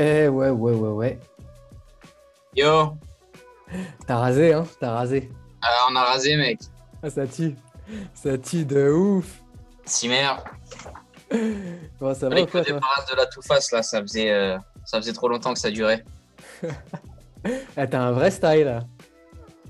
Eh 0.00 0.28
ouais, 0.28 0.50
ouais, 0.50 0.72
ouais, 0.72 0.88
ouais. 0.88 1.20
Yo, 2.54 2.92
T'as 4.06 4.16
rasé, 4.16 4.52
hein 4.52 4.64
T'as 4.80 4.92
rasé. 4.92 5.28
euh, 5.64 5.68
on 5.90 5.96
a 5.96 6.02
rasé, 6.04 6.36
mec. 6.36 6.60
Ah, 7.02 7.10
ça 7.10 7.26
tue. 7.26 7.54
Ça 8.14 8.38
tue 8.38 8.64
de 8.64 8.90
ouf. 8.90 9.40
Cimer, 9.84 10.28
Bon, 12.00 12.14
ça 12.14 12.28
va 12.28 12.46
quoi, 12.46 12.62
débarrasse 12.62 13.06
de 13.10 13.16
la 13.16 13.26
tout 13.26 13.42
face 13.42 13.70
là, 13.72 13.82
ça 13.82 14.00
faisait, 14.00 14.30
euh, 14.30 14.56
ça 14.84 14.98
faisait 14.98 15.12
trop 15.12 15.28
longtemps 15.28 15.52
que 15.52 15.58
ça 15.58 15.70
durait. 15.70 16.04
Ah, 17.76 17.86
T'as 17.90 18.00
un 18.00 18.12
vrai 18.12 18.30
style, 18.30 18.64
là. 18.64 18.80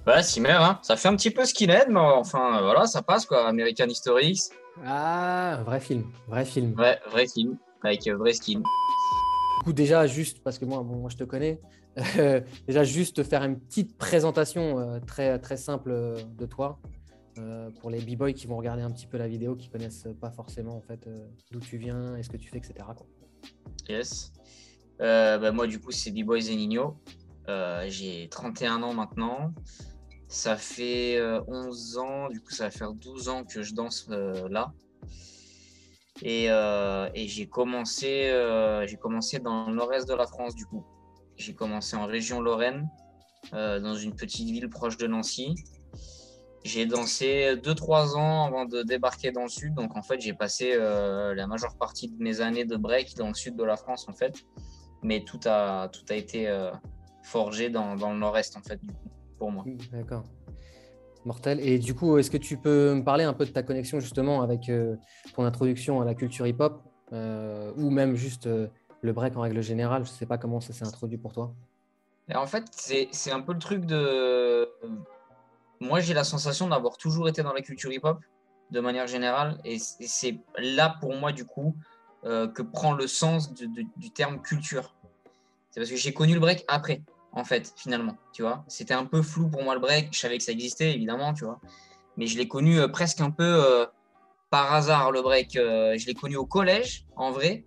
Ouais, 0.06 0.22
Cimer, 0.22 0.50
hein, 0.52 0.78
ça 0.82 0.96
fait 0.96 1.08
un 1.08 1.16
petit 1.16 1.30
peu 1.30 1.44
skinhead, 1.44 1.88
mais 1.90 2.00
enfin 2.00 2.60
voilà, 2.62 2.86
ça 2.86 3.02
passe 3.02 3.26
quoi. 3.26 3.46
American 3.48 3.86
History 3.86 4.30
X, 4.30 4.50
Ah, 4.86 5.58
vrai 5.64 5.80
film. 5.80 6.04
Vrai 6.28 6.44
film. 6.44 6.74
ouais, 6.78 6.98
vrai 7.10 7.26
film, 7.26 7.56
avec 7.84 8.06
euh, 8.08 8.16
vrai 8.16 8.32
skin. 8.32 8.62
Coup, 9.64 9.72
déjà, 9.72 10.06
juste, 10.06 10.42
parce 10.42 10.58
que 10.58 10.64
moi, 10.64 10.82
bon, 10.82 10.96
moi 10.96 11.10
je 11.10 11.16
te 11.16 11.24
connais, 11.24 11.60
euh, 12.18 12.40
déjà, 12.66 12.84
juste 12.84 13.16
te 13.16 13.22
faire 13.22 13.42
une 13.42 13.58
petite 13.58 13.96
présentation 13.96 14.78
euh, 14.78 15.00
très, 15.00 15.38
très 15.38 15.56
simple 15.56 15.90
euh, 15.90 16.16
de 16.38 16.46
toi. 16.46 16.78
pour 17.80 17.90
les 17.90 18.00
b-boys 18.00 18.32
qui 18.32 18.46
vont 18.46 18.56
regarder 18.56 18.82
un 18.82 18.90
petit 18.90 19.06
peu 19.06 19.18
la 19.18 19.28
vidéo, 19.28 19.54
qui 19.54 19.68
connaissent 19.68 20.08
pas 20.20 20.30
forcément 20.30 20.76
en 20.76 20.80
fait 20.80 21.08
d'où 21.52 21.60
tu 21.60 21.76
viens 21.76 22.16
et 22.16 22.22
ce 22.24 22.30
que 22.30 22.36
tu 22.36 22.48
fais, 22.50 22.58
etc. 22.58 22.74
Yes. 23.88 24.32
Bah, 24.98 25.52
moi, 25.52 25.66
du 25.66 25.78
coup, 25.78 25.92
c'est 25.92 26.10
Nino. 26.10 26.96
Euh, 27.48 27.84
J'ai 27.88 28.28
31 28.28 28.82
ans 28.82 28.94
maintenant. 28.94 29.54
Ça 30.28 30.56
fait 30.56 31.16
euh, 31.16 31.40
11 31.48 31.98
ans, 31.98 32.28
du 32.28 32.40
coup, 32.40 32.50
ça 32.50 32.64
va 32.64 32.70
faire 32.70 32.92
12 32.92 33.28
ans 33.28 33.44
que 33.44 33.62
je 33.62 33.74
danse 33.74 34.08
là. 34.08 34.72
Et, 36.22 36.46
euh, 36.48 37.08
et 37.14 37.28
j'ai 37.28 37.46
commencé, 37.46 38.28
euh, 38.30 38.86
commencé 39.00 39.38
dans 39.38 39.68
le 39.68 39.74
nord-est 39.74 40.08
de 40.08 40.14
la 40.14 40.26
France, 40.26 40.54
du 40.54 40.66
coup. 40.66 40.84
J'ai 41.36 41.54
commencé 41.54 41.96
en 41.96 42.06
région 42.06 42.40
Lorraine, 42.40 42.88
euh, 43.54 43.78
dans 43.78 43.94
une 43.94 44.14
petite 44.14 44.48
ville 44.48 44.68
proche 44.68 44.96
de 44.96 45.06
Nancy. 45.06 45.54
J'ai 46.64 46.86
dansé 46.86 47.54
2-3 47.62 48.16
ans 48.16 48.44
avant 48.44 48.64
de 48.64 48.82
débarquer 48.82 49.30
dans 49.30 49.44
le 49.44 49.48
sud. 49.48 49.74
Donc, 49.74 49.96
en 49.96 50.02
fait, 50.02 50.20
j'ai 50.20 50.34
passé 50.34 50.76
la 50.76 51.46
majeure 51.46 51.76
partie 51.78 52.08
de 52.08 52.20
mes 52.20 52.40
années 52.40 52.64
de 52.64 52.76
break 52.76 53.16
dans 53.16 53.28
le 53.28 53.34
sud 53.34 53.56
de 53.56 53.62
la 53.62 53.76
France, 53.76 54.06
en 54.08 54.12
fait. 54.12 54.34
Mais 55.02 55.22
tout 55.24 55.40
a, 55.46 55.88
tout 55.88 56.04
a 56.10 56.14
été 56.14 56.52
forgé 57.22 57.70
dans, 57.70 57.94
dans 57.94 58.12
le 58.12 58.18
nord-est, 58.18 58.56
en 58.56 58.62
fait, 58.62 58.80
du 58.82 58.92
coup, 58.92 59.08
pour 59.38 59.52
moi. 59.52 59.64
D'accord. 59.92 60.24
Et 61.46 61.78
du 61.78 61.94
coup, 61.94 62.18
est-ce 62.18 62.30
que 62.30 62.36
tu 62.36 62.56
peux 62.56 62.94
me 62.94 63.02
parler 63.02 63.24
un 63.24 63.32
peu 63.32 63.44
de 63.44 63.50
ta 63.50 63.62
connexion 63.62 64.00
justement 64.00 64.42
avec 64.42 64.68
euh, 64.68 64.96
ton 65.34 65.44
introduction 65.44 66.00
à 66.00 66.04
la 66.04 66.14
culture 66.14 66.46
hip-hop 66.46 66.82
euh, 67.12 67.72
ou 67.76 67.90
même 67.90 68.14
juste 68.14 68.46
euh, 68.46 68.68
le 69.02 69.12
break 69.12 69.36
en 69.36 69.42
règle 69.42 69.62
générale? 69.62 70.04
Je 70.04 70.10
ne 70.10 70.16
sais 70.16 70.26
pas 70.26 70.38
comment 70.38 70.60
ça 70.60 70.72
s'est 70.72 70.86
introduit 70.86 71.18
pour 71.18 71.32
toi. 71.32 71.54
En 72.34 72.46
fait, 72.46 72.64
c'est 72.70 73.32
un 73.32 73.40
peu 73.40 73.52
le 73.52 73.58
truc 73.58 73.86
de. 73.86 74.68
Moi, 75.80 76.00
j'ai 76.00 76.12
la 76.12 76.24
sensation 76.24 76.68
d'avoir 76.68 76.98
toujours 76.98 77.28
été 77.28 77.42
dans 77.42 77.52
la 77.52 77.62
culture 77.62 77.92
hip-hop, 77.92 78.18
de 78.70 78.80
manière 78.80 79.06
générale. 79.06 79.58
Et 79.64 79.78
c'est 79.78 80.38
là, 80.58 80.96
pour 81.00 81.14
moi, 81.16 81.32
du 81.32 81.46
coup, 81.46 81.74
que 82.24 82.60
prend 82.60 82.92
le 82.92 83.06
sens 83.06 83.54
du 83.54 84.10
terme 84.10 84.42
culture. 84.42 84.94
C'est 85.70 85.80
parce 85.80 85.90
que 85.90 85.96
j'ai 85.96 86.12
connu 86.12 86.34
le 86.34 86.40
break 86.40 86.64
après, 86.68 87.02
en 87.32 87.44
fait, 87.44 87.72
finalement. 87.76 88.16
Tu 88.32 88.42
vois, 88.42 88.64
c'était 88.68 88.94
un 88.94 89.04
peu 89.04 89.22
flou 89.22 89.48
pour 89.48 89.62
moi 89.62 89.74
le 89.74 89.80
break. 89.80 90.08
Je 90.12 90.18
savais 90.18 90.38
que 90.38 90.44
ça 90.44 90.52
existait, 90.52 90.92
évidemment, 90.92 91.34
tu 91.34 91.44
vois. 91.44 91.60
Mais 92.16 92.26
je 92.26 92.36
l'ai 92.36 92.48
connu 92.48 92.80
euh, 92.80 92.88
presque 92.88 93.20
un 93.20 93.30
peu 93.30 93.44
euh, 93.44 93.86
par 94.50 94.72
hasard, 94.72 95.12
le 95.12 95.22
break. 95.22 95.56
Euh, 95.56 95.96
je 95.96 96.06
l'ai 96.06 96.14
connu 96.14 96.36
au 96.36 96.46
collège, 96.46 97.06
en 97.16 97.30
vrai. 97.30 97.64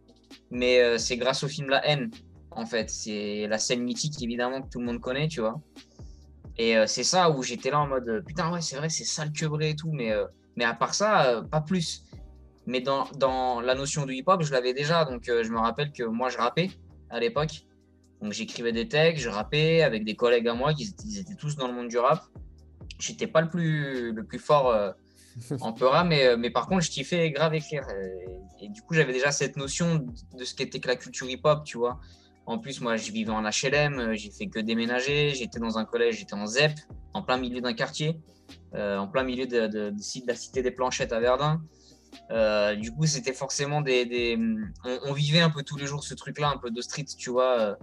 Mais 0.49 0.97
c'est 0.97 1.17
grâce 1.17 1.43
au 1.43 1.49
film 1.49 1.69
La 1.69 1.85
haine 1.85 2.09
en 2.51 2.65
fait. 2.65 2.89
C'est 2.89 3.47
la 3.47 3.57
scène 3.57 3.83
mythique, 3.83 4.21
évidemment, 4.21 4.61
que 4.61 4.69
tout 4.69 4.79
le 4.79 4.85
monde 4.85 5.01
connaît, 5.01 5.27
tu 5.27 5.41
vois. 5.41 5.59
Et 6.57 6.75
c'est 6.87 7.03
ça 7.03 7.29
où 7.31 7.43
j'étais 7.43 7.69
là 7.69 7.81
en 7.81 7.87
mode 7.87 8.23
putain, 8.25 8.51
ouais, 8.51 8.61
c'est 8.61 8.77
vrai, 8.77 8.87
c'est 8.87 9.03
ça 9.03 9.25
le 9.25 9.31
quebré 9.31 9.71
et 9.71 9.75
tout, 9.75 9.91
mais, 9.91 10.13
mais 10.55 10.63
à 10.63 10.73
part 10.73 10.93
ça, 10.93 11.43
pas 11.51 11.59
plus. 11.59 12.03
Mais 12.65 12.79
dans, 12.79 13.09
dans 13.17 13.59
la 13.59 13.75
notion 13.75 14.05
du 14.05 14.13
hip-hop, 14.13 14.41
je 14.41 14.53
l'avais 14.53 14.73
déjà. 14.73 15.03
Donc, 15.03 15.23
je 15.25 15.49
me 15.51 15.59
rappelle 15.59 15.91
que 15.91 16.03
moi, 16.03 16.29
je 16.29 16.37
rappais 16.37 16.71
à 17.09 17.19
l'époque. 17.19 17.65
Donc, 18.21 18.33
j'écrivais 18.33 18.71
des 18.71 18.87
textes, 18.87 19.23
je 19.23 19.29
rappais 19.29 19.81
avec 19.81 20.03
des 20.05 20.15
collègues 20.15 20.47
à 20.47 20.53
moi 20.53 20.73
qui 20.73 20.83
étaient, 20.83 21.03
ils 21.05 21.19
étaient 21.19 21.35
tous 21.35 21.55
dans 21.55 21.67
le 21.67 21.73
monde 21.73 21.87
du 21.87 21.97
rap. 21.97 22.23
J'étais 22.99 23.27
pas 23.27 23.41
le 23.41 23.49
plus, 23.49 24.11
le 24.11 24.23
plus 24.23 24.37
fort 24.39 24.67
euh, 24.69 24.91
en 25.61 25.73
peura, 25.73 26.03
mais, 26.03 26.25
euh, 26.27 26.37
mais 26.37 26.51
par 26.51 26.67
contre, 26.67 26.83
je 26.85 26.91
kiffais 26.91 27.31
grave 27.31 27.55
écrire. 27.55 27.83
Et, 28.59 28.65
et 28.65 28.69
du 28.69 28.81
coup, 28.83 28.93
j'avais 28.93 29.13
déjà 29.13 29.31
cette 29.31 29.57
notion 29.57 30.05
de, 30.37 30.43
ce 30.43 30.53
qu'était 30.53 30.79
que 30.79 30.87
la 30.87 30.95
culture 30.95 31.27
hip-hop, 31.29 31.63
tu 31.63 31.77
vois. 31.77 31.99
En 32.45 32.57
plus, 32.59 32.79
moi, 32.81 32.95
je 32.97 33.11
vivais 33.11 33.31
en 33.31 33.41
HLM, 33.43 33.99
euh, 33.99 34.13
j'ai 34.15 34.29
fait 34.29 34.47
que 34.47 34.59
déménager. 34.59 35.33
J'étais 35.33 35.59
dans 35.59 35.77
un 35.79 35.85
collège, 35.85 36.17
j'étais 36.19 36.33
en 36.35 36.45
ZEP, 36.45 36.73
en 37.13 37.23
plein 37.23 37.37
milieu 37.37 37.61
d'un 37.61 37.73
quartier, 37.73 38.19
euh, 38.75 38.97
en 38.97 39.07
plein 39.07 39.23
milieu 39.23 39.47
de, 39.47 39.67
de- 39.67 39.89
de 39.91 39.99
site- 40.01 40.25
de 40.27 40.31
la 40.31 40.35
cité 40.37 40.61
des 40.61 40.71
Planchettes 40.71 41.11
à 41.13 41.19
Verdun. 41.19 41.61
Euh, 42.29 42.75
du 42.75 42.91
coup, 42.91 43.05
c'était 43.05 43.33
forcément 43.33 43.81
des. 43.81 44.05
des- 44.05 44.37
on, 44.83 44.99
on 45.05 45.13
vivait 45.13 45.39
un 45.39 45.49
peu 45.49 45.63
tous 45.63 45.77
les 45.77 45.85
jours 45.87 46.03
ce 46.03 46.13
truc-là, 46.13 46.49
un 46.49 46.57
peu 46.57 46.69
de 46.69 46.81
street, 46.81 47.05
tu 47.17 47.29
vois, 47.29 47.77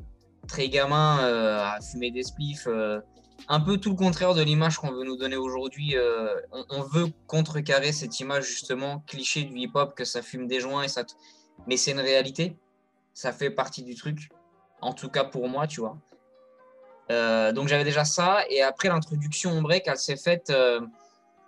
très 0.48 0.68
gamin, 0.68 1.20
euh, 1.20 1.60
à 1.60 1.78
fumer 1.80 2.10
des 2.10 2.24
spliffs. 2.24 2.66
euh, 2.66 3.00
un 3.46 3.60
peu 3.60 3.78
tout 3.78 3.90
le 3.90 3.96
contraire 3.96 4.34
de 4.34 4.42
l'image 4.42 4.78
qu'on 4.78 4.90
veut 4.90 5.04
nous 5.04 5.16
donner 5.16 5.36
aujourd'hui. 5.36 5.96
euh, 5.96 6.34
on, 6.70 6.82
veut 6.82 7.06
contrecarrer 7.28 7.92
cette 7.92 8.18
image, 8.18 8.44
justement, 8.44 9.04
cliché 9.06 9.44
du 9.44 9.56
hip-hop, 9.56 9.94
que 9.94 10.04
ça 10.04 10.22
fume 10.22 10.48
des 10.48 10.58
joints 10.58 10.82
et 10.82 10.88
ça. 10.88 11.04
Mais 11.68 11.76
c'est 11.76 11.92
une 11.92 12.00
réalité. 12.00 12.56
Ça 13.14 13.32
fait 13.32 13.50
partie 13.50 13.84
du 13.84 13.94
truc 13.94 14.28
en 14.80 14.92
tout 14.92 15.08
cas 15.08 15.24
pour 15.24 15.48
moi, 15.48 15.66
tu 15.66 15.80
vois. 15.80 15.96
Donc 17.52 17.68
j'avais 17.68 17.84
déjà 17.84 18.04
ça, 18.04 18.40
et 18.50 18.62
après 18.62 18.88
l'introduction 18.88 19.58
au 19.58 19.62
break, 19.62 19.84
elle 19.86 19.96
s'est 19.96 20.16
faite. 20.16 20.52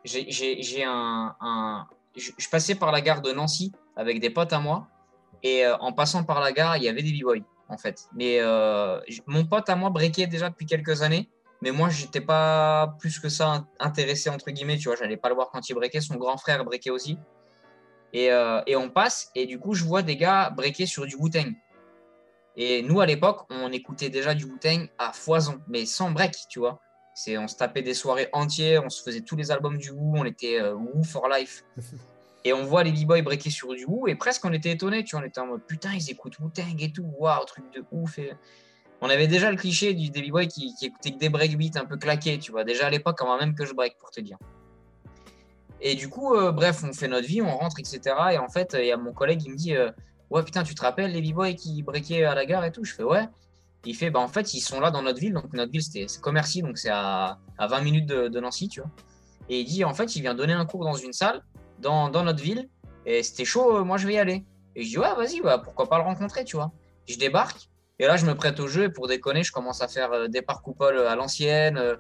j'ai- 0.05 0.85
un, 0.85 1.87
je, 2.17 2.49
passais 2.51 2.75
par 2.75 2.91
la 2.93 3.01
gare 3.01 3.21
de 3.21 3.33
Nancy 3.33 3.73
avec 3.95 4.21
des 4.21 4.31
potes 4.31 4.53
à 4.53 4.59
moi, 4.59 4.89
et 5.43 5.67
en 5.67 5.93
passant 5.93 6.25
par 6.25 6.41
la 6.41 6.53
gare, 6.53 6.77
il 6.77 6.85
y 6.85 6.89
avait 6.89 7.03
des 7.03 7.13
b-boys 7.13 7.45
en 7.71 7.79
fait. 7.79 8.09
Mais 8.15 8.39
euh, 8.41 9.01
mon 9.27 9.47
pote 9.47 9.69
à 9.69 9.77
moi 9.77 9.91
breakait 9.91 10.27
déjà 10.27 10.51
depuis 10.51 10.67
quelques 10.67 11.03
années, 11.03 11.31
mais 11.63 11.71
moi 11.71 11.89
j'étais 11.89 12.21
pas 12.21 12.97
plus 12.99 13.19
que 13.19 13.29
ça 13.29 13.65
intéressé 13.79 14.29
entre 14.29 14.51
guillemets, 14.51 14.77
tu 14.77 14.89
vois. 14.89 14.97
J'allais 14.97 15.17
pas 15.17 15.29
le 15.29 15.35
voir 15.35 15.51
quand 15.51 15.69
il 15.69 15.75
breakait, 15.75 16.01
son 16.01 16.17
grand 16.17 16.37
frère 16.37 16.65
breakait 16.65 16.91
aussi. 16.91 17.19
Et, 18.13 18.33
euh, 18.33 18.61
et 18.67 18.75
on 18.77 18.91
passe, 18.91 19.31
et 19.35 19.47
du 19.47 19.59
coup 19.59 19.75
je 19.75 19.85
vois 19.85 20.03
des 20.03 20.17
gars 20.17 20.51
breaker 20.51 20.87
sur 20.87 21.07
du 21.07 21.17
Wu-Tang. 21.17 21.55
Et 22.57 22.83
nous, 22.83 23.01
à 23.01 23.07
l'époque, 23.07 23.47
on 23.49 23.71
écoutait 23.71 24.11
déjà 24.11 24.35
du 24.35 24.45
Wu-Tang 24.45 24.89
à 24.99 25.13
foison, 25.13 25.61
mais 25.69 25.87
sans 25.87 26.11
break, 26.11 26.35
tu 26.49 26.59
vois. 26.59 26.81
C'est, 27.15 27.39
on 27.39 27.47
se 27.47 27.57
tapait 27.57 27.83
des 27.83 27.95
soirées 27.95 28.29
entières, 28.33 28.85
on 28.85 28.91
se 28.91 29.03
faisait 29.03 29.21
tous 29.21 29.37
les 29.37 29.51
albums 29.51 29.79
du 29.79 29.91
Wu, 29.91 30.19
on 30.19 30.25
était 30.25 30.61
euh, 30.61 30.75
Wu 30.75 31.05
for 31.05 31.29
life. 31.29 31.65
Et 32.45 32.53
on 32.53 32.65
voit 32.65 32.85
les 32.85 32.93
b-boys 32.93 33.23
breaker 33.23 33.51
sur 33.51 33.75
du 33.75 33.85
Wu, 33.87 34.11
et 34.11 34.15
presque 34.15 34.45
on 34.45 34.53
était 34.53 34.71
étonnés, 34.71 35.05
tu 35.05 35.15
vois. 35.17 35.25
On 35.25 35.29
était 35.29 35.41
en 35.41 35.47
mode 35.47 35.63
putain, 35.67 35.93
ils 35.93 36.11
écoutent 36.11 36.39
Wu-Tang 36.39 36.77
et 36.79 36.93
tout, 36.93 37.05
waouh, 37.19 37.45
truc 37.45 37.65
de 37.75 37.85
ouf. 37.93 38.19
Et... 38.19 38.33
On 39.03 39.09
avait 39.11 39.29
déjà 39.29 39.51
le 39.51 39.57
cliché 39.57 39.95
du, 39.95 40.11
des 40.11 40.23
b-boys 40.23 40.47
qui, 40.47 40.75
qui 40.75 40.87
écoutaient 40.87 41.13
que 41.13 41.19
des 41.19 41.29
breakbeats 41.29 41.79
un 41.79 41.85
peu 41.85 41.97
claqués, 41.97 42.39
tu 42.39 42.51
vois. 42.53 42.65
Déjà 42.65 42.87
à 42.87 42.91
l'époque, 42.91 43.21
avant 43.21 43.39
même 43.39 43.55
que 43.55 43.65
je 43.65 43.75
break, 43.75 43.97
pour 43.99 44.11
te 44.11 44.21
dire. 44.21 44.39
Et 45.81 45.95
du 45.95 46.09
coup, 46.09 46.35
euh, 46.35 46.53
bref, 46.53 46.83
on 46.85 46.93
fait 46.93 47.09
notre 47.09 47.27
vie, 47.27 47.41
on 47.43 47.57
rentre, 47.57 47.79
etc. 47.79 48.01
Et 48.33 48.39
en 48.39 48.49
fait, 48.49 48.77
il 48.79 48.87
y 48.87 48.93
a 48.93 48.97
mon 48.97 49.13
collègue, 49.13 49.43
il 49.45 49.53
me 49.53 49.57
dit. 49.57 49.75
euh, 49.77 49.91
ouais 50.31 50.45
putain 50.45 50.63
tu 50.63 50.75
te 50.77 50.83
rappelles 50.83 51.11
les 51.13 51.21
b-boys 51.21 51.55
qui 51.55 51.83
breakaient 51.83 52.23
à 52.25 52.35
la 52.35 52.47
gare 52.47 52.65
et 52.65 52.73
tout? 52.73 52.85
Je 52.85 52.95
fais 52.95 53.03
ouais 53.03 53.29
il 53.85 53.97
fait 53.97 54.11
bah 54.11 54.21
en 54.21 54.29
fait 54.29 54.55
ils 54.55 54.61
sont 54.61 54.79
là 54.79 54.91
dans 54.91 55.03
notre 55.03 55.19
ville 55.19 55.33
donc 55.33 55.53
notre 55.55 55.73
ville 55.73 55.83
c'est 55.83 56.07
Commercy 56.21 56.63
donc 56.63 56.79
c'est 56.79 56.91
à, 56.91 57.39
à 57.59 57.67
20 57.67 57.81
minutes 57.81 58.07
de, 58.07 58.29
de 58.29 58.41
Nancy 58.41 58.69
tu 58.69 58.81
vois 58.81 58.91
et 59.49 59.61
il 59.61 59.65
dit 59.65 59.85
en 59.85 59.95
fait 59.95 60.15
il 60.17 60.23
vient 60.23 60.35
donner 60.35 60.53
un 60.53 60.67
cours 60.67 60.85
dans 60.85 60.95
une 60.95 61.13
salle 61.13 61.43
dans, 61.81 62.11
notre 62.11 62.43
ville 62.43 62.69
et 63.07 63.23
c'était 63.23 63.45
chaud 63.45 63.79
euh, 63.79 63.85
moi 63.85 63.97
je 63.97 64.07
vais 64.07 64.15
y 64.15 64.19
aller 64.19 64.45
et 64.77 64.83
je 64.85 64.89
dis 64.89 64.99
ouais 64.99 65.15
vas-y 65.15 65.41
bah, 65.41 65.59
pourquoi 65.59 65.89
pas 65.89 65.99
le 65.99 66.05
rencontrer 66.05 66.45
tu 66.45 66.57
vois 66.57 66.71
je 67.09 67.17
débarque 67.17 67.69
et 67.99 68.07
là 68.07 68.17
je 68.17 68.27
me 68.27 68.35
prête 68.35 68.61
au 68.61 68.69
jeu 68.69 68.85
et 68.85 68.89
pour 68.91 69.09
déconner 69.09 69.43
je 69.43 69.53
commence 69.53 69.81
à 69.83 69.89
faire 69.89 70.13
euh, 70.13 70.29
des 70.29 70.43
parts 70.43 70.63
coupole 70.63 70.99
à 70.99 71.17
l'ancienne 71.17 71.77
euh, 71.79 71.97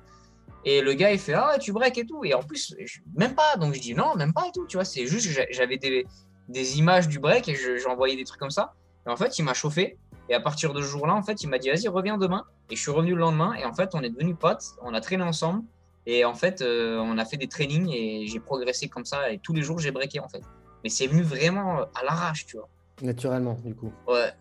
et 0.65 0.81
le 0.83 0.93
gars 0.95 1.11
il 1.13 1.19
fait 1.19 1.35
ah 1.35 1.57
tu 1.59 1.73
break 1.73 1.97
et 1.99 2.07
tout 2.07 2.25
et 2.25 2.35
en 2.35 2.43
plus 2.43 2.75
même 3.17 3.35
pas 3.35 3.57
donc 3.57 3.75
je 3.75 3.81
dis 3.81 3.95
non 3.95 4.15
même 4.15 4.33
pas 4.33 4.47
et 4.47 4.53
tout 4.53 4.67
tu 4.67 4.77
vois 4.77 4.85
c'est 4.85 5.07
juste 5.07 5.27
que 5.27 5.33
j'a- 5.33 5.51
j'avais 5.51 5.79
des 5.79 6.79
images 6.79 7.09
du 7.09 7.19
break 7.19 7.49
et 7.49 7.55
je- 7.55 7.77
j'envoyais 7.79 8.17
des 8.17 8.25
trucs 8.25 8.41
comme 8.41 8.51
ça. 8.51 8.75
Et 9.07 9.11
en 9.11 9.17
fait, 9.17 9.39
il 9.39 9.45
m'a 9.45 9.55
chauffé. 9.55 9.99
Et 10.29 10.35
à 10.35 10.41
partir 10.41 10.75
de 10.75 10.83
ce 10.83 10.87
jour-là, 10.89 11.15
en 11.15 11.23
fait, 11.23 11.43
il 11.43 11.49
m'a 11.49 11.59
dit 11.59 11.71
vas-y, 11.71 11.87
reviens 11.89 12.19
demain. 12.19 12.45
Et 12.71 12.77
je 12.77 12.81
suis 12.81 12.91
revenu 12.91 13.13
le 13.15 13.21
lendemain. 13.21 13.55
Et 13.55 13.65
en 13.65 13.73
fait, 13.73 13.91
on 13.95 14.03
est 14.03 14.11
devenus 14.11 14.37
potes. 14.39 14.65
On 14.83 14.93
a 14.93 15.01
traîné 15.01 15.23
ensemble. 15.23 15.63
Et 16.07 16.25
en 16.25 16.35
fait, 16.35 16.63
euh, 16.63 16.99
on 16.99 17.19
a 17.19 17.25
fait 17.25 17.37
des 17.37 17.47
trainings 17.47 17.91
et 17.91 18.27
j'ai 18.27 18.41
progressé 18.41 18.89
comme 18.89 19.05
ça. 19.05 19.31
Et 19.31 19.39
tous 19.39 19.53
les 19.53 19.63
jours, 19.63 19.79
j'ai 19.79 19.91
breaké 19.91 20.21
en 20.21 20.29
fait. 20.29 20.43
Mais 20.83 20.91
c'est 20.91 21.07
venu 21.07 21.23
vraiment 21.23 21.81
à 21.81 22.05
l'arrache, 22.05 22.47
tu 22.47 22.57
vois. 22.57 22.69
Naturellement, 23.03 23.57
du 23.65 23.75
coup. 23.75 23.93
Ouais, 24.09 24.33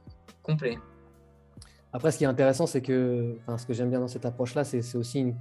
complet. 0.41 0.77
Après, 1.91 2.11
ce 2.11 2.17
qui 2.17 2.23
est 2.23 2.27
intéressant, 2.27 2.65
c'est 2.67 2.81
que, 2.81 3.37
enfin, 3.41 3.57
ce 3.57 3.65
que 3.65 3.73
j'aime 3.73 3.89
bien 3.89 3.99
dans 3.99 4.07
cette 4.07 4.25
approche-là, 4.25 4.63
c'est 4.63 4.95
aussi, 4.95 5.19
une, 5.19 5.35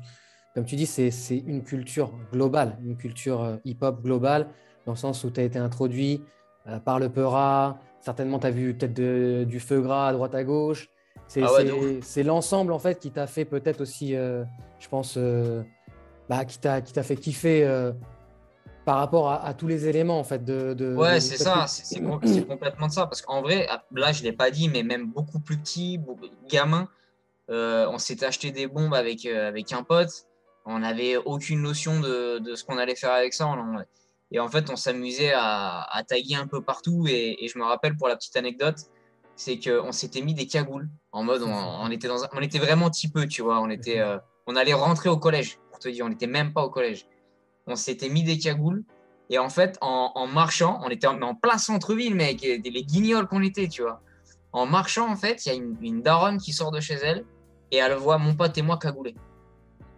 comme 0.55 0.65
tu 0.65 0.77
dis, 0.77 0.87
c'est 0.87 1.11
une 1.37 1.63
culture 1.63 2.11
globale, 2.33 2.79
une 2.85 2.97
culture 2.97 3.43
euh, 3.43 3.57
hip-hop 3.65 4.03
globale, 4.03 4.49
dans 4.87 4.93
le 4.93 4.99
sens 4.99 5.23
où 5.25 5.31
tu 5.31 5.41
as 5.41 5.45
été 5.45 5.59
introduit 5.59 6.23
euh, 6.67 6.79
par 6.81 6.99
le 6.99 7.09
Peura, 7.09 7.79
certainement 8.01 8.39
tu 8.39 8.47
as 8.47 8.51
vu 8.51 8.75
peut-être 8.75 9.45
du 9.45 9.61
feu 9.61 9.81
gras 9.81 10.09
à 10.09 10.13
droite 10.13 10.35
à 10.35 10.45
gauche, 10.45 10.89
C'est 11.29 11.43
Ah 11.43 11.53
ouais, 11.53 12.23
l'ensemble 12.23 12.73
en 12.73 12.79
fait 12.79 12.99
qui 12.99 13.11
t'a 13.11 13.27
fait 13.27 13.45
peut-être 13.45 13.81
aussi, 13.81 14.15
euh, 14.15 14.45
je 14.79 14.89
pense, 14.89 15.15
euh, 15.17 15.63
bah, 16.29 16.45
qui 16.45 16.59
t'a 16.59 16.81
qui 16.81 16.93
t'a 16.93 17.03
fait 17.03 17.17
kiffer 17.17 17.65
euh, 17.65 17.93
par 18.85 18.97
rapport 18.99 19.29
à, 19.31 19.45
à 19.45 19.55
tous 19.55 19.67
les 19.67 19.87
éléments 19.89 20.19
en 20.19 20.25
fait 20.25 20.45
de. 20.45 20.75
de- 20.75 20.95
Ouais, 20.95 21.21
c'est 21.21 21.37
ça, 21.37 21.67
c'est 21.67 21.85
c'est 21.85 22.01
com- 22.01 22.21
c'est 22.25 22.47
complètement 22.47 22.87
de 22.87 22.93
ça. 22.93 23.07
Parce 23.07 23.23
qu'en 23.23 23.43
vrai, 23.43 23.67
ah, 23.71 23.83
là, 23.95 24.13
je 24.13 24.21
ne 24.21 24.25
l'ai 24.29 24.33
pas 24.33 24.51
dit, 24.51 24.69
mais 24.69 24.83
même 24.83 25.07
beaucoup 25.11 25.41
plus 25.41 25.57
petit, 25.59 26.01
gamin, 26.49 26.89
euh, 27.51 27.87
on 27.91 27.99
s'était 27.99 28.27
acheté 28.27 28.51
des 28.51 28.67
bombes 28.67 28.95
avec, 28.95 29.25
euh, 29.27 29.49
avec 29.49 29.73
un 29.73 29.83
pote. 29.83 30.11
On 30.67 30.81
n'avait 30.81 31.17
aucune 31.17 31.63
notion 31.63 32.01
de, 32.01 32.39
de 32.39 32.55
ce 32.55 32.65
qu'on 32.65 32.77
allait 32.79 32.95
faire 32.97 33.13
avec 33.13 33.33
ça. 33.35 33.47
On- 33.47 33.83
et 34.31 34.39
en 34.41 34.49
fait, 34.49 34.69
on 34.69 34.77
s'amusait 34.77 35.33
à, 35.35 35.81
à 35.91 36.03
taguer 36.05 36.35
un 36.35 36.47
peu 36.47 36.61
partout. 36.63 37.07
Et, 37.09 37.43
et 37.45 37.49
je 37.49 37.59
me 37.59 37.65
rappelle 37.65 37.97
pour 37.97 38.09
la 38.09 38.17
petite 38.17 38.37
anecdote, 38.37 38.77
c'est 39.37 39.59
qu'on 39.59 39.93
s'était 39.93 40.21
mis 40.21 40.35
des 40.35 40.47
cagoules 40.47 40.89
en 41.13 41.23
mode 41.23 41.43
on, 41.43 41.51
on 41.55 41.91
était, 41.91 42.09
dans 42.09 42.25
un- 42.25 42.29
on 42.35 42.41
était 42.43 42.59
vraiment 42.59 42.91
petit 42.91 43.09
peu, 43.09 43.27
tu 43.27 43.41
vois. 43.41 43.61
On, 43.61 43.71
était, 43.71 44.01
euh, 44.01 44.19
on 44.47 44.57
allait 44.57 44.75
rentrer 44.75 45.09
au 45.09 45.17
collège, 45.17 45.59
pour 45.79 45.85
te 45.85 45.95
dire, 45.95 46.05
on 46.05 46.09
n'était 46.09 46.27
même 46.27 46.53
pas 46.53 46.63
au 46.65 46.71
collège. 46.71 47.07
On 47.67 47.77
s'était 47.77 48.09
mis 48.09 48.25
des 48.25 48.39
cagoules. 48.39 48.83
Et 49.31 49.39
en 49.39 49.49
fait, 49.49 49.79
en, 49.81 50.11
en 50.15 50.27
marchant, 50.27 50.81
on 50.83 50.89
était 50.89 51.07
en, 51.07 51.35
plein 51.35 51.59
centre-ville, 51.59 52.15
mec, 52.15 52.41
les 52.43 52.83
guignols 52.85 53.27
qu'on 53.29 53.43
était, 53.43 53.69
tu 53.69 53.83
vois. 53.83 54.01
En 54.53 54.67
marchant, 54.67 55.09
en 55.11 55.17
fait, 55.17 55.45
il 55.45 55.49
y 55.51 55.53
a 55.53 55.55
une, 55.55 55.77
une 55.83 56.03
daronne 56.03 56.39
qui 56.39 56.53
sort 56.53 56.71
de 56.71 56.81
chez 56.81 56.95
elle 56.95 57.25
et 57.71 57.77
elle 57.77 57.93
voit 57.95 58.17
mon 58.19 58.35
pote 58.35 58.57
et 58.57 58.63
moi 58.63 58.79
cagoulés. 58.79 59.15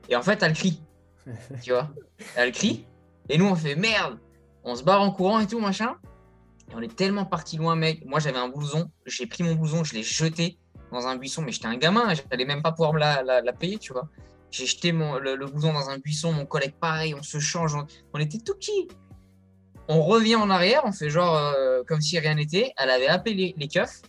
Et 0.08 0.16
en 0.16 0.22
fait, 0.22 0.42
elle 0.42 0.52
crie, 0.52 0.82
tu 1.62 1.70
vois. 1.70 1.88
Elle 2.36 2.50
crie 2.52 2.84
et 3.28 3.38
nous, 3.38 3.46
on 3.46 3.54
fait 3.54 3.76
merde. 3.76 4.18
On 4.64 4.74
se 4.74 4.82
barre 4.82 5.00
en 5.00 5.12
courant 5.12 5.38
et 5.38 5.46
tout, 5.46 5.60
machin. 5.60 5.94
Et 6.70 6.74
on 6.74 6.80
est 6.82 6.94
tellement 6.94 7.24
parti 7.24 7.56
loin, 7.56 7.76
mec. 7.76 8.04
Moi, 8.04 8.18
j'avais 8.18 8.38
un 8.38 8.48
blouson. 8.48 8.90
J'ai 9.06 9.26
pris 9.26 9.44
mon 9.44 9.54
blouson, 9.54 9.84
je 9.84 9.94
l'ai 9.94 10.02
jeté 10.02 10.58
dans 10.92 11.06
un 11.06 11.14
buisson, 11.16 11.42
mais 11.42 11.52
j'étais 11.52 11.66
un 11.68 11.76
gamin, 11.76 12.12
j'allais 12.14 12.44
même 12.44 12.62
pas 12.62 12.72
pouvoir 12.72 12.92
me 12.92 12.98
la, 12.98 13.22
la- 13.22 13.40
la 13.40 13.52
payer, 13.52 13.78
tu 13.78 13.92
vois. 13.92 14.08
J'ai 14.50 14.66
jeté 14.66 14.92
mon, 14.92 15.16
le, 15.18 15.36
le 15.36 15.46
dans 15.46 15.88
un 15.90 15.98
buisson, 15.98 16.32
mon 16.32 16.46
collègue 16.46 16.74
pareil, 16.80 17.14
on 17.14 17.22
se 17.22 17.38
change, 17.38 17.74
on, 17.74 17.86
on 18.14 18.18
était 18.18 18.38
tout 18.38 18.54
petits. 18.54 18.88
On 19.88 20.02
revient 20.02 20.36
en 20.36 20.50
arrière, 20.50 20.82
on 20.84 20.92
fait 20.92 21.10
genre 21.10 21.36
euh, 21.36 21.82
comme 21.86 22.00
si 22.00 22.18
rien 22.18 22.34
n'était. 22.34 22.72
Elle 22.76 22.90
avait 22.90 23.08
appelé 23.08 23.54
les 23.56 23.68
keufs. 23.68 24.02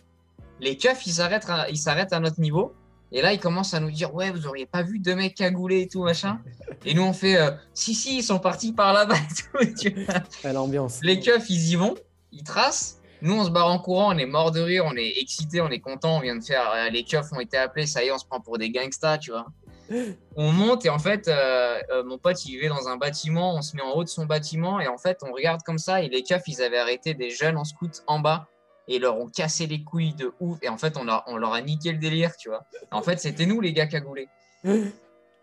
Les 0.60 0.76
keufs, 0.76 1.06
ils 1.06 1.12
s'arrêtent 1.12 1.48
à, 1.48 1.68
ils 1.70 1.76
s'arrêtent 1.76 2.12
à 2.12 2.20
notre 2.20 2.40
niveau. 2.40 2.74
Et 3.10 3.20
là, 3.20 3.32
ils 3.32 3.40
commencent 3.40 3.74
à 3.74 3.80
nous 3.80 3.90
dire 3.90 4.14
Ouais, 4.14 4.30
vous 4.30 4.46
auriez 4.46 4.64
pas 4.66 4.82
vu 4.82 4.98
deux 4.98 5.14
mecs 5.14 5.34
cagoulés 5.34 5.82
et 5.82 5.88
tout, 5.88 6.02
machin. 6.04 6.40
Et 6.84 6.94
nous, 6.94 7.02
on 7.02 7.12
fait 7.12 7.36
euh, 7.36 7.50
Si, 7.74 7.94
si, 7.94 8.18
ils 8.18 8.22
sont 8.22 8.38
partis 8.38 8.72
par 8.72 8.92
là-bas 8.92 9.16
et 9.60 9.74
tout. 9.74 9.92
à 10.44 10.52
l'ambiance. 10.52 11.00
Les 11.02 11.20
keufs, 11.20 11.48
ils 11.50 11.70
y 11.72 11.76
vont, 11.76 11.94
ils 12.32 12.42
tracent. 12.42 13.00
Nous, 13.20 13.34
on 13.34 13.44
se 13.44 13.50
barre 13.50 13.68
en 13.68 13.78
courant, 13.78 14.12
on 14.14 14.18
est 14.18 14.26
mort 14.26 14.50
de 14.50 14.60
rire, 14.60 14.84
on 14.86 14.96
est 14.96 15.12
excité, 15.20 15.60
on 15.60 15.68
est 15.68 15.78
content. 15.80 16.16
On 16.16 16.20
vient 16.20 16.34
de 16.36 16.42
faire. 16.42 16.68
euh, 16.74 16.90
les 16.90 17.04
keufs 17.04 17.32
ont 17.32 17.40
été 17.40 17.56
appelés, 17.56 17.86
ça 17.86 18.02
y 18.02 18.08
est, 18.08 18.12
on 18.12 18.18
se 18.18 18.24
prend 18.24 18.40
pour 18.40 18.56
des 18.58 18.70
gangsters, 18.70 19.18
tu 19.18 19.30
vois. 19.30 19.46
On 20.36 20.52
monte 20.52 20.86
et 20.86 20.90
en 20.90 20.98
fait, 20.98 21.28
euh, 21.28 21.78
euh, 21.90 22.04
mon 22.04 22.18
pote, 22.18 22.44
il 22.44 22.52
vivait 22.52 22.68
dans 22.68 22.88
un 22.88 22.96
bâtiment. 22.96 23.54
On 23.54 23.62
se 23.62 23.76
met 23.76 23.82
en 23.82 23.92
haut 23.92 24.04
de 24.04 24.08
son 24.08 24.26
bâtiment 24.26 24.80
et 24.80 24.88
en 24.88 24.98
fait, 24.98 25.18
on 25.22 25.32
regarde 25.32 25.62
comme 25.62 25.78
ça. 25.78 26.02
Et 26.02 26.08
les 26.08 26.22
keufs, 26.22 26.42
ils 26.46 26.62
avaient 26.62 26.78
arrêté 26.78 27.14
des 27.14 27.30
jeunes 27.30 27.56
en 27.56 27.64
scout 27.64 28.02
en 28.06 28.20
bas 28.20 28.46
et 28.88 28.96
ils 28.96 29.02
leur 29.02 29.18
ont 29.18 29.28
cassé 29.28 29.66
les 29.66 29.82
couilles 29.82 30.14
de 30.14 30.32
ouf. 30.40 30.58
Et 30.62 30.68
en 30.68 30.78
fait, 30.78 30.96
on 30.96 31.04
leur, 31.04 31.24
on 31.26 31.36
leur 31.36 31.52
a 31.52 31.60
niqué 31.60 31.92
le 31.92 31.98
délire, 31.98 32.36
tu 32.36 32.48
vois. 32.48 32.64
En 32.90 33.02
fait, 33.02 33.18
c'était 33.20 33.46
nous, 33.46 33.60
les 33.60 33.72
gars 33.72 33.86
cagoulés. 33.86 34.28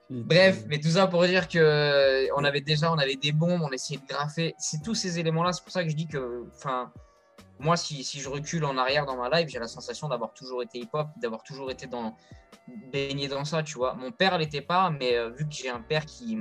Bref, 0.09 0.63
mais 0.67 0.79
tout 0.79 0.89
ça 0.89 1.05
pour 1.05 1.23
dire 1.25 1.47
que 1.47 1.59
euh, 1.59 2.27
on 2.35 2.43
avait 2.43 2.61
déjà, 2.61 2.91
on 2.91 2.97
avait 2.97 3.15
des 3.15 3.31
bombes, 3.31 3.61
on 3.61 3.71
essayait 3.71 3.99
de 3.99 4.07
graffer. 4.07 4.55
C'est 4.57 4.81
tous 4.81 4.95
ces 4.95 5.19
éléments-là. 5.19 5.53
C'est 5.53 5.61
pour 5.61 5.71
ça 5.71 5.83
que 5.83 5.89
je 5.89 5.95
dis 5.95 6.07
que, 6.07 6.45
enfin, 6.55 6.91
moi, 7.59 7.75
si, 7.75 8.03
si 8.03 8.19
je 8.19 8.29
recule 8.29 8.63
en 8.65 8.77
arrière 8.77 9.05
dans 9.05 9.17
ma 9.17 9.29
live, 9.29 9.49
j'ai 9.49 9.59
la 9.59 9.67
sensation 9.67 10.07
d'avoir 10.07 10.33
toujours 10.33 10.63
été 10.63 10.79
hip-hop, 10.79 11.07
d'avoir 11.17 11.43
toujours 11.43 11.69
été 11.71 11.87
dans 11.87 12.15
baigné 12.91 13.27
dans 13.27 13.45
ça, 13.45 13.63
tu 13.63 13.75
vois. 13.75 13.93
Mon 13.95 14.11
père 14.11 14.37
l'était 14.37 14.61
pas, 14.61 14.89
mais 14.89 15.15
euh, 15.15 15.29
vu 15.29 15.45
que 15.47 15.53
j'ai 15.53 15.69
un 15.69 15.81
père 15.81 16.05
qui, 16.05 16.37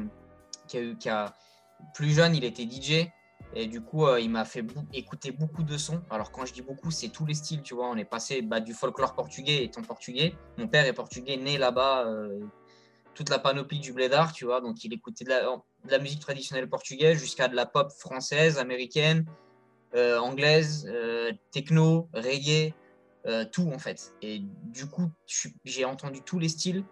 qui 0.67 0.79
a 0.79 0.81
eu, 0.81 0.97
plus 1.94 2.11
jeune, 2.11 2.35
il 2.35 2.44
était 2.44 2.65
DJ. 2.65 3.11
Et 3.55 3.67
du 3.67 3.81
coup, 3.81 4.06
euh, 4.06 4.20
il 4.20 4.31
m'a 4.31 4.44
fait 4.44 4.65
écouter 4.93 5.31
beaucoup 5.32 5.62
de 5.62 5.79
sons. 5.79 6.03
Alors, 6.11 6.31
quand 6.31 6.44
je 6.44 6.53
dis 6.53 6.62
beaucoup, 6.62 6.91
c'est 6.91 7.09
tous 7.09 7.25
les 7.25 7.35
styles, 7.35 7.62
tu 7.62 7.75
vois. 7.75 7.88
On 7.88 7.97
est 7.97 8.05
passé 8.05 8.43
bah, 8.43 8.61
du 8.61 8.75
folklore 8.75 9.15
portugais 9.15 9.65
étant 9.65 9.82
portugais. 9.82 10.35
Mon 10.59 10.69
père 10.69 10.87
est 10.87 10.93
portugais, 10.93 11.37
né 11.37 11.56
là-bas, 11.56 12.06
euh, 12.06 12.41
toute 13.15 13.31
la 13.31 13.38
panoplie 13.38 13.79
du 13.79 13.93
blédard, 13.93 14.32
tu 14.32 14.44
vois. 14.44 14.61
Donc, 14.61 14.85
il 14.85 14.93
écoutait 14.93 15.25
la, 15.25 15.41
de 15.41 15.91
la 15.91 15.99
musique 15.99 16.20
traditionnelle 16.20 16.69
portugaise 16.69 17.19
jusqu'à 17.19 17.49
de 17.49 17.56
la 17.56 17.65
pop 17.65 17.91
française, 17.91 18.59
américaine, 18.59 19.25
euh, 19.94 20.19
anglaise, 20.19 20.87
euh, 20.87 21.32
techno, 21.50 22.08
reggae, 22.12 22.75
euh, 23.26 23.44
tout 23.50 23.70
en 23.73 23.79
fait. 23.79 24.12
Et 24.20 24.43
du 24.64 24.87
coup, 24.87 25.11
j'ai 25.64 25.85
entendu 25.87 26.20
tous 26.20 26.38
les 26.38 26.49
styles 26.49 26.85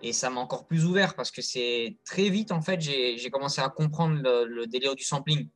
et 0.00 0.12
ça 0.12 0.30
m'a 0.30 0.40
encore 0.40 0.66
plus 0.66 0.84
ouvert 0.84 1.16
parce 1.16 1.32
que 1.32 1.42
c'est 1.42 1.96
très 2.04 2.28
vite 2.28 2.52
en 2.52 2.62
fait, 2.62 2.80
j'ai 2.80 3.30
commencé 3.30 3.60
à 3.60 3.68
comprendre 3.68 4.20
le, 4.22 4.66
délire 4.66 4.94
du 4.94 5.02
sampling. 5.02 5.48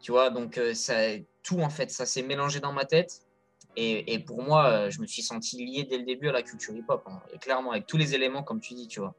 Tu 0.00 0.12
vois, 0.12 0.30
donc 0.30 0.60
ça, 0.74 0.94
tout 1.42 1.60
en 1.60 1.70
fait, 1.70 1.90
ça 1.90 2.04
s'est 2.04 2.22
mélangé 2.22 2.60
dans 2.60 2.72
ma 2.72 2.84
tête. 2.84 3.22
Et, 3.76 4.18
pour 4.18 4.42
moi, 4.42 4.90
je 4.90 5.00
me 5.00 5.06
suis 5.06 5.22
senti 5.22 5.64
lié 5.64 5.84
dès 5.84 5.98
le 5.98 6.04
début 6.04 6.28
à 6.28 6.32
la 6.32 6.42
culture 6.42 6.74
hip-hop, 6.74 7.04
hein, 7.06 7.20
clairement, 7.40 7.70
avec 7.70 7.86
tous 7.86 7.96
les 7.96 8.12
éléments, 8.14 8.42
comme 8.42 8.60
tu 8.60 8.74
dis, 8.74 8.88
tu 8.88 8.98
vois. 8.98 9.14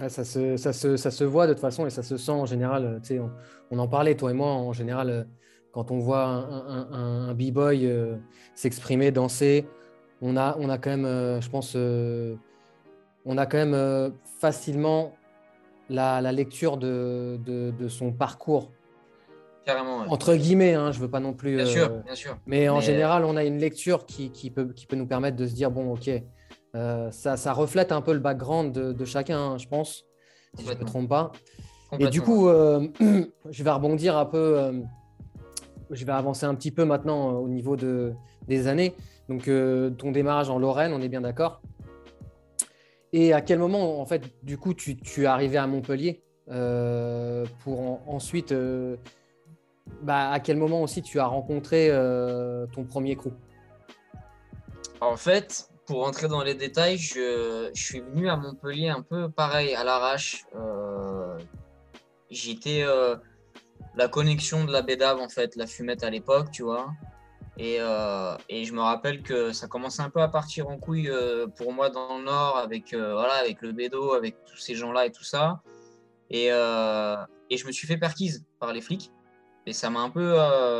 Ouais, 0.00 0.08
ça, 0.08 0.24
se, 0.24 0.56
ça, 0.56 0.72
se, 0.72 0.96
ça 0.96 1.10
se 1.10 1.22
voit 1.24 1.46
de 1.46 1.52
toute 1.52 1.60
façon 1.60 1.86
et 1.86 1.90
ça 1.90 2.02
se 2.02 2.16
sent 2.16 2.30
en 2.32 2.46
général. 2.46 3.00
euh, 3.10 3.20
on, 3.20 3.76
on 3.76 3.78
en 3.78 3.88
parlait, 3.88 4.14
toi 4.16 4.30
et 4.30 4.34
moi, 4.34 4.48
en 4.48 4.72
général, 4.72 5.10
euh, 5.10 5.24
quand 5.70 5.90
on 5.90 5.98
voit 5.98 6.24
un, 6.24 6.40
un- 6.42 6.92
un- 6.92 7.28
un 7.28 7.34
b-boy 7.34 7.86
euh, 7.86 8.16
s'exprimer, 8.54 9.10
danser, 9.10 9.66
on 10.22 10.36
a, 10.36 10.56
on 10.58 10.70
a 10.70 10.78
quand 10.78 10.90
même, 10.90 11.04
euh, 11.04 11.40
je 11.42 11.50
pense, 11.50 11.74
euh, 11.76 12.36
on 13.26 13.36
a 13.36 13.44
quand 13.46 13.58
même 13.64 14.12
facilement 14.40 15.12
la, 15.90 16.20
la 16.22 16.32
lecture 16.32 16.78
de, 16.78 17.38
de, 17.44 17.70
de 17.70 17.88
son 17.88 18.12
parcours, 18.12 18.70
Carrément, 19.64 20.00
ouais. 20.00 20.06
entre 20.08 20.34
guillemets, 20.34 20.74
hein, 20.74 20.90
je 20.90 20.98
veux 21.00 21.10
pas 21.10 21.20
non 21.20 21.34
plus. 21.34 21.56
bien 21.56 21.66
sûr, 21.66 21.88
bien 22.04 22.14
sûr. 22.14 22.36
mais 22.46 22.68
en 22.68 22.76
Mais, 22.76 22.82
général, 22.82 23.24
on 23.24 23.36
a 23.36 23.44
une 23.44 23.58
lecture 23.58 24.06
qui, 24.06 24.30
qui 24.32 24.50
peut, 24.50 24.72
qui 24.72 24.86
peut 24.86 24.96
nous 24.96 25.06
permettre 25.06 25.36
de 25.36 25.46
se 25.46 25.54
dire 25.54 25.70
bon, 25.70 25.92
ok, 25.92 26.10
euh, 26.74 27.10
ça, 27.10 27.36
ça 27.36 27.52
reflète 27.52 27.92
un 27.92 28.00
peu 28.00 28.12
le 28.12 28.18
background 28.18 28.72
de, 28.72 28.92
de 28.92 29.04
chacun, 29.04 29.38
hein, 29.38 29.58
je 29.58 29.68
pense, 29.68 30.04
si 30.56 30.64
je 30.64 30.72
ne 30.72 30.78
me 30.78 30.84
trompe 30.84 31.08
pas. 31.08 31.32
Et 31.98 32.06
du 32.08 32.22
coup, 32.22 32.48
euh, 32.48 32.88
je 33.50 33.62
vais 33.62 33.70
rebondir 33.70 34.16
un 34.16 34.24
peu, 34.24 34.58
euh, 34.58 34.72
je 35.90 36.04
vais 36.04 36.12
avancer 36.12 36.46
un 36.46 36.54
petit 36.54 36.70
peu 36.70 36.84
maintenant 36.84 37.32
au 37.32 37.48
niveau 37.48 37.76
de, 37.76 38.12
des 38.48 38.66
années. 38.66 38.94
Donc, 39.28 39.44
ton 39.98 40.10
démarrage 40.10 40.50
en 40.50 40.58
Lorraine, 40.58 40.92
on 40.92 41.00
est 41.00 41.08
bien 41.08 41.20
d'accord. 41.20 41.60
Et 43.12 43.32
à 43.32 43.40
quel 43.40 43.58
moment, 43.58 44.00
en 44.00 44.06
fait, 44.06 44.22
du 44.42 44.58
coup, 44.58 44.74
tu, 44.74 44.96
tu 44.96 45.22
es 45.24 45.26
arrivé 45.26 45.58
à 45.58 45.66
Montpellier 45.66 46.22
pour 46.46 47.80
en- 47.80 48.02
ensuite, 48.06 48.54
bah, 50.02 50.30
à 50.30 50.40
quel 50.40 50.56
moment 50.56 50.82
aussi 50.82 51.02
tu 51.02 51.20
as 51.20 51.26
rencontré 51.26 51.90
ton 52.72 52.84
premier 52.84 53.16
crew? 53.16 53.30
En 55.00 55.16
fait, 55.16 55.68
pour 55.86 56.04
rentrer 56.04 56.28
dans 56.28 56.42
les 56.42 56.54
détails, 56.54 56.98
je, 56.98 57.70
suis 57.74 58.00
venu 58.00 58.28
à 58.28 58.36
Montpellier 58.36 58.88
un 58.88 59.02
peu 59.02 59.28
pareil, 59.28 59.74
à 59.74 59.84
l'arrache. 59.84 60.44
Euh, 60.54 61.38
J'étais 62.30 62.82
euh, 62.82 63.16
la 63.94 64.08
connexion 64.08 64.64
de 64.64 64.72
la 64.72 64.82
bédave, 64.82 65.18
en 65.18 65.28
fait, 65.28 65.56
la 65.56 65.66
fumette 65.66 66.02
à 66.02 66.10
l'époque, 66.10 66.50
tu 66.50 66.62
vois. 66.62 66.90
Et, 67.58 67.76
euh, 67.80 68.34
et 68.48 68.64
je 68.64 68.72
me 68.72 68.80
rappelle 68.80 69.22
que 69.22 69.52
ça 69.52 69.66
commençait 69.66 70.00
un 70.00 70.08
peu 70.08 70.22
à 70.22 70.28
partir 70.28 70.68
en 70.68 70.78
couille 70.78 71.10
pour 71.56 71.72
moi 71.72 71.90
dans 71.90 72.18
le 72.18 72.24
Nord, 72.24 72.56
avec, 72.56 72.94
voilà, 72.94 73.34
avec 73.34 73.60
le 73.60 73.72
bédo, 73.72 74.14
avec 74.14 74.36
tous 74.44 74.56
ces 74.56 74.74
gens-là 74.74 75.06
et 75.06 75.10
tout 75.10 75.24
ça. 75.24 75.60
Et, 76.30 76.48
je 76.48 77.66
me 77.66 77.72
suis 77.72 77.86
fait 77.86 77.98
perquise 77.98 78.46
par 78.58 78.72
les 78.72 78.80
flics. 78.80 79.10
Et 79.66 79.72
ça 79.72 79.90
m'a 79.90 80.00
un 80.00 80.10
peu. 80.10 80.36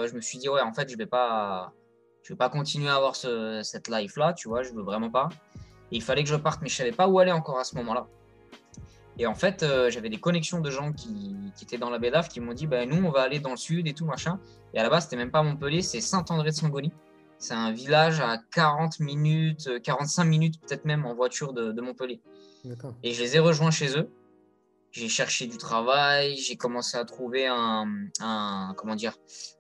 je 0.06 0.14
me 0.14 0.21
suis 0.21 0.38
dit, 0.38 0.49
ouais, 0.49 0.62
en 0.62 0.73
fait, 0.73 0.88
je 0.88 0.97
vais 0.97 1.06
pas 1.06 1.75
je 2.23 2.33
vais 2.33 2.37
pas 2.37 2.49
continuer 2.49 2.88
à 2.88 2.97
avoir 2.97 3.17
ce- 3.17 3.61
cette 3.62 3.88
life 3.88 4.17
là, 4.17 4.33
tu 4.33 4.49
vois, 4.49 4.62
je 4.62 4.73
veux 4.73 4.83
vraiment 4.83 5.11
pas. 5.11 5.29
Et 5.91 5.97
il 5.97 6.02
fallait 6.02 6.23
que 6.23 6.29
je 6.31 6.37
parte, 6.37 6.61
mais 6.62 6.69
je 6.69 6.76
savais 6.76 6.93
pas 6.93 7.09
où 7.09 7.19
aller 7.19 7.33
encore 7.33 7.59
à 7.59 7.64
ce 7.64 7.75
moment-là. 7.76 8.07
Et 9.19 9.26
en 9.26 9.35
fait, 9.35 9.62
euh, 9.62 9.91
j'avais 9.91 10.09
des 10.09 10.19
connexions 10.19 10.61
de 10.61 10.71
gens 10.71 10.93
qui, 10.93 11.37
qui 11.55 11.64
étaient 11.64 11.76
dans 11.76 11.91
la 11.91 11.99
BEDAF 11.99 12.29
qui 12.31 12.41
m'ont 12.41 12.55
dit, 12.55 12.67
bah, 12.67 12.87
nous, 12.87 13.05
on 13.05 13.11
va 13.11 13.21
aller 13.23 13.41
dans 13.41 13.50
le 13.50 13.57
sud 13.59 13.87
et 13.87 13.93
tout, 13.93 14.07
machin. 14.07 14.41
Et 14.73 14.79
à 14.79 14.83
la 14.83 14.88
base, 14.88 15.05
c'était 15.05 15.17
même 15.17 15.31
pas 15.31 15.43
Montpellier, 15.43 15.83
c'est 15.83 16.00
Saint-André 16.00 16.50
de 16.50 16.55
Sangoni. 16.55 16.93
C'est 17.38 17.52
un 17.55 17.73
village 17.73 18.21
à 18.21 18.38
40 18.55 19.00
minutes, 19.00 19.67
euh, 19.67 19.81
45 19.81 20.25
minutes 20.25 20.61
peut-être 20.62 20.87
même 20.87 21.05
en 21.05 21.14
voiture 21.14 21.52
de, 21.52 21.73
de 21.73 21.81
Montpellier. 21.83 22.23
Et 23.02 23.12
je 23.12 23.21
les 23.23 23.37
ai 23.37 23.38
rejoints 23.41 23.71
chez 23.73 23.99
eux. 23.99 24.09
J'ai 24.93 25.09
cherché 25.09 25.47
du 25.47 25.59
travail, 25.59 26.37
j'ai 26.37 26.57
commencé 26.57 26.97
à 26.97 27.05
trouver 27.05 27.47
un, 27.47 27.87
un- 28.21 28.75
comment 28.79 28.95
dire, 28.95 29.17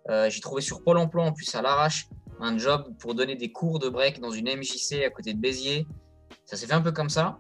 euh, 0.08 0.30
j'ai 0.30 0.40
trouvé 0.40 0.62
sur 0.62 0.82
Pôle 0.82 0.98
Emploi 0.98 1.24
en 1.24 1.32
plus 1.32 1.54
à 1.54 1.60
l'arrache 1.62 2.06
un 2.42 2.58
job 2.58 2.94
pour 2.98 3.14
donner 3.14 3.36
des 3.36 3.52
cours 3.52 3.78
de 3.78 3.88
break 3.88 4.20
dans 4.20 4.30
une 4.30 4.46
MJC 4.46 5.04
à 5.04 5.10
côté 5.10 5.32
de 5.32 5.38
Béziers. 5.38 5.86
Ça 6.44 6.56
s'est 6.56 6.66
fait 6.66 6.74
un 6.74 6.80
peu 6.80 6.92
comme 6.92 7.10
ça. 7.10 7.38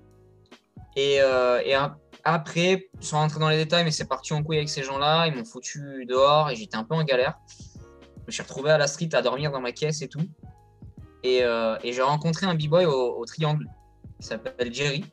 Et, 0.96 1.20
euh, 1.20 1.60
et 1.64 1.74
après, 2.24 2.88
sans 3.00 3.18
rentrer 3.18 3.40
dans 3.40 3.48
les 3.48 3.56
détails, 3.56 3.84
mais 3.84 3.90
c'est 3.90 4.06
parti 4.06 4.32
en 4.32 4.42
couille 4.42 4.58
avec 4.58 4.68
ces 4.68 4.82
gens-là. 4.82 5.26
Ils 5.26 5.34
m'ont 5.34 5.44
foutu 5.44 6.04
dehors 6.06 6.50
et 6.50 6.56
j'étais 6.56 6.76
un 6.76 6.84
peu 6.84 6.94
en 6.94 7.04
galère. 7.04 7.38
Je 7.78 8.26
me 8.26 8.32
suis 8.32 8.42
retrouvé 8.42 8.70
à 8.70 8.78
la 8.78 8.86
street 8.86 9.10
à 9.14 9.22
dormir 9.22 9.50
dans 9.50 9.60
ma 9.60 9.72
caisse 9.72 10.02
et 10.02 10.08
tout. 10.08 10.22
Et, 11.24 11.42
euh, 11.42 11.76
et 11.82 11.92
j'ai 11.92 12.02
rencontré 12.02 12.46
un 12.46 12.54
b-boy 12.54 12.84
au, 12.86 13.24
Triangle 13.24 13.66
qui 14.20 14.26
s'appelle 14.26 14.72
Jerry. 14.72 15.04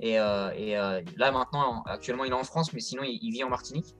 Et, 0.00 0.12
et 0.12 0.74
là, 0.74 1.32
maintenant, 1.32 1.82
actuellement, 1.86 2.24
il 2.24 2.32
est 2.32 2.34
en 2.34 2.44
France, 2.44 2.72
mais 2.72 2.80
sinon, 2.80 3.02
il, 3.04 3.30
vit 3.30 3.44
en 3.44 3.48
Martinique. 3.48 3.94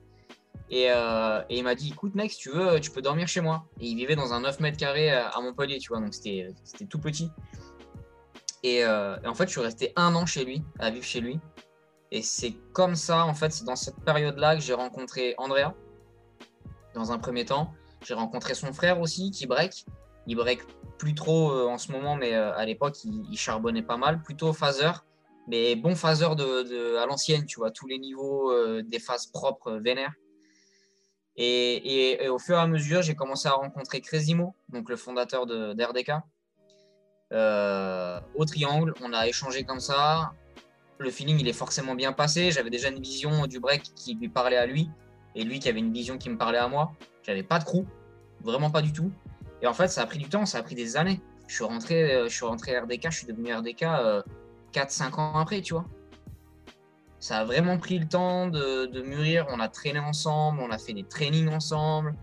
Et, 0.69 0.85
et 0.85 1.57
il 1.57 1.63
m'a 1.63 1.75
dit 1.75 1.91
écoute, 1.91 2.13
mec, 2.15 2.31
si 2.31 2.39
tu 2.39 2.49
veux, 2.49 2.79
tu 2.79 2.91
peux 2.91 3.01
dormir 3.01 3.27
chez 3.27 3.41
moi. 3.41 3.65
Et 3.79 3.87
il 3.87 3.95
vivait 3.95 4.15
dans 4.15 4.33
un 4.33 4.41
9 4.41 4.59
mètres 4.59 4.77
carrés 4.77 5.11
à 5.11 5.39
Montpellier, 5.41 5.77
tu 5.77 5.89
vois, 5.89 5.99
donc 5.99 6.13
c'était 6.13 6.53
tout 6.89 6.99
petit. 6.99 7.31
Et, 8.63 8.79
et, 8.79 8.85
en 8.85 9.33
fait, 9.33 9.45
je 9.45 9.51
suis 9.51 9.61
resté 9.61 9.93
un 9.95 10.13
an 10.15 10.25
chez 10.25 10.43
lui, 10.43 10.63
à 10.79 10.89
vivre 10.89 11.05
chez 11.05 11.21
lui. 11.21 11.39
Et 12.11 12.21
c'est 12.21 12.53
comme 12.73 12.95
ça, 12.95 13.25
en 13.25 13.33
fait, 13.33 13.51
c'est 13.51 13.65
dans 13.65 13.75
cette 13.75 13.99
période-là 13.99 14.55
que 14.55 14.61
j'ai 14.61 14.73
rencontré 14.73 15.35
Andrea, 15.37 15.73
dans 16.93 17.11
un 17.11 17.17
premier 17.17 17.45
temps. 17.45 17.73
J'ai 18.05 18.13
rencontré 18.13 18.53
son 18.53 18.71
frère 18.73 18.99
aussi, 19.01 19.31
qui 19.31 19.47
break. 19.47 19.85
Il 20.27 20.35
break 20.35 20.61
plus 20.97 21.15
trop 21.15 21.51
euh, 21.51 21.67
en 21.67 21.77
ce 21.77 21.91
moment, 21.91 22.15
mais 22.15 22.33
euh, 22.33 22.55
à 22.55 22.65
l'époque, 22.65 23.03
il, 23.03 23.37
charbonnait 23.37 23.83
pas 23.83 23.97
mal. 23.97 24.21
Plutôt 24.21 24.53
phaser, 24.53 24.91
mais 25.47 25.75
bon 25.75 25.95
phaser 25.95 26.35
de, 26.35 26.95
à 26.97 27.05
l'ancienne, 27.05 27.45
tu 27.45 27.59
vois, 27.59 27.71
tous 27.71 27.87
les 27.87 27.97
niveaux 27.97 28.51
euh, 28.51 28.81
des 28.83 28.99
phases 28.99 29.27
propres, 29.27 29.73
vénères. 29.73 30.13
Et, 31.37 32.27
au 32.29 32.39
fur 32.39 32.57
et 32.57 32.59
à 32.59 32.67
mesure, 32.67 33.01
j'ai 33.01 33.15
commencé 33.15 33.47
à 33.47 33.51
rencontrer 33.51 34.01
Crésimo, 34.01 34.55
donc 34.69 34.89
le 34.89 34.95
fondateur 34.95 35.45
d'RDK. 35.45 36.11
au 37.31 38.45
triangle, 38.45 38.93
on 39.01 39.13
a 39.13 39.27
échangé 39.27 39.63
comme 39.63 39.79
ça 39.79 40.33
le 40.99 41.11
feeling 41.11 41.39
il 41.39 41.47
est 41.47 41.53
forcément 41.53 41.95
bien 41.95 42.13
passé. 42.13 42.51
J'avais 42.51 42.69
déjà 42.69 42.89
une 42.89 42.99
vision 42.99 43.47
du 43.47 43.59
break 43.59 43.83
qui 43.95 44.15
lui 44.15 44.29
parlait 44.29 44.57
à 44.57 44.65
lui 44.65 44.89
et 45.35 45.43
lui 45.43 45.59
qui 45.59 45.69
avait 45.69 45.79
une 45.79 45.93
vision 45.93 46.17
qui 46.17 46.29
me 46.29 46.37
parlait 46.37 46.57
à 46.57 46.67
moi. 46.67 46.93
J'avais 47.23 47.43
pas 47.43 47.59
de 47.59 47.63
crew, 47.63 47.85
vraiment 48.41 48.71
pas 48.71 48.81
du 48.81 48.91
tout. 48.91 49.11
Et 49.61 49.67
en 49.67 49.73
fait, 49.73 49.87
ça 49.87 50.01
a 50.01 50.05
pris 50.05 50.17
du 50.17 50.29
temps, 50.29 50.45
ça 50.45 50.59
a 50.59 50.63
pris 50.63 50.75
des 50.75 50.97
années. 50.97 51.21
Je 51.47 51.55
suis 51.55 51.63
rentré, 51.63 52.13
euh, 52.13 52.27
je 52.27 52.35
suis 52.35 52.45
rentré 52.45 52.77
RDK, 52.77 53.09
je 53.09 53.17
suis 53.17 53.27
devenu 53.27 53.53
RDK 53.53 53.83
4-5 54.73 55.13
euh, 55.13 55.17
ans 55.17 55.39
après, 55.39 55.61
tu 55.61 55.73
vois. 55.73 55.85
Ça 57.19 57.39
a 57.39 57.45
vraiment 57.45 57.77
pris 57.77 57.97
le 57.97 58.07
temps 58.07 58.47
de, 58.47 59.01
mûrir. 59.01 59.47
On 59.49 59.59
a 59.59 59.67
traîné 59.67 59.99
ensemble, 59.99 60.61
on 60.61 60.69
a 60.69 60.77
fait 60.77 60.93
des 60.93 61.03
trainings 61.03 61.49
ensemble, 61.49 62.13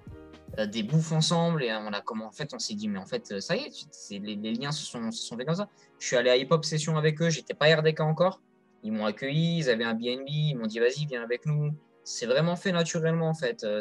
euh, 0.58 0.66
des 0.66 0.82
bouffes 0.82 1.12
ensemble, 1.12 1.64
et 1.64 1.72
on 1.74 1.92
a 1.92 2.00
comment 2.00 2.26
en 2.26 2.32
fait 2.32 2.54
on 2.54 2.58
s'est 2.58 2.74
dit 2.74 2.88
mais 2.88 2.98
en 2.98 3.06
fait 3.06 3.40
ça 3.40 3.56
y 3.56 3.60
est, 3.60 4.18
les, 4.20 4.54
liens 4.54 4.70
se 4.70 4.84
sont, 4.84 5.10
se 5.10 5.34
faits 5.34 5.46
comme 5.46 5.56
ça. 5.56 5.68
Je 5.98 6.06
suis 6.06 6.16
allé 6.16 6.30
à 6.30 6.36
Hip 6.36 6.48
Hop 6.50 6.64
Session 6.64 6.96
avec 6.96 7.20
eux, 7.20 7.30
j'étais 7.30 7.54
pas 7.54 7.74
RDK 7.74 8.00
encore. 8.00 8.40
Ils 8.84 8.92
m'ont 8.92 9.06
accueilli, 9.06 9.58
ils 9.58 9.70
avaient 9.70 9.84
un 9.84 9.94
BNB, 9.94 10.28
ils 10.28 10.54
m'ont 10.54 10.66
dit 10.66 10.78
vas-y, 10.78 11.06
viens 11.06 11.22
avec 11.22 11.46
nous. 11.46 11.72
C'est 12.04 12.26
vraiment 12.26 12.54
fait 12.54 12.70
naturellement 12.70 13.28
en 13.28 13.34
fait. 13.34 13.64
Euh, 13.64 13.80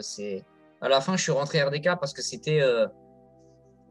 à 0.81 0.89
la 0.89 1.01
fin, 1.01 1.17
je 1.17 1.23
suis 1.23 1.31
rentré 1.31 1.61
RDK 1.61 1.99
parce 1.99 2.13
que 2.13 2.21
c'était 2.21 2.61
euh, 2.61 2.87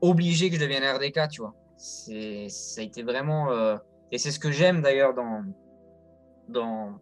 obligé 0.00 0.48
que 0.48 0.56
je 0.56 0.60
devienne 0.60 0.82
RDK, 0.84 1.28
tu 1.28 1.42
vois. 1.42 1.54
Ça 1.76 2.80
a 2.80 2.84
été 2.84 3.02
vraiment 3.02 3.50
euh, 3.52 3.76
et 4.10 4.18
c'est 4.18 4.30
ce 4.30 4.38
que 4.38 4.50
j'aime 4.50 4.80
d'ailleurs 4.80 5.14
dans 5.14 7.00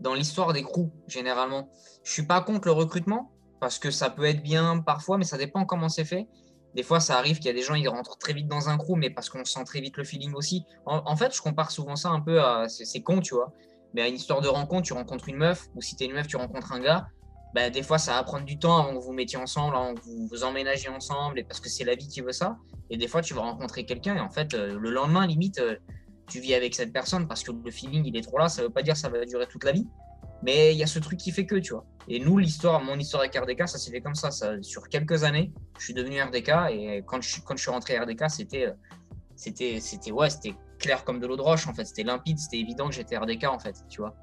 dans 0.00 0.14
l'histoire 0.14 0.52
des 0.52 0.62
crews 0.62 0.90
généralement. 1.06 1.70
Je 2.02 2.12
suis 2.12 2.26
pas 2.26 2.40
contre 2.40 2.68
le 2.68 2.72
recrutement 2.72 3.32
parce 3.60 3.78
que 3.78 3.90
ça 3.90 4.10
peut 4.10 4.24
être 4.24 4.42
bien 4.42 4.78
parfois, 4.78 5.18
mais 5.18 5.24
ça 5.24 5.36
dépend 5.36 5.64
comment 5.64 5.88
c'est 5.88 6.04
fait. 6.04 6.26
Des 6.74 6.82
fois, 6.82 7.00
ça 7.00 7.18
arrive 7.18 7.38
qu'il 7.38 7.46
y 7.46 7.50
a 7.50 7.52
des 7.52 7.62
gens, 7.62 7.74
ils 7.74 7.88
rentrent 7.88 8.16
très 8.16 8.32
vite 8.32 8.48
dans 8.48 8.68
un 8.68 8.78
crew, 8.78 8.94
mais 8.96 9.10
parce 9.10 9.28
qu'on 9.28 9.44
sent 9.44 9.64
très 9.64 9.80
vite 9.80 9.96
le 9.96 10.04
feeling 10.04 10.32
aussi. 10.34 10.64
En, 10.86 11.16
fait, 11.16 11.34
je 11.34 11.42
compare 11.42 11.70
souvent 11.70 11.96
ça 11.96 12.10
un 12.10 12.20
peu 12.20 12.40
à. 12.40 12.68
C'est 12.68 13.02
con, 13.02 13.20
tu 13.20 13.34
vois. 13.34 13.52
Mais 13.92 14.02
à 14.02 14.08
une 14.08 14.14
histoire 14.14 14.40
de 14.40 14.46
rencontre, 14.46 14.82
tu 14.82 14.92
rencontres 14.92 15.28
une 15.28 15.36
meuf, 15.36 15.68
ou 15.74 15.82
si 15.82 15.96
tu 15.96 16.04
es 16.04 16.06
une 16.06 16.12
meuf, 16.12 16.28
tu 16.28 16.36
rencontres 16.36 16.72
un 16.72 16.80
gars. 16.80 17.08
Bah, 17.54 17.70
des 17.70 17.82
fois, 17.82 17.98
ça 17.98 18.12
va 18.12 18.22
prendre 18.22 18.44
du 18.44 18.56
temps 18.58 18.76
avant 18.78 18.96
que 18.96 19.04
vous 19.04 19.12
mettiez 19.12 19.36
ensemble, 19.36 19.74
avant 19.74 19.94
que 19.94 20.00
vous 20.02 20.28
vous 20.28 20.44
emménagiez 20.44 20.88
ensemble, 20.88 21.40
et 21.40 21.44
parce 21.44 21.58
que 21.58 21.68
c'est 21.68 21.82
la 21.82 21.96
vie 21.96 22.06
qui 22.06 22.20
veut 22.20 22.30
ça. 22.30 22.56
Et 22.88 22.96
des 22.96 23.08
fois, 23.08 23.20
tu 23.20 23.34
vas 23.34 23.40
rencontrer 23.40 23.84
quelqu'un, 23.84 24.14
et 24.14 24.20
en 24.20 24.30
fait, 24.30 24.54
euh, 24.54 24.78
le 24.78 24.90
lendemain, 24.90 25.26
limite, 25.26 25.58
euh, 25.58 25.74
tu 26.30 26.40
vis 26.40 26.54
avec 26.54 26.74
cette 26.74 26.92
personne 26.92 27.26
parce 27.28 27.42
que 27.42 27.52
le 27.52 27.70
feeling, 27.70 28.04
il 28.06 28.16
est 28.16 28.22
trop 28.22 28.38
là. 28.38 28.48
Ça 28.48 28.62
veut 28.62 28.70
pas 28.70 28.82
dire 28.82 28.94
que 28.94 29.00
ça 29.00 29.08
va 29.08 29.24
durer 29.24 29.46
toute 29.46 29.64
la 29.64 29.72
vie. 29.72 29.86
Mais 30.42 30.72
il 30.72 30.78
y 30.78 30.82
a 30.82 30.86
ce 30.86 30.98
truc 30.98 31.18
qui 31.18 31.32
fait 31.32 31.44
que, 31.44 31.56
tu 31.56 31.74
vois. 31.74 31.84
Et 32.08 32.18
nous, 32.18 32.38
l'histoire, 32.38 32.82
mon 32.82 32.98
histoire 32.98 33.22
avec 33.22 33.36
RDK, 33.36 33.68
ça 33.68 33.78
s'est 33.78 33.90
fait 33.90 34.00
comme 34.00 34.14
ça. 34.14 34.30
Sur 34.62 34.88
quelques 34.88 35.24
années, 35.24 35.52
je 35.78 35.84
suis 35.84 35.94
devenu 35.94 36.20
RDK 36.20 36.50
et 36.70 37.02
quand 37.06 37.20
je, 37.20 37.28
suis 37.28 37.70
rentré 37.70 37.98
RDK, 37.98 38.30
c'était, 38.30 38.72
c'était, 39.36 39.80
c'était, 39.80 40.10
ouais, 40.10 40.30
c'était 40.30 40.54
clair 40.78 41.04
comme 41.04 41.20
de 41.20 41.26
l'eau 41.26 41.36
de 41.36 41.42
roche, 41.42 41.66
en 41.66 41.74
fait. 41.74 41.84
C'était 41.84 42.04
limpide, 42.04 42.38
c'était 42.38 42.58
évident 42.58 42.88
que 42.88 42.94
j'étais 42.94 43.18
RDK, 43.18 43.44
en 43.44 43.58
fait, 43.58 43.76
tu 43.90 44.00
vois. 44.00 44.14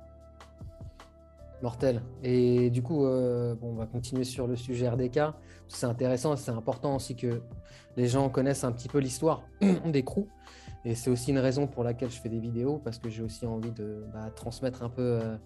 Mortel. 1.61 2.01
Et 2.23 2.69
du 2.69 2.81
coup, 2.81 3.05
euh, 3.05 3.55
bon, 3.55 3.69
on 3.71 3.75
va 3.75 3.85
continuer 3.85 4.23
sur 4.23 4.47
le 4.47 4.55
sujet 4.55 4.87
RDK. 4.89 5.19
C'est 5.67 5.85
intéressant, 5.85 6.35
c'est 6.35 6.51
important 6.51 6.95
aussi 6.95 7.15
que 7.15 7.41
les 7.95 8.07
gens 8.07 8.29
connaissent 8.29 8.63
un 8.63 8.71
petit 8.71 8.87
peu 8.87 8.99
l'histoire 8.99 9.43
des 9.85 10.03
crews. 10.03 10.27
Et 10.85 10.95
c'est 10.95 11.09
aussi 11.09 11.31
une 11.31 11.39
raison 11.39 11.67
pour 11.67 11.83
laquelle 11.83 12.11
je 12.11 12.19
fais 12.19 12.29
des 12.29 12.39
vidéos, 12.39 12.79
parce 12.83 12.99
que 12.99 13.09
j'ai 13.09 13.23
aussi 13.23 13.45
envie 13.45 13.71
de 13.71 14.05
bah, 14.13 14.29
transmettre 14.35 14.83
un 14.83 14.89
peu 14.89 15.19
euh, 15.21 15.37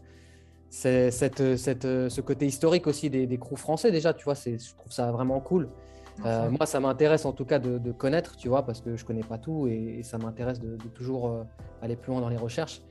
cette, 0.70 1.58
cette, 1.58 1.84
ce 1.84 2.22
côté 2.22 2.46
historique 2.46 2.88
aussi 2.88 3.10
des, 3.10 3.26
des 3.26 3.38
crews 3.38 3.56
français 3.56 3.92
déjà, 3.92 4.14
tu 4.14 4.26
vois, 4.26 4.36
je 4.36 4.76
trouve 4.76 4.92
ça 4.92 5.12
vraiment 5.12 5.40
cool. 5.40 5.70
Euh, 6.26 6.50
moi, 6.50 6.66
ça 6.66 6.80
m'intéresse 6.80 7.26
en 7.26 7.32
tout 7.32 7.46
cas 7.46 7.60
de, 7.60 7.92
connaître, 7.92 8.36
tu 8.36 8.50
vois, 8.50 8.64
parce 8.64 8.82
que 8.82 8.96
je 8.96 9.06
connais 9.06 9.24
pas 9.24 9.38
tout 9.38 9.68
et, 9.68 10.02
ça 10.04 10.18
m'intéresse 10.18 10.60
de, 10.60 10.78
toujours 10.94 11.28
euh, 11.28 11.44
aller 11.82 11.96
plus 11.96 12.12
loin 12.12 12.22
dans 12.22 12.30
les 12.30 12.38
recherches. 12.38 12.82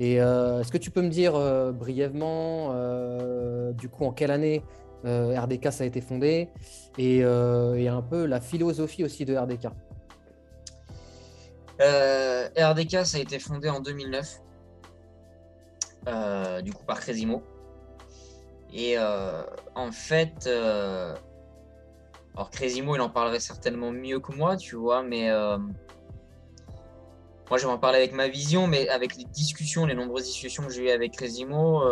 Et 0.00 0.20
euh, 0.20 0.60
est-ce 0.60 0.70
que 0.70 0.78
tu 0.78 0.90
peux 0.90 1.02
me 1.02 1.08
dire 1.08 1.32
brièvement, 1.72 2.72
du 3.72 3.88
coup, 3.88 4.04
en 4.04 4.12
quelle 4.12 4.30
année 4.30 4.62
RDK 5.04 5.72
ça 5.72 5.84
a 5.84 5.86
été 5.86 6.00
fondé 6.00 6.48
et, 6.98 7.18
et, 7.18 7.88
un 7.88 8.02
peu 8.02 8.26
la 8.26 8.40
philosophie 8.40 9.04
aussi 9.04 9.24
de 9.24 9.36
RDK 9.36 9.68
RDK, 11.80 13.06
ça 13.06 13.18
a 13.18 13.20
été 13.20 13.38
fondé 13.38 13.68
en 13.68 13.80
2009. 13.80 14.40
Euh, 16.08 16.62
du 16.62 16.72
coup 16.72 16.84
par 16.84 17.00
Crésimo. 17.00 17.42
Et 18.72 18.94
euh, 18.96 19.42
en 19.74 19.90
fait, 19.92 20.46
euh, 20.46 21.14
alors 22.34 22.50
Crésimo, 22.50 22.94
il 22.94 23.00
en 23.00 23.10
parlerait 23.10 23.40
certainement 23.40 23.90
mieux 23.90 24.20
que 24.20 24.32
moi, 24.32 24.56
tu 24.56 24.76
vois, 24.76 25.02
mais 25.02 25.30
moi 27.50 27.58
je 27.58 27.66
vais 27.66 27.72
en 27.72 27.78
parler 27.78 27.98
avec 27.98 28.12
ma 28.12 28.28
vision, 28.28 28.66
mais 28.66 28.88
avec 28.88 29.16
les 29.16 29.24
discussions, 29.24 29.86
les 29.86 29.94
nombreuses 29.94 30.24
discussions 30.24 30.64
que 30.64 30.72
j'ai 30.72 30.84
eues 30.84 30.90
avec 30.90 31.12
Crésimo, 31.12 31.82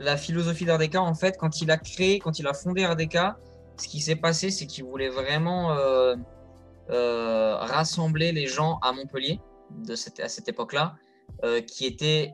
la 0.00 0.16
philosophie 0.16 0.64
d'RDK, 0.64 0.96
en 0.96 1.14
fait, 1.14 1.36
quand 1.38 1.60
il 1.60 1.70
a 1.70 1.76
créé, 1.76 2.18
quand 2.18 2.38
il 2.38 2.46
a 2.46 2.54
fondé 2.54 2.84
RDK, 2.86 3.18
ce 3.76 3.88
qui 3.88 4.00
s'est 4.00 4.16
passé, 4.16 4.50
c'est 4.50 4.66
qu'il 4.66 4.84
voulait 4.84 5.10
vraiment 5.10 5.76
rassembler 6.88 8.32
les 8.32 8.46
gens 8.46 8.78
à 8.82 8.92
Montpellier 8.92 9.40
de 9.70 9.94
cette, 9.94 10.18
à 10.20 10.28
cette 10.28 10.48
époque-là, 10.48 10.94
qui 11.66 11.86
étaient 11.86 12.32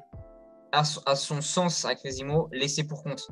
à, 0.72 0.84
son 0.84 1.40
sens, 1.40 1.84
à 1.84 1.94
Crésimo, 1.94 2.48
laissé 2.52 2.86
pour 2.86 3.02
compte. 3.02 3.28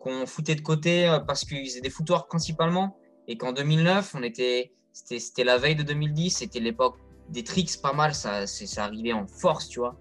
Qu'on 0.00 0.26
foutait 0.26 0.54
de 0.54 0.60
côté 0.60 1.08
euh, 1.08 1.18
parce 1.18 1.44
qu'ils 1.44 1.64
faisaient 1.64 1.80
des 1.80 1.90
footwork 1.90 2.28
principalement. 2.28 2.96
Et 3.26 3.36
qu'en 3.36 3.52
2009, 3.52 4.14
on 4.14 4.22
était, 4.22 4.72
c'était 4.92 5.44
la 5.44 5.56
veille 5.56 5.76
de 5.76 5.82
2010, 5.82 6.30
c'était 6.30 6.60
l'époque 6.60 6.96
des 7.28 7.44
tricks 7.44 7.80
pas 7.80 7.92
mal, 7.92 8.14
ça, 8.14 8.46
ça 8.46 8.84
arrivait 8.84 9.12
en 9.12 9.26
force, 9.26 9.68
tu 9.68 9.80
vois. 9.80 9.96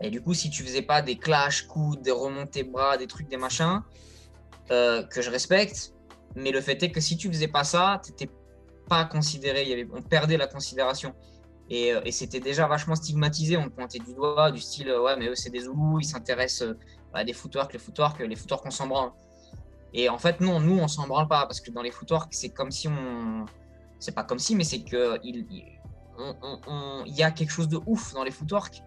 Et 0.00 0.10
du 0.10 0.20
coup, 0.20 0.34
si 0.34 0.50
tu 0.50 0.62
faisais 0.62 0.82
pas 0.82 1.02
des 1.02 1.16
clash, 1.16 1.66
coups, 1.66 2.00
des 2.00 2.10
remontées 2.10 2.64
bras, 2.64 2.96
des 2.96 3.06
trucs, 3.06 3.28
des 3.28 3.36
machins, 3.36 3.80
euh, 4.70 5.02
que 5.04 5.22
je 5.22 5.30
respecte, 5.30 5.92
mais 6.34 6.50
le 6.50 6.60
fait 6.60 6.82
est 6.82 6.90
que 6.90 7.00
si 7.00 7.16
tu 7.16 7.28
faisais 7.28 7.48
pas 7.48 7.64
ça, 7.64 8.00
tu 8.04 8.10
n'étais 8.10 8.30
pas 8.88 9.04
considéré, 9.04 9.86
on 9.92 10.02
perdait 10.02 10.36
la 10.36 10.46
considération. 10.46 11.14
Euh, 11.72 12.00
et, 12.04 12.12
c'était 12.12 12.40
déjà 12.40 12.66
vachement 12.66 12.94
stigmatisé. 12.94 13.56
On 13.56 13.70
pointait 13.70 13.98
du 13.98 14.12
doigt, 14.14 14.50
du 14.50 14.60
style 14.60 14.90
euh, 14.90 15.02
ouais, 15.02 15.16
mais 15.16 15.28
eux, 15.28 15.34
c'est 15.34 15.50
des 15.50 15.60
Zoulous, 15.60 16.00
ils 16.00 16.04
s'intéressent 16.04 16.74
à 17.14 17.24
des 17.24 17.32
footwork, 17.32 17.72
les 17.72 17.78
footwork, 17.78 18.18
les 18.20 18.36
footwork, 18.36 18.66
on 18.66 18.70
s'en 18.70 18.88
branle. 18.88 19.12
Et 19.94 20.08
en 20.08 20.18
fait, 20.18 20.40
non, 20.40 20.60
nous, 20.60 20.78
on 20.78 20.88
s'en 20.88 21.06
branle 21.06 21.28
pas 21.28 21.46
parce 21.46 21.60
que 21.60 21.70
dans 21.70 21.82
les 21.82 21.92
footwork, 21.92 22.34
c'est 22.34 22.50
comme 22.50 22.70
si 22.70 22.88
on. 22.88 23.46
C'est 24.00 24.14
pas 24.14 24.24
comme 24.24 24.40
si, 24.40 24.56
mais 24.56 24.64
c'est 24.64 24.82
que 24.82 25.18
y 27.06 27.22
a 27.22 27.30
quelque 27.30 27.50
chose 27.50 27.68
de 27.68 27.80
ouf 27.86 28.12
dans 28.14 28.24
les 28.24 28.30
footwork. 28.30 28.82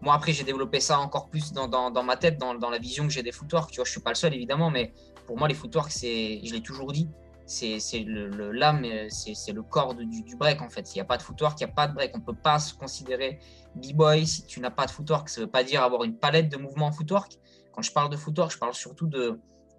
Moi, 0.00 0.14
après, 0.14 0.32
j'ai 0.32 0.44
développé 0.44 0.78
ça 0.78 1.00
encore 1.00 1.28
plus 1.28 1.52
dans, 1.52 1.66
dans, 1.66 2.02
ma 2.02 2.16
tête, 2.16 2.38
dans, 2.38 2.54
dans, 2.54 2.70
la 2.70 2.78
vision 2.78 3.04
que 3.04 3.12
j'ai 3.12 3.22
des 3.22 3.32
footwork. 3.32 3.70
Tu 3.70 3.76
vois, 3.76 3.84
je 3.84 3.90
suis 3.90 4.00
pas 4.00 4.10
le 4.10 4.16
seul, 4.16 4.32
évidemment, 4.32 4.70
mais 4.70 4.92
pour 5.26 5.36
moi, 5.36 5.48
les 5.48 5.54
footwork, 5.54 5.90
c'est, 5.90 6.40
je 6.44 6.52
l'ai 6.52 6.60
toujours 6.60 6.92
dit, 6.92 7.08
c'est 7.48 8.04
le 8.06 8.52
l'âme, 8.52 8.84
c'est 9.08 9.52
le 9.52 9.62
corps 9.62 9.94
du, 9.94 10.36
break 10.36 10.60
en 10.60 10.68
fait. 10.68 10.86
S'il 10.86 10.96
n'y 10.96 11.00
a 11.00 11.06
pas 11.06 11.16
de 11.16 11.22
footwork, 11.22 11.58
il 11.60 11.64
n'y 11.64 11.70
a 11.70 11.74
pas 11.74 11.88
de 11.88 11.94
break. 11.94 12.12
On 12.14 12.18
ne 12.18 12.24
peut 12.24 12.34
pas 12.34 12.58
se 12.58 12.74
considérer 12.74 13.40
b-boy 13.74 14.26
si 14.26 14.44
tu 14.44 14.60
n'as 14.60 14.70
pas 14.70 14.86
de 14.86 14.90
footwork. 14.90 15.28
Ça 15.28 15.40
ne 15.40 15.46
veut 15.46 15.50
pas 15.50 15.64
dire 15.64 15.82
avoir 15.82 16.04
une 16.04 16.16
palette 16.16 16.50
de 16.50 16.58
mouvements 16.58 16.86
en 16.86 16.92
footwork. 16.92 17.38
Quand 17.72 17.82
je 17.82 17.92
parle 17.92 18.10
de 18.10 18.16
footwork, 18.16 18.52
je 18.52 18.58
parle 18.58 18.74
surtout 18.74 19.10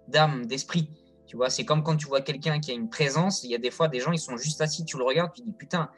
d'âme, 0.08 0.46
d'esprit. 0.46 0.90
Tu 1.26 1.36
vois, 1.36 1.48
c'est 1.48 1.64
comme 1.64 1.84
quand 1.84 1.96
tu 1.96 2.08
vois 2.08 2.22
quelqu'un 2.22 2.58
qui 2.58 2.72
a 2.72 2.74
une 2.74 2.90
présence. 2.90 3.44
Il 3.44 3.50
y 3.50 3.54
a 3.54 3.58
des 3.58 3.70
fois 3.70 3.86
des 3.86 4.00
gens, 4.00 4.10
ils 4.10 4.18
sont 4.18 4.36
juste 4.36 4.60
assis, 4.60 4.84
tu 4.84 4.98
le 4.98 5.04
regardes, 5.04 5.32
tu 5.32 5.42
dis 5.42 5.52
putain, 5.52 5.90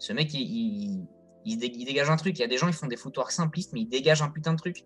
ce 0.00 0.12
mec, 0.14 0.32
il, 0.32 1.06
dégage 1.44 2.10
un 2.10 2.16
truc. 2.16 2.38
Il 2.38 2.40
y 2.40 2.44
a 2.44 2.48
des 2.48 2.56
gens, 2.56 2.66
ils 2.66 2.72
font 2.72 2.88
des 2.88 2.96
footwork 2.96 3.30
simplistes, 3.30 3.72
mais 3.72 3.82
ils 3.82 3.88
dégagent 3.88 4.22
un 4.22 4.30
putain 4.30 4.54
de 4.54 4.58
truc. 4.58 4.82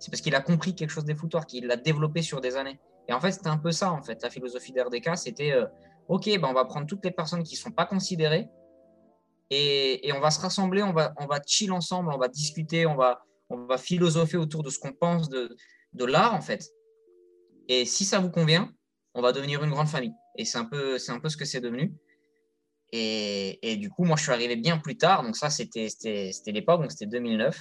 C'est 0.00 0.10
parce 0.10 0.20
qu'il 0.20 0.34
a 0.34 0.40
compris 0.40 0.74
quelque 0.74 0.90
chose 0.90 1.04
des 1.04 1.14
footwork, 1.14 1.52
il 1.54 1.66
l'a 1.66 1.76
développé 1.76 2.22
sur 2.22 2.40
des 2.40 2.56
années. 2.56 2.78
Et 3.08 3.12
en 3.12 3.20
fait, 3.20 3.32
c'était 3.32 3.48
un 3.48 3.56
peu 3.56 3.72
ça, 3.72 3.92
en 3.92 4.02
fait. 4.02 4.20
La 4.22 4.30
philosophie 4.30 4.72
d'RDK, 4.72 5.16
c'était 5.16 5.52
euh, 5.52 5.66
OK, 6.08 6.26
ben, 6.26 6.48
on 6.48 6.52
va 6.52 6.64
prendre 6.64 6.86
toutes 6.86 7.04
les 7.04 7.10
personnes 7.12 7.42
qui 7.42 7.54
ne 7.54 7.58
sont 7.60 7.70
pas 7.70 7.86
considérées 7.86 8.48
et, 9.50 10.10
on 10.14 10.20
va 10.20 10.30
se 10.30 10.40
rassembler, 10.40 10.82
on 10.82 10.92
va, 10.92 11.14
on 11.16 11.26
va 11.26 11.40
chill 11.46 11.72
ensemble, 11.72 12.12
on 12.12 12.18
va 12.18 12.28
discuter, 12.28 12.84
on 12.84 12.96
va, 12.96 13.24
on 13.48 13.64
va 13.64 13.78
philosopher 13.78 14.36
autour 14.36 14.62
de 14.62 14.70
ce 14.70 14.78
qu'on 14.78 14.92
pense 14.92 15.28
de, 15.28 15.56
de 15.94 16.04
l'art, 16.04 16.34
en 16.34 16.42
fait. 16.42 16.68
Et 17.68 17.84
si 17.84 18.04
ça 18.04 18.18
vous 18.18 18.30
convient, 18.30 18.70
on 19.14 19.22
va 19.22 19.32
devenir 19.32 19.62
une 19.64 19.70
grande 19.70 19.88
famille. 19.88 20.12
Et 20.36 20.44
c'est 20.44 20.58
un 20.58 20.64
peu, 20.64 20.98
c'est 20.98 21.12
un 21.12 21.20
peu 21.20 21.28
ce 21.28 21.36
que 21.36 21.44
c'est 21.44 21.60
devenu. 21.60 21.94
Et, 22.92 23.76
du 23.76 23.90
coup, 23.90 24.04
moi, 24.04 24.16
je 24.16 24.22
suis 24.22 24.32
arrivé 24.32 24.56
bien 24.56 24.78
plus 24.78 24.96
tard. 24.96 25.22
Donc 25.22 25.36
ça, 25.36 25.50
c'était, 25.50 25.88
l'époque, 26.46 26.82
donc 26.82 26.90
c'était 26.90 27.06
2009. 27.06 27.58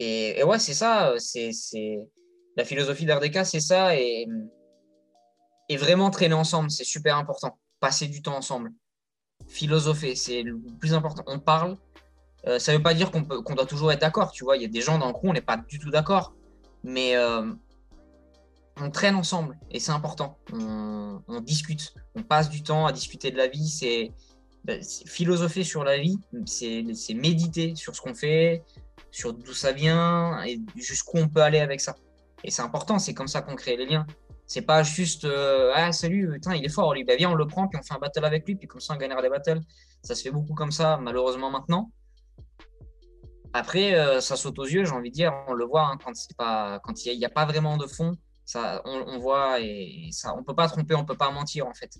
Et, 0.00 0.42
ouais, 0.44 0.58
c'est 0.58 0.74
ça. 0.74 1.14
C'est, 1.18 1.52
la 2.56 2.64
philosophie 2.64 3.04
d'RDK, 3.04 3.44
c'est 3.44 3.60
ça. 3.60 3.96
Et, 3.96 4.26
et 5.68 5.76
vraiment 5.76 6.10
traîner 6.10 6.34
ensemble, 6.34 6.70
c'est 6.70 6.84
super 6.84 7.16
important. 7.16 7.58
Passer 7.80 8.06
du 8.06 8.22
temps 8.22 8.36
ensemble. 8.36 8.72
Philosopher, 9.48 10.14
c'est 10.14 10.42
le 10.42 10.58
plus 10.80 10.94
important. 10.94 11.22
On 11.26 11.38
parle. 11.38 11.76
Euh, 12.46 12.58
ça 12.58 12.72
ne 12.72 12.78
veut 12.78 12.82
pas 12.82 12.94
dire 12.94 13.10
qu'on 13.10 13.20
doit 13.20 13.66
toujours 13.66 13.92
être 13.92 14.00
d'accord. 14.00 14.30
Tu 14.32 14.44
vois, 14.44 14.56
il 14.56 14.62
y 14.62 14.64
a 14.64 14.68
des 14.68 14.80
gens 14.80 14.98
dans 14.98 15.08
le 15.08 15.12
crew, 15.12 15.26
on 15.28 15.32
n'est 15.32 15.40
pas 15.40 15.56
du 15.56 15.78
tout 15.78 15.90
d'accord. 15.90 16.34
Mais 16.84 17.16
euh, 17.16 17.52
on 18.80 18.90
traîne 18.90 19.14
ensemble 19.14 19.58
et 19.70 19.80
c'est 19.80 19.92
important. 19.92 20.38
On, 20.52 21.40
discute, 21.40 21.94
on 22.14 22.22
passe 22.22 22.48
du 22.48 22.62
temps 22.62 22.86
à 22.86 22.92
discuter 22.92 23.30
de 23.30 23.36
la 23.36 23.48
vie. 23.48 23.68
C'est 23.68 24.12
ben, 24.64 24.82
philosopher 25.06 25.64
sur 25.64 25.84
la 25.84 25.98
vie, 25.98 26.18
c'est 26.44 27.14
méditer 27.14 27.74
sur 27.74 27.94
ce 27.94 28.00
qu'on 28.00 28.14
fait, 28.14 28.64
sur 29.10 29.32
d'où 29.32 29.54
ça 29.54 29.72
vient 29.72 30.42
et 30.44 30.60
jusqu'où 30.76 31.18
on 31.18 31.28
peut 31.28 31.42
aller 31.42 31.60
avec 31.60 31.80
ça. 31.80 31.94
Et 32.44 32.50
c'est 32.50 32.62
important, 32.62 32.98
c'est 32.98 33.14
comme 33.14 33.28
ça 33.28 33.42
qu'on 33.42 33.56
crée 33.56 33.76
les 33.76 33.86
liens. 33.86 34.06
C'est 34.46 34.62
pas 34.62 34.82
juste 34.82 35.24
euh, 35.24 35.72
ah 35.74 35.90
salut, 35.90 36.30
putain, 36.34 36.54
il 36.54 36.64
est 36.64 36.68
fort 36.68 36.94
lui, 36.94 37.02
ben, 37.02 37.16
viens 37.16 37.30
on 37.30 37.34
le 37.34 37.46
prend 37.46 37.66
puis 37.66 37.80
on 37.80 37.82
fait 37.82 37.94
un 37.94 37.98
battle 37.98 38.24
avec 38.24 38.46
lui 38.46 38.54
puis 38.54 38.68
comme 38.68 38.80
ça 38.80 38.94
on 38.94 38.96
gagnera 38.96 39.22
des 39.22 39.30
battles. 39.30 39.60
Ça 40.02 40.14
se 40.14 40.22
fait 40.22 40.30
beaucoup 40.30 40.54
comme 40.54 40.70
ça 40.70 40.98
malheureusement 41.02 41.50
maintenant. 41.50 41.90
Après, 43.52 43.94
euh, 43.94 44.20
ça 44.20 44.36
saute 44.36 44.58
aux 44.58 44.66
yeux, 44.66 44.84
j'ai 44.84 44.92
envie 44.92 45.08
de 45.08 45.14
dire, 45.14 45.32
on 45.48 45.54
le 45.54 45.64
voit 45.64 45.88
hein, 45.88 45.96
quand 46.82 47.06
il 47.06 47.18
n'y 47.18 47.24
a, 47.24 47.30
pas 47.30 47.46
vraiment 47.46 47.78
de 47.78 47.86
fond, 47.86 48.12
ça, 48.46 48.80
on, 48.84 49.18
voit 49.18 49.60
et 49.60 50.08
ça, 50.12 50.34
on 50.36 50.44
peut 50.44 50.54
pas 50.54 50.68
tromper, 50.68 50.94
on 50.94 51.04
peut 51.04 51.16
pas 51.16 51.32
mentir 51.32 51.66
en 51.66 51.74
fait. 51.74 51.98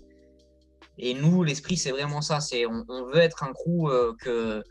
Et 0.97 1.13
nous, 1.13 1.43
l'esprit, 1.43 1.75
c'est 1.75 1.91
vraiment 1.91 2.21
ça. 2.21 2.39
C'est 2.39 2.65
on, 2.65 2.85
veut 3.05 3.19
être 3.19 3.43
un 3.43 3.51
crew 3.51 3.89
euh, 3.89 4.13
que 4.19 4.63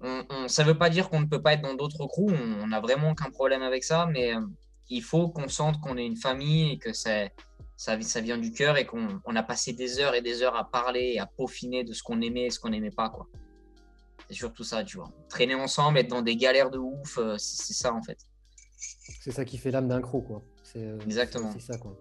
on, 0.00 0.48
ça 0.48 0.64
veut 0.64 0.76
pas 0.76 0.88
dire 0.88 1.10
qu'on 1.10 1.20
ne 1.20 1.26
peut 1.26 1.40
pas 1.40 1.52
être 1.52 1.62
dans 1.62 1.74
d'autres 1.74 2.06
crews. 2.06 2.32
On 2.62 2.66
n'a 2.66 2.80
vraiment 2.80 3.10
aucun 3.10 3.30
problème 3.30 3.62
avec 3.62 3.84
ça, 3.84 4.06
mais 4.06 4.34
euh, 4.34 4.40
il 4.88 5.02
faut 5.02 5.28
qu'on 5.28 5.48
sente 5.48 5.80
qu'on 5.80 5.98
est 5.98 6.06
une 6.06 6.16
famille 6.16 6.72
et 6.72 6.78
que 6.78 6.94
ça, 6.94 7.28
ça, 7.76 8.00
ça 8.00 8.20
vient 8.22 8.38
du 8.38 8.50
cœur 8.50 8.78
et 8.78 8.86
qu'on 8.86 9.36
a 9.36 9.42
passé 9.42 9.74
des 9.74 10.00
heures 10.00 10.14
et 10.14 10.22
des 10.22 10.42
heures 10.42 10.56
à 10.56 10.64
parler 10.64 11.12
et 11.14 11.20
à 11.20 11.26
peaufiner 11.26 11.84
de 11.84 11.92
ce 11.92 12.02
qu'on 12.02 12.22
aimait 12.22 12.46
et 12.46 12.50
ce 12.50 12.58
qu'on 12.58 12.70
n'aimait 12.70 12.90
pas, 12.90 13.10
quoi. 13.10 13.28
C'est 14.28 14.34
surtout 14.34 14.64
ça, 14.64 14.82
tu 14.82 14.96
vois. 14.96 15.10
Traîner 15.28 15.56
ensemble, 15.56 15.98
être 15.98 16.08
dans 16.08 16.22
des 16.22 16.36
galères 16.36 16.70
de 16.70 16.78
ouf, 16.78 17.18
euh, 17.18 17.36
c'est 17.36 17.74
ça 17.74 17.92
en 17.92 18.02
fait. 18.02 18.18
C'est 18.76 19.30
ça 19.30 19.44
qui 19.44 19.58
fait 19.58 19.70
l'âme 19.70 19.88
d'un 19.88 20.00
crew, 20.00 20.22
quoi. 20.26 20.42
Euh, 20.76 20.98
Exactement. 21.04 21.50
C'est 21.52 21.72
ça, 21.72 21.78
quoi. 21.78 21.96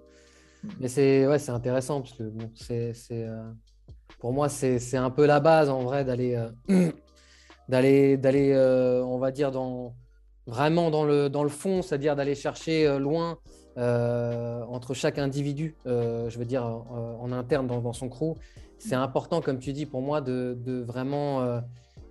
Mm. 0.63 0.69
Mais 0.79 0.87
c'est 0.87 1.27
ouais, 1.27 1.39
c'est 1.39 1.51
intéressant 1.51 2.01
parce 2.01 2.13
que 2.13 2.23
bon, 2.23 2.49
c'est, 2.55 2.93
euh, 3.11 3.43
pour 4.19 4.33
moi 4.33 4.49
c'est, 4.49 4.95
un 4.95 5.09
peu 5.09 5.25
la 5.25 5.39
base 5.39 5.69
en 5.69 5.81
vrai 5.81 6.05
d'aller 6.05 6.43
d'aller 7.69 8.17
d'aller 8.17 8.55
on 9.03 9.17
va 9.17 9.31
dire 9.31 9.51
dans 9.51 9.95
vraiment 10.45 10.91
dans 10.91 11.03
le 11.03 11.29
dans 11.29 11.43
le 11.43 11.49
fond, 11.49 11.81
c'est-à-dire 11.81 12.15
d'aller 12.15 12.35
chercher 12.35 12.99
loin 12.99 13.39
entre 13.77 14.93
chaque 14.93 15.17
individu, 15.17 15.75
je 15.85 16.37
veux 16.37 16.45
dire 16.45 16.63
en 16.63 17.31
interne 17.31 17.67
dans, 17.67 17.81
dans 17.81 17.93
son 17.93 18.09
crew. 18.09 18.35
C'est 18.77 18.95
important, 18.95 19.41
comme 19.41 19.59
tu 19.59 19.73
dis, 19.73 19.85
pour 19.85 20.01
moi 20.01 20.21
de, 20.21 20.57
de 20.59 20.81
vraiment 20.81 21.61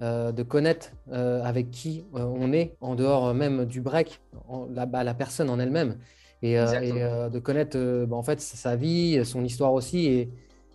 euh, 0.03 0.33
de 0.33 0.42
connaître 0.42 0.92
euh, 1.12 1.42
avec 1.42 1.70
qui 1.70 2.07
euh, 2.14 2.20
on 2.20 2.55
est 2.55 2.75
en 2.81 2.94
dehors 2.94 3.35
même 3.35 3.66
du 3.66 3.83
break, 3.83 4.23
la, 4.70 4.87
bah, 4.87 5.05
la, 5.05 5.12
personne 5.12 5.51
en 5.51 5.59
elle-même, 5.59 5.99
et, 6.42 6.55
de 6.57 7.38
connaître 7.38 7.79
bah, 8.07 8.16
en 8.16 8.22
fait 8.22 8.40
sa 8.40 8.76
vie, 8.76 9.24
son 9.24 9.44
histoire 9.44 9.72
aussi, 9.72 10.07
et, 10.07 10.31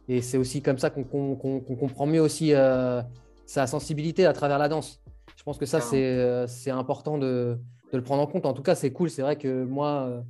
et 0.07 0.21
c'est 0.21 0.37
aussi 0.37 0.61
comme 0.61 0.77
ça 0.77 0.89
qu'on 0.89 1.03
comprend 1.03 2.05
mieux 2.05 2.21
aussi 2.21 2.53
sa 3.45 3.67
sensibilité 3.67 4.25
à 4.25 4.33
travers 4.33 4.59
la 4.59 4.69
danse. 4.69 5.01
Je 5.35 5.43
pense 5.43 5.57
que 5.57 5.65
ça 5.65 5.79
c'est 5.81 6.71
important 6.71 7.17
de, 7.17 7.57
de, 7.91 7.97
le 7.97 8.03
prendre 8.03 8.21
en 8.21 8.27
compte. 8.27 8.45
En 8.45 8.53
tout 8.53 8.63
cas, 8.63 8.75
c'est 8.75 8.91
cool. 8.91 9.09
C'est 9.09 9.21
vrai 9.21 9.35
que 9.35 9.63
moi, 9.63 10.23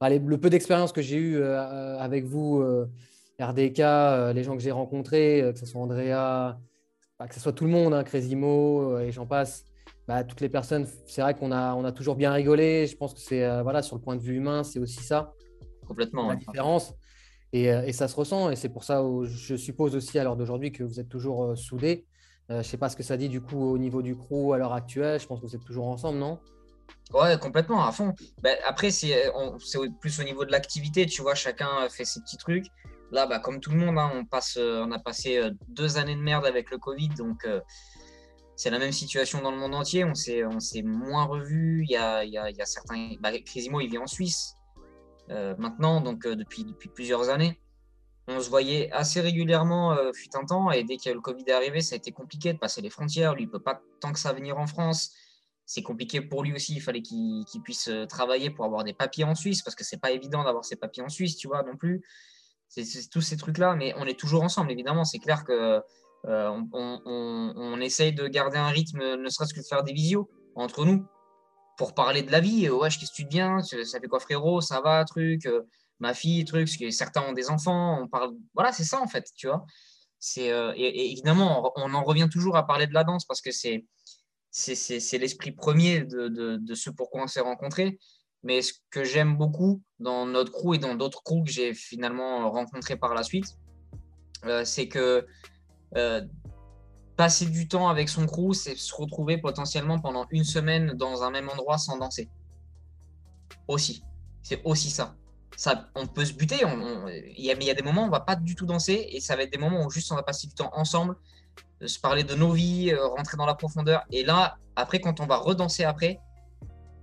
bah, 0.00 0.10
le 0.10 0.38
peu 0.38 0.50
d'expérience 0.50 0.92
que 0.92 1.02
j'ai 1.02 1.16
eu 1.16 1.42
avec 1.42 2.24
vous, 2.24 2.62
RDK, 3.40 3.78
les 4.34 4.42
gens 4.44 4.56
que 4.56 4.62
j'ai 4.62 4.70
rencontrés, 4.70 5.50
que 5.52 5.58
ce 5.58 5.66
soit 5.66 5.80
Andrea, 5.80 6.58
que 7.28 7.34
ce 7.34 7.40
soit 7.40 7.52
tout 7.52 7.64
le 7.64 7.70
monde, 7.70 7.94
hein, 7.94 8.04
Crésimo 8.04 8.96
euh, 8.96 9.00
et 9.00 9.12
j'en 9.12 9.26
passe, 9.26 9.64
bah, 10.08 10.24
toutes 10.24 10.40
les 10.40 10.48
personnes, 10.48 10.86
c'est 11.06 11.22
vrai 11.22 11.34
qu'on 11.34 11.52
a, 11.52 11.74
on 11.74 11.84
a 11.84 11.92
toujours 11.92 12.16
bien 12.16 12.32
rigolé. 12.32 12.86
Je 12.86 12.96
pense 12.96 13.14
que 13.14 13.20
c'est, 13.20 13.44
euh, 13.44 13.62
voilà, 13.62 13.82
sur 13.82 13.96
le 13.96 14.02
point 14.02 14.16
de 14.16 14.22
vue 14.22 14.36
humain, 14.36 14.64
c'est 14.64 14.78
aussi 14.78 15.02
ça. 15.02 15.32
Complètement. 15.86 16.28
La 16.28 16.36
différence. 16.36 16.94
Et, 17.52 17.72
euh, 17.72 17.82
et, 17.84 17.92
ça 17.92 18.08
se 18.08 18.16
ressent. 18.16 18.50
Et 18.50 18.56
c'est 18.56 18.68
pour 18.68 18.84
ça, 18.84 19.04
où 19.04 19.24
je 19.24 19.56
suppose 19.56 19.94
aussi 19.94 20.18
à 20.18 20.24
l'heure 20.24 20.36
d'aujourd'hui 20.36 20.72
que 20.72 20.82
vous 20.82 21.00
êtes 21.00 21.08
toujours 21.08 21.56
soudés. 21.56 22.06
je 22.48 22.56
ne 22.56 22.62
sais 22.62 22.78
pas 22.78 22.88
ce 22.88 22.96
que 22.96 23.02
ça 23.02 23.16
dit 23.16 23.28
du 23.28 23.40
coup 23.40 23.62
au 23.62 23.78
niveau 23.78 24.02
du 24.02 24.16
crew 24.16 24.52
à 24.54 24.58
l'heure 24.58 24.72
actuelle. 24.72 25.20
Je 25.20 25.26
pense 25.26 25.40
que 25.40 25.46
vous 25.46 25.54
êtes 25.54 25.64
toujours 25.64 25.86
ensemble, 25.86 26.18
non? 26.18 26.38
Ouais, 27.12 27.38
complètement, 27.38 27.84
à 27.84 27.92
fond. 27.92 28.14
Bah, 28.42 28.50
après, 28.66 28.90
c'est 28.90 29.30
plus 30.00 30.20
au 30.20 30.22
niveau 30.24 30.44
de 30.44 30.50
l'activité, 30.50 31.06
tu 31.06 31.22
vois, 31.22 31.34
chacun 31.34 31.88
fait 31.90 32.04
ses 32.04 32.20
petits 32.20 32.38
trucs. 32.38 32.66
Là, 33.12 33.26
bah, 33.26 33.38
comme 33.38 33.60
tout 33.60 33.70
le 33.70 33.76
monde, 33.76 33.98
hein, 33.98 34.10
on, 34.14 34.24
passe, 34.24 34.56
euh, 34.56 34.82
on 34.86 34.90
a 34.90 34.98
passé 34.98 35.36
euh, 35.36 35.50
deux 35.68 35.98
années 35.98 36.16
de 36.16 36.22
merde 36.22 36.46
avec 36.46 36.70
le 36.70 36.78
Covid, 36.78 37.10
donc 37.10 37.44
euh, 37.44 37.60
c'est 38.56 38.70
la 38.70 38.78
même 38.78 38.92
situation 38.92 39.40
dans 39.40 39.50
le 39.50 39.58
monde 39.58 39.74
entier. 39.74 40.04
On 40.04 40.14
s'est, 40.14 40.44
on 40.44 40.60
s'est 40.60 40.82
moins 40.82 41.24
revus. 41.24 41.84
Il 41.84 41.90
y 41.90 41.96
a, 41.96 42.24
il 42.24 42.32
y 42.32 42.38
a, 42.38 42.50
il 42.50 42.56
y 42.56 42.62
a 42.62 42.66
certains. 42.66 43.14
Bah, 43.20 43.30
Crisimo, 43.38 43.80
il 43.80 43.90
vit 43.90 43.98
en 43.98 44.06
Suisse 44.06 44.54
maintenant, 45.56 46.02
donc 46.02 46.26
depuis, 46.26 46.62
depuis 46.62 46.90
plusieurs 46.90 47.30
années. 47.30 47.58
On 48.28 48.38
se 48.38 48.50
voyait 48.50 48.92
assez 48.92 49.20
régulièrement, 49.22 49.96
fut 50.14 50.36
un 50.36 50.44
temps, 50.44 50.70
et 50.70 50.84
dès 50.84 50.98
que 50.98 51.08
le 51.08 51.22
Covid 51.22 51.44
est 51.46 51.52
arrivé, 51.52 51.80
ça 51.80 51.94
a 51.94 51.96
été 51.96 52.12
compliqué 52.12 52.52
de 52.52 52.58
passer 52.58 52.82
les 52.82 52.90
frontières. 52.90 53.34
Lui, 53.34 53.44
il 53.44 53.46
ne 53.46 53.50
peut 53.50 53.62
pas 53.62 53.80
tant 54.00 54.12
que 54.12 54.18
ça 54.18 54.34
venir 54.34 54.58
en 54.58 54.66
France. 54.66 55.10
C'est 55.64 55.82
compliqué 55.82 56.20
pour 56.20 56.42
lui 56.42 56.52
aussi. 56.52 56.74
Il 56.74 56.82
fallait 56.82 57.00
qu'il, 57.00 57.46
puisse 57.64 57.90
travailler 58.10 58.50
pour 58.50 58.66
avoir 58.66 58.84
des 58.84 58.92
papiers 58.92 59.24
en 59.24 59.34
Suisse, 59.34 59.62
parce 59.62 59.74
que 59.74 59.84
c'est 59.84 59.96
pas 59.96 60.10
évident 60.10 60.44
d'avoir 60.44 60.66
ses 60.66 60.76
papiers 60.76 61.02
en 61.02 61.08
Suisse, 61.08 61.36
tu 61.38 61.48
vois, 61.48 61.62
non 61.62 61.76
plus 61.76 62.02
c'est 62.80 63.10
tous 63.10 63.20
ces 63.20 63.36
trucs-là, 63.36 63.74
mais 63.74 63.92
on 63.98 64.06
est 64.06 64.18
toujours 64.18 64.42
ensemble, 64.42 64.72
évidemment. 64.72 65.04
C'est 65.04 65.18
clair 65.18 65.44
que 65.44 65.82
euh, 66.26 66.60
on, 66.72 67.80
essaye 67.80 68.12
de 68.12 68.28
garder 68.28 68.58
un 68.58 68.68
rythme, 68.68 69.16
ne 69.16 69.28
serait-ce 69.28 69.54
que 69.54 69.60
de 69.60 69.66
faire 69.66 69.82
des 69.82 69.92
visios 69.92 70.30
entre 70.54 70.84
nous 70.84 71.04
pour 71.76 71.94
parler 71.94 72.22
de 72.22 72.30
la 72.30 72.40
vie. 72.40 72.68
Ouais, 72.70 72.88
qu'est-ce 72.88 73.22
que 73.22 73.28
tu 73.28 73.84
Ça 73.84 74.00
fait 74.00 74.06
quoi, 74.06 74.20
frérot? 74.20 74.60
Ça 74.60 74.80
va, 74.80 75.04
truc? 75.04 75.46
Euh, 75.46 75.62
Ma 76.02 76.14
fille, 76.14 76.44
truc. 76.44 76.66
Parce 76.66 76.76
que 76.76 76.90
certains 76.90 77.22
ont 77.22 77.32
des 77.32 77.48
enfants. 77.48 78.00
On 78.02 78.08
parle. 78.08 78.32
Voilà, 78.54 78.72
c'est 78.72 78.84
ça 78.84 79.00
en 79.00 79.06
fait, 79.06 79.24
tu 79.36 79.46
vois. 79.46 79.64
C'est 80.18 80.50
euh, 80.50 80.72
et, 80.76 81.12
évidemment, 81.12 81.72
on, 81.76 81.94
en 81.94 82.02
revient 82.02 82.28
toujours 82.30 82.56
à 82.56 82.66
parler 82.66 82.88
de 82.88 82.92
la 82.92 83.04
danse 83.04 83.24
parce 83.24 83.40
que 83.40 83.52
c'est 83.52 83.86
c'est 84.50 85.18
l'esprit 85.18 85.52
premier 85.52 86.02
de, 86.02 86.28
de, 86.28 86.56
de, 86.56 86.74
ce 86.74 86.90
pourquoi 86.90 87.22
on 87.22 87.26
s'est 87.26 87.40
rencontrés. 87.40 87.98
Mais 88.42 88.60
ce 88.60 88.74
que 88.90 89.04
j'aime 89.04 89.36
beaucoup 89.36 89.80
dans 90.00 90.26
notre 90.26 90.52
crew 90.52 90.74
et 90.74 90.78
dans 90.78 90.94
d'autres 90.94 91.22
crews 91.22 91.44
que 91.44 91.50
j'ai 91.50 91.72
finalement 91.72 92.50
rencontrés 92.50 92.96
par 92.96 93.14
la 93.14 93.22
suite, 93.22 93.56
euh, 94.44 94.64
c'est 94.64 94.88
que 94.88 94.98
euh, 94.98 95.22
passer 97.16 97.46
du 97.46 97.68
temps 97.68 97.88
avec 97.88 98.08
son 98.08 98.26
crew, 98.26 98.52
c'est 98.52 98.76
se 98.76 98.94
retrouver 98.94 99.38
potentiellement 99.38 100.00
pendant 100.00 100.26
une 100.30 100.44
semaine 100.44 100.92
dans 100.94 101.22
un 101.22 101.30
même 101.30 101.48
endroit 101.48 101.78
sans 101.78 101.98
danser. 101.98 102.28
Aussi. 103.68 104.02
C'est 104.42 104.60
aussi 104.64 104.90
ça. 104.90 105.14
ça. 105.56 105.88
On 105.94 106.06
peut 106.06 106.24
se 106.24 106.32
buter, 106.32 106.64
mais 107.06 107.22
il 107.36 107.44
y 107.44 107.70
a 107.70 107.74
des 107.74 107.82
moments 107.82 108.04
où 108.04 108.06
on 108.06 108.10
va 108.10 108.20
pas 108.20 108.36
du 108.36 108.54
tout 108.54 108.66
danser 108.66 109.08
et 109.10 109.20
ça 109.20 109.36
va 109.36 109.42
être 109.42 109.52
des 109.52 109.58
moments 109.58 109.84
où 109.84 109.90
juste 109.90 110.10
on 110.10 110.16
va 110.16 110.22
passer 110.22 110.46
du 110.46 110.54
temps 110.54 110.70
ensemble, 110.74 111.16
se 111.86 111.98
parler 111.98 112.24
de 112.24 112.34
nos 112.34 112.52
vies, 112.52 112.92
euh, 112.92 113.06
rentrer 113.06 113.36
dans 113.36 113.46
la 113.46 113.54
profondeur. 113.54 114.04
Et 114.10 114.24
là, 114.24 114.56
après, 114.76 115.00
quand 115.00 115.20
on 115.20 115.26
va 115.26 115.36
redanser 115.36 115.84
après, 115.84 116.20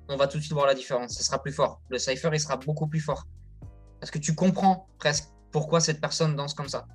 on 0.07 0.15
va 0.15 0.27
tout 0.27 0.37
de 0.37 0.43
suite 0.43 0.53
voir 0.53 0.65
la 0.65 0.73
différence. 0.73 1.13
Ce 1.13 1.23
sera 1.23 1.41
plus 1.41 1.51
fort. 1.51 1.81
Le 1.89 1.99
cipher, 1.99 2.29
il 2.33 2.39
sera 2.39 2.57
beaucoup 2.57 2.87
plus 2.87 2.99
fort. 2.99 3.25
Parce 3.99 4.11
que 4.11 4.17
tu 4.17 4.33
comprends 4.35 4.87
presque 4.97 5.29
pourquoi 5.51 5.79
cette 5.79 6.01
personne 6.01 6.35
danse 6.35 6.53
comme 6.53 6.69
ça. 6.69 6.87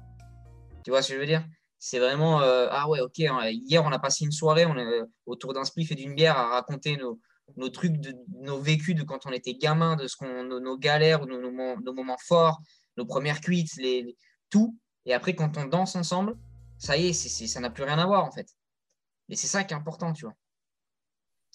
Tu 0.84 0.90
vois 0.90 1.02
ce 1.02 1.08
que 1.08 1.14
je 1.14 1.20
veux 1.20 1.26
dire? 1.26 1.44
C'est 1.86 1.98
vraiment, 1.98 2.40
euh, 2.40 2.66
ah 2.70 2.88
ouais, 2.88 3.00
ok, 3.00 3.20
hein, 3.20 3.46
hier 3.50 3.84
on 3.84 3.92
a 3.92 3.98
passé 3.98 4.24
une 4.24 4.32
soirée 4.32 4.64
on 4.64 4.74
est, 4.74 4.86
euh, 4.86 5.04
autour 5.26 5.52
d'un 5.52 5.64
spliff 5.64 5.92
et 5.92 5.94
d'une 5.94 6.14
bière 6.14 6.38
à 6.38 6.48
raconter 6.48 6.96
nos, 6.96 7.68
trucs, 7.68 7.92
nos 8.40 8.58
vécus 8.58 8.94
de 8.94 9.02
quand 9.02 9.26
on 9.26 9.32
était 9.32 9.52
gamin, 9.52 9.94
de 9.94 10.06
ce 10.06 10.16
qu'on, 10.16 10.44
nos, 10.44 10.78
galères, 10.78 11.26
nos, 11.26 11.38
nos, 11.38 11.92
moments 11.92 12.16
forts, 12.24 12.58
nos 12.96 13.04
premières 13.04 13.42
cuites, 13.42 13.76
les, 13.76 14.16
tout. 14.48 14.78
Et 15.04 15.12
après, 15.12 15.34
quand 15.34 15.58
on 15.58 15.66
danse 15.66 15.94
ensemble, 15.94 16.38
ça 16.78 16.96
y 16.96 17.08
est, 17.08 17.12
ça 17.12 17.60
n'a 17.60 17.68
plus 17.68 17.84
rien 17.84 17.98
à 17.98 18.06
voir 18.06 18.24
en 18.24 18.32
fait. 18.32 18.48
Et 19.28 19.36
c'est 19.36 19.46
ça 19.46 19.62
qui 19.62 19.74
est 19.74 19.76
important, 19.76 20.14
tu 20.14 20.24
vois. 20.24 20.34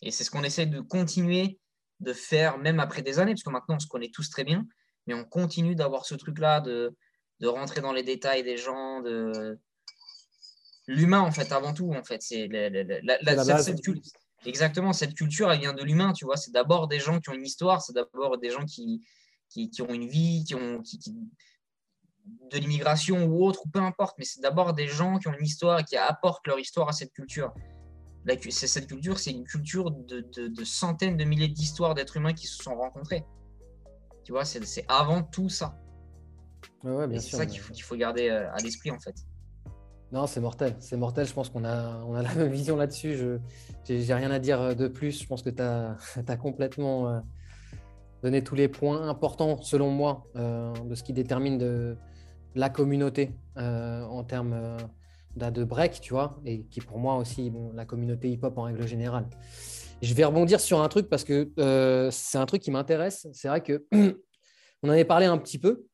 Et 0.03 0.11
c'est 0.11 0.23
ce 0.23 0.29
qu'on 0.29 0.43
essaie 0.43 0.67
de 0.67 0.79
continuer 0.79 1.57
de 2.01 2.13
faire, 2.13 2.59
même 2.59 2.79
après 2.79 3.01
des 3.01 3.17
années, 3.17 3.31
parce 3.31 3.41
que 3.41 3.49
maintenant 3.49 3.77
on 3.77 3.79
se 3.79 3.87
connaît 3.87 4.11
tous 4.13 4.29
très 4.29 4.43
bien, 4.43 4.67
mais 5.07 5.15
on 5.15 5.25
continue 5.25 5.73
d'avoir 5.73 6.05
ce 6.05 6.13
truc-là, 6.13 6.61
de, 6.61 6.95
de 7.39 7.47
rentrer 7.47 7.81
dans 7.81 7.93
les 7.93 8.03
détails 8.03 8.43
des 8.43 8.57
gens, 8.57 9.01
de, 9.01 9.59
l'humain, 10.89 11.21
en 11.21 11.31
fait, 11.31 11.51
avant 11.51 11.73
tout. 11.73 11.93
En 11.93 12.03
fait, 12.03 12.21
c'est 12.21 12.47
la, 12.47 13.61
cette, 13.61 13.79
Exactement, 14.45 14.93
cette 14.93 15.13
culture, 15.13 15.51
elle 15.51 15.59
vient 15.59 15.73
de 15.73 15.83
l'humain, 15.83 16.13
tu 16.13 16.25
vois. 16.25 16.37
C'est 16.37 16.51
d'abord 16.51 16.87
des 16.87 16.99
gens 16.99 17.19
qui 17.19 17.29
ont 17.29 17.33
une 17.33 17.45
histoire, 17.45 17.81
c'est 17.81 17.93
d'abord 17.93 18.37
des 18.37 18.49
gens 18.49 18.65
qui, 18.65 19.05
qui, 19.49 19.69
ont 19.81 19.93
une 19.93 20.07
vie, 20.07 20.43
qui 20.45 20.55
ont 20.55 20.81
de 22.51 22.57
l'immigration 22.57 23.25
ou 23.25 23.45
autre, 23.45 23.65
ou 23.65 23.69
peu 23.69 23.79
importe, 23.79 24.17
mais 24.17 24.25
c'est 24.25 24.41
d'abord 24.41 24.73
des 24.73 24.87
gens 24.87 25.19
qui 25.19 25.27
ont 25.27 25.33
une 25.33 25.45
histoire 25.45 25.79
et 25.79 25.83
qui 25.83 25.97
apportent 25.97 26.47
leur 26.47 26.59
histoire 26.59 26.87
à 26.87 26.93
cette 26.93 27.11
culture. 27.11 27.53
cette 28.49 28.87
culture, 28.87 29.19
c'est 29.19 29.31
une 29.31 29.45
culture 29.45 29.91
de, 29.91 30.63
centaines 30.63 31.17
de 31.17 31.25
milliers 31.25 31.49
d'histoires 31.49 31.93
d'êtres 31.93 32.17
humains 32.17 32.33
qui 32.33 32.47
se 32.47 32.63
sont 32.63 32.75
rencontrés. 32.75 33.25
Tu 34.23 34.31
vois, 34.31 34.45
c'est 34.45 34.85
avant 34.87 35.23
tout 35.23 35.49
ça. 35.49 35.77
c'est 36.83 37.19
ça 37.19 37.45
qu'il 37.45 37.59
faut, 37.59 37.73
faut, 37.73 37.95
garder 37.95 38.29
euh, 38.29 38.51
à 38.53 38.57
l'esprit, 38.57 38.91
en 38.91 38.99
fait. 38.99 39.15
Non, 40.11 40.25
c'est 40.25 40.39
mortel. 40.39 40.75
C'est 40.79 40.97
mortel. 40.97 41.27
Je 41.27 41.33
pense 41.33 41.49
qu'on 41.49 41.63
a, 41.63 42.03
on 42.07 42.15
a 42.15 42.23
la 42.23 42.33
même 42.33 42.51
vision 42.51 42.75
là-dessus. 42.75 43.15
Je 43.15 43.93
n'ai 43.93 44.13
rien 44.13 44.31
à 44.31 44.39
dire 44.39 44.75
de 44.75 44.87
plus. 44.87 45.21
Je 45.21 45.27
pense 45.27 45.43
que 45.43 45.49
tu 45.49 45.61
as, 45.61 45.97
complètement 46.41 47.09
euh, 47.09 47.19
donné 48.23 48.43
tous 48.43 48.55
les 48.55 48.67
points 48.67 49.07
importants, 49.07 49.61
selon 49.61 49.91
moi, 49.91 50.25
euh, 50.35 50.73
de 50.85 50.95
ce 50.95 51.03
qui 51.03 51.13
détermine 51.13 51.57
de, 51.57 51.95
la 52.55 52.69
communauté 52.69 53.31
euh, 53.57 54.03
en 54.05 54.23
termes 54.23 54.77
de 55.35 55.63
break, 55.63 56.01
tu 56.01 56.13
vois, 56.13 56.39
et 56.43 56.63
qui 56.63 56.81
pour 56.81 56.97
moi 56.97 57.15
aussi, 57.17 57.53
la 57.75 57.85
communauté 57.85 58.31
hip-hop 58.31 58.57
en 58.57 58.63
règle 58.63 58.87
générale. 58.87 59.27
Je 60.01 60.13
vais 60.15 60.25
rebondir 60.25 60.59
sur 60.59 60.81
un 60.81 60.87
truc 60.87 61.07
parce 61.07 61.23
que 61.23 62.09
c'est 62.11 62.39
un 62.39 62.45
truc 62.47 62.63
qui 62.63 62.71
m'intéresse. 62.71 63.27
C'est 63.33 63.47
vrai 63.47 63.61
que 63.61 63.85
on 63.93 64.87
en 64.87 64.89
avait 64.89 65.05
parlé 65.05 65.27
un 65.27 65.37
petit 65.37 65.59
peu 65.59 65.85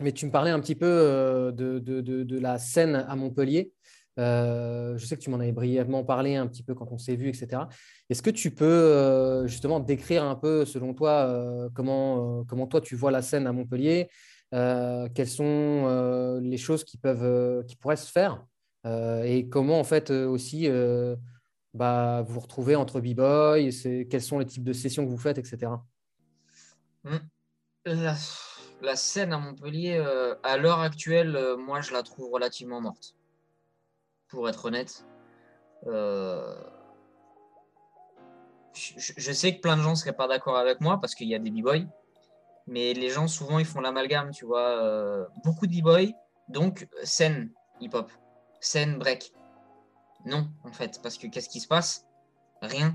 mais 0.00 0.12
tu 0.12 0.26
me 0.26 0.30
parlais 0.30 0.50
un 0.50 0.60
petit 0.60 0.74
peu 0.74 0.86
euh, 0.86 1.52
de, 1.52 2.38
la 2.38 2.58
scène 2.58 2.96
à 2.96 3.14
Montpellier. 3.16 3.72
Euh, 4.18 4.98
je 4.98 5.06
sais 5.06 5.16
que 5.16 5.22
tu 5.22 5.30
m'en 5.30 5.38
avais 5.38 5.52
brièvement 5.52 6.04
parlé 6.04 6.36
un 6.36 6.46
petit 6.46 6.62
peu 6.62 6.74
quand 6.74 6.90
on 6.90 6.98
s'est 6.98 7.16
vu, 7.16 7.28
etc. 7.28 7.62
Est-ce 8.08 8.22
que 8.22 8.30
tu 8.30 8.50
peux 8.50 8.64
euh, 8.64 9.46
justement 9.46 9.80
décrire 9.80 10.24
un 10.24 10.34
peu, 10.34 10.64
selon 10.64 10.94
toi, 10.94 11.70
comment, 11.74 12.44
comment 12.44 12.66
toi 12.66 12.80
tu 12.80 12.96
vois 12.96 13.10
la 13.10 13.22
scène 13.22 13.46
à 13.46 13.52
Montpellier? 13.52 14.08
Quelles 14.52 15.28
sont 15.28 16.40
les 16.42 16.58
choses 16.58 16.84
qui, 16.84 16.98
peuvent, 16.98 17.64
qui 17.66 17.76
pourraient 17.76 17.96
se 17.96 18.10
faire? 18.10 18.44
Et 18.84 19.48
comment, 19.48 19.78
en 19.78 19.84
fait, 19.84 20.10
aussi, 20.10 20.68
bah, 21.72 22.22
vous 22.26 22.34
vous 22.34 22.40
retrouvez 22.40 22.76
entre 22.76 23.00
b-boy 23.00 23.70
Quels 24.10 24.22
sont 24.22 24.38
les 24.38 24.46
types 24.46 24.64
de 24.64 24.72
sessions 24.72 25.04
que 25.04 25.10
vous 25.10 25.18
faites, 25.18 25.38
etc. 25.38 25.70
scène 28.96 29.32
à 29.32 29.38
Montpellier, 29.38 29.96
euh, 29.96 30.34
à 30.42 30.56
l'heure 30.56 30.80
actuelle, 30.80 31.36
euh, 31.36 31.56
moi, 31.56 31.80
je 31.80 31.92
la 31.92 32.02
trouve 32.02 32.30
relativement 32.32 32.80
morte. 32.80 33.14
Pour 34.28 34.48
être 34.48 34.64
honnête. 34.64 35.04
Euh, 35.86 36.62
je, 38.74 39.32
sais 39.32 39.56
que 39.56 39.60
plein 39.60 39.76
de 39.76 39.82
gens 39.82 39.90
ne 39.90 39.94
seraient 39.96 40.16
pas 40.16 40.28
d'accord 40.28 40.56
avec 40.56 40.80
moi 40.80 41.00
parce 41.00 41.14
qu'il 41.14 41.28
y 41.28 41.34
a 41.34 41.38
des 41.38 41.50
b-boys. 41.50 41.86
Mais 42.66 42.94
les 42.94 43.10
gens, 43.10 43.26
souvent, 43.26 43.58
ils 43.58 43.64
font 43.66 43.80
l'amalgame, 43.80 44.30
tu 44.30 44.44
vois. 44.44 45.26
beaucoup 45.44 45.66
de 45.66 45.72
b-boys, 45.72 46.12
donc 46.48 46.86
scène 47.02 47.50
hip-hop, 47.80 48.10
scène 48.60 48.98
break. 48.98 49.32
Non, 50.24 50.48
en 50.64 50.72
fait, 50.72 51.00
parce 51.02 51.18
que 51.18 51.26
qu'est-ce 51.26 51.48
qui 51.48 51.60
se 51.60 51.66
passe? 51.66 52.06
Rien. 52.62 52.94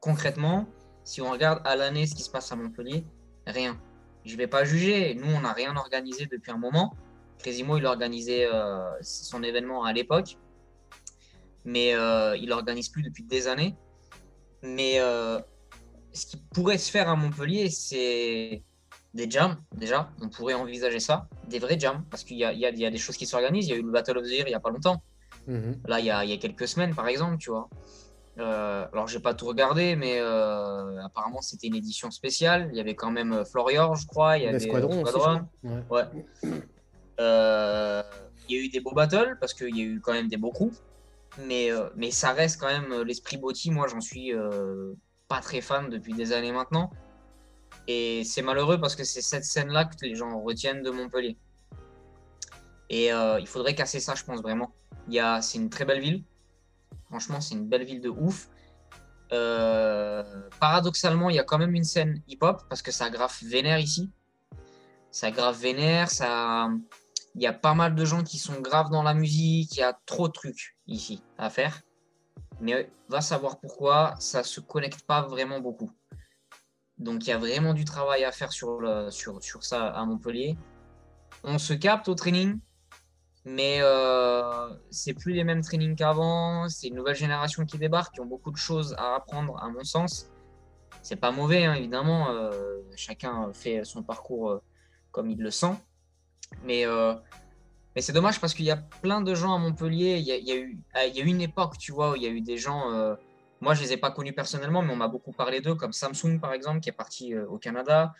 Concrètement, 0.00 0.66
si 1.04 1.20
on 1.22 1.30
regarde 1.30 1.60
à 1.64 1.76
l'année 1.76 2.06
ce 2.06 2.14
qui 2.14 2.22
se 2.22 2.30
passe 2.30 2.50
à 2.50 2.56
Montpellier, 2.56 3.06
rien 3.46 3.80
je 4.26 4.32
ne 4.32 4.38
vais 4.38 4.46
pas 4.48 4.64
juger. 4.64 5.14
Nous, 5.14 5.32
on 5.32 5.40
n'a 5.40 5.52
rien 5.52 5.74
organisé 5.76 6.26
depuis 6.26 6.50
un 6.50 6.58
moment. 6.58 6.94
Crésimo, 7.38 7.78
il 7.78 7.86
organisait 7.86 8.46
euh, 8.52 8.90
son 9.00 9.42
événement 9.42 9.84
à 9.84 9.92
l'époque, 9.92 10.36
mais 11.64 11.94
euh, 11.94 12.36
il 12.36 12.48
n'organise 12.48 12.88
plus 12.88 13.02
depuis 13.02 13.22
des 13.22 13.46
années. 13.46 13.76
Mais 14.62 14.98
euh, 14.98 15.38
ce 16.12 16.26
qui 16.26 16.38
pourrait 16.52 16.78
se 16.78 16.90
faire 16.90 17.08
à 17.08 17.14
Montpellier, 17.14 17.70
c'est 17.70 18.62
des 19.14 19.30
jams, 19.30 19.56
déjà. 19.74 20.10
On 20.20 20.28
pourrait 20.28 20.54
envisager 20.54 21.00
ça, 21.00 21.28
des 21.48 21.60
vrais 21.60 21.78
jams, 21.78 22.04
parce 22.10 22.24
qu'il 22.24 22.36
y, 22.36 22.40
y, 22.40 22.86
a 22.86 22.90
des 22.90 22.98
choses 22.98 23.16
qui 23.16 23.26
s'organisent. 23.26 23.66
Il 23.68 23.70
y 23.70 23.74
a 23.74 23.76
eu 23.76 23.82
le 23.82 23.92
Battle 23.92 24.18
of 24.18 24.24
the 24.24 24.30
Year 24.30 24.46
il 24.46 24.50
n'y 24.50 24.54
a 24.54 24.60
pas 24.60 24.70
longtemps. 24.70 25.02
Mhm. 25.46 25.80
Là, 25.86 26.00
il 26.00 26.06
y, 26.06 26.10
a, 26.10 26.24
il 26.24 26.30
y, 26.30 26.34
a, 26.34 26.38
quelques 26.38 26.66
semaines, 26.66 26.94
par 26.94 27.06
exemple, 27.06 27.38
tu 27.38 27.50
vois. 27.50 27.68
Euh, 28.38 28.86
alors, 28.92 29.08
j'ai 29.08 29.20
pas 29.20 29.34
tout 29.34 29.46
regardé, 29.46 29.96
mais 29.96 30.18
euh, 30.18 31.02
apparemment, 31.02 31.40
c'était 31.40 31.68
une 31.68 31.74
édition 31.74 32.10
spéciale. 32.10 32.68
Il 32.72 32.76
y 32.76 32.80
avait 32.80 32.94
quand 32.94 33.10
même 33.10 33.32
euh, 33.32 33.44
Florior, 33.44 33.94
je 33.96 34.06
crois. 34.06 34.36
Il 34.36 34.44
y 34.44 34.46
avait 34.46 34.58
Squadron. 34.58 35.04
ouais. 35.90 36.04
il 38.48 38.54
y 38.54 38.58
a 38.58 38.62
eu 38.62 38.68
des 38.68 38.80
beaux 38.80 38.92
battles 38.92 39.36
parce 39.40 39.54
qu'il 39.54 39.74
y 39.76 39.80
a 39.80 39.84
eu 39.84 40.00
quand 40.00 40.12
même 40.12 40.28
des 40.28 40.36
beaux 40.36 40.52
coups. 40.52 40.82
Mais, 41.46 41.70
mais 41.96 42.10
ça 42.10 42.32
reste 42.32 42.60
quand 42.60 42.68
même 42.68 43.02
l'esprit 43.02 43.36
Botti. 43.36 43.70
Moi, 43.70 43.88
j'en 43.88 44.00
suis 44.00 44.32
pas 45.28 45.40
très 45.40 45.60
fan 45.60 45.90
depuis 45.90 46.14
des 46.14 46.32
années 46.32 46.52
maintenant. 46.52 46.90
Et 47.88 48.24
c'est 48.24 48.42
malheureux 48.42 48.80
parce 48.80 48.96
que 48.96 49.04
c'est 49.04 49.20
cette 49.20 49.44
scène-là 49.44 49.84
que 49.84 49.96
les 50.02 50.14
gens 50.14 50.40
retiennent 50.40 50.82
de 50.82 50.90
Montpellier. 50.90 51.36
Et 52.88 53.08
il 53.08 53.46
faudrait 53.46 53.74
casser 53.74 54.00
ça, 54.00 54.14
je 54.14 54.24
pense 54.24 54.40
vraiment. 54.40 54.72
C'est 55.42 55.58
une 55.58 55.68
très 55.68 55.84
belle 55.84 56.00
ville. 56.00 56.22
Franchement, 57.06 57.40
c'est 57.40 57.54
une 57.54 57.68
belle 57.68 57.84
ville 57.84 58.00
de 58.00 58.08
ouf. 58.08 58.48
Euh, 59.32 60.22
paradoxalement, 60.60 61.30
il 61.30 61.36
y 61.36 61.38
a 61.38 61.44
quand 61.44 61.58
même 61.58 61.74
une 61.74 61.84
scène 61.84 62.22
hip-hop 62.28 62.62
parce 62.68 62.82
que 62.82 62.92
ça 62.92 63.10
grave 63.10 63.36
vénère 63.42 63.78
ici. 63.78 64.10
Ça 65.10 65.30
grave 65.30 65.58
vénère, 65.58 66.10
ça... 66.10 66.68
il 67.34 67.42
y 67.42 67.46
a 67.46 67.52
pas 67.52 67.74
mal 67.74 67.94
de 67.94 68.04
gens 68.04 68.22
qui 68.22 68.38
sont 68.38 68.60
graves 68.60 68.90
dans 68.90 69.02
la 69.02 69.14
musique, 69.14 69.76
il 69.76 69.80
y 69.80 69.82
a 69.82 69.98
trop 70.06 70.28
de 70.28 70.32
trucs 70.32 70.76
ici 70.86 71.22
à 71.38 71.50
faire. 71.50 71.82
Mais 72.60 72.90
va 73.08 73.20
savoir 73.20 73.58
pourquoi, 73.58 74.14
ça 74.18 74.42
se 74.42 74.60
connecte 74.60 75.02
pas 75.02 75.22
vraiment 75.22 75.60
beaucoup. 75.60 75.90
Donc 76.98 77.26
il 77.26 77.30
y 77.30 77.32
a 77.32 77.38
vraiment 77.38 77.74
du 77.74 77.84
travail 77.84 78.24
à 78.24 78.32
faire 78.32 78.52
sur, 78.52 78.80
le, 78.80 79.10
sur, 79.10 79.42
sur 79.42 79.64
ça 79.64 79.88
à 79.88 80.04
Montpellier. 80.04 80.56
On 81.44 81.58
se 81.58 81.74
capte 81.74 82.08
au 82.08 82.14
training, 82.14 82.58
mais 83.46 83.78
euh, 83.80 84.68
c'est 84.90 85.14
plus 85.14 85.32
les 85.32 85.44
mêmes 85.44 85.62
trainings 85.62 85.94
qu'avant. 85.94 86.68
C'est 86.68 86.88
une 86.88 86.96
nouvelle 86.96 87.14
génération 87.14 87.64
qui 87.64 87.78
débarque, 87.78 88.14
qui 88.14 88.20
ont 88.20 88.26
beaucoup 88.26 88.50
de 88.50 88.56
choses 88.56 88.94
à 88.98 89.14
apprendre, 89.14 89.56
à 89.62 89.68
mon 89.68 89.84
sens. 89.84 90.28
C'est 91.02 91.14
pas 91.14 91.30
mauvais, 91.30 91.64
hein, 91.64 91.74
évidemment. 91.74 92.30
Euh, 92.30 92.80
chacun 92.96 93.52
fait 93.52 93.84
son 93.84 94.02
parcours 94.02 94.50
euh, 94.50 94.62
comme 95.12 95.30
il 95.30 95.38
le 95.38 95.52
sent. 95.52 95.74
Mais, 96.64 96.84
euh, 96.86 97.14
mais 97.94 98.02
c'est 98.02 98.12
dommage 98.12 98.40
parce 98.40 98.52
qu'il 98.52 98.64
y 98.64 98.72
a 98.72 98.76
plein 98.76 99.20
de 99.20 99.32
gens 99.32 99.54
à 99.54 99.58
Montpellier. 99.58 100.16
Il 100.18 100.24
y 100.24 100.32
a, 100.32 100.36
il 100.36 100.44
y 100.44 100.50
a 100.50 100.56
eu, 100.56 100.80
il 101.06 101.16
y 101.16 101.20
a 101.20 101.24
eu 101.24 101.28
une 101.28 101.40
époque, 101.40 101.78
tu 101.78 101.92
vois, 101.92 102.10
où 102.10 102.16
il 102.16 102.24
y 102.24 102.26
a 102.26 102.30
eu 102.30 102.40
des 102.40 102.58
gens. 102.58 102.90
moi, 103.60 103.74
je 103.74 103.82
les 103.82 103.92
ai 103.92 103.96
pas 103.96 104.10
connus 104.10 104.32
personnellement, 104.32 104.82
mais 104.82 104.92
on 104.92 104.96
m'a 104.96 105.06
beaucoup 105.06 105.32
parlé 105.32 105.60
d'eux, 105.60 105.76
comme 105.76 105.92
Samsung, 105.92 106.40
par 106.40 106.52
exemple, 106.52 106.80
qui 106.80 106.88
est 106.88 106.98
parti 107.04 107.36
au 107.36 107.58
Canada. 107.58 108.12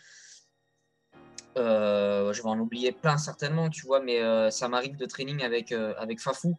Euh, 1.56 2.32
je 2.32 2.42
vais 2.42 2.48
en 2.48 2.58
oublier 2.58 2.92
plein 2.92 3.16
certainement, 3.16 3.70
tu 3.70 3.86
vois, 3.86 4.00
mais 4.00 4.20
euh, 4.20 4.50
ça 4.50 4.68
m'arrive 4.68 4.96
de 4.96 5.06
training 5.06 5.42
avec, 5.42 5.72
euh, 5.72 5.94
avec 5.98 6.20
Fafou 6.20 6.54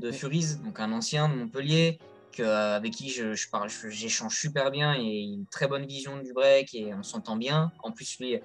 de 0.00 0.10
Furies, 0.10 0.56
donc 0.62 0.80
un 0.80 0.92
ancien 0.92 1.28
de 1.28 1.34
Montpellier, 1.34 1.98
que, 2.32 2.42
avec 2.42 2.92
qui 2.92 3.08
je, 3.08 3.34
je 3.34 3.48
parle, 3.48 3.70
j'échange 3.88 4.36
super 4.36 4.70
bien 4.70 4.94
et 4.94 5.20
une 5.20 5.46
très 5.46 5.66
bonne 5.66 5.86
vision 5.86 6.18
du 6.18 6.32
break 6.32 6.74
et 6.74 6.92
on 6.92 7.02
s'entend 7.02 7.36
bien. 7.36 7.72
En 7.82 7.92
plus, 7.92 8.18
lui, 8.18 8.38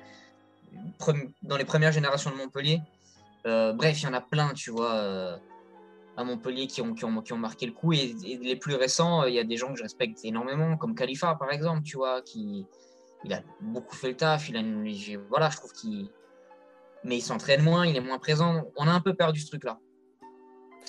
dans 1.42 1.58
les 1.58 1.66
premières 1.66 1.92
générations 1.92 2.32
de 2.32 2.36
Montpellier, 2.36 2.82
bref, 3.44 4.02
il 4.02 4.04
y 4.04 4.08
en 4.08 4.14
a 4.14 4.22
plein, 4.22 4.54
tu 4.54 4.70
vois, 4.70 5.40
à 6.16 6.24
Montpellier 6.24 6.68
qui 6.68 6.82
ont, 6.82 6.94
qui 6.94 7.04
ont, 7.04 7.22
qui, 7.22 7.34
ont, 7.34 7.38
marqué 7.38 7.66
le 7.66 7.72
coup. 7.72 7.92
Et, 7.92 8.16
et 8.26 8.38
les 8.38 8.56
plus 8.56 8.76
récents, 8.76 9.24
il 9.24 9.34
y 9.34 9.40
a 9.40 9.44
des 9.44 9.58
gens 9.58 9.70
que 9.74 9.80
je 9.80 9.84
respecte 9.84 10.20
énormément, 10.24 10.78
comme 10.78 10.94
Khalifa 10.94 11.34
par 11.34 11.52
exemple, 11.52 11.82
tu 11.82 11.98
vois, 11.98 12.22
qui, 12.22 12.68
il 13.24 13.34
a 13.34 13.42
beaucoup 13.62 13.96
fait 13.96 14.10
le 14.10 14.18
taf. 14.18 14.50
Il 14.50 14.58
a 14.58 14.62
voilà, 15.30 15.50
je 15.50 15.58
trouve 15.58 15.74
qu'il. 15.74 16.10
Mais 17.04 17.18
il 17.18 17.22
s'entraîne 17.22 17.62
moins, 17.62 17.86
il 17.86 17.96
est 17.96 18.02
moins 18.02 18.20
présent. 18.20 18.66
On 18.76 18.88
a 18.88 18.92
un 18.92 19.00
peu 19.00 19.14
perdu 19.14 19.40
ce 19.40 19.48
truc-là. 19.48 19.80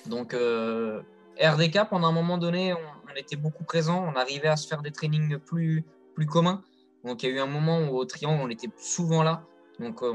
Donc, 0.07 0.35
euh, 0.35 1.03
RDK, 1.40 1.88
pendant 1.88 2.09
un 2.09 2.12
moment 2.12 2.37
donné, 2.37 2.75
on, 2.75 3.16
était 3.16 3.37
beaucoup 3.37 3.64
présent. 3.64 4.05
On 4.05 4.16
arrivait 4.16 4.49
à 4.49 4.57
se 4.57 4.66
faire 4.66 4.83
des 4.83 4.90
trainings 4.90 5.38
plus, 5.38 5.85
plus 6.14 6.27
communs. 6.27 6.62
Donc, 7.05 7.23
il 7.23 7.29
y 7.29 7.33
a 7.33 7.37
eu 7.37 7.38
un 7.38 7.47
moment 7.47 7.81
où 7.81 7.97
au 7.97 8.05
triangle, 8.05 8.43
on 8.43 8.51
était 8.51 8.71
souvent 8.77 9.23
là. 9.23 9.45
Donc, 9.79 10.03
euh, 10.03 10.12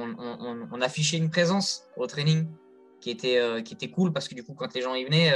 on, 0.71 0.81
affichait 0.81 1.17
une 1.17 1.29
présence 1.29 1.85
au 1.97 2.07
training 2.07 2.47
qui 2.99 3.09
était, 3.09 3.37
euh, 3.37 3.61
qui 3.61 3.73
était 3.73 3.89
cool 3.89 4.11
parce 4.11 4.27
que 4.27 4.35
du 4.35 4.43
coup, 4.43 4.53
quand 4.53 4.73
les 4.73 4.81
gens 4.81 4.95
y 4.95 5.05
venaient, 5.05 5.33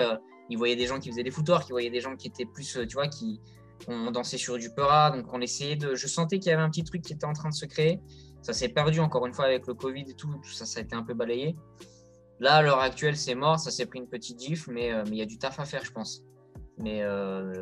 ils 0.50 0.58
voyaient 0.58 0.76
des 0.76 0.88
gens 0.88 1.00
qui 1.00 1.10
faisaient 1.10 1.24
des 1.24 1.32
footwork, 1.32 1.68
ils 1.70 1.72
voyaient 1.72 1.90
des 1.90 2.02
gens 2.02 2.16
qui 2.16 2.28
étaient 2.28 2.46
plus, 2.46 2.80
tu 2.88 2.94
vois, 2.96 3.08
qui, 3.08 3.40
on 3.88 4.12
dansait 4.12 4.38
sur 4.38 4.58
du 4.58 4.70
Peura, 4.70 5.12
donc 5.12 5.34
on 5.34 5.42
essayait 5.42 5.76
de. 5.76 5.96
Je 5.96 6.08
sentais 6.08 6.40
qu'il 6.40 6.52
y 6.52 6.54
avait 6.54 6.64
un 6.64 6.70
petit 6.70 6.84
truc 6.84 7.02
qui 7.02 7.14
était 7.14 7.26
en 7.26 7.34
train 7.34 7.50
de 7.50 7.56
se 7.56 7.66
créer. 7.66 8.00
Ça 8.42 8.54
s'est 8.54 8.70
perdu 8.70 9.00
encore 9.00 9.26
une 9.26 9.34
fois 9.34 9.46
avec 9.46 9.68
le 9.68 9.74
Covid 9.74 10.06
et 10.08 10.14
tout, 10.14 10.42
ça, 10.44 10.66
ça 10.66 10.80
a 10.80 10.84
été 10.84 10.96
un 10.96 11.04
peu 11.04 11.14
balayé. 11.14 11.56
Là, 12.40 12.56
à 12.56 12.62
l'heure 12.62 12.80
actuelle, 12.80 13.18
c'est 13.18 13.36
mort, 13.36 13.60
ça 13.60 13.70
s'est 13.70 13.86
pris 13.86 14.00
une 14.00 14.08
petite 14.08 14.40
gif, 14.40 14.68
mais 14.68 14.94
euh, 14.94 15.04
il 15.08 15.16
y 15.16 15.22
a 15.22 15.26
du 15.26 15.38
taf 15.38 15.60
à 15.60 15.66
faire, 15.66 15.84
je 15.84 15.92
pense. 15.92 16.24
Mais, 16.78 17.02
euh, 17.04 17.54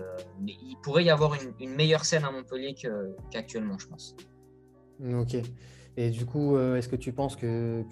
il 0.45 0.77
pourrait 0.83 1.03
y 1.03 1.09
avoir 1.09 1.35
une, 1.59 1.71
meilleure 1.71 2.05
scène 2.05 2.23
à 2.23 2.31
Montpellier 2.31 2.75
qu'actuellement, 3.31 3.79
je 3.79 3.87
pense. 3.87 4.15
Ok. 5.03 5.37
Et 5.99 6.11
du 6.11 6.27
coup, 6.27 6.55
euh, 6.55 6.75
est-ce 6.75 6.87
que 6.87 6.95
tu 6.95 7.11
penses 7.11 7.35
que, 7.35 7.83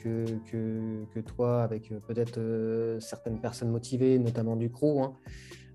toi, 1.35 1.63
avec 1.63 1.91
peut-être 2.07 2.99
certaines 2.99 3.41
personnes 3.41 3.71
motivées, 3.71 4.19
notamment 4.19 4.55
du 4.55 4.69
crew, 4.69 5.01
hein, 5.01 5.13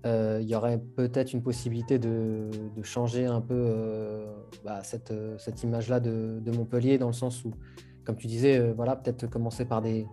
il 0.05 0.47
y 0.47 0.55
aurait 0.55 0.79
peut-être 0.95 1.33
une 1.33 1.43
possibilité 1.43 1.99
de, 1.99 2.49
changer 2.83 3.25
un 3.25 3.41
peu 3.41 4.25
bah, 4.65 4.81
cette, 4.83 5.13
cette 5.37 5.63
image-là 5.63 5.99
de, 5.99 6.51
Montpellier, 6.51 6.97
dans 6.97 7.07
le 7.07 7.13
sens 7.13 7.45
où, 7.45 7.51
comme 8.03 8.15
tu 8.15 8.27
disais, 8.27 8.71
voilà, 8.71 8.95
peut-être 8.95 9.29
commencer 9.29 9.65
par 9.65 9.81
des, 9.81 10.07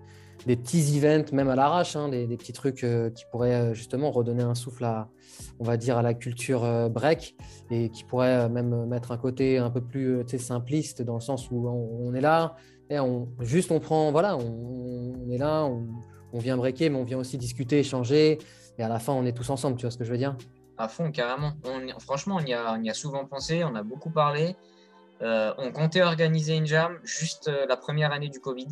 petits 0.46 0.96
events, 0.98 1.32
même 1.32 1.48
à 1.48 1.56
l'arrache, 1.56 1.96
hein, 1.96 2.08
des, 2.08 2.26
petits 2.36 2.52
trucs 2.52 2.84
euh, 2.84 3.10
qui 3.10 3.24
pourraient 3.30 3.54
euh, 3.54 3.74
justement 3.74 4.10
redonner 4.10 4.42
un 4.42 4.54
souffle 4.54 4.84
à, 4.84 5.08
on 5.58 5.64
va 5.64 5.76
dire, 5.76 5.98
à 5.98 6.02
la 6.02 6.14
culture 6.14 6.64
euh, 6.64 6.88
break 6.88 7.36
et 7.70 7.90
qui 7.90 8.04
pourraient 8.04 8.48
même 8.48 8.86
mettre 8.86 9.12
un 9.12 9.18
côté 9.18 9.58
un 9.58 9.70
peu 9.70 9.80
plus 9.80 10.24
simpliste 10.38 11.02
dans 11.02 11.14
le 11.14 11.20
sens 11.20 11.50
où 11.50 11.68
on, 11.68 12.14
est 12.14 12.20
là 12.20 12.56
et 12.90 12.98
on, 13.00 13.28
juste 13.40 13.70
on 13.70 13.80
prend, 13.80 14.12
voilà, 14.12 14.36
on, 14.36 15.28
est 15.30 15.38
là, 15.38 15.68
on, 16.32 16.38
vient 16.38 16.56
breaker, 16.56 16.90
mais 16.90 16.98
on 16.98 17.04
vient 17.04 17.18
aussi 17.18 17.36
discuter, 17.36 17.80
échanger 17.80 18.38
et 18.78 18.82
à 18.82 18.88
la 18.88 18.98
fin 18.98 19.12
on 19.12 19.24
est 19.26 19.36
tous 19.36 19.50
ensemble, 19.50 19.76
tu 19.76 19.82
vois 19.82 19.90
ce 19.90 19.98
que 19.98 20.04
je 20.04 20.10
veux 20.10 20.18
dire? 20.18 20.36
À 20.76 20.86
fond, 20.86 21.10
carrément. 21.10 21.54
franchement, 21.98 22.36
on 22.36 22.44
y, 22.46 22.52
a, 22.54 22.94
souvent 22.94 23.24
pensé, 23.24 23.64
on 23.64 23.74
a 23.74 23.82
beaucoup 23.82 24.10
parlé. 24.10 24.54
on 25.20 25.72
comptait 25.72 26.02
organiser 26.02 26.54
une 26.54 26.66
jam 26.66 26.98
juste 27.02 27.50
la 27.68 27.76
première 27.76 28.12
année 28.12 28.28
du 28.28 28.38
Covid. 28.38 28.68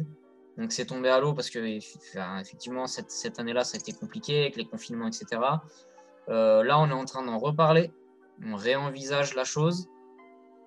Donc 0.59 0.73
c'est 0.73 0.87
tombé 0.87 1.09
à 1.09 1.21
l'eau 1.21 1.35
parce 1.35 1.51
que 1.51 1.59
effectivement 1.59 2.87
cette, 2.87 3.39
année-là 3.39 3.65
ça 3.65 3.77
a 3.77 3.81
été 3.81 3.93
compliqué 3.93 4.41
avec 4.43 4.57
les 4.57 4.65
confinements, 4.65 5.07
etc. 5.07 5.43
Euh, 6.29 6.65
là 6.65 6.79
on 6.79 6.89
est 6.89 6.95
en 6.95 7.05
train 7.05 7.25
d'en 7.25 7.39
reparler, 7.39 7.91
on 8.45 8.57
réenvisage 8.57 9.35
la 9.35 9.45
chose. 9.45 9.89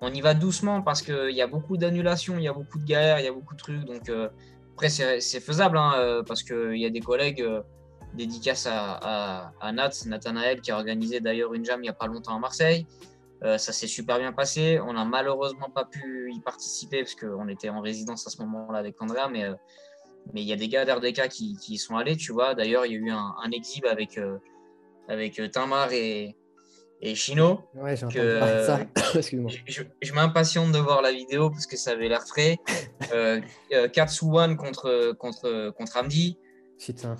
On 0.00 0.12
y 0.12 0.20
va 0.20 0.32
doucement 0.32 0.80
parce 0.80 1.02
qu'il 1.02 1.32
y 1.32 1.42
a 1.42 1.46
beaucoup 1.46 1.76
d'annulations, 1.76 2.38
il 2.38 2.44
y 2.44 2.48
a 2.48 2.52
beaucoup 2.52 2.78
de 2.78 2.84
galères, 2.84 3.18
il 3.18 3.24
y 3.24 3.28
a 3.28 3.32
beaucoup 3.32 3.54
de 3.54 3.58
trucs. 3.58 3.84
Donc 3.84 4.08
euh, 4.08 4.28
après 4.74 4.88
c'est 4.88 5.40
faisable 5.40 5.76
hein, 5.76 5.94
euh, 5.96 6.22
parce 6.22 6.44
qu'il 6.44 6.76
y 6.76 6.86
a 6.86 6.90
des 6.90 7.00
collègues 7.00 7.44
dédicaces 8.14 8.66
à, 8.66 8.98
à, 9.02 9.52
à, 9.60 9.72
Nat, 9.72 9.90
Nathanaël 10.06 10.60
qui 10.60 10.70
a 10.70 10.76
organisé 10.76 11.20
d'ailleurs 11.20 11.54
une 11.54 11.64
jam 11.64 11.80
il 11.80 11.84
n'y 11.84 11.88
a 11.88 11.94
pas 11.94 12.06
longtemps 12.06 12.36
à 12.36 12.38
Marseille. 12.38 12.86
ça 13.42 13.58
s'est 13.58 13.86
super 13.86 14.18
bien 14.18 14.32
passé. 14.32 14.80
On 14.80 14.92
n'a 14.92 15.04
malheureusement 15.04 15.70
pas 15.70 15.84
pu 15.84 16.32
y 16.32 16.40
participer 16.40 16.98
parce 17.02 17.14
qu'on 17.14 17.48
était 17.48 17.70
en 17.70 17.80
résidence 17.80 18.26
à 18.26 18.30
ce 18.30 18.38
moment-là 18.42 18.78
avec 18.78 19.00
Andrea, 19.00 19.28
mais 19.30 19.48
mais 20.32 20.42
il 20.42 20.48
y 20.48 20.52
a 20.52 20.56
des 20.56 20.68
gars 20.68 20.84
d'RDK 20.84 21.28
qui, 21.28 21.56
qui 21.56 21.74
y 21.74 21.78
sont 21.78 21.96
allés, 21.96 22.16
tu 22.16 22.32
vois. 22.32 22.54
D'ailleurs, 22.54 22.86
il 22.86 22.92
y 22.92 22.94
a 22.94 22.98
eu 22.98 23.10
un, 23.10 23.34
un 23.42 23.50
exhib 23.50 23.84
avec, 23.86 24.18
euh, 24.18 24.38
avec 25.08 25.38
euh, 25.40 25.48
Tamar 25.48 25.92
et, 25.92 26.36
et 27.00 27.14
Chino. 27.14 27.60
Ouais, 27.74 27.94
que, 27.94 28.40
ça. 28.64 28.80
Excuse-moi. 29.14 29.50
Je, 29.66 29.82
je, 30.00 30.12
m'impatiente 30.12 30.72
de 30.72 30.78
voir 30.78 31.02
la 31.02 31.12
vidéo 31.12 31.50
parce 31.50 31.66
que 31.66 31.76
ça 31.76 31.92
avait 31.92 32.08
l'air 32.08 32.22
frais. 32.26 32.58
euh, 33.12 33.40
euh 33.72 33.88
Katsuwan 33.88 34.56
contre, 34.56 35.12
contre, 35.18 35.70
contre 35.76 35.96
Amdi. 35.96 36.38
Putain. 36.78 37.16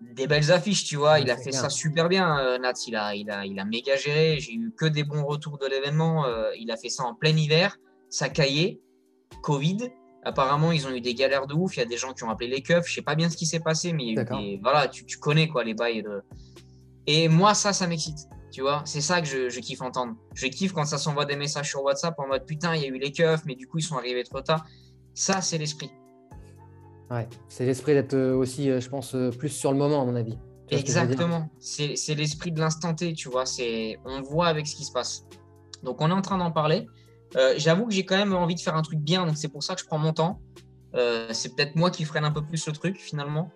Des 0.00 0.26
belles 0.26 0.50
affiches, 0.50 0.84
tu 0.84 0.96
vois. 0.96 1.20
il 1.20 1.30
a 1.30 1.36
fait 1.36 1.52
ça 1.52 1.68
super 1.68 2.08
bien, 2.08 2.58
Nat. 2.58 2.72
Il 2.86 2.96
a, 2.96 3.14
il, 3.14 3.30
a, 3.30 3.44
il 3.44 3.58
a 3.58 3.64
méga 3.64 3.96
géré. 3.96 4.38
J'ai 4.40 4.54
eu 4.54 4.72
que 4.76 4.86
des 4.86 5.04
bons 5.04 5.24
retours 5.24 5.58
de 5.58 5.66
l'événement. 5.66 6.24
il 6.58 6.70
a 6.70 6.76
fait 6.76 6.88
ça 6.88 7.04
en 7.04 7.14
plein 7.14 7.36
hiver. 7.36 7.76
Ça 8.08 8.28
caillait. 8.28 8.80
Covid. 9.42 9.90
Apparemment, 10.22 10.72
ils 10.72 10.86
ont 10.86 10.90
eu 10.90 11.00
des 11.00 11.14
galères 11.14 11.46
de 11.46 11.54
ouf. 11.54 11.76
Il 11.76 11.80
y 11.80 11.82
a 11.82 11.86
des 11.86 11.96
gens 11.96 12.12
qui 12.12 12.24
ont 12.24 12.30
appelé 12.30 12.48
les 12.48 12.62
keufs. 12.62 12.86
Je 12.86 12.94
sais 12.94 13.02
pas 13.02 13.14
bien 13.14 13.30
ce 13.30 13.36
qui 13.36 13.46
s'est 13.46 13.60
passé, 13.60 13.92
mais 13.92 14.04
il 14.04 14.14
y 14.14 14.18
a 14.18 14.22
eu 14.22 14.24
des... 14.24 14.60
voilà, 14.62 14.88
tu, 14.88 15.04
tu, 15.04 15.18
connais 15.18 15.48
quoi 15.48 15.64
les 15.64 15.74
bails. 15.74 16.02
De... 16.02 16.22
Et 17.06 17.28
moi, 17.28 17.54
ça, 17.54 17.72
ça 17.72 17.86
m'excite. 17.86 18.18
Tu 18.52 18.62
vois, 18.62 18.82
c'est 18.84 19.00
ça 19.00 19.20
que 19.20 19.28
je, 19.28 19.48
je, 19.48 19.60
kiffe 19.60 19.80
entendre. 19.80 20.16
Je 20.34 20.46
kiffe 20.48 20.72
quand 20.72 20.84
ça 20.84 20.98
s'envoie 20.98 21.24
des 21.24 21.36
messages 21.36 21.68
sur 21.68 21.82
WhatsApp 21.82 22.18
en 22.18 22.26
mode 22.26 22.44
putain, 22.44 22.74
il 22.74 22.82
y 22.82 22.84
a 22.84 22.88
eu 22.88 22.98
les 22.98 23.12
keufs, 23.12 23.44
mais 23.46 23.54
du 23.54 23.66
coup, 23.66 23.78
ils 23.78 23.82
sont 23.82 23.96
arrivés 23.96 24.24
trop 24.24 24.40
tard. 24.40 24.66
Ça, 25.14 25.40
c'est 25.40 25.56
l'esprit. 25.56 25.90
Ouais, 27.10 27.28
c'est 27.48 27.66
l'esprit 27.66 27.94
d'être 27.94 28.14
euh, 28.14 28.34
aussi, 28.34 28.70
euh, 28.70 28.80
je 28.80 28.88
pense, 28.88 29.16
euh, 29.16 29.30
plus 29.30 29.48
sur 29.48 29.72
le 29.72 29.78
moment, 29.78 30.02
à 30.02 30.04
mon 30.04 30.14
avis. 30.14 30.38
Exactement. 30.68 31.50
C'est 31.58 32.14
l'esprit 32.14 32.52
de 32.52 32.60
l'instant 32.60 32.94
T, 32.94 33.12
tu 33.14 33.28
vois. 33.28 33.42
On 34.04 34.22
voit 34.22 34.46
avec 34.46 34.68
ce 34.68 34.76
qui 34.76 34.84
se 34.84 34.92
passe. 34.92 35.24
Donc, 35.82 36.00
on 36.00 36.08
est 36.08 36.14
en 36.14 36.22
train 36.22 36.38
d'en 36.38 36.52
parler. 36.52 36.86
J'avoue 37.56 37.86
que 37.86 37.92
j'ai 37.92 38.04
quand 38.04 38.16
même 38.16 38.32
envie 38.34 38.54
de 38.54 38.60
faire 38.60 38.76
un 38.76 38.82
truc 38.82 39.00
bien, 39.00 39.26
donc 39.26 39.36
c'est 39.36 39.48
pour 39.48 39.64
ça 39.64 39.74
que 39.74 39.80
je 39.80 39.86
prends 39.86 39.98
mon 39.98 40.12
temps. 40.12 40.40
C'est 41.32 41.56
peut-être 41.56 41.74
moi 41.74 41.90
qui 41.90 42.04
freine 42.04 42.24
un 42.24 42.30
peu 42.30 42.44
plus 42.44 42.64
le 42.68 42.72
truc 42.72 42.98
finalement, 42.98 43.50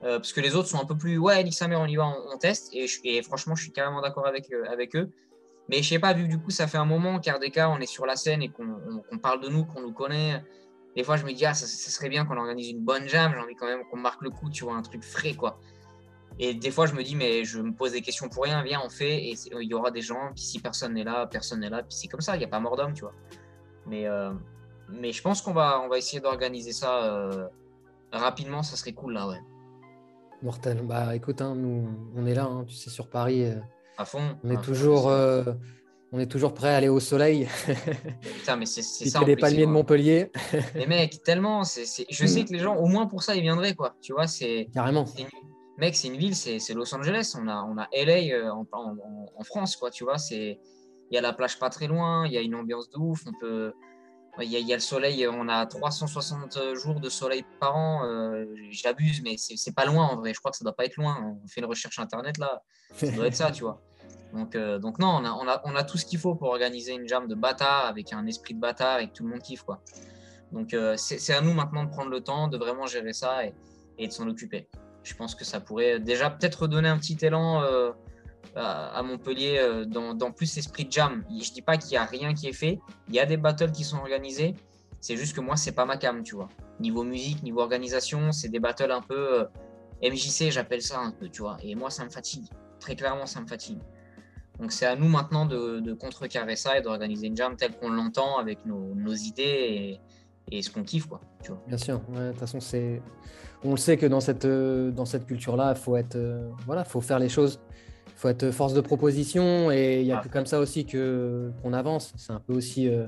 parce 0.00 0.32
que 0.32 0.40
les 0.40 0.54
autres 0.54 0.68
sont 0.68 0.80
un 0.80 0.84
peu 0.84 0.96
plus 0.96 1.18
ouais, 1.18 1.42
nique 1.42 1.54
sa 1.54 1.66
mère, 1.66 1.80
on 1.80 1.86
y 1.86 1.96
va, 1.96 2.06
on, 2.06 2.38
teste. 2.38 2.70
Et, 2.72 3.22
franchement, 3.22 3.56
je 3.56 3.64
suis 3.64 3.72
carrément 3.72 4.00
d'accord 4.00 4.28
avec, 4.28 4.52
eux. 4.94 5.10
Mais 5.68 5.82
je 5.82 5.88
sais 5.88 5.98
pas, 5.98 6.12
vu 6.12 6.24
que 6.24 6.28
du 6.28 6.38
coup, 6.38 6.50
ça 6.50 6.68
fait 6.68 6.78
un 6.78 6.84
moment 6.84 7.18
qu'RDK, 7.18 7.62
on 7.68 7.80
est 7.80 7.86
sur 7.86 8.06
la 8.06 8.14
scène 8.14 8.42
et 8.42 8.48
qu'on 8.48 9.18
parle 9.20 9.40
de 9.40 9.48
nous, 9.48 9.64
qu'on 9.64 9.80
nous 9.80 9.92
connaît. 9.92 10.40
Des 10.96 11.04
fois, 11.04 11.16
je 11.16 11.24
me 11.24 11.32
dis, 11.32 11.46
ah, 11.46 11.54
ça, 11.54 11.66
ça 11.66 11.90
serait 11.90 12.08
bien 12.08 12.24
qu'on 12.24 12.36
organise 12.36 12.70
une 12.70 12.84
bonne 12.84 13.08
jam. 13.08 13.32
J'ai 13.32 13.40
envie 13.40 13.54
quand 13.54 13.66
même 13.66 13.84
qu'on 13.90 13.96
marque 13.96 14.22
le 14.22 14.30
coup, 14.30 14.50
tu 14.50 14.64
vois, 14.64 14.74
un 14.74 14.82
truc 14.82 15.04
frais, 15.04 15.34
quoi. 15.34 15.58
Et 16.38 16.54
des 16.54 16.70
fois, 16.70 16.86
je 16.86 16.94
me 16.94 17.02
dis, 17.02 17.16
mais 17.16 17.44
je 17.44 17.60
me 17.60 17.72
pose 17.72 17.92
des 17.92 18.00
questions 18.00 18.28
pour 18.28 18.44
rien, 18.44 18.62
viens, 18.62 18.80
on 18.84 18.88
fait, 18.88 19.28
et 19.28 19.34
il 19.60 19.68
y 19.68 19.74
aura 19.74 19.90
des 19.90 20.00
gens, 20.00 20.30
puis 20.34 20.42
si 20.42 20.58
personne 20.58 20.94
n'est 20.94 21.04
là, 21.04 21.26
personne 21.26 21.60
n'est 21.60 21.68
là, 21.68 21.82
puis 21.82 21.94
c'est 21.94 22.08
comme 22.08 22.22
ça, 22.22 22.34
il 22.34 22.38
n'y 22.38 22.46
a 22.46 22.48
pas 22.48 22.60
mort 22.60 22.76
d'homme, 22.76 22.94
tu 22.94 23.02
vois. 23.02 23.12
Mais, 23.86 24.06
euh, 24.06 24.32
mais 24.88 25.12
je 25.12 25.20
pense 25.20 25.42
qu'on 25.42 25.52
va, 25.52 25.80
on 25.84 25.88
va 25.88 25.98
essayer 25.98 26.20
d'organiser 26.20 26.72
ça 26.72 27.04
euh, 27.04 27.46
rapidement, 28.10 28.62
ça 28.62 28.76
serait 28.76 28.94
cool, 28.94 29.12
là, 29.12 29.28
ouais. 29.28 29.40
Mortel. 30.42 30.80
Bah 30.86 31.14
écoute, 31.14 31.42
hein, 31.42 31.54
nous, 31.54 31.90
on 32.16 32.24
est 32.24 32.34
là, 32.34 32.44
hein, 32.44 32.64
tu 32.66 32.74
sais, 32.74 32.88
sur 32.88 33.10
Paris. 33.10 33.44
Euh, 33.44 33.56
à 33.98 34.06
fond. 34.06 34.38
On 34.42 34.48
est 34.50 34.62
toujours. 34.62 35.12
On 36.12 36.18
est 36.18 36.26
toujours 36.26 36.54
prêt 36.54 36.68
à 36.68 36.76
aller 36.76 36.88
au 36.88 37.00
soleil. 37.00 37.48
Putain, 38.22 38.56
mais 38.56 38.66
c'est 38.66 38.82
ça. 38.82 39.22
les 39.24 39.36
palmiers 39.36 39.66
de 39.66 39.70
Montpellier. 39.70 40.30
mais 40.74 40.86
mec, 40.86 41.22
tellement. 41.22 41.62
je 41.62 42.26
sais 42.26 42.44
que 42.44 42.52
les 42.52 42.58
gens, 42.58 42.76
au 42.76 42.86
moins 42.86 43.06
pour 43.06 43.22
ça, 43.22 43.36
ils 43.36 43.42
viendraient, 43.42 43.74
quoi. 43.74 43.94
Tu 44.00 44.12
vois, 44.12 44.26
c'est. 44.26 44.68
Carrément 44.72 45.06
mec, 45.80 45.96
c'est 45.96 46.08
une 46.08 46.16
ville, 46.16 46.36
c'est 46.36 46.74
Los 46.74 46.94
Angeles. 46.94 47.34
On 47.40 47.48
a, 47.48 47.64
on 47.64 47.76
a 47.78 47.88
LA 47.92 48.34
euh, 48.34 48.50
en, 48.50 48.66
en, 48.72 49.44
France, 49.44 49.76
quoi, 49.76 49.90
tu 49.90 50.04
vois. 50.04 50.16
Il 50.30 50.58
y 51.10 51.16
a 51.18 51.20
la 51.20 51.32
plage 51.32 51.58
pas 51.58 51.70
très 51.70 51.88
loin, 51.88 52.26
il 52.26 52.32
y 52.32 52.38
a 52.38 52.40
une 52.40 52.54
ambiance 52.54 52.88
de 52.90 52.98
ouf. 52.98 53.24
On 53.26 53.32
peut, 53.40 53.72
il 54.40 54.48
y, 54.48 54.56
a, 54.56 54.60
y, 54.60 54.72
a 54.72 54.76
le 54.76 54.80
soleil, 54.80 55.26
on 55.26 55.48
a 55.48 55.66
360 55.66 56.74
jours 56.74 57.00
de 57.00 57.08
soleil 57.08 57.44
par 57.58 57.76
an. 57.76 58.04
Euh, 58.04 58.44
j'abuse, 58.70 59.22
mais 59.22 59.36
c'est 59.36 59.74
pas 59.74 59.86
loin 59.86 60.06
en 60.06 60.16
vrai. 60.16 60.32
Je 60.34 60.38
crois 60.38 60.52
que 60.52 60.56
ça 60.56 60.64
doit 60.64 60.76
pas 60.76 60.84
être 60.84 60.96
loin. 60.96 61.36
On 61.42 61.48
fait 61.48 61.60
une 61.60 61.66
recherche 61.66 61.98
internet 61.98 62.38
là, 62.38 62.62
ça 62.94 63.10
doit 63.10 63.26
être 63.26 63.34
ça, 63.34 63.50
tu 63.50 63.64
vois. 63.64 63.82
Donc, 64.32 64.54
euh, 64.54 64.78
donc 64.78 64.98
non, 64.98 65.22
on 65.24 65.74
a, 65.76 65.84
tout 65.84 65.98
ce 65.98 66.06
qu'il 66.06 66.18
faut 66.18 66.34
pour 66.34 66.48
organiser 66.48 66.92
une 66.92 67.08
jam 67.08 67.26
de 67.26 67.34
bâtard 67.34 67.86
avec 67.86 68.12
un 68.12 68.26
esprit 68.26 68.54
de 68.54 68.60
bâtard 68.60 69.00
et 69.00 69.08
que 69.08 69.12
tout 69.12 69.24
le 69.24 69.30
monde 69.30 69.42
kiffe, 69.42 69.62
quoi. 69.62 69.82
Donc 70.52 70.74
c'est 70.96 71.32
à 71.32 71.40
nous 71.40 71.52
maintenant 71.52 71.84
de 71.84 71.90
prendre 71.90 72.10
le 72.10 72.20
temps, 72.22 72.48
de 72.48 72.58
vraiment 72.58 72.86
gérer 72.86 73.12
ça 73.12 73.44
et, 73.44 74.06
de 74.06 74.12
s'en 74.12 74.28
occuper 74.28 74.68
je 75.02 75.14
pense 75.14 75.34
que 75.34 75.44
ça 75.44 75.60
pourrait 75.60 76.00
déjà 76.00 76.30
peut-être 76.30 76.66
donner 76.66 76.88
un 76.88 76.98
petit 76.98 77.16
élan 77.22 77.62
euh, 77.62 77.92
à, 78.54 79.02
Montpellier 79.02 79.58
euh, 79.58 79.84
dans, 79.84 80.32
plus 80.32 80.56
l'esprit 80.56 80.84
de 80.84 80.92
jam. 80.92 81.24
Je 81.30 81.52
dis 81.52 81.62
pas 81.62 81.76
qu'il 81.76 81.90
n'y 81.90 81.96
a 81.96 82.04
rien 82.04 82.34
qui 82.34 82.48
est 82.48 82.52
fait, 82.52 82.80
il 83.08 83.14
y 83.14 83.20
a 83.20 83.26
des 83.26 83.36
battles 83.36 83.72
qui 83.72 83.84
sont 83.84 83.98
organisés, 83.98 84.54
c'est 85.00 85.16
juste 85.16 85.34
que 85.34 85.40
moi, 85.40 85.56
c'est 85.56 85.72
pas 85.72 85.84
ma 85.84 85.96
cam, 85.96 86.22
tu 86.22 86.34
vois. 86.34 86.48
Niveau 86.78 87.04
musique, 87.04 87.42
niveau 87.42 87.60
organisation, 87.60 88.32
c'est 88.32 88.48
des 88.48 88.60
battles 88.60 88.90
un 88.90 89.00
peu 89.00 89.40
euh, 89.40 89.44
MJC, 90.02 90.50
j'appelle 90.50 90.82
ça 90.82 91.00
un 91.00 91.10
peu, 91.10 91.28
tu 91.28 91.42
vois. 91.42 91.56
Et 91.62 91.74
moi, 91.74 91.90
ça 91.90 92.04
me 92.04 92.10
fatigue. 92.10 92.46
Très 92.78 92.96
clairement, 92.96 93.26
ça 93.26 93.40
me 93.40 93.46
fatigue. 93.46 93.78
Donc 94.60 94.72
c'est 94.72 94.86
à 94.86 94.94
nous 94.94 95.08
maintenant 95.08 95.46
de, 95.46 95.92
contrecarrer 95.94 96.56
ça 96.56 96.78
et 96.78 96.82
d'organiser 96.82 97.28
une 97.28 97.36
jam 97.36 97.56
telle 97.56 97.76
qu'on 97.76 97.90
l'entend 97.90 98.38
avec 98.38 98.66
nos, 98.66 99.14
idées 99.14 99.42
et, 99.42 100.00
et, 100.56 100.62
ce 100.62 100.70
qu'on 100.70 100.82
kiffe, 100.82 101.06
quoi. 101.06 101.20
Tu 101.42 101.50
vois. 101.50 101.62
Bien 101.66 101.78
sûr, 101.78 102.00
de 102.00 102.30
toute 102.30 102.38
façon, 102.38 102.60
c'est 102.60 103.00
on 103.64 103.72
le 103.72 103.76
sait 103.76 103.96
que 103.96 104.06
dans 104.06 104.20
cette, 104.20 104.44
euh, 104.44 104.90
dans 104.90 105.04
cette 105.04 105.26
culture-là, 105.26 105.74
il 105.76 105.80
faut 105.80 105.96
être, 105.96 106.16
euh, 106.16 106.48
voilà, 106.66 106.84
faut 106.84 107.00
faire 107.00 107.18
les 107.18 107.28
choses. 107.28 107.60
Il 108.08 108.12
faut 108.20 108.28
être 108.28 108.50
force 108.50 108.74
de 108.74 108.80
proposition 108.80 109.70
et 109.70 110.00
il 110.00 110.06
y 110.06 110.12
a 110.12 110.18
ah. 110.18 110.22
que 110.22 110.28
comme 110.28 110.46
ça 110.46 110.60
aussi 110.60 110.84
que 110.84 111.50
qu'on 111.62 111.72
avance. 111.72 112.12
C'est 112.16 112.32
un 112.32 112.40
peu 112.40 112.52
aussi 112.54 112.88
euh, 112.88 113.06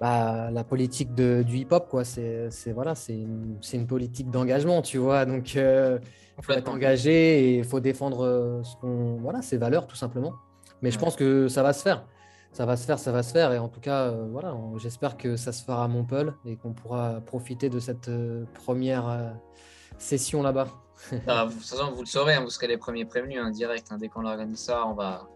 bah, 0.00 0.50
la 0.50 0.64
politique 0.64 1.14
de, 1.14 1.42
du 1.46 1.58
hip-hop, 1.58 1.88
quoi. 1.88 2.04
C'est, 2.04 2.50
voilà, 2.74 2.94
c'est 2.94 3.14
une, 3.14 3.58
une, 3.72 3.86
politique 3.86 4.30
d'engagement, 4.30 4.82
tu 4.82 4.98
vois. 4.98 5.24
Donc, 5.24 5.56
il 6.38 6.44
faut 6.44 6.52
être 6.52 6.68
engagé 6.68 7.44
et 7.44 7.58
il 7.58 7.64
faut 7.64 7.80
défendre 7.80 8.62
ce 8.64 8.76
qu'on, 8.76 9.16
voilà, 9.20 9.42
ses 9.42 9.58
valeurs, 9.58 9.86
tout 9.86 9.96
simplement. 9.96 10.34
Mais 10.80 10.90
je 10.90 10.98
pense 10.98 11.14
que 11.14 11.48
ça 11.48 11.62
va 11.62 11.72
se 11.72 11.82
faire 11.82 12.04
ça 12.52 12.66
va 12.66 12.76
se 12.76 12.84
faire, 12.84 12.98
ça 12.98 13.12
va 13.12 13.22
se 13.22 13.32
faire. 13.32 13.52
Et 13.52 13.58
en 13.58 13.68
tout 13.68 13.80
cas, 13.80 14.08
euh, 14.08 14.28
voilà, 14.30 14.54
j'espère 14.76 15.16
que 15.16 15.36
ça 15.36 15.52
se 15.52 15.64
fera 15.64 15.84
à 15.84 15.88
Montpellier 15.88 16.32
et 16.44 16.56
qu'on 16.56 16.72
pourra 16.72 17.20
profiter 17.20 17.68
de 17.70 17.80
cette 17.80 18.08
euh, 18.08 18.44
première 18.54 19.08
euh, 19.08 19.30
session 19.98 20.42
là-bas. 20.42 20.68
ah, 21.26 21.46
vous, 21.46 21.94
vous 21.94 22.02
le 22.02 22.06
saurez, 22.06 22.34
hein, 22.34 22.42
vous 22.42 22.50
serez 22.50 22.68
les 22.68 22.76
premiers 22.76 23.06
prévenus 23.06 23.40
en 23.40 23.46
hein, 23.46 23.50
direct. 23.50 23.88
Hein, 23.90 23.96
dès 23.98 24.08
qu'on 24.08 24.26
organise 24.26 24.58
ça, 24.58 24.86
on 24.86 24.94
va. 24.94 25.28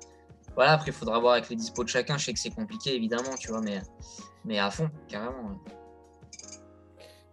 Voilà, 0.54 0.72
après, 0.72 0.90
il 0.90 0.94
faudra 0.94 1.18
voir 1.18 1.35
avec 1.35 1.48
les 1.48 1.56
dispos 1.56 1.85
de 1.85 1.88
chacun. 1.88 2.16
Je 2.16 2.26
sais 2.26 2.32
que 2.32 2.38
c'est 2.38 2.54
compliqué, 2.54 2.94
évidemment, 2.94 3.35
tu 3.38 3.48
vois, 3.48 3.61
mais, 3.61 3.82
mais 4.44 4.59
à 4.59 4.70
fond, 4.70 4.90
carrément. 5.09 5.61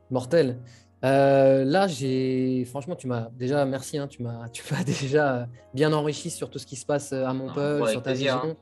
Mortel. 0.10 0.62
Là, 1.04 1.88
j'ai 1.88 2.66
franchement, 2.66 2.96
tu 2.96 3.08
m'as 3.08 3.30
déjà 3.38 3.66
merci, 3.66 4.00
tu 4.10 4.24
m'as 4.24 4.48
tu 4.54 4.64
m'as 4.72 4.84
déjà 4.84 5.48
bien 5.74 5.94
enrichi 5.94 6.30
sur 6.30 6.50
tout 6.50 6.60
ce 6.60 6.66
qui 6.66 6.76
se 6.76 6.86
passe 6.86 7.14
à 7.14 7.34
Montpellier, 7.34 7.92
sur 7.92 8.02
ta 8.02 8.14
vision. 8.14 8.56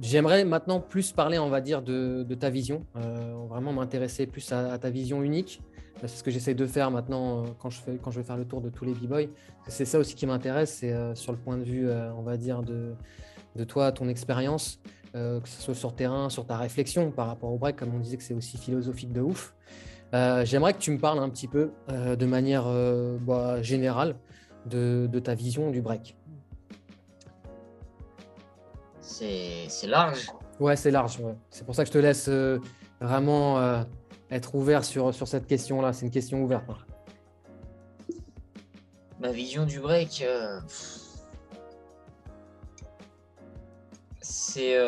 J'aimerais 0.00 0.44
maintenant 0.44 0.80
plus 0.80 1.12
parler, 1.12 1.38
on 1.38 1.48
va 1.48 1.60
dire, 1.60 1.82
de, 1.82 2.34
ta 2.34 2.50
vision, 2.50 2.84
vraiment 3.48 3.72
m'intéresser 3.72 4.26
plus 4.26 4.50
à, 4.52 4.78
ta 4.78 4.90
vision 4.90 5.22
unique. 5.22 5.60
C'est 6.00 6.08
ce 6.08 6.22
que 6.22 6.30
j'essaie 6.30 6.54
de 6.54 6.66
faire 6.66 6.92
maintenant 6.92 7.44
quand 7.58 7.70
je, 7.70 7.80
fais, 7.80 7.98
quand 8.00 8.12
je 8.12 8.20
vais 8.20 8.24
faire 8.24 8.36
le 8.36 8.44
tour 8.44 8.60
de 8.60 8.70
tous 8.70 8.84
les 8.84 8.92
b-boys. 8.92 9.26
C'est 9.66 9.84
ça 9.84 9.98
aussi 9.98 10.14
qui 10.14 10.26
m'intéresse, 10.26 10.76
c'est 10.80 10.94
sur 11.14 11.32
le 11.32 11.38
point 11.38 11.58
de 11.58 11.64
vue, 11.64 11.88
on 12.16 12.22
va 12.22 12.36
dire, 12.36 12.62
de, 12.62 12.94
de 13.56 13.64
toi, 13.64 13.92
ton 13.92 14.08
expérience, 14.08 14.80
que 15.12 15.40
ce 15.44 15.60
soit 15.60 15.74
sur 15.74 15.94
terrain, 15.94 16.30
sur 16.30 16.46
ta 16.46 16.56
réflexion 16.56 17.10
par 17.10 17.26
rapport 17.26 17.52
au 17.52 17.58
break, 17.58 17.76
comme 17.76 17.94
on 17.94 17.98
disait 17.98 18.16
que 18.16 18.22
c'est 18.22 18.34
aussi 18.34 18.56
philosophique 18.56 19.12
de 19.12 19.20
ouf. 19.20 19.54
Euh, 20.14 20.44
j'aimerais 20.44 20.72
que 20.72 20.78
tu 20.78 20.90
me 20.90 20.98
parles 20.98 21.18
un 21.18 21.28
petit 21.28 21.48
peu 21.48 21.70
euh, 21.90 22.16
de 22.16 22.26
manière 22.26 22.64
euh, 22.66 23.18
bah, 23.20 23.62
générale 23.62 24.16
de, 24.64 25.06
ta 25.18 25.34
vision 25.34 25.70
du 25.70 25.82
break. 25.82 26.16
C'est 29.00 29.86
large. 29.86 30.28
Ouais, 30.60 30.76
c'est 30.76 30.90
large. 30.90 31.18
C'est 31.50 31.64
pour 31.64 31.74
ça 31.74 31.82
que 31.82 31.88
je 31.88 31.92
te 31.92 31.98
laisse 31.98 32.30
vraiment 33.00 33.84
être 34.30 34.54
ouvert 34.54 34.84
sur, 34.84 35.12
sur 35.12 35.26
cette 35.26 35.46
question-là. 35.46 35.92
C'est 35.92 36.06
une 36.06 36.12
question 36.12 36.42
ouverte. 36.42 36.64
Ma 39.20 39.32
vision 39.32 39.64
du 39.64 39.80
break, 39.80 40.24
c'est 44.20 44.78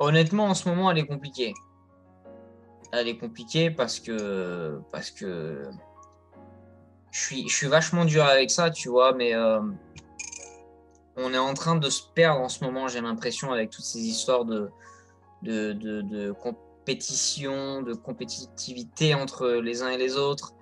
Honnêtement, 0.00 0.44
en 0.46 0.54
ce 0.54 0.68
moment, 0.68 0.90
elle 0.90 0.98
est 0.98 1.06
compliquée. 1.06 1.54
Elle 2.92 3.08
est 3.08 3.18
compliquée 3.18 3.70
parce 3.70 4.00
que, 4.00 4.80
parce 4.92 5.10
que 5.10 5.68
je 7.10 7.20
suis, 7.20 7.48
je 7.48 7.54
suis 7.54 7.66
vachement 7.66 8.04
dur 8.04 8.24
avec 8.24 8.50
ça, 8.50 8.70
tu 8.70 8.88
vois, 8.88 9.12
mais 9.12 9.34
euh, 9.34 9.60
on 11.16 11.34
est 11.34 11.38
en 11.38 11.54
train 11.54 11.76
de 11.76 11.90
se 11.90 12.02
perdre 12.14 12.40
en 12.40 12.48
ce 12.48 12.64
moment, 12.64 12.88
j'ai 12.88 13.00
l'impression, 13.00 13.52
avec 13.52 13.70
toutes 13.70 13.84
ces 13.84 14.00
histoires 14.00 14.44
de, 14.44 14.70
de, 15.42 15.72
de, 15.72 16.32
compétition, 16.32 17.82
de 17.82 17.92
compétitivité 17.94 19.14
entre 19.14 19.48
les 19.48 19.82
uns 19.82 19.88
et 19.88 19.98
les 19.98 20.16
autres. 20.16 20.54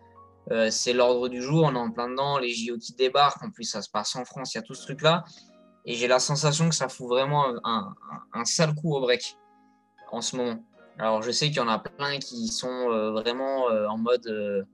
Euh, 0.53 0.70
c'est 0.70 0.92
l'ordre 0.92 1.29
du 1.29 1.42
jour, 1.42 1.64
on 1.64 1.75
est 1.75 1.79
en 1.79 1.90
plein 1.90 2.09
dedans, 2.09 2.38
les 2.38 2.53
JO 2.53 2.79
qui 2.79 2.94
débarquent, 2.94 3.42
en 3.42 3.51
plus 3.51 3.64
ça 3.64 3.83
se 3.83 3.90
passe 3.90 4.14
en 4.16 4.25
France, 4.25 4.55
il 4.55 4.59
y 4.59 4.61
a 4.61 4.62
tout 4.62 4.75
ce 4.75 4.85
truc-là. 4.85 5.25
Et 5.87 5.94
j'ai 5.94 6.09
la 6.09 6.18
sensation 6.18 6.68
que 6.68 6.75
ça 6.75 6.88
fout 6.88 7.07
vraiment 7.07 7.46
un, 7.64 8.44
sale 8.44 8.75
coup 8.75 8.94
au 8.94 9.01
break 9.01 9.37
en 10.11 10.20
ce 10.20 10.37
moment. 10.37 10.62
Alors 10.99 11.22
je 11.22 11.31
sais 11.31 11.46
qu'il 11.46 11.59
y 11.59 11.61
en 11.61 11.68
a 11.68 11.79
plein 11.79 12.18
qui 12.18 12.49
sont 12.49 12.90
euh, 12.90 13.12
vraiment 13.12 13.70
euh, 13.70 13.87
en 13.87 13.99
mode 13.99 14.27
euh, 14.27 14.64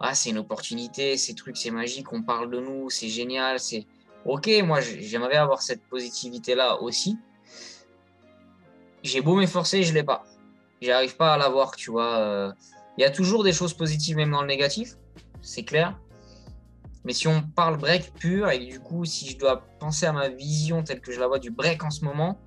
ah 0.00 0.14
c'est 0.14 0.30
une 0.30 0.38
opportunité, 0.38 1.16
ces 1.16 1.34
trucs 1.34 1.56
c'est 1.56 1.70
magique, 1.70 2.12
on 2.12 2.22
parle 2.22 2.50
de 2.50 2.60
nous, 2.60 2.90
c'est 2.90 3.08
génial, 3.08 3.58
c'est 3.58 3.86
ok. 4.26 4.50
Moi 4.64 4.80
j'aimerais 4.80 5.36
avoir 5.36 5.62
cette 5.62 5.82
positivité 5.88 6.54
là 6.54 6.82
aussi. 6.82 7.16
J'ai 9.02 9.22
beau 9.22 9.36
m'efforcer, 9.36 9.82
je 9.82 9.94
l'ai 9.94 10.02
pas. 10.02 10.24
J'arrive 10.82 11.16
pas 11.16 11.34
à 11.34 11.38
l'avoir, 11.38 11.74
tu 11.74 11.90
vois. 11.90 12.54
Il 12.98 13.02
y 13.02 13.04
a 13.04 13.10
toujours 13.10 13.44
des 13.44 13.52
choses 13.52 13.72
positives 13.72 14.16
même 14.16 14.32
dans 14.32 14.42
le 14.42 14.48
négatif, 14.48 14.96
c'est 15.40 15.62
clair. 15.64 15.98
Mais 17.04 17.12
si 17.12 17.28
on 17.28 17.42
parle 17.42 17.78
break 17.78 18.12
pur, 18.14 18.50
et 18.50 18.58
du 18.58 18.78
coup, 18.78 19.04
si 19.04 19.28
je 19.30 19.38
dois 19.38 19.62
penser 19.78 20.06
à 20.06 20.12
ma 20.12 20.28
vision 20.28 20.82
telle 20.82 21.00
que 21.00 21.12
je 21.12 21.20
la 21.20 21.26
vois 21.26 21.38
du 21.38 21.50
break 21.50 21.82
en 21.82 21.90
ce 21.90 22.04
moment, 22.04 22.38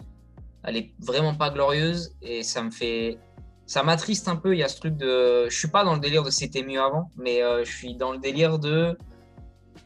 elle 0.64 0.78
est 0.78 0.94
vraiment 1.00 1.34
pas 1.34 1.50
glorieuse 1.50 2.16
et 2.22 2.44
ça 2.44 2.64
me 2.64 2.72
fait. 2.72 3.20
Ça 3.66 3.82
m'attriste 3.82 4.28
un 4.28 4.36
peu. 4.36 4.54
Il 4.54 4.60
y 4.60 4.64
a 4.64 4.68
ce 4.68 4.80
truc 4.80 4.96
de. 4.98 5.48
Je 5.50 5.58
suis 5.58 5.70
pas 5.70 5.84
dans 5.84 5.94
le 5.94 6.00
délire 6.00 6.24
de 6.24 6.30
c'était 6.30 6.64
mieux 6.64 6.82
avant, 6.82 7.10
mais 7.18 7.42
euh, 7.42 7.64
je 7.64 7.72
suis 7.72 7.96
dans 7.96 8.12
le 8.12 8.20
délire 8.20 8.60
de. 8.60 8.98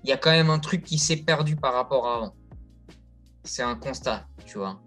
Il 0.03 0.09
y 0.09 0.13
a 0.13 0.17
quand 0.17 0.31
même 0.31 0.49
un 0.49 0.59
truc 0.59 0.83
qui 0.83 0.97
s'est 0.97 1.17
perdu 1.17 1.55
par 1.55 1.73
rapport 1.73 2.07
à 2.07 2.15
avant. 2.15 2.35
C'est 3.43 3.63
un 3.63 3.75
constat, 3.75 4.25
tu 4.45 4.57
vois. 4.57 4.79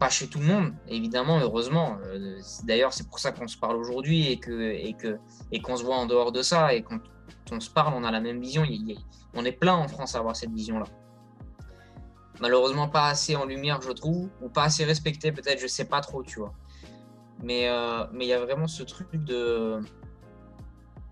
Pas 0.00 0.08
chez 0.08 0.26
tout 0.26 0.38
le 0.38 0.46
monde, 0.46 0.72
évidemment, 0.88 1.38
heureusement. 1.38 1.98
Euh, 2.06 2.40
d'ailleurs, 2.64 2.92
c'est 2.92 3.06
pour 3.06 3.18
ça 3.18 3.30
qu'on 3.32 3.46
se 3.46 3.56
parle 3.56 3.76
aujourd'hui 3.76 4.28
et 4.28 4.40
et 4.88 4.94
que 4.94 5.18
et 5.52 5.60
qu'on 5.60 5.76
se 5.76 5.84
voit 5.84 5.96
en 5.96 6.06
dehors 6.06 6.32
de 6.32 6.42
ça 6.42 6.74
et 6.74 6.82
qu'on 6.82 6.98
on 7.50 7.60
se 7.60 7.70
parle, 7.70 7.94
on 7.94 8.04
a 8.04 8.10
la 8.10 8.20
même 8.20 8.40
vision. 8.40 8.64
on 9.34 9.44
est 9.44 9.52
plein 9.52 9.74
en 9.74 9.88
France 9.88 10.14
à 10.14 10.18
avoir 10.18 10.36
cette 10.36 10.52
vision-là. 10.52 10.86
Malheureusement, 12.40 12.88
pas 12.88 13.08
assez 13.08 13.36
en 13.36 13.44
lumière, 13.44 13.80
je 13.82 13.92
trouve, 13.92 14.28
ou 14.40 14.48
pas 14.48 14.64
assez 14.64 14.84
respecté, 14.84 15.32
peut-être, 15.32 15.60
je 15.60 15.66
sais 15.66 15.84
pas 15.84 16.00
trop, 16.00 16.22
tu 16.22 16.40
vois. 16.40 16.54
Mais 17.42 17.68
euh, 17.68 18.04
mais 18.12 18.24
il 18.24 18.28
y 18.28 18.32
a 18.32 18.40
vraiment 18.40 18.66
ce 18.66 18.82
truc 18.82 19.08
de. 19.12 19.80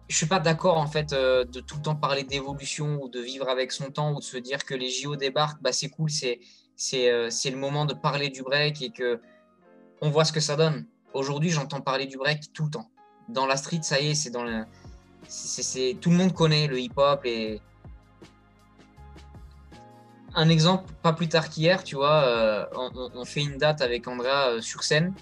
Je 0.09 0.17
suis 0.17 0.27
pas 0.27 0.41
d'accord 0.41 0.77
en 0.77 0.89
fait 0.89 1.13
euh, 1.13 1.45
de 1.45 1.61
tout 1.61 1.77
le 1.77 1.83
temps 1.83 1.95
parler 1.95 2.25
d'évolution 2.25 3.01
ou 3.01 3.09
de 3.09 3.21
vivre 3.21 3.49
avec 3.49 3.71
son 3.71 3.91
temps 3.91 4.13
ou 4.13 4.19
de 4.19 4.25
se 4.25 4.39
dire 4.39 4.65
que 4.65 4.75
les 4.75 4.89
JO 4.89 5.15
débarquent, 5.15 5.63
bah 5.63 5.73
c'est 5.73 5.89
cool, 5.89 6.11
c'est 6.11 6.41
c'est 6.75 7.11
euh, 7.11 7.29
le 7.45 7.57
moment 7.57 7.85
de 7.85 7.95
parler 7.95 8.29
du 8.29 8.43
break 8.43 8.83
et 8.83 8.91
que 8.91 9.21
on 10.01 10.11
voit 10.11 10.25
ce 10.25 10.33
que 10.33 10.41
ça 10.41 10.57
donne. 10.57 10.87
Aujourd'hui, 11.15 11.51
j'entends 11.51 11.81
parler 11.81 12.07
du 12.07 12.17
break 12.17 12.53
tout 12.53 12.65
le 12.65 12.71
temps. 12.71 12.91
Dans 13.29 13.47
la 13.47 13.57
street, 13.57 13.83
ça 13.83 14.01
y 14.01 14.11
est, 14.11 14.15
c'est 14.15 14.31
dans 14.31 14.45
le, 14.45 14.65
c'est, 15.31 15.97
tout 16.01 16.11
le 16.11 16.17
monde 16.17 16.35
connaît 16.35 16.67
le 16.67 16.81
hip-hop 16.81 17.25
et 17.25 17.61
un 20.35 20.49
exemple, 20.49 20.93
pas 21.03 21.13
plus 21.13 21.29
tard 21.29 21.49
qu'hier, 21.49 21.83
tu 21.83 21.97
vois, 21.97 22.25
euh, 22.25 22.67
on, 23.15 23.25
fait 23.25 23.43
une 23.43 23.57
date 23.57 23.81
avec 23.81 24.07
Andrea 24.07 24.49
euh, 24.49 24.61
sur 24.61 24.83
scène. 24.83 25.13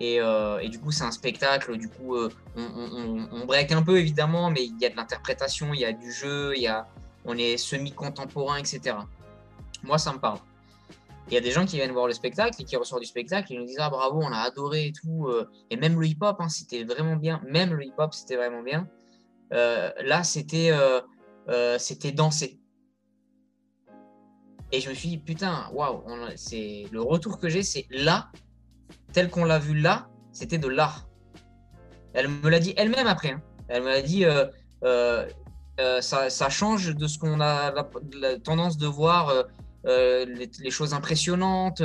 Euh, 0.00 0.58
et, 0.58 0.68
du 0.68 0.80
coup, 0.80 0.90
c'est 0.90 1.04
un 1.04 1.12
spectacle. 1.12 1.76
Du 1.76 1.88
coup, 1.88 2.16
on, 2.56 3.44
break 3.46 3.70
un 3.70 3.82
peu, 3.82 3.98
évidemment, 3.98 4.50
mais 4.50 4.64
il 4.64 4.80
y 4.80 4.84
a 4.84 4.88
de 4.88 4.96
l'interprétation, 4.96 5.72
il 5.74 5.80
y 5.80 5.84
a 5.84 5.92
du 5.92 6.10
jeu, 6.10 6.54
il 6.56 6.62
y 6.62 6.66
a, 6.66 6.88
on 7.24 7.36
est 7.38 7.56
semi-contemporain, 7.56 8.56
etc. 8.56 8.96
Moi, 9.84 9.98
ça 9.98 10.12
me 10.12 10.18
parle. 10.18 10.38
Il 11.28 11.34
y 11.34 11.36
a 11.36 11.40
des 11.40 11.52
gens 11.52 11.64
qui 11.64 11.76
viennent 11.76 11.92
voir 11.92 12.08
le 12.08 12.14
spectacle 12.14 12.60
et 12.60 12.64
qui 12.64 12.74
ressortent 12.74 13.02
du 13.02 13.06
spectacle 13.06 13.52
et 13.52 13.56
nous 13.56 13.64
disent 13.64 13.78
Ah, 13.78 13.90
bravo, 13.90 14.20
on 14.20 14.32
a 14.32 14.38
adoré 14.38 14.86
et 14.86 14.92
tout. 14.92 15.30
Et 15.70 15.76
même 15.76 16.00
le 16.00 16.06
hip-hop, 16.06 16.36
hein, 16.40 16.48
c'était 16.48 16.82
vraiment 16.82 17.14
bien. 17.14 17.40
Même 17.46 17.72
le 17.72 17.84
hip-hop, 17.84 18.12
c'était 18.12 18.36
vraiment 18.36 18.62
bien. 18.62 18.88
Euh, 19.52 19.90
là, 20.04 20.24
c'était 20.24 20.70
euh, 20.72 21.00
euh, 21.48 21.78
danser. 22.14 22.58
Et 24.70 24.80
je 24.80 24.88
me 24.88 24.94
suis 24.94 25.10
dit, 25.10 25.18
putain, 25.18 25.68
waouh, 25.72 26.02
c'est 26.36 26.86
le 26.90 27.02
retour 27.02 27.38
que 27.38 27.50
j'ai, 27.50 27.62
c'est 27.62 27.86
là, 27.90 28.30
tel 29.12 29.28
qu'on 29.28 29.44
l'a 29.44 29.58
vu 29.58 29.78
là, 29.78 30.08
c'était 30.32 30.56
de 30.56 30.68
l'art. 30.68 31.06
Elle 32.14 32.28
me 32.28 32.48
l'a 32.48 32.58
dit 32.58 32.72
elle-même 32.78 33.06
après. 33.06 33.32
Hein. 33.32 33.42
Elle 33.68 33.82
m'a 33.82 34.00
dit, 34.00 34.24
ça, 36.00 36.48
change 36.48 36.94
de 36.94 37.06
ce 37.06 37.18
qu'on 37.18 37.40
a 37.40 37.70
la, 38.14 38.38
tendance 38.38 38.78
de 38.78 38.86
voir, 38.86 39.44
les, 39.84 40.70
choses 40.70 40.94
impressionnantes. 40.94 41.82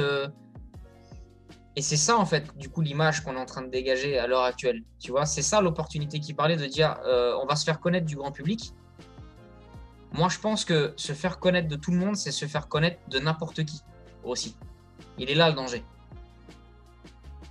Et 1.77 1.81
c'est 1.81 1.95
ça, 1.95 2.17
en 2.17 2.25
fait, 2.25 2.57
du 2.57 2.69
coup, 2.69 2.81
l'image 2.81 3.23
qu'on 3.23 3.35
est 3.35 3.39
en 3.39 3.45
train 3.45 3.61
de 3.61 3.69
dégager 3.69 4.17
à 4.17 4.25
l'heure 4.25 4.41
actuelle. 4.41 4.81
Tu 4.99 5.11
vois, 5.11 5.27
c'est 5.27 5.43
ça 5.43 5.61
l'opportunité 5.61 6.19
qui 6.19 6.33
parlait 6.33 6.55
de 6.55 6.65
dire 6.65 6.97
euh, 7.05 7.37
on 7.39 7.45
va 7.45 7.55
se 7.55 7.63
faire 7.63 7.79
connaître 7.79 8.07
du 8.07 8.15
grand 8.15 8.31
public. 8.31 8.73
Moi, 10.11 10.27
je 10.27 10.39
pense 10.39 10.65
que 10.65 10.93
se 10.95 11.13
faire 11.13 11.37
connaître 11.37 11.67
de 11.67 11.75
tout 11.75 11.91
le 11.91 11.97
monde, 11.97 12.15
c'est 12.15 12.31
se 12.31 12.47
faire 12.47 12.67
connaître 12.67 12.97
de 13.09 13.19
n'importe 13.19 13.63
qui 13.63 13.83
aussi. 14.23 14.57
Il 15.19 15.29
est 15.29 15.35
là 15.35 15.49
le 15.49 15.55
danger. 15.55 15.83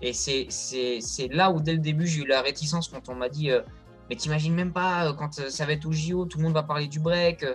Et 0.03 0.13
c'est 0.13 0.49
là 1.31 1.53
où, 1.53 1.61
dès 1.61 1.75
le 1.75 1.79
début, 1.79 2.09
j'ai 2.09 2.23
eu 2.23 2.27
la 2.27 2.43
réticence 2.43 2.89
quand 2.89 3.09
on 3.09 3.15
m'a 3.15 3.29
dit 3.29 3.53
euh, 3.53 3.63
Mais 4.11 4.17
t'imagines 4.17 4.55
même 4.55 4.73
pas, 4.73 5.07
euh, 5.07 5.13
quand 5.13 5.35
ça 5.35 5.67
va 5.67 5.73
être 5.73 5.87
au 5.87 5.93
JO, 5.93 6.25
tout 6.25 6.39
le 6.39 6.43
monde 6.43 6.55
va 6.55 6.65
parler 6.65 6.89
du 6.89 6.99
break. 6.99 7.47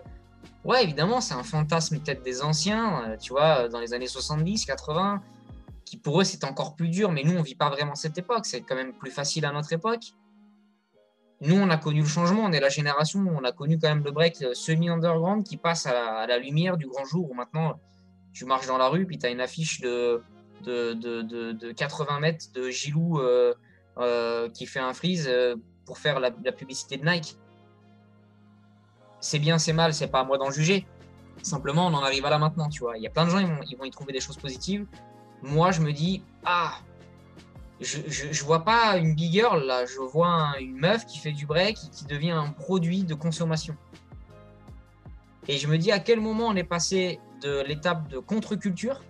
Ouais, 0.63 0.85
évidemment, 0.85 1.19
c'est 1.19 1.33
un 1.33 1.43
fantasme 1.43 1.99
peut-être 1.99 2.23
des 2.23 2.41
anciens, 2.41 3.17
tu 3.19 3.33
vois, 3.33 3.67
dans 3.67 3.81
les 3.81 3.93
années 3.93 4.07
70, 4.07 4.63
80 4.63 5.21
pour 5.97 6.21
eux 6.21 6.23
c'était 6.23 6.45
encore 6.45 6.75
plus 6.75 6.89
dur, 6.89 7.11
mais 7.11 7.23
nous 7.23 7.37
on 7.37 7.41
vit 7.41 7.55
pas 7.55 7.69
vraiment 7.69 7.95
cette 7.95 8.17
époque, 8.17 8.45
c'est 8.45 8.61
quand 8.61 8.75
même 8.75 8.93
plus 8.93 9.11
facile 9.11 9.45
à 9.45 9.51
notre 9.51 9.73
époque. 9.73 10.13
Nous 11.41 11.55
on 11.55 11.69
a 11.69 11.77
connu 11.77 12.01
le 12.01 12.07
changement, 12.07 12.43
on 12.43 12.51
est 12.51 12.59
la 12.59 12.69
génération 12.69 13.19
on 13.19 13.43
a 13.43 13.51
connu 13.51 13.77
quand 13.79 13.89
même 13.89 14.03
le 14.03 14.11
break 14.11 14.41
euh, 14.41 14.53
semi-underground 14.53 15.43
qui 15.43 15.57
passe 15.57 15.85
à 15.85 16.25
la, 16.27 16.37
lumière 16.37 16.77
du 16.77 16.87
grand 16.87 17.03
jour 17.03 17.29
où 17.29 17.33
maintenant 17.33 17.79
tu 18.31 18.45
marches 18.45 18.67
dans 18.67 18.77
la 18.77 18.87
rue 18.87 19.05
puis 19.05 19.17
tu 19.17 19.25
as 19.25 19.29
une 19.29 19.41
affiche 19.41 19.81
de, 19.81 20.23
80 21.75 22.19
mètres 22.19 22.45
de 22.53 22.69
Gilou 22.69 23.19
euh, 23.19 23.53
euh, 23.97 24.49
qui 24.49 24.67
fait 24.67 24.79
un 24.79 24.93
freeze 24.93 25.29
pour 25.85 25.97
faire 25.97 26.19
la, 26.19 26.31
publicité 26.31 26.97
de 26.97 27.05
Nike. 27.05 27.37
C'est 29.19 29.39
bien, 29.39 29.57
c'est 29.57 29.73
mal, 29.73 29.93
c'est 29.93 30.07
pas 30.07 30.21
à 30.21 30.23
moi 30.23 30.37
d'en 30.37 30.51
juger. 30.51 30.87
Simplement, 31.43 31.87
on 31.87 31.93
en 31.93 32.03
arrive 32.03 32.25
à 32.25 32.29
là 32.29 32.37
maintenant, 32.37 32.69
tu 32.69 32.79
vois. 32.79 32.97
Il 32.97 33.03
y 33.03 33.07
a 33.07 33.09
plein 33.09 33.25
de 33.25 33.29
gens, 33.29 33.39
ils 33.39 33.77
vont 33.77 33.83
y 33.83 33.91
trouver 33.91 34.13
des 34.13 34.19
choses 34.19 34.37
positives 34.37 34.85
moi, 35.41 35.71
je 35.71 35.81
me 35.81 35.91
dis, 35.91 36.23
ah, 36.45 36.73
je, 37.79 37.99
je, 38.07 38.43
vois 38.43 38.63
pas 38.63 38.97
une 38.97 39.15
big 39.15 39.31
girl 39.31 39.65
là, 39.65 39.85
je 39.85 39.99
vois 39.99 40.53
une 40.59 40.77
meuf 40.77 41.05
qui 41.05 41.17
fait 41.17 41.31
du 41.31 41.45
break 41.45 41.77
et 41.83 41.89
qui 41.89 42.05
devient 42.05 42.31
un 42.31 42.49
produit 42.49 43.03
de 43.03 43.15
consommation. 43.15 43.75
Et 45.47 45.57
je 45.57 45.67
me 45.67 45.77
dis 45.77 45.91
à 45.91 45.99
quel 45.99 46.19
moment 46.19 46.47
on 46.47 46.55
est 46.55 46.63
passé 46.63 47.19
de 47.41 47.61
l'étape 47.61 48.07
de 48.07 48.19
contre-culture? 48.19 49.01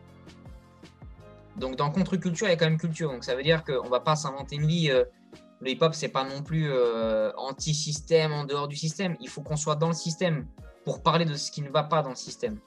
Donc 1.57 1.75
dans 1.75 1.91
contre-culture, 1.91 2.47
il 2.47 2.51
y 2.51 2.53
a 2.53 2.55
quand 2.55 2.65
même 2.65 2.79
culture. 2.79 3.11
Donc 3.11 3.23
ça 3.23 3.35
veut 3.35 3.43
dire 3.43 3.63
qu'on 3.63 3.89
va 3.89 3.99
pas 3.99 4.15
s'inventer 4.15 4.55
une 4.55 4.67
vie. 4.67 4.89
Euh, 4.89 5.03
le 5.59 5.71
hip-hop, 5.71 5.93
c'est 5.93 6.07
pas 6.07 6.23
non 6.23 6.41
plus 6.41 6.71
euh, 6.71 7.31
anti-système, 7.37 8.31
en 8.31 8.45
dehors 8.45 8.67
du 8.67 8.75
système. 8.75 9.15
Il 9.19 9.29
faut 9.29 9.41
qu'on 9.41 9.57
soit 9.57 9.75
dans 9.75 9.89
le 9.89 9.93
système 9.93 10.47
pour 10.85 11.03
parler 11.03 11.25
de 11.25 11.35
ce 11.35 11.51
qui 11.51 11.61
ne 11.61 11.69
va 11.69 11.83
pas 11.83 12.01
dans 12.01 12.09
le 12.09 12.15
système. 12.15 12.57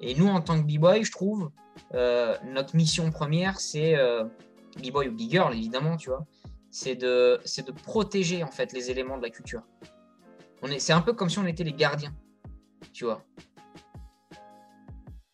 Et 0.00 0.14
nous, 0.14 0.28
en 0.28 0.40
tant 0.40 0.60
que 0.60 0.66
b-boy, 0.66 1.04
je 1.04 1.12
trouve, 1.12 1.50
euh, 1.94 2.36
notre 2.44 2.74
mission 2.74 3.10
première, 3.10 3.60
c'est 3.60 3.96
euh, 3.96 4.24
b-boy 4.78 5.08
ou 5.08 5.12
b-girl, 5.12 5.54
évidemment, 5.54 5.96
tu 5.96 6.08
vois, 6.08 6.26
c'est 6.70 6.94
de, 6.94 7.40
c'est 7.44 7.66
de 7.66 7.72
protéger 7.72 8.42
en 8.42 8.50
fait 8.50 8.72
les 8.72 8.90
éléments 8.90 9.18
de 9.18 9.22
la 9.22 9.30
culture. 9.30 9.62
On 10.62 10.68
est, 10.68 10.78
c'est 10.78 10.92
un 10.92 11.02
peu 11.02 11.12
comme 11.12 11.28
si 11.28 11.38
on 11.38 11.46
était 11.46 11.64
les 11.64 11.72
gardiens, 11.72 12.14
tu 12.92 13.04
vois. 13.04 13.24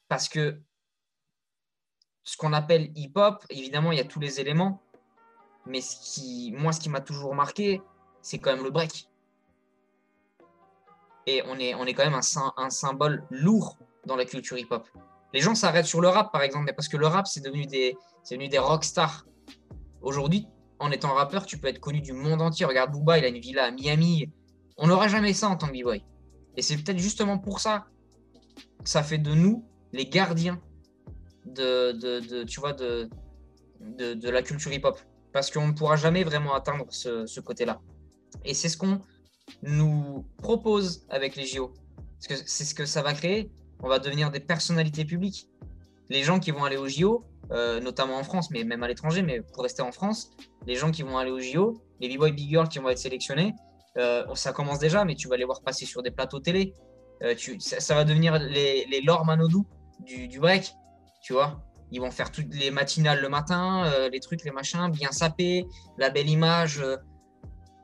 Parce 0.09 0.29
que 0.29 0.61
ce 2.25 2.37
qu'on 2.37 2.53
appelle 2.53 2.91
hip-hop, 2.97 3.45
évidemment, 3.51 3.93
il 3.93 3.99
y 3.99 4.01
a 4.01 4.05
tous 4.05 4.21
les 4.21 4.41
éléments, 4.41 4.83
mais 5.65 5.81
ce 5.81 5.97
qui, 5.97 6.53
moi, 6.57 6.73
ce 6.73 6.81
qui 6.81 6.89
m'a 6.89 7.01
toujours 7.01 7.35
marqué, 7.35 7.83
c'est 8.21 8.39
quand 8.39 8.55
même 8.55 8.65
le 8.65 8.71
break. 8.71 9.09
Et 11.27 11.43
on 11.47 11.59
est, 11.59 11.75
on 11.75 11.85
est 11.85 11.95
quand 11.95 12.05
même 12.05 12.15
un, 12.15 12.53
un 12.57 12.71
symbole 12.71 13.25
lourd 13.31 13.77
dans 14.07 14.17
la 14.17 14.25
culture 14.25 14.57
hip-hop. 14.57 14.89
Les 15.35 15.41
gens 15.41 15.55
s'arrêtent 15.55 15.87
sur 15.87 16.01
le 16.01 16.09
rap, 16.09 16.33
par 16.33 16.43
exemple, 16.43 16.65
mais 16.67 16.73
parce 16.73 16.89
que 16.89 16.97
le 16.97 17.07
rap, 17.07 17.27
c'est 17.27 17.41
devenu 17.41 17.67
des, 17.67 17.97
c'est 18.23 18.37
devenu 18.37 18.49
des 18.49 18.59
rockstars. 18.59 19.27
Aujourd'hui, 20.01 20.47
en 20.79 20.91
étant 20.91 21.15
rappeur, 21.15 21.47
tu 21.47 21.59
peux 21.59 21.69
être 21.69 21.81
connu 21.81 22.01
du 22.01 22.13
monde 22.13 22.41
entier. 22.41 22.65
Regarde 22.65 22.93
Booba, 22.93 23.19
il 23.19 23.25
a 23.25 23.29
une 23.29 23.39
villa 23.39 23.65
à 23.65 23.71
Miami. 23.71 24.31
On 24.79 24.87
n'aura 24.87 25.09
jamais 25.09 25.33
ça 25.33 25.49
en 25.49 25.57
tant 25.57 25.69
que 25.69 25.73
b-boy. 25.73 26.03
Et 26.57 26.63
c'est 26.63 26.77
peut-être 26.77 26.99
justement 26.99 27.39
pour 27.39 27.61
ça 27.61 27.87
que 28.83 28.89
ça 28.89 29.03
fait 29.03 29.19
de 29.19 29.35
nous 29.35 29.65
les 29.93 30.07
gardiens 30.07 30.61
de, 31.45 31.93
de, 31.93 32.45
tu 32.45 32.61
vois, 32.61 32.73
de, 32.73 33.09
de, 33.81 34.31
la 34.31 34.43
culture 34.43 34.73
hip-hop. 34.73 34.99
Parce 35.33 35.51
qu'on 35.51 35.69
ne 35.69 35.73
pourra 35.73 35.97
jamais 35.97 36.25
vraiment 36.25 36.55
atteindre 36.55 36.87
ce, 36.89 37.27
ce 37.27 37.41
côté-là. 37.41 37.81
Et 38.45 38.55
c'est 38.55 38.69
ce 38.69 38.77
qu'on 38.77 39.01
nous 39.63 40.27
propose 40.39 41.07
avec 41.09 41.37
les 41.37 41.47
JO. 41.47 41.73
Parce 42.19 42.27
que 42.27 42.49
c'est 42.49 42.65
ce 42.65 42.75
que 42.75 42.87
ça 42.87 43.03
va 43.03 43.13
créer. 43.13 43.51
On 43.83 43.89
va 43.89 43.99
devenir 43.99 44.31
des 44.31 44.41
personnalités 44.41 45.05
publiques. 45.05 45.49
Les 46.09 46.23
gens 46.23 46.39
qui 46.39 46.51
vont 46.51 46.65
aller 46.65 46.77
aux 46.77 46.89
JO, 46.89 47.25
euh, 47.53 47.81
notamment 47.81 48.17
en 48.17 48.25
France, 48.25 48.51
mais 48.51 48.65
même 48.65 48.83
à 48.83 48.89
l'étranger, 48.89 49.23
mais 49.23 49.41
pour 49.41 49.63
rester 49.63 49.83
en 49.83 49.93
France, 49.93 50.31
les 50.67 50.75
gens 50.75 50.91
qui 50.91 51.03
vont 51.03 51.19
aller 51.19 51.31
aux 51.31 51.41
JO, 51.41 51.81
les 52.01 52.09
b-boys, 52.09 52.31
b-girls 52.31 52.69
qui 52.69 52.79
vont 52.79 52.89
être 52.89 52.99
sélectionnés, 52.99 53.55
euh, 53.97 54.25
ça 54.35 54.53
commence 54.53 54.79
déjà, 54.79 55.05
mais 55.05 55.15
tu 55.15 55.29
vas 55.29 55.37
les 55.37 55.45
voir 55.45 55.63
passer 55.63 55.87
sur 55.87 56.03
des 56.03 56.11
plateaux 56.11 56.41
télé. 56.41 56.75
Euh, 57.23 57.35
tu, 57.35 57.59
ça, 57.61 57.95
va 57.95 58.05
devenir 58.05 58.39
les, 58.39 58.87
les 58.87 59.01
Laure 59.01 59.25
du, 60.01 60.39
break, 60.39 60.75
tu 61.23 61.33
vois. 61.33 61.63
Ils 61.93 62.01
vont 62.01 62.11
faire 62.11 62.31
toutes 62.31 62.53
les 62.55 62.71
matinales 62.71 63.21
le 63.21 63.29
matin, 63.29 64.09
les 64.11 64.21
trucs, 64.21 64.45
les 64.45 64.51
machins, 64.51 64.91
bien 64.91 65.13
sapés, 65.13 65.67
la 65.99 66.11
belle 66.11 66.29
image. 66.29 66.83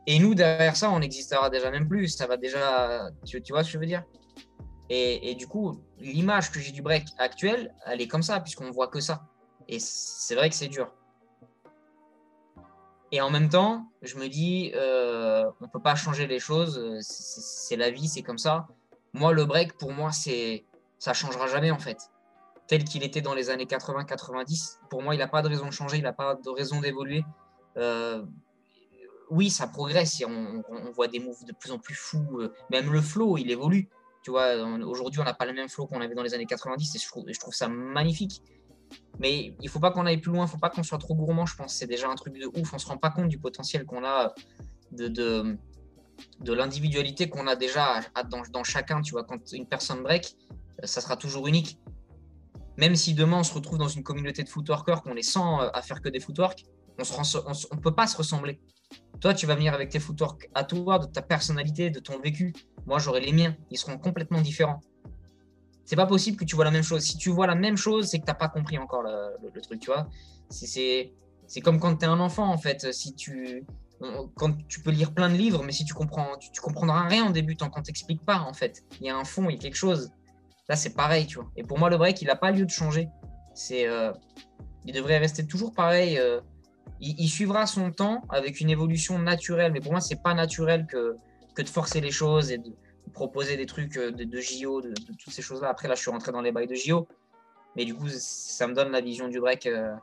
et 0.08 0.18
nous, 0.18 0.34
derrière 0.34 0.76
ça, 0.76 0.90
on 0.90 0.98
n'existera 0.98 1.50
déjà 1.50 1.70
même 1.70 1.88
plus. 1.88 2.08
Ça 2.08 2.26
va 2.26 2.36
déjà. 2.36 3.08
Tu, 3.24 3.40
tu 3.40 3.52
vois 3.52 3.62
ce 3.62 3.68
que 3.68 3.74
je 3.74 3.78
veux 3.78 3.86
dire? 3.86 4.02
Et, 4.94 5.34
du 5.34 5.46
coup, 5.46 5.80
l'image 6.00 6.50
que 6.50 6.60
j'ai 6.60 6.70
du 6.70 6.82
break 6.82 7.06
actuel, 7.16 7.74
elle 7.86 8.02
est 8.02 8.08
comme 8.08 8.22
ça, 8.22 8.40
puisqu'on 8.40 8.70
voit 8.70 8.88
que 8.88 9.00
ça. 9.00 9.22
Et 9.66 9.78
c'est 9.78 10.34
vrai 10.34 10.50
que 10.50 10.54
c'est 10.54 10.68
dur. 10.68 10.92
Et 13.10 13.22
en 13.22 13.30
même 13.30 13.48
temps, 13.48 13.86
je 14.02 14.16
me 14.16 14.28
dis, 14.28 14.70
euh, 14.74 15.50
on 15.60 15.64
ne 15.64 15.70
peut 15.70 15.80
pas 15.80 15.94
changer 15.94 16.26
les 16.26 16.38
choses, 16.38 16.98
c'est 17.00 17.76
la 17.76 17.90
vie, 17.90 18.06
c'est 18.06 18.22
comme 18.22 18.36
ça. 18.36 18.68
Moi, 19.14 19.32
le 19.32 19.46
break, 19.46 19.78
pour 19.78 19.92
moi, 19.92 20.12
c'est 20.12 20.66
ça 20.98 21.14
changera 21.14 21.46
jamais 21.46 21.70
en 21.70 21.78
fait. 21.78 22.10
Tel 22.66 22.84
qu'il 22.84 23.02
était 23.02 23.22
dans 23.22 23.34
les 23.34 23.48
années 23.48 23.64
80-90, 23.64 24.78
pour 24.90 25.02
moi, 25.02 25.14
il 25.14 25.18
n'a 25.18 25.26
pas 25.26 25.40
de 25.40 25.48
raison 25.48 25.66
de 25.66 25.72
changer, 25.72 25.96
il 25.96 26.02
n'a 26.04 26.12
pas 26.12 26.34
de 26.34 26.50
raison 26.50 26.80
d'évoluer. 26.80 27.24
Euh, 27.78 28.24
oui, 29.30 29.48
ça 29.48 29.66
progresse, 29.66 30.22
on, 30.26 30.62
on, 30.68 30.90
voit 30.92 31.08
des 31.08 31.18
moves 31.18 31.44
de 31.44 31.52
plus 31.52 31.72
en 31.72 31.78
plus 31.78 31.94
fous, 31.94 32.40
euh, 32.40 32.52
même 32.70 32.92
le 32.92 33.00
flow, 33.00 33.38
il 33.38 33.50
évolue. 33.50 33.88
Tu 34.22 34.30
vois, 34.30 34.54
aujourd'hui, 34.84 35.20
on 35.20 35.24
n'a 35.24 35.34
pas 35.34 35.46
le 35.46 35.52
même 35.52 35.68
flow 35.68 35.86
qu'on 35.86 36.00
avait 36.00 36.14
dans 36.14 36.22
les 36.22 36.34
années 36.34 36.46
90 36.46 36.94
et 36.94 36.98
je 36.98 37.40
trouve, 37.40 37.54
ça 37.54 37.68
magnifique. 37.68 38.42
Mais 39.18 39.54
il 39.60 39.68
faut 39.68 39.80
pas 39.80 39.90
qu'on 39.90 40.06
aille 40.06 40.20
plus 40.20 40.30
loin, 40.30 40.46
il 40.46 40.50
faut 40.50 40.58
pas 40.58 40.70
qu'on 40.70 40.82
soit 40.82 40.98
trop 40.98 41.14
gourmand, 41.14 41.46
je 41.46 41.56
pense. 41.56 41.74
C'est 41.74 41.86
déjà 41.86 42.08
un 42.08 42.14
truc 42.14 42.34
de 42.38 42.46
ouf. 42.46 42.72
On 42.72 42.78
se 42.78 42.86
rend 42.86 42.98
pas 42.98 43.10
compte 43.10 43.28
du 43.28 43.38
potentiel 43.38 43.84
qu'on 43.84 44.04
a 44.04 44.34
de, 44.92 45.08
de, 45.08 46.52
l'individualité 46.52 47.28
qu'on 47.28 47.46
a 47.46 47.56
déjà 47.56 48.00
dans, 48.52 48.64
chacun. 48.64 49.00
Tu 49.00 49.12
vois, 49.12 49.24
quand 49.24 49.52
une 49.52 49.66
personne 49.66 50.02
break, 50.02 50.36
ça 50.84 51.00
sera 51.00 51.16
toujours 51.16 51.48
unique. 51.48 51.78
Même 52.76 52.94
si 52.94 53.14
demain 53.14 53.40
on 53.40 53.44
se 53.44 53.52
retrouve 53.54 53.78
dans 53.78 53.88
une 53.88 54.02
communauté 54.02 54.44
de 54.44 54.48
footworkers, 54.48 55.02
qu'on 55.02 55.16
est 55.16 55.22
100 55.22 55.58
à 55.60 55.82
faire 55.82 56.00
que 56.00 56.08
des 56.08 56.20
footwork, 56.20 56.64
on 56.98 57.02
ne 57.02 57.80
peut 57.80 57.94
pas 57.94 58.06
se 58.06 58.16
ressembler. 58.16 58.60
Toi, 59.20 59.34
tu 59.34 59.46
vas 59.46 59.54
venir 59.54 59.72
avec 59.74 59.90
tes 59.90 60.00
footwork 60.00 60.50
à 60.54 60.64
toi, 60.64 60.98
de 60.98 61.06
ta 61.06 61.22
personnalité, 61.22 61.90
de 61.90 62.00
ton 62.00 62.18
vécu. 62.20 62.52
Moi, 62.86 62.98
j'aurai 62.98 63.20
les 63.20 63.32
miens. 63.32 63.56
Ils 63.70 63.78
seront 63.78 63.98
complètement 63.98 64.40
différents. 64.40 64.80
C'est 65.84 65.96
pas 65.96 66.06
possible 66.06 66.36
que 66.36 66.44
tu 66.44 66.56
vois 66.56 66.64
la 66.64 66.70
même 66.70 66.82
chose. 66.82 67.02
Si 67.02 67.16
tu 67.16 67.30
vois 67.30 67.46
la 67.46 67.54
même 67.54 67.76
chose, 67.76 68.06
c'est 68.06 68.18
que 68.18 68.24
tu 68.24 68.30
n'as 68.30 68.34
pas 68.36 68.48
compris 68.48 68.78
encore 68.78 69.02
le, 69.02 69.60
truc, 69.60 69.80
tu 69.80 69.90
vois. 69.90 70.08
C'est 70.50 71.60
comme 71.62 71.78
quand 71.78 71.96
tu 71.96 72.04
es 72.04 72.08
un 72.08 72.20
enfant, 72.20 72.50
en 72.50 72.58
fait. 72.58 72.92
Si 72.92 73.14
tu, 73.14 73.64
quand 74.34 74.56
tu 74.68 74.80
peux 74.80 74.90
lire 74.90 75.12
plein 75.12 75.28
de 75.28 75.34
livres, 75.34 75.62
mais 75.62 75.72
si 75.72 75.84
tu 75.84 75.94
comprends, 75.94 76.36
tu, 76.38 76.60
comprendras 76.60 77.06
rien 77.06 77.24
en 77.24 77.30
débutant 77.30 77.70
quand 77.70 77.82
tu 77.82 77.90
n'expliques 77.90 78.24
pas, 78.24 78.40
en 78.40 78.52
fait. 78.52 78.84
Il 79.00 79.06
y 79.06 79.10
a 79.10 79.16
un 79.16 79.24
fond, 79.24 79.48
il 79.48 79.56
y 79.56 79.58
a 79.58 79.60
quelque 79.60 79.76
chose. 79.76 80.10
Là, 80.68 80.76
c'est 80.76 80.94
pareil, 80.94 81.26
tu 81.26 81.36
vois. 81.36 81.50
Et 81.56 81.62
pour 81.62 81.78
moi, 81.78 81.90
le 81.90 81.98
break, 81.98 82.22
il 82.22 82.26
n'a 82.26 82.36
pas 82.36 82.50
lieu 82.50 82.64
de 82.64 82.70
changer. 82.70 83.08
C'est, 83.54 83.86
euh, 83.86 84.12
il 84.84 84.94
devrait 84.94 85.18
rester 85.18 85.46
toujours 85.46 85.72
pareil. 85.74 86.18
Euh, 86.18 86.40
il, 87.02 87.28
suivra 87.28 87.66
son 87.66 87.90
temps 87.90 88.22
avec 88.28 88.60
une 88.60 88.70
évolution 88.70 89.18
naturelle. 89.18 89.72
Mais 89.72 89.80
pour 89.80 89.92
moi, 89.92 90.00
c'est 90.00 90.22
pas 90.22 90.34
naturel 90.34 90.86
que, 90.86 91.16
de 91.56 91.68
forcer 91.68 92.00
les 92.00 92.12
choses 92.12 92.52
et 92.52 92.58
de 92.58 92.72
proposer 93.12 93.56
des 93.56 93.66
trucs 93.66 93.96
euh, 93.96 94.10
de, 94.10 94.40
JO, 94.40 94.80
de, 94.80 94.94
toutes 95.18 95.32
ces 95.32 95.42
choses-là. 95.42 95.68
Après, 95.68 95.88
là, 95.88 95.94
je 95.94 96.00
suis 96.00 96.10
rentré 96.10 96.32
dans 96.32 96.40
les 96.40 96.52
bails 96.52 96.68
de 96.68 96.74
JO. 96.74 97.08
Mais 97.76 97.84
du 97.84 97.94
coup, 97.94 98.08
ça 98.08 98.66
me 98.66 98.74
donne 98.74 98.90
la 98.92 99.00
vision 99.00 99.28
du 99.28 99.40
break 99.40 99.66
euh, 99.66 99.94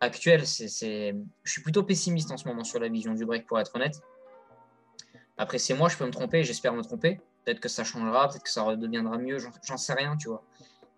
actuelle. 0.00 0.42
Je 0.42 1.14
suis 1.44 1.62
plutôt 1.62 1.82
pessimiste 1.84 2.30
en 2.30 2.36
ce 2.36 2.46
moment 2.46 2.64
sur 2.64 2.78
la 2.80 2.88
vision 2.88 3.14
du 3.14 3.24
break, 3.24 3.46
pour 3.46 3.58
être 3.58 3.74
honnête. 3.74 4.00
Après, 5.38 5.58
c'est 5.58 5.74
moi, 5.74 5.88
je 5.88 5.96
peux 5.96 6.04
me 6.04 6.10
tromper, 6.10 6.44
j'espère 6.44 6.74
me 6.74 6.82
tromper. 6.82 7.20
Peut-être 7.44 7.60
que 7.60 7.68
ça 7.68 7.82
changera, 7.84 8.28
peut-être 8.28 8.42
que 8.42 8.50
ça 8.50 8.62
redeviendra 8.62 9.16
mieux, 9.16 9.38
j'en 9.38 9.76
sais 9.78 9.94
rien, 9.94 10.16
tu 10.16 10.28
vois. 10.28 10.44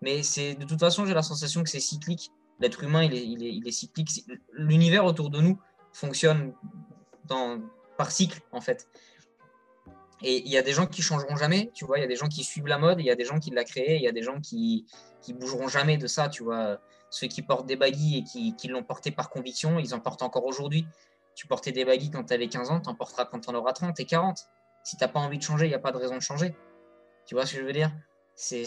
Mais 0.01 0.17
de 0.17 0.65
toute 0.65 0.79
façon, 0.79 1.05
j'ai 1.05 1.13
la 1.13 1.21
sensation 1.21 1.63
que 1.63 1.69
c'est 1.69 1.79
cyclique 1.79 2.29
l'être 2.59 2.83
humain, 2.83 3.03
il 3.03 3.13
est, 3.13 3.25
il, 3.25 3.67
est, 3.67 3.71
cyclique. 3.71 4.25
L'univers 4.53 5.05
autour 5.05 5.29
de 5.29 5.41
nous 5.41 5.59
fonctionne 5.91 6.53
par 7.97 8.11
cycle, 8.11 8.41
en 8.51 8.61
fait. 8.61 8.87
Et 10.21 10.37
il 10.45 10.49
y 10.49 10.57
a 10.57 10.61
des 10.61 10.71
gens 10.71 10.87
qui 10.87 11.01
changeront 11.01 11.35
jamais, 11.35 11.71
tu 11.73 11.85
vois. 11.85 11.97
Il 11.97 12.01
y 12.01 12.05
a 12.05 12.07
des 12.07 12.15
gens 12.15 12.29
qui 12.29 12.43
suivent 12.43 12.67
la 12.67 12.77
mode, 12.77 12.99
il 12.99 13.05
y 13.05 13.11
a 13.11 13.15
des 13.15 13.25
gens 13.25 13.39
qui 13.39 13.51
l'ont 13.51 13.63
créé, 13.63 13.97
il 13.97 14.01
y 14.01 14.07
a 14.07 14.11
des 14.11 14.21
gens 14.21 14.39
qui, 14.39 14.85
qui 15.21 15.33
bougeront 15.33 15.67
jamais 15.67 15.97
de 15.97 16.07
ça, 16.07 16.29
tu 16.29 16.43
vois. 16.43 16.79
Ceux 17.09 17.27
qui 17.27 17.41
portent 17.41 17.65
des 17.65 17.75
baguilles 17.75 18.19
et 18.19 18.23
qui, 18.23 18.55
qui 18.55 18.67
l'ont 18.69 18.83
porté 18.83 19.11
par 19.11 19.29
conviction, 19.29 19.79
ils 19.79 19.93
en 19.93 19.99
portent 19.99 20.21
encore 20.21 20.45
aujourd'hui. 20.45 20.87
Tu 21.35 21.47
portais 21.47 21.71
des 21.71 21.83
baguilles 21.83 22.11
quand 22.11 22.23
tu 22.23 22.33
avais 22.33 22.47
15 22.47 22.71
ans, 22.71 22.79
tu 22.79 22.89
en 22.89 22.95
porteras 22.95 23.25
quand 23.25 23.39
tu 23.39 23.49
en 23.49 23.55
auras 23.55 23.73
30 23.73 23.99
et 23.99 24.05
40. 24.05 24.37
Si 24.83 24.97
tu 24.97 25.03
n'as 25.03 25.07
pas 25.07 25.19
envie 25.19 25.37
de 25.37 25.43
changer, 25.43 25.65
il 25.65 25.69
n'y 25.69 25.75
a 25.75 25.79
pas 25.79 25.91
de 25.91 25.97
raison 25.97 26.15
de 26.15 26.21
changer. 26.21 26.55
Tu 27.25 27.35
vois 27.35 27.45
ce 27.45 27.53
que 27.53 27.61
je 27.61 27.65
veux 27.65 27.73
dire? 27.73 27.91
C'est 28.35 28.65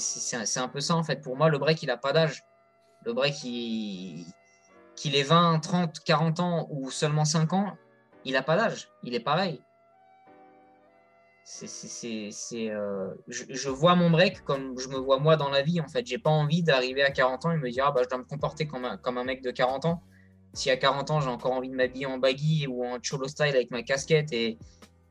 un 0.56 0.68
peu 0.68 0.80
ça, 0.80 0.94
en 0.94 1.02
fait. 1.02 1.20
Pour 1.22 1.36
moi, 1.36 1.48
le 1.48 1.58
break, 1.58 1.82
il 1.82 1.86
n'a 1.86 1.96
pas 1.96 2.12
d'âge. 2.12 2.42
Le 3.04 3.12
break, 3.12 3.34
qu'il 3.34 5.14
ait 5.14 5.22
20, 5.22 5.60
30, 5.60 6.00
40 6.00 6.40
ans 6.40 6.66
ou 6.70 6.90
seulement 6.90 7.24
5 7.24 7.52
ans, 7.52 7.76
il 8.24 8.32
n'a 8.32 8.42
pas 8.42 8.56
d'âge. 8.56 8.88
Il 9.02 9.14
est 9.14 9.20
pareil. 9.20 9.62
C'est, 11.44 12.32
euh, 12.70 13.14
je, 13.28 13.68
vois 13.68 13.94
mon 13.94 14.10
break 14.10 14.42
comme 14.42 14.76
je 14.80 14.88
me 14.88 14.96
vois 14.96 15.20
moi 15.20 15.36
dans 15.36 15.48
la 15.48 15.62
vie. 15.62 15.80
En 15.80 15.86
fait, 15.86 16.04
j'ai 16.04 16.18
pas 16.18 16.30
envie 16.30 16.64
d'arriver 16.64 17.04
à 17.04 17.12
40 17.12 17.46
ans 17.46 17.52
et 17.52 17.56
me 17.56 17.70
dire 17.70 17.84
ah, 17.86 17.92
bah, 17.92 18.00
je 18.02 18.08
dois 18.08 18.18
me 18.18 18.24
comporter 18.24 18.66
comme 18.66 18.84
un, 18.84 18.96
comme 18.96 19.16
un 19.16 19.22
mec 19.22 19.42
de 19.42 19.52
40 19.52 19.84
ans. 19.84 20.02
Si 20.54 20.70
à 20.70 20.76
40 20.76 21.10
ans 21.12 21.20
j'ai 21.20 21.28
encore 21.28 21.52
envie 21.52 21.68
de 21.68 21.76
m'habiller 21.76 22.06
en 22.06 22.18
baggy 22.18 22.66
ou 22.66 22.84
en 22.84 22.98
cholo 23.00 23.28
style 23.28 23.54
avec 23.54 23.70
ma 23.70 23.84
casquette 23.84 24.32
et, 24.32 24.58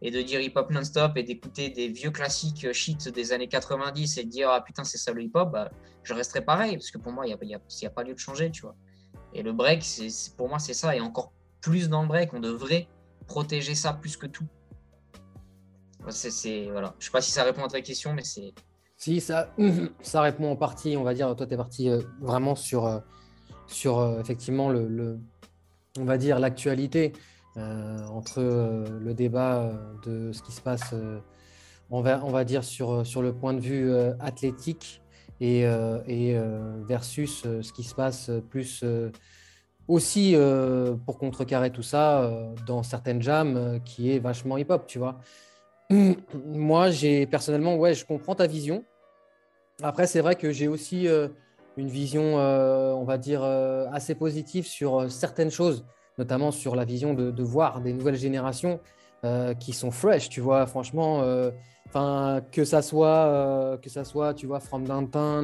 et 0.02 0.12
de 0.12 0.22
dire 0.22 0.42
hip-hop 0.42 0.70
non-stop 0.72 1.14
et 1.16 1.24
d'écouter 1.24 1.70
des 1.70 1.88
vieux 1.88 2.12
classiques 2.12 2.72
shit 2.74 3.10
des 3.10 3.32
années 3.32 3.48
90 3.48 4.18
et 4.18 4.24
de 4.24 4.30
dire 4.30 4.50
ah 4.50 4.62
putain 4.62 4.84
c'est 4.84 4.98
ça 4.98 5.14
le 5.14 5.24
hip-hop, 5.24 5.52
bah, 5.52 5.70
je 6.04 6.14
resterai 6.14 6.44
pareil 6.44 6.74
parce 6.78 6.92
que 6.92 6.98
pour 6.98 7.12
moi 7.12 7.26
il 7.26 7.36
n'y 7.36 7.54
a, 7.54 7.58
a, 7.58 7.86
a, 7.86 7.90
pas 7.90 8.04
lieu 8.04 8.14
de 8.14 8.20
changer, 8.20 8.52
tu 8.52 8.62
vois. 8.62 8.76
Et 9.34 9.42
le 9.42 9.52
break, 9.52 9.84
c'est 9.84 10.36
pour 10.36 10.50
moi 10.50 10.60
c'est 10.60 10.74
ça 10.74 10.96
et 10.96 11.02
encore 11.02 11.34
plus 11.62 11.90
dans 11.90 12.04
le 12.04 12.08
break, 12.08 12.34
on 12.34 12.40
devrait 12.40 12.88
protéger 13.28 13.76
ça 13.76 13.94
plus 13.94 14.18
que 14.18 14.28
tout. 14.28 14.48
C'est 16.10 16.70
voilà, 16.70 16.94
je 17.00 17.06
sais 17.06 17.12
pas 17.12 17.22
si 17.22 17.32
ça 17.32 17.44
répond 17.44 17.64
à 17.64 17.68
ta 17.68 17.82
question, 17.82 18.14
mais 18.14 18.24
c'est. 18.24 18.54
Si 18.98 19.20
ça, 19.20 19.54
ça 20.02 20.22
répond 20.22 20.52
en 20.52 20.56
partie, 20.56 20.96
on 20.98 21.04
va 21.04 21.14
dire. 21.14 21.36
Toi, 21.36 21.48
tu 21.48 21.54
es 21.54 21.58
parti 21.58 21.90
euh, 21.90 22.02
vraiment 22.22 22.56
sur, 22.56 22.86
euh, 22.86 23.00
sur 23.68 24.00
euh, 24.00 24.22
effectivement 24.22 24.70
le, 24.70 25.20
on 26.00 26.06
va 26.06 26.18
dire 26.18 26.40
l'actualité. 26.40 27.14
Euh, 27.58 28.06
entre 28.08 28.40
euh, 28.40 28.86
le 29.00 29.14
débat 29.14 29.62
euh, 29.62 29.72
de 30.06 30.34
ce 30.34 30.42
qui 30.42 30.52
se 30.52 30.60
passe, 30.60 30.94
on 31.90 32.02
va, 32.02 32.44
dire, 32.44 32.66
sur, 32.66 33.22
le 33.22 33.32
point 33.32 33.54
de 33.54 33.62
vue 33.62 33.94
athlétique 34.20 35.02
et, 35.40 35.62
et 35.62 36.36
versus 36.88 37.44
ce 37.44 37.72
qui 37.72 37.84
se 37.84 37.94
passe 37.94 38.32
plus 38.50 38.84
aussi 39.88 40.36
pour 41.06 41.20
contrecarrer 41.20 41.70
tout 41.70 41.84
ça 41.84 42.32
dans 42.66 42.82
certaines 42.82 43.22
jams 43.22 43.80
qui 43.86 44.12
est 44.12 44.20
vachement 44.20 44.58
hip-hop, 44.58 44.88
tu 44.88 44.98
vois. 44.98 45.20
Moi, 46.46 46.90
j'ai 46.90 47.28
personnellement, 47.28 47.76
ouais, 47.76 47.94
je 47.94 48.04
comprends 48.04 48.34
ta 48.34 48.48
vision. 48.48 48.84
Après, 49.84 50.08
c'est 50.08 50.22
vrai 50.22 50.36
que 50.36 50.52
j'ai 50.52 50.68
aussi 50.68 51.08
une 51.78 51.88
vision, 51.88 52.36
on 52.36 53.04
va 53.04 53.20
dire, 53.20 53.44
assez 53.44 54.16
positive 54.16 54.66
sur 54.66 55.12
certaines 55.12 55.52
choses, 55.52 55.86
notamment 56.18 56.52
sur 56.52 56.76
la 56.76 56.86
vision 56.86 57.14
de, 57.14 57.44
voir 57.44 57.82
des 57.82 57.94
nouvelles 57.94 58.16
générations 58.16 58.80
qui 59.60 59.74
sont 59.74 59.90
fresh, 59.90 60.30
tu 60.30 60.40
vois, 60.40 60.66
franchement. 60.68 61.24
Enfin, 61.88 62.42
que 62.52 62.64
ça 62.64 62.82
soit, 62.82 63.80
que 63.82 63.90
ça 63.90 64.04
soit, 64.04 64.34
tu 64.34 64.46
vois, 64.46 64.60
From 64.60 64.86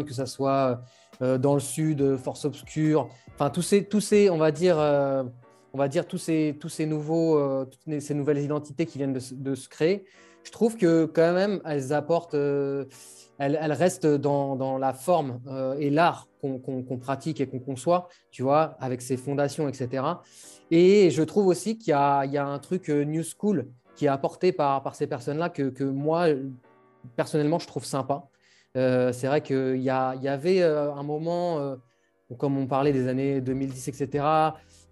que 0.06 0.14
ça 0.14 0.26
soit 0.26 0.82
dans 1.20 1.54
le 1.54 1.60
sud, 1.60 2.18
Force 2.18 2.46
Obscure, 2.46 3.10
enfin 3.34 3.50
tous 3.50 3.62
ces, 3.62 3.86
tous 3.86 4.02
ces, 4.02 4.30
on 4.30 4.38
va 4.38 4.52
dire, 4.52 4.78
on 4.78 5.78
va 5.78 5.88
dire 5.88 6.08
tous 6.08 6.18
ces, 6.18 6.58
tous 6.60 6.70
ces 6.70 6.86
nouveaux, 6.86 7.66
toutes 7.66 8.00
ces 8.00 8.14
nouvelles 8.14 8.40
identités 8.40 8.86
qui 8.86 8.98
viennent 8.98 9.14
de, 9.14 9.56
se 9.56 9.70
créer. 9.70 10.04
Je 10.44 10.52
trouve 10.52 10.78
que 10.78 11.06
quand 11.06 11.34
même, 11.34 11.62
elles 11.66 11.94
apportent, 11.94 12.36
elles, 12.36 13.74
restent 13.74 14.08
dans, 14.08 14.56
dans 14.56 14.78
la 14.78 14.94
forme 14.94 15.40
et 15.80 15.90
l'art 15.90 16.28
qu'on 16.42 16.98
pratique 17.00 17.40
et 17.42 17.48
qu'on 17.48 17.60
conçoit, 17.60 18.08
tu 18.32 18.44
vois, 18.44 18.76
avec 18.80 19.02
ses 19.02 19.18
fondations, 19.18 19.68
etc. 19.68 20.04
Et 20.72 21.10
je 21.12 21.22
trouve 21.22 21.48
aussi 21.48 21.78
qu'il 21.78 21.92
y, 21.92 21.94
a 21.94 22.46
un 22.46 22.60
truc 22.60 22.88
new 22.88 23.24
school 23.24 23.68
qui 23.96 24.06
est 24.06 24.08
apporté 24.08 24.54
par, 24.54 24.96
ces 24.96 25.06
personnes-là 25.06 25.50
que, 25.50 25.84
moi, 25.84 26.28
personnellement, 27.18 27.60
je 27.60 27.68
trouve 27.68 27.84
sympa. 27.84 28.30
Euh, 28.78 29.12
c'est 29.12 29.28
vrai 29.28 29.42
qu'il 29.42 29.82
y, 29.82 29.84
y, 29.84 29.90
avait 29.90 30.62
euh, 30.62 30.94
un 30.94 31.04
moment, 31.04 31.60
euh, 31.60 31.76
comme 32.38 32.58
on 32.58 32.68
parlait 32.68 32.94
des 32.94 33.10
années 33.10 33.42
2010, 33.42 33.90
etc., 33.90 34.24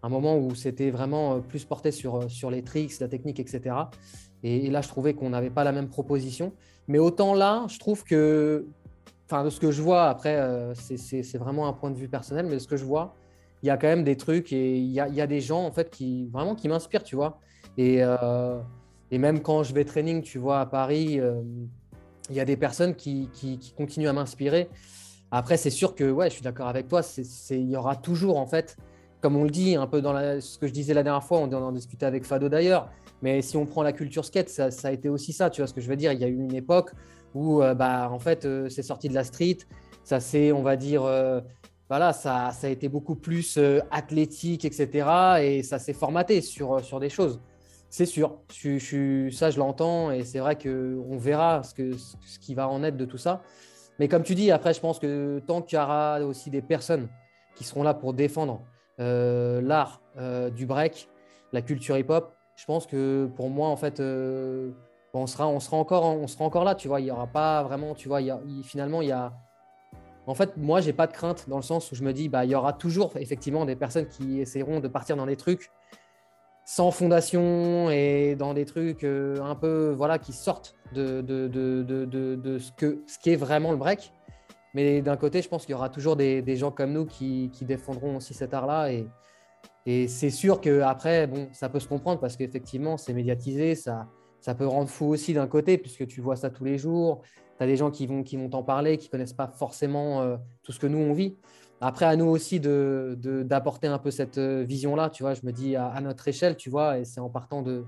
un 0.01 0.09
moment 0.09 0.38
où 0.38 0.53
c'était 0.53 0.91
vraiment 0.91 1.39
plus 1.39 1.63
porté 1.63 1.91
sur 1.91 2.51
les 2.51 2.61
tricks, 2.61 2.99
la 2.99 3.07
technique, 3.07 3.39
etc. 3.39 3.75
Et, 4.43 4.69
là, 4.69 4.82
je 4.82 4.89
trouvais 4.89 5.13
qu'on 5.13 5.30
n'avait 5.30 5.49
pas 5.49 5.63
la 5.63 5.71
même 5.71 5.88
proposition. 5.88 6.51
Mais 6.89 6.99
autant 6.99 7.34
là, 7.34 7.65
je 7.69 7.80
trouve 7.80 8.03
que, 8.03 8.65
enfin, 9.25 9.45
de 9.45 9.49
ce 9.49 9.61
que 9.61 9.71
je 9.71 9.82
vois, 9.82 10.09
après, 10.09 10.73
c'est 10.75 11.38
vraiment 11.38 11.69
un 11.69 11.73
point 11.73 11.91
de 11.91 11.97
vue 11.97 12.09
personnel, 12.09 12.47
mais 12.47 12.55
de 12.55 12.59
ce 12.59 12.67
que 12.67 12.77
je 12.77 12.86
vois, 12.86 13.15
il 13.64 13.68
y 13.68 13.70
a 13.70 13.78
quand 13.78 13.88
même 13.88 14.03
des 14.03 14.18
trucs 14.18 14.53
et 14.53 14.78
il 14.78 14.91
y 14.91 14.99
a, 14.99 15.07
y 15.07 15.22
a 15.22 15.28
des 15.28 15.41
gens, 15.41 15.66
en 15.66 15.72
fait, 15.72 15.89
qui 15.89 16.28
vraiment 16.28 16.55
qui 16.55 16.68
m'inspirent, 16.68 17.03
tu 17.03 17.16
vois. 17.16 17.39
Et, 17.78 18.03
et 19.12 19.18
même 19.18 19.41
quand 19.41 19.64
je 19.64 19.74
vais 19.74 19.86
training, 19.86 20.22
tu 20.22 20.38
vois, 20.38 20.60
à 20.62 20.66
Paris, 20.66 21.20
euh, 21.20 21.41
il 22.30 22.36
y 22.36 22.39
a 22.39 22.45
des 22.45 22.57
personnes 22.57 22.95
qui, 22.95 23.30
qui, 23.34 23.74
continuent 23.76 24.07
à 24.07 24.14
m'inspirer. 24.14 24.70
Après, 25.32 25.57
c'est 25.57 25.72
sûr 25.72 25.95
que, 25.95 26.10
ouais, 26.10 26.30
je 26.30 26.36
suis 26.36 26.43
d'accord 26.43 26.68
avec 26.68 26.88
toi, 26.88 27.01
il 27.49 27.70
y 27.70 27.76
aura 27.76 27.95
toujours, 27.95 28.38
en 28.38 28.45
fait, 28.45 28.78
comme 29.22 29.36
on 29.36 29.43
le 29.43 29.49
dit, 29.49 29.76
un 29.76 29.88
peu 29.88 30.01
dans 30.01 30.14
ce 30.39 30.57
que 30.57 30.68
je 30.68 30.74
disais 30.74 30.93
la 30.93 31.03
dernière 31.03 31.24
fois, 31.24 31.39
on 31.39 31.51
en 31.51 31.72
discutait 31.72 32.05
avec 32.05 32.26
Fado 32.26 32.49
d'ailleurs, 32.49 32.89
mais 33.22 33.41
si 33.41 33.57
on 33.57 33.66
prend 33.66 33.84
la 33.84 33.93
culture 33.93 34.26
skate, 34.26 34.49
ça, 34.49 34.70
a 34.84 34.91
été 34.91 35.10
aussi 35.10 35.34
ça, 35.34 35.49
tu 35.49 35.62
vois 35.62 35.68
ce 35.68 35.74
que 35.74 35.82
je 35.82 35.89
veux 35.89 35.95
dire. 35.95 36.14
Il 36.14 36.20
y 36.20 36.24
a 36.24 36.28
eu 36.28 36.38
une 36.38 36.55
époque 36.55 36.91
où, 37.34 37.62
euh, 37.62 37.74
bah, 37.74 38.10
en 38.12 38.20
fait, 38.20 38.45
euh, 38.45 38.70
c'est 38.70 38.84
sorti 38.84 39.10
de 39.10 39.14
la 39.16 39.24
street, 39.24 39.57
ça 40.03 40.20
c'est, 40.20 40.51
on 40.51 40.62
va 40.62 40.76
dire, 40.76 41.03
voilà, 41.89 42.13
ça, 42.13 42.51
ça, 42.51 42.67
a 42.67 42.69
été 42.69 42.87
beaucoup 42.87 43.15
plus 43.15 43.59
athlétique, 43.91 44.63
etc. 44.63 45.07
Et 45.41 45.63
ça 45.63 45.79
s'est 45.79 45.93
formaté 45.93 46.39
sur, 46.41 46.83
sur 46.85 46.99
des 46.99 47.09
choses. 47.09 47.41
C'est 47.89 48.05
sûr, 48.05 48.37
ça 49.31 49.49
je 49.49 49.57
l'entends 49.57 50.11
et 50.11 50.23
c'est 50.23 50.37
vrai 50.39 50.55
qu'on 50.55 51.17
verra 51.17 51.63
ce, 51.63 51.73
que, 51.73 51.97
ce 51.97 52.37
qui 52.39 52.53
va 52.53 52.69
en 52.69 52.83
être 52.83 52.97
de 52.97 53.05
tout 53.05 53.17
ça. 53.17 53.41
Mais 53.97 54.07
comme 54.07 54.21
tu 54.21 54.35
dis, 54.35 54.51
après 54.51 54.73
je 54.73 54.79
pense 54.79 54.99
que 54.99 55.41
tant 55.47 55.63
qu'il 55.63 55.79
y 55.79 55.81
aura 55.81 56.21
aussi 56.21 56.51
des 56.51 56.61
personnes 56.61 57.09
qui 57.55 57.63
seront 57.63 57.81
là 57.81 57.95
pour 57.95 58.13
défendre 58.13 58.61
euh, 58.99 59.59
l'art 59.61 60.01
euh, 60.17 60.51
du 60.51 60.67
break, 60.67 61.09
la 61.51 61.63
culture 61.63 61.97
hip-hop, 61.97 62.31
je 62.55 62.65
pense 62.65 62.85
que 62.85 63.27
pour 63.35 63.49
moi 63.49 63.69
en 63.69 63.75
fait 63.75 63.99
euh, 63.99 64.71
on, 65.13 65.25
sera, 65.25 65.47
on, 65.47 65.59
sera 65.59 65.77
encore, 65.77 66.05
on 66.05 66.27
sera 66.27 66.45
encore 66.45 66.65
là, 66.65 66.75
tu 66.75 66.87
vois, 66.87 67.01
il 67.01 67.05
n'y 67.05 67.11
aura 67.11 67.25
pas 67.25 67.63
vraiment, 67.63 67.95
tu 67.95 68.07
vois, 68.07 68.21
finalement 68.63 69.01
il 69.01 69.07
y 69.07 69.11
a... 69.11 69.33
En 70.30 70.36
fait, 70.36 70.57
moi, 70.57 70.80
j'ai 70.80 70.93
pas 70.93 71.07
de 71.07 71.11
crainte 71.11 71.49
dans 71.49 71.55
le 71.55 71.63
sens 71.63 71.91
où 71.91 71.95
je 71.95 72.03
me 72.03 72.13
dis, 72.13 72.30
bah, 72.30 72.45
y 72.45 72.53
aura 72.53 72.71
toujours 72.71 73.13
effectivement 73.17 73.65
des 73.65 73.75
personnes 73.75 74.07
qui 74.07 74.39
essaieront 74.39 74.80
de 74.80 74.88
partir 74.88 75.15
dans 75.15 75.25
des 75.25 75.36
trucs 75.36 75.71
sans 76.65 76.91
fondation 76.91 77.89
et 77.89 78.36
dans 78.36 78.53
des 78.53 78.65
trucs 78.65 79.03
euh, 79.03 79.41
un 79.41 79.55
peu 79.55 79.91
voilà 79.97 80.19
qui 80.19 80.34
sortent 80.34 80.75
de, 80.93 81.25
ce 82.59 82.71
que 82.73 83.03
ce 83.07 83.36
vraiment 83.38 83.71
le 83.71 83.77
break. 83.77 84.13
Mais 84.75 85.01
d'un 85.01 85.17
côté, 85.17 85.41
je 85.41 85.49
pense 85.49 85.65
qu'il 85.65 85.73
y 85.73 85.75
aura 85.75 85.89
toujours 85.89 86.15
des, 86.15 86.55
gens 86.55 86.69
comme 86.69 86.93
nous 86.93 87.07
qui, 87.07 87.49
qui, 87.51 87.65
défendront 87.65 88.17
aussi 88.17 88.36
cet 88.36 88.53
art-là. 88.53 88.91
Et, 88.93 89.07
et 89.88 90.07
c'est 90.07 90.30
sûr 90.30 90.61
qu'après, 90.61 91.25
bon, 91.25 91.49
ça 91.53 91.69
peut 91.69 91.80
se 91.80 91.88
comprendre 91.88 92.19
parce 92.19 92.38
qu'effectivement, 92.38 92.97
c'est 92.97 93.13
médiatisé, 93.13 93.73
ça 93.73 94.05
peut 94.55 94.67
rendre 94.67 94.89
fou 94.89 95.07
aussi 95.07 95.34
d'un 95.34 95.47
côté, 95.47 95.80
puisque 95.80 96.05
tu 96.05 96.21
vois 96.21 96.36
ça 96.36 96.51
tous 96.51 96.65
les 96.65 96.77
jours. 96.77 97.23
Tu 97.60 97.66
des 97.66 97.76
gens 97.76 97.91
qui 97.91 98.07
vont, 98.07 98.24
qui 98.24 98.38
t'en 98.49 98.64
parler, 98.64 98.97
qui 98.97 99.10
connaissent 99.10 99.34
pas 99.34 99.47
forcément 99.47 100.22
euh, 100.22 100.38
tout 100.64 100.72
ce 100.72 100.80
que 100.80 100.88
nous, 100.88 100.97
on 100.97 101.14
vit. 101.14 101.36
Après, 101.82 102.05
à 102.05 102.16
nous 102.16 102.26
aussi 102.26 102.60
d'apporter 102.60 103.88
de, 103.88 103.93
un 103.93 103.99
peu 103.99 104.12
cette 104.12 104.38
euh, 104.38 104.64
vision-là, 104.64 105.10
tu 105.10 105.24
vois, 105.24 105.34
je 105.34 105.41
me 105.43 105.51
dis 105.51 105.76
à, 105.76 105.99
notre 106.01 106.28
échelle, 106.28 106.57
tu 106.57 106.70
vois, 106.70 106.99
et 106.99 107.05
c'est 107.05 107.22
en 107.22 107.30
partant 107.30 107.62
de, 107.62 107.86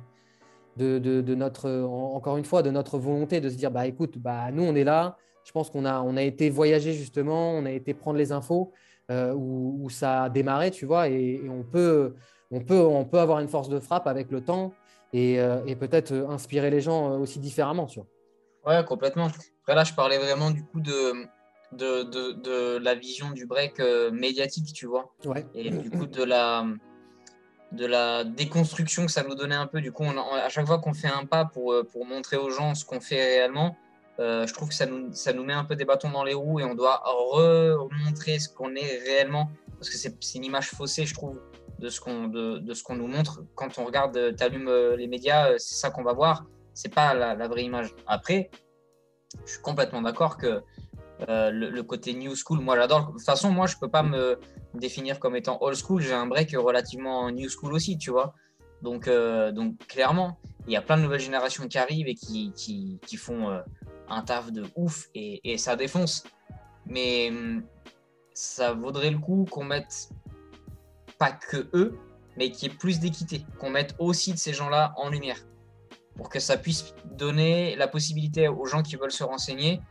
de, 0.78 1.36
notre, 1.36 1.69
encore 1.82 2.38
une 2.38 2.45
fois, 2.45 2.63
de 2.63 2.72
notre 2.72 2.97
volonté 2.97 3.41
de 3.41 3.49
se 3.49 3.55
dire, 3.55 3.72
bah 3.72 3.88
écoute, 3.88 4.17
bah, 4.17 4.51
nous, 4.51 4.63
on 4.63 4.76
est 4.76 4.86
là, 4.86 5.17
je 5.43 5.51
pense 5.51 5.69
qu'on 5.69 5.86
a, 5.86 6.01
on 6.01 6.15
a 6.15 6.22
été 6.22 6.49
voyager 6.49 6.93
justement, 6.93 7.51
on 7.51 7.65
a 7.65 7.72
été 7.72 7.93
prendre 7.93 8.17
les 8.17 8.32
infos 8.32 8.72
euh, 9.09 9.34
où, 9.34 9.89
ça 9.89 10.24
a 10.24 10.30
démarré, 10.30 10.72
tu 10.72 10.86
vois, 10.86 11.09
et, 11.09 11.41
on, 11.49 11.63
peut, 11.63 12.15
on, 12.49 12.61
peut, 12.61 12.80
on 12.80 13.03
peut 13.03 13.19
avoir 13.19 13.39
une 13.39 13.49
force 13.49 13.67
de 13.67 13.80
frappe 13.80 14.07
avec 14.07 14.32
le 14.32 14.41
temps 14.41 14.72
et, 15.11 15.39
euh, 15.41 15.61
et 15.65 15.76
peut-être 15.76 16.13
inspirer 16.30 16.69
les 16.69 16.80
gens 16.80 17.19
aussi 17.19 17.39
différemment, 17.39 17.88
tu 17.88 17.99
vois. 17.99 18.07
Ouais, 18.66 18.84
complètement. 18.86 19.28
Après, 19.62 19.76
là, 19.76 19.84
je 19.84 19.93
parlais 19.93 20.18
vraiment 20.18 20.51
du 20.51 20.64
coup 20.64 20.80
de 20.80 21.28
de, 21.72 22.03
de, 22.03 22.32
de, 22.34 22.78
la 22.78 22.95
vision 22.95 23.32
du 23.32 23.45
break 23.45 23.80
euh, 23.80 24.12
médiatique, 24.12 24.74
tu 24.74 24.86
vois. 24.86 25.14
Et 25.55 25.70
du 25.70 25.89
coup, 25.89 26.05
de 26.05 26.24
la, 26.24 26.66
de 27.72 27.86
la 27.86 28.24
déconstruction 28.24 29.05
que 29.05 29.12
ça 29.12 29.24
nous 29.24 29.36
donnait 29.36 29.55
un 29.55 29.68
peu. 29.68 29.82
Du 29.82 29.91
coup, 29.91 30.03
à 30.03 30.49
chaque 30.49 30.68
fois 30.68 30.80
qu'on 30.80 30.93
fait 30.93 31.07
un 31.07 31.26
pas 31.26 31.45
pour, 31.45 31.72
euh, 31.72 31.84
pour 31.84 32.05
montrer 32.05 32.38
aux 32.38 32.49
gens 32.49 32.76
ce 32.76 32.86
qu'on 32.86 32.99
fait 32.99 33.24
réellement, 33.24 33.78
euh, 34.20 34.45
je 34.45 34.53
trouve 34.53 34.70
que 34.70 34.76
ça 34.76 34.86
nous, 34.86 35.14
ça 35.14 35.34
nous 35.34 35.43
met 35.43 35.53
un 35.53 35.64
peu 35.64 35.76
des 35.76 35.86
bâtons 35.86 36.12
dans 36.12 36.24
les 36.24 36.34
roues 36.34 36.59
et 36.59 36.66
on 36.66 36.76
doit 36.76 37.01
remontrer 37.05 38.39
ce 38.39 38.49
qu'on 38.49 38.76
est 38.76 38.99
réellement. 39.05 39.49
Parce 39.78 39.89
que 39.89 39.97
c'est 39.97 40.14
une 40.36 40.43
image 40.43 40.70
faussée, 40.70 41.05
je 41.05 41.14
trouve, 41.14 41.39
de 41.80 41.89
ce 41.89 41.99
qu'on 41.99 42.28
de, 42.28 42.59
de, 42.59 42.74
ce 42.74 42.84
qu'on 42.84 42.95
nous 42.95 43.07
montre. 43.07 43.43
Quand 43.55 43.80
on 43.80 43.86
regarde, 43.86 44.36
tu 44.38 44.43
allumes 44.43 44.70
les 44.95 45.07
médias, 45.07 45.57
c'est 45.57 45.76
ça 45.76 45.89
qu'on 45.89 46.03
va 46.03 46.14
voir. 46.14 46.45
C'est 46.74 46.93
pas 46.93 47.13
la, 47.13 47.47
vraie 47.47 47.63
image. 47.63 47.93
Après, 48.07 48.49
je 49.45 49.53
suis 49.53 49.61
complètement 49.61 50.01
d'accord 50.01 50.38
que 50.38 50.61
euh, 51.30 51.51
le, 51.51 51.84
côté 51.84 52.13
new 52.13 52.36
school, 52.36 52.59
moi 52.59 52.76
j'adore. 52.76 53.07
De 53.07 53.11
toute 53.13 53.24
façon, 53.24 53.51
moi 53.51 53.67
je 53.67 53.76
peux 53.78 53.89
pas 53.89 54.03
me 54.03 54.39
définir 54.74 55.19
comme 55.19 55.36
étant 55.36 55.57
old 55.61 55.78
school. 55.78 56.01
J'ai 56.01 56.13
un 56.13 56.28
break 56.28 56.51
relativement 56.55 57.30
new 57.32 57.49
school 57.49 57.74
aussi, 57.74 57.97
tu 57.97 58.11
vois. 58.11 58.34
Donc, 58.82 59.07
euh, 59.07 59.51
donc 59.51 59.78
clairement, 59.88 60.39
il 60.67 60.74
y 60.74 60.76
a 60.76 60.82
plein 60.82 60.97
de 60.97 61.03
nouvelles 61.03 61.19
générations 61.19 61.67
qui 61.67 61.78
arrivent 61.78 62.07
et 62.07 62.15
qui, 62.15 62.51
qui, 62.55 62.99
qui 63.05 63.17
font 63.17 63.49
euh, 63.49 63.61
un 64.09 64.22
taf 64.24 64.51
de 64.51 64.65
ouf 64.76 65.09
et, 65.13 65.51
et 65.51 65.57
ça 65.57 65.76
défonce. 65.76 66.24
Mais 66.88 67.30
hum, 67.30 67.63
ça 68.34 68.74
vaudrait 68.74 69.11
le 69.11 69.19
coup 69.19 69.45
qu'on 69.49 69.63
mette 69.63 70.09
pas 71.19 71.32
que 71.32 71.69
eux, 71.74 71.99
mais 72.38 72.49
qu'il 72.49 72.72
y 72.72 72.74
ait 72.74 72.78
plus 72.78 72.99
d'équité, 72.99 73.45
qu'on 73.59 73.69
mette 73.69 73.93
aussi 73.99 74.34
de 74.34 74.38
ces 74.38 74.53
gens-là 74.53 74.93
en 74.97 75.09
lumière 75.09 75.38
pour 76.16 76.30
que 76.30 76.39
ça 76.39 76.57
puisse 76.57 76.93
donner 77.05 77.76
la 77.76 77.88
possibilité 77.88 78.47
aux 78.47 78.66
gens 78.66 78.84
qui 78.84 78.95
veulent 78.95 79.12
se 79.12 79.24
renseigner 79.24 79.82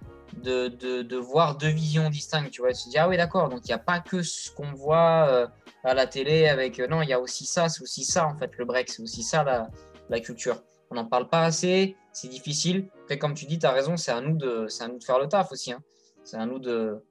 de, 0.42 0.68
de, 1.02 1.16
voir 1.16 1.56
deux 1.56 1.68
visions 1.68 2.08
distinctes. 2.10 2.50
Tu 2.50 2.60
vois, 2.60 2.72
te 2.72 2.88
dis, 2.88 2.98
ah 2.98 3.08
oui, 3.08 3.16
d'accord, 3.16 3.48
donc 3.48 3.60
il 3.64 3.68
n'y 3.68 3.74
a 3.74 3.78
pas 3.78 4.00
que 4.00 4.22
ce 4.22 4.50
qu'on 4.50 4.72
voit 4.72 5.26
euh, 5.28 5.46
à 5.84 5.94
la 5.94 6.06
télé 6.06 6.48
avec. 6.48 6.78
Euh, 6.78 6.86
non, 6.86 7.02
il 7.02 7.08
y 7.08 7.12
a 7.12 7.20
aussi 7.20 7.46
ça, 7.46 7.68
c'est 7.68 7.82
aussi 7.82 8.04
ça, 8.04 8.26
en 8.26 8.36
fait, 8.36 8.50
le 8.56 8.64
break, 8.64 8.88
c'est 8.88 9.02
aussi 9.02 9.22
ça 9.22 9.42
la, 9.42 9.70
la 10.08 10.20
culture. 10.20 10.62
On 10.90 10.94
n'en 10.96 11.04
parle 11.04 11.28
pas 11.28 11.44
assez, 11.44 11.96
c'est 12.12 12.28
difficile. 12.28 12.88
Après, 13.02 13.18
comme 13.18 13.34
tu 13.34 13.46
dis, 13.46 13.58
tu 13.58 13.66
as 13.66 13.72
raison, 13.72 13.96
c'est 13.96 14.12
à, 14.12 14.20
nous 14.20 14.36
de, 14.36 14.66
à 14.80 14.88
nous 14.88 14.98
de 14.98 15.04
faire 15.04 15.18
le 15.18 15.28
taf 15.28 15.52
aussi. 15.52 15.72
Hein. 15.72 15.82
C'est 16.24 16.36
à 16.36 16.46
nous 16.46 16.58
de. 16.58 17.04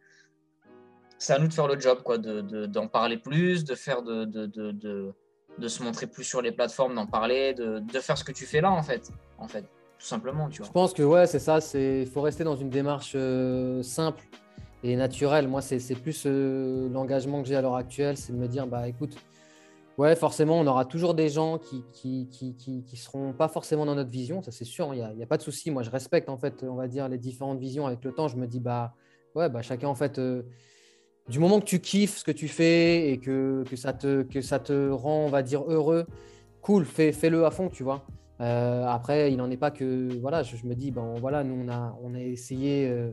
C'est 1.17 1.33
à 1.33 1.39
nous 1.39 1.47
de 1.47 1.53
faire 1.53 1.67
le 1.67 1.77
job, 1.77 2.01
quoi, 2.03 2.17
d'en 2.17 2.41
de, 2.41 2.87
parler 2.87 3.17
plus, 3.17 3.65
de 3.65 3.75
faire 3.75 4.03
de, 4.03 4.23
de, 4.23 5.13
de, 5.57 5.67
se 5.67 5.83
montrer 5.83 6.07
plus 6.07 6.23
sur 6.23 6.41
les 6.41 6.51
plateformes, 6.51 6.95
d'en 6.95 7.07
parler, 7.07 7.53
de, 7.53 7.79
de 7.79 7.99
faire 7.99 8.17
ce 8.17 8.23
que 8.23 8.31
tu 8.31 8.45
fais 8.45 8.61
là, 8.61 8.71
en 8.71 8.83
fait. 8.83 9.11
En 9.37 9.47
fait 9.47 9.65
tout 9.99 10.05
simplement. 10.05 10.49
Tu 10.49 10.59
vois. 10.59 10.67
Je 10.67 10.71
pense 10.71 10.93
que 10.93 11.03
ouais, 11.03 11.27
c'est 11.27 11.39
ça. 11.39 11.59
Il 11.75 12.07
faut 12.07 12.21
rester 12.21 12.43
dans 12.43 12.55
une 12.55 12.69
démarche 12.69 13.13
euh, 13.15 13.83
simple 13.83 14.23
et 14.81 14.95
naturelle. 14.95 15.47
Moi, 15.47 15.61
c'est 15.61 15.95
plus 15.95 16.23
euh, 16.25 16.89
l'engagement 16.89 17.41
que 17.43 17.47
j'ai 17.47 17.55
à 17.55 17.61
l'heure 17.61 17.75
actuelle, 17.75 18.17
c'est 18.17 18.31
de 18.31 18.37
me 18.37 18.47
dire, 18.47 18.65
bah 18.65 18.87
écoute, 18.87 19.17
ouais, 19.97 20.15
forcément, 20.15 20.57
on 20.57 20.65
aura 20.67 20.85
toujours 20.85 21.13
des 21.13 21.27
gens 21.27 21.57
qui 21.57 21.83
qui, 21.91 22.29
qui, 22.31 22.55
qui, 22.55 22.97
seront 22.97 23.33
pas 23.33 23.49
forcément 23.49 23.85
dans 23.85 23.95
notre 23.95 24.09
vision, 24.09 24.41
ça 24.41 24.51
c'est 24.51 24.65
sûr. 24.65 24.93
Il 24.93 24.97
n'y 24.97 25.03
a, 25.03 25.23
a, 25.23 25.27
pas 25.27 25.37
de 25.37 25.43
souci. 25.43 25.69
Moi, 25.69 25.83
je 25.83 25.89
respecte 25.89 26.29
en 26.29 26.37
fait, 26.37 26.63
on 26.63 26.75
va 26.75 26.87
dire, 26.87 27.09
les 27.09 27.17
différentes 27.17 27.59
visions 27.59 27.85
avec 27.85 28.03
le 28.03 28.13
temps. 28.13 28.29
Je 28.29 28.37
me 28.37 28.47
dis, 28.47 28.61
bah 28.61 28.93
ouais, 29.35 29.49
bah 29.49 29.61
chacun 29.61 29.89
en 29.89 29.95
fait. 29.95 30.17
Euh, 30.17 30.43
du 31.29 31.39
moment 31.39 31.59
que 31.59 31.65
tu 31.65 31.79
kiffes 31.79 32.17
ce 32.17 32.23
que 32.23 32.31
tu 32.31 32.47
fais 32.47 33.11
et 33.11 33.19
que, 33.19 33.63
ça 33.75 33.93
te, 33.93 34.89
rend, 34.89 35.25
on 35.25 35.29
va 35.29 35.43
dire, 35.43 35.63
heureux, 35.67 36.07
cool, 36.61 36.85
fais-le 36.85 37.45
à 37.45 37.51
fond, 37.51 37.69
tu 37.69 37.83
vois. 37.83 38.05
Euh, 38.41 38.85
après, 38.87 39.31
il 39.31 39.37
n'en 39.37 39.49
est 39.51 39.57
pas 39.57 39.71
que. 39.71 40.17
Voilà, 40.19 40.43
je, 40.43 40.65
me 40.65 40.73
dis, 40.73 40.91
bon, 40.91 41.15
voilà, 41.15 41.43
nous, 41.43 41.55
on 41.65 41.69
a, 41.69 41.97
on 42.01 42.15
a 42.15 42.19
essayé 42.19 42.87
euh, 42.87 43.11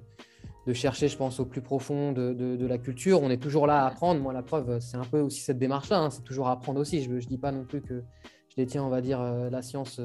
de 0.67 0.73
chercher, 0.73 1.09
je 1.09 1.17
pense, 1.17 1.41
au 1.41 1.45
plus 1.45 1.61
profond 1.61 2.13
de, 2.13 2.33
de, 2.33 2.67
la 2.67 2.79
culture. 2.79 3.23
On 3.23 3.31
est 3.31 3.43
toujours 3.43 3.67
là 3.67 3.85
à 3.85 3.89
apprendre. 3.89 4.21
Moi, 4.21 4.33
la 4.33 4.43
preuve, 4.43 4.79
c'est 4.81 4.97
un 4.97 5.05
peu 5.05 5.21
aussi 5.21 5.41
cette 5.41 5.59
démarche-là. 5.59 5.99
Hein. 5.99 6.11
C'est 6.11 6.25
toujours 6.25 6.49
à 6.49 6.53
apprendre 6.53 6.81
aussi. 6.81 7.03
Je 7.03 7.11
ne 7.11 7.21
dis 7.21 7.39
pas 7.39 7.53
non 7.53 7.65
plus 7.65 7.83
que 7.83 8.03
je 8.49 8.57
détiens, 8.57 8.85
on 8.85 8.89
va 8.89 9.01
dire, 9.01 9.21
euh, 9.21 9.51
la 9.51 9.63
science 9.63 10.01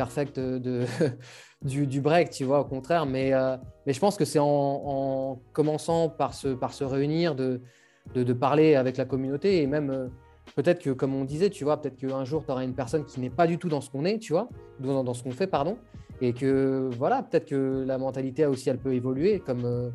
euh, 0.00 0.04
perfecte 0.04 0.38
de, 0.38 0.84
du, 1.62 2.00
break, 2.00 2.30
tu 2.30 2.44
vois, 2.44 2.60
au 2.60 2.64
contraire. 2.64 3.06
Mais, 3.06 3.32
euh, 3.32 3.56
mais 3.86 3.92
je 3.92 4.00
pense 4.00 4.16
que 4.16 4.24
c'est 4.24 4.38
en, 4.38 4.46
en, 4.46 5.42
commençant 5.52 6.08
par 6.08 6.34
se, 6.34 6.48
par 6.48 6.72
se 6.72 6.84
réunir, 6.84 7.34
de, 7.34 7.60
de, 8.14 8.32
parler 8.32 8.74
avec 8.74 8.96
la 8.96 9.04
communauté 9.04 9.62
et 9.62 9.66
même 9.66 10.10
peut-être 10.56 10.82
que, 10.82 10.90
comme 10.90 11.14
on 11.14 11.24
disait, 11.24 11.50
tu 11.50 11.64
vois, 11.64 11.80
peut-être 11.80 11.96
qu'un 11.96 12.24
jour, 12.24 12.44
tu 12.44 12.52
auras 12.52 12.64
une 12.64 12.74
personne 12.74 13.04
qui 13.04 13.20
n'est 13.20 13.30
pas 13.30 13.46
du 13.46 13.58
tout 13.58 13.68
dans 13.68 13.80
ce 13.80 13.90
qu'on 13.90 14.04
est, 14.04 14.18
tu 14.18 14.32
vois, 14.32 14.48
dans, 14.78 15.04
dans 15.04 15.14
ce 15.14 15.22
qu'on 15.22 15.30
fait, 15.30 15.46
pardon, 15.46 15.78
et 16.20 16.32
que 16.32 16.90
voilà, 16.96 17.22
peut-être 17.22 17.46
que 17.46 17.84
la 17.86 17.98
mentalité 17.98 18.46
aussi, 18.46 18.68
elle 18.68 18.78
peut 18.78 18.94
évoluer 18.94 19.40
comme, 19.40 19.64
euh, 19.64 19.90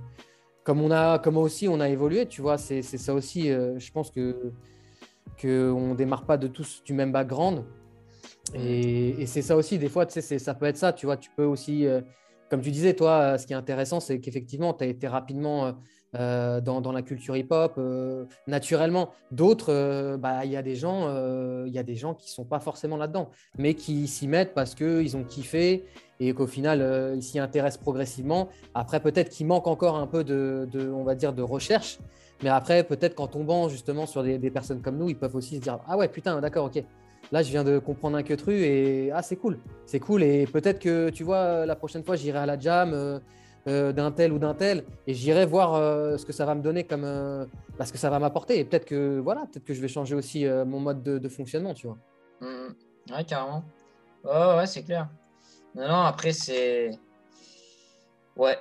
comme, 0.64 0.82
on 0.82 0.92
a, 0.92 1.20
comme 1.20 1.38
aussi 1.38 1.68
on 1.68 1.80
a 1.80 1.90
évolué, 1.90 2.26
tu 2.28 2.42
vois. 2.42 2.58
C'est 2.58 2.82
ça 2.82 3.14
aussi, 3.14 3.52
euh, 3.52 3.78
je 3.80 3.92
pense 3.92 4.12
que 4.12 4.52
qu'on 5.42 5.96
démarre 5.96 6.26
pas 6.26 6.38
de 6.38 6.48
tous 6.48 6.82
du 6.84 6.94
même 6.94 7.12
background. 7.12 7.66
Et, 8.54 9.26
c'est 9.26 9.42
ça 9.42 9.56
aussi, 9.56 9.78
des 9.78 9.90
fois, 9.90 10.06
ça 10.08 10.54
peut 10.54 10.66
être 10.66 10.78
ça, 10.78 10.94
tu 10.94 11.06
vois. 11.06 11.18
Tu 11.18 11.30
peux 11.36 11.46
aussi, 11.46 11.88
euh, 11.88 12.02
comme 12.50 12.62
tu 12.62 12.72
disais, 12.72 12.94
toi, 12.94 13.38
ce 13.38 13.48
qui 13.48 13.54
est 13.54 13.56
intéressant, 13.56 14.00
c'est 14.00 14.20
qu'effectivement, 14.20 14.74
tu 14.74 14.84
as 14.84 14.88
été 14.88 15.08
rapidement 15.08 15.76
euh, 16.18 16.62
dans, 16.62 16.94
la 16.94 17.02
culture 17.02 17.36
hip-hop 17.36 17.74
euh, 17.78 18.26
naturellement. 18.48 19.10
D'autres, 19.32 19.74
euh, 19.74 20.18
bah, 20.18 20.46
il 20.46 20.52
y 20.52 20.56
a 20.56 20.62
des 20.62 20.76
gens, 20.76 21.10
y 21.66 21.78
a 21.78 21.84
des 21.84 21.96
gens 21.96 22.14
qui 22.14 22.30
sont 22.32 22.46
pas 22.46 22.60
forcément 22.60 22.96
là-dedans, 22.96 23.30
mais 23.58 23.74
qui 23.74 24.08
s'y 24.08 24.28
mettent 24.28 24.54
parce 24.54 24.76
qu'ils 24.76 25.18
ont 25.18 25.24
kiffé 25.24 25.84
et 26.22 26.34
qu'au 26.34 26.48
final 26.48 27.14
ils 27.16 27.24
s'y 27.24 27.40
intéressent 27.40 27.82
progressivement. 27.82 28.48
Après, 28.74 29.02
peut-être 29.02 29.30
qu'il 29.30 29.48
manque 29.48 29.68
encore 29.68 29.98
un 29.98 30.08
peu 30.08 30.24
de, 30.24 30.68
on 30.94 31.04
va 31.04 31.16
dire, 31.16 31.34
de 31.34 31.42
recherche. 31.42 32.00
Mais 32.44 32.50
après, 32.50 32.84
peut-être 32.84 33.16
qu'en 33.16 33.28
tombant 33.28 33.68
justement 33.68 34.06
sur 34.06 34.24
des, 34.24 34.52
personnes 34.52 34.82
comme 34.82 34.98
nous, 34.98 35.10
ils 35.10 35.18
peuvent 35.18 35.36
aussi 35.36 35.58
se 35.58 35.62
dire 35.62 35.80
Ah 35.88 35.98
ouais, 35.98 36.08
putain, 36.08 36.40
d'accord, 36.40 36.66
ok. 36.66 36.82
Là, 37.32 37.42
je 37.42 37.50
viens 37.50 37.64
de 37.64 37.80
comprendre 37.80 38.18
un 38.18 38.24
que 38.24 38.34
tru 38.34 38.54
et 38.54 39.12
ah, 39.12 39.22
c'est 39.22 39.36
cool. 39.36 39.60
C'est 39.86 40.00
cool. 40.00 40.24
Et 40.24 40.46
peut-être 40.48 40.80
que 40.80 41.10
tu 41.10 41.24
vois, 41.24 41.66
la 41.66 41.76
prochaine 41.76 42.04
fois, 42.04 42.16
j'irai 42.16 42.40
à 42.40 42.46
la 42.46 42.60
jam. 42.60 43.22
Euh, 43.68 43.92
d'un 43.92 44.12
tel 44.12 44.32
ou 44.32 44.38
d'un 44.38 44.54
tel 44.54 44.86
et 45.08 45.16
j'irai 45.16 45.48
voir 45.48 45.74
euh, 45.74 46.18
ce 46.18 46.26
que 46.28 46.34
ça 46.34 46.46
va 46.46 46.54
me 46.54 46.62
donner 46.62 46.84
comme 46.84 47.04
euh, 47.04 47.48
parce 47.80 47.92
que 47.92 47.98
ça 47.98 48.12
va 48.12 48.20
m'apporter 48.20 48.60
et 48.60 48.64
peut-être 48.64 48.86
que 48.86 49.18
voilà 49.18 49.48
peut-être 49.52 49.66
que 49.66 49.74
je 49.74 49.82
vais 49.82 49.88
changer 49.88 50.14
aussi 50.14 50.46
mon 50.46 50.80
mode 50.80 51.02
de, 51.02 51.30
fonctionnement 51.30 51.74
tu 51.74 51.88
vois 51.88 51.98
mmh, 52.42 53.14
ouais 53.16 53.24
carrément 53.24 53.64
ouais, 54.24 54.58
ouais 54.58 54.68
c'est 54.68 54.84
clair 54.84 55.10
non 55.74 55.88
non 55.88 56.02
après 56.02 56.32
c'est 56.32 56.92
ouais 58.36 58.60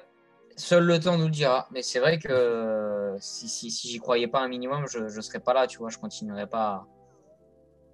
seul 0.56 0.84
le 0.84 0.98
temps 0.98 1.18
nous 1.18 1.26
le 1.26 1.30
dira 1.30 1.68
mais 1.70 1.82
c'est 1.82 1.98
vrai 1.98 2.18
que 2.18 3.14
si, 3.20 3.46
si, 3.46 3.70
si 3.70 3.88
j'y 3.88 3.98
croyais 3.98 4.26
pas 4.26 4.40
un 4.40 4.48
minimum 4.48 4.86
je 4.88 5.00
ne 5.00 5.20
serais 5.20 5.40
pas 5.40 5.52
là 5.52 5.66
tu 5.66 5.76
vois 5.76 5.90
je 5.90 5.98
continuerais 5.98 6.46
pas 6.46 6.86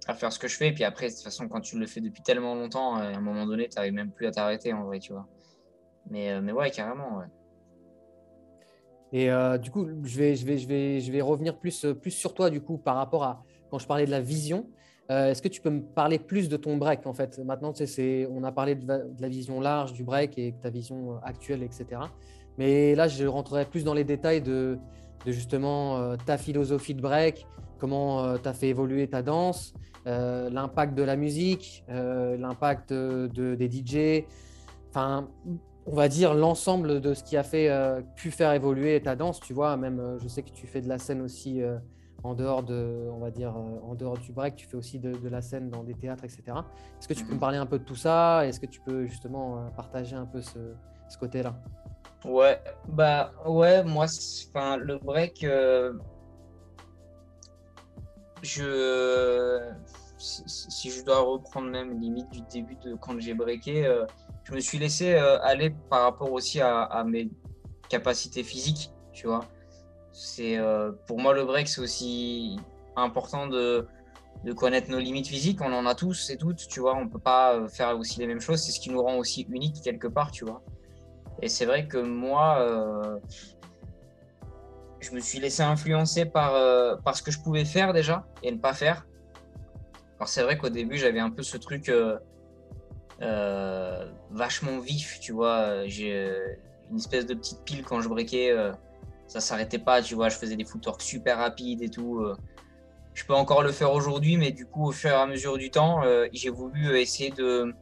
à, 0.07 0.13
faire 0.13 0.31
ce 0.31 0.39
que 0.39 0.47
je 0.47 0.57
fais 0.57 0.69
et 0.69 0.73
puis 0.73 0.83
après 0.83 1.07
de 1.07 1.13
toute 1.13 1.23
façon 1.23 1.47
quand 1.47 1.61
tu 1.61 1.77
le 1.77 1.87
fais 1.87 2.01
depuis 2.01 2.23
tellement 2.23 2.55
longtemps 2.55 2.95
à 2.95 3.03
un 3.03 3.21
moment 3.21 3.45
donné 3.45 3.69
tu 3.69 3.75
n'arrives 3.75 3.93
même 3.93 4.11
plus 4.11 4.27
à 4.27 4.31
t'arrêter 4.31 4.73
en 4.73 4.83
vrai 4.85 4.99
tu 4.99 5.13
vois 5.13 5.27
mais, 6.09 6.31
euh, 6.31 6.41
mais 6.41 6.51
ouais, 6.51 6.71
carrément, 6.71 7.17
ouais. 7.17 7.25
Et 9.13 9.29
euh, 9.29 9.57
du 9.57 9.71
coup, 9.71 9.87
je 10.03 10.17
vais, 10.17 10.35
je, 10.35 10.45
vais, 10.45 10.57
je, 10.57 10.67
vais, 10.67 11.01
je 11.01 11.11
vais 11.11 11.21
revenir 11.21 11.57
plus, 11.57 11.85
plus 12.01 12.11
sur 12.11 12.33
toi, 12.33 12.49
du 12.49 12.61
coup, 12.61 12.77
par 12.77 12.95
rapport 12.95 13.23
à 13.23 13.43
quand 13.69 13.77
je 13.77 13.87
parlais 13.87 14.05
de 14.05 14.11
la 14.11 14.21
vision. 14.21 14.67
Euh, 15.09 15.31
est-ce 15.31 15.41
que 15.41 15.49
tu 15.49 15.59
peux 15.59 15.69
me 15.69 15.81
parler 15.81 16.19
plus 16.19 16.47
de 16.47 16.55
ton 16.55 16.77
break, 16.77 17.05
en 17.05 17.13
fait? 17.13 17.37
Maintenant, 17.39 17.73
tu 17.73 17.85
sais, 17.85 18.27
on 18.31 18.43
a 18.45 18.51
parlé 18.53 18.75
de, 18.75 18.87
la 19.19 19.27
vision 19.27 19.59
large 19.59 19.91
du 19.91 20.05
break 20.05 20.37
et 20.37 20.55
ta 20.61 20.69
vision 20.69 21.21
actuelle, 21.23 21.63
etc. 21.63 21.85
Mais 22.57 22.95
là, 22.95 23.09
je 23.09 23.25
rentrerai 23.25 23.65
plus 23.65 23.83
dans 23.83 23.93
les 23.93 24.05
détails 24.05 24.41
de, 24.41 24.77
de 25.25 25.31
justement 25.33 26.15
ta 26.25 26.37
philosophie 26.37 26.95
de 26.95 27.01
break, 27.01 27.45
comment 27.81 28.37
tu 28.37 28.47
as 28.47 28.53
fait 28.53 28.69
évoluer 28.69 29.07
ta 29.09 29.21
danse, 29.21 29.73
l'impact 30.05 30.95
de 30.95 31.03
la 31.03 31.17
musique, 31.17 31.83
l'impact 31.89 32.93
de, 32.93 33.55
des 33.55 33.69
DJ. 33.69 34.25
Enfin, 34.89 35.27
on 35.85 35.95
va 35.95 36.07
dire, 36.07 36.33
l'ensemble 36.33 37.01
de 37.01 37.13
ce 37.13 37.23
qui 37.23 37.37
a 37.37 37.43
fait, 37.43 37.69
euh, 37.69 38.01
pu 38.15 38.31
faire 38.31 38.51
évoluer 38.53 39.01
ta 39.01 39.15
danse. 39.15 39.39
Tu 39.39 39.53
vois, 39.53 39.77
même, 39.77 39.99
euh, 39.99 40.19
je 40.19 40.27
sais 40.27 40.43
que 40.43 40.51
tu 40.51 40.67
fais 40.67 40.81
de 40.81 40.87
la 40.87 40.97
scène 40.97 41.21
aussi 41.21 41.61
euh, 41.61 41.77
en 42.23 42.35
dehors 42.35 42.63
de, 42.63 43.09
on 43.11 43.19
va 43.19 43.31
dire, 43.31 43.55
en 43.55 43.95
dehors 43.95 44.17
du 44.17 44.31
break. 44.31 44.55
Tu 44.55 44.67
fais 44.67 44.77
aussi 44.77 44.99
de, 44.99 45.27
la 45.27 45.41
scène 45.41 45.69
dans 45.69 45.83
des 45.83 45.95
théâtres, 45.95 46.23
etc. 46.23 46.43
Est-ce 46.99 47.07
que 47.07 47.13
tu 47.13 47.23
peux 47.23 47.31
me 47.31 47.35
mhm. 47.35 47.39
parler 47.39 47.57
un 47.57 47.65
peu 47.65 47.79
de 47.79 47.83
tout 47.83 47.95
ça? 47.95 48.45
Est-ce 48.45 48.59
que 48.59 48.67
tu 48.67 48.79
peux 48.81 49.05
justement 49.05 49.65
partager 49.75 50.15
un 50.15 50.27
peu 50.27 50.41
ce, 50.41 50.59
côté-là? 51.19 51.55
Ouais, 52.23 52.59
bah 52.87 53.31
ouais, 53.47 53.83
moi, 53.83 54.05
enfin, 54.49 54.77
le 54.77 54.99
break, 54.99 55.43
je, 58.41 59.59
si, 60.17 60.89
je 60.91 61.03
dois 61.03 61.19
reprendre 61.19 61.69
même 61.69 61.99
limite 61.99 62.29
du 62.29 62.41
début 62.41 62.75
de 62.75 62.95
quand 62.95 63.19
j'ai 63.19 63.33
breaké 63.33 63.87
je 64.43 64.53
me 64.53 64.59
suis 64.59 64.77
laissé 64.77 65.13
euh, 65.13 65.39
aller 65.41 65.69
par 65.89 66.03
rapport 66.03 66.31
aussi 66.31 66.59
à, 66.61 67.03
mes 67.05 67.29
capacités 67.89 68.43
physiques, 68.43 68.91
tu 69.13 69.27
vois. 69.27 69.45
C'est 70.11 70.57
euh, 70.57 70.91
pour 71.07 71.19
moi 71.19 71.33
le 71.33 71.45
break, 71.45 71.67
c'est 71.67 71.81
aussi 71.81 72.57
important 72.95 73.47
de, 73.47 73.87
de, 74.43 74.53
connaître 74.53 74.89
nos 74.89 74.99
limites 74.99 75.27
physiques. 75.27 75.59
On 75.61 75.71
en 75.71 75.85
a 75.85 75.95
tous 75.95 76.29
et 76.29 76.37
toutes, 76.37 76.67
tu 76.67 76.79
vois. 76.79 76.95
On 76.95 77.07
peut 77.07 77.19
pas 77.19 77.55
euh, 77.55 77.67
faire 77.67 77.97
aussi 77.97 78.19
les 78.19 78.27
mêmes 78.27 78.41
choses. 78.41 78.61
C'est 78.61 78.71
ce 78.71 78.79
qui 78.79 78.89
nous 78.89 79.01
rend 79.01 79.17
aussi 79.17 79.47
unique 79.49 79.81
quelque 79.81 80.07
part, 80.07 80.31
tu 80.31 80.45
vois. 80.45 80.61
Et 81.41 81.47
c'est 81.47 81.65
vrai 81.65 81.87
que 81.87 81.97
moi, 81.97 83.19
je 85.01 85.11
me 85.11 85.19
suis 85.19 85.39
laissé 85.39 85.63
influencer 85.63 86.25
par, 86.25 86.53
par 87.01 87.15
ce 87.15 87.23
que 87.23 87.31
je 87.31 87.39
pouvais 87.39 87.65
faire 87.65 87.93
déjà 87.93 88.25
et 88.43 88.51
ne 88.51 88.57
pas 88.57 88.73
faire. 88.73 89.05
Alors 90.17 90.29
c'est 90.29 90.43
vrai 90.43 90.57
qu'au 90.57 90.69
début, 90.69 90.97
j'avais 90.97 91.19
un 91.19 91.31
peu 91.31 91.43
ce 91.43 91.57
truc 91.57 91.89
euh, 93.21 94.05
vachement 94.31 94.79
vif, 94.79 95.19
tu 95.19 95.31
vois. 95.31 95.87
J'ai 95.87 96.13
euh, 96.13 96.55
une 96.89 96.97
espèce 96.97 97.25
de 97.25 97.35
petite 97.35 97.63
pile 97.63 97.83
quand 97.83 98.01
je 98.01 98.09
breakais, 98.09 98.51
euh, 98.51 98.71
ça 99.27 99.39
s'arrêtait 99.39 99.79
pas, 99.79 100.01
tu 100.01 100.15
vois. 100.15 100.29
Je 100.29 100.37
faisais 100.37 100.55
des 100.55 100.65
footworks 100.65 101.01
super 101.01 101.37
rapides 101.37 101.81
et 101.83 101.89
tout. 101.89 102.25
je 103.13 103.25
peux 103.25 103.33
encore 103.33 103.61
le 103.61 103.71
faire 103.71 103.93
aujourd'hui, 103.93 104.37
mais 104.37 104.51
du 104.51 104.65
coup, 104.65 104.87
au 104.87 104.91
fur 104.91 105.11
et 105.11 105.13
à 105.13 105.25
mesure 105.27 105.57
du 105.57 105.69
temps, 105.69 106.01
j'ai 106.33 106.49
voulu 106.49 106.97
essayer 106.97 107.29
de, 107.29 107.73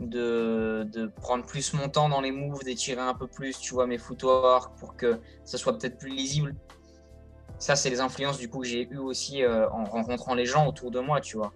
de, 0.00 0.86
de, 0.92 1.06
prendre 1.06 1.44
plus 1.44 1.74
mon 1.74 1.88
temps 1.88 2.08
dans 2.08 2.20
les 2.20 2.32
moves, 2.32 2.64
d'étirer 2.64 3.00
un 3.00 3.14
peu 3.14 3.26
plus, 3.26 3.58
tu 3.58 3.74
vois, 3.74 3.86
mes 3.86 3.98
footworks 3.98 4.76
pour 4.78 4.96
que 4.96 5.20
ça 5.44 5.58
soit 5.58 5.76
peut-être 5.78 5.98
plus 5.98 6.10
lisible. 6.10 6.54
Ça, 7.58 7.76
c'est 7.76 7.90
les 7.90 8.00
influences 8.00 8.38
du 8.38 8.48
coup 8.48 8.60
que 8.60 8.66
j'ai 8.66 8.88
eu 8.88 8.96
aussi 8.96 9.44
en 9.46 9.84
rencontrant 9.84 10.34
les 10.34 10.46
gens 10.46 10.66
autour 10.66 10.90
de 10.90 11.00
moi, 11.00 11.20
tu 11.20 11.36
vois 11.36 11.52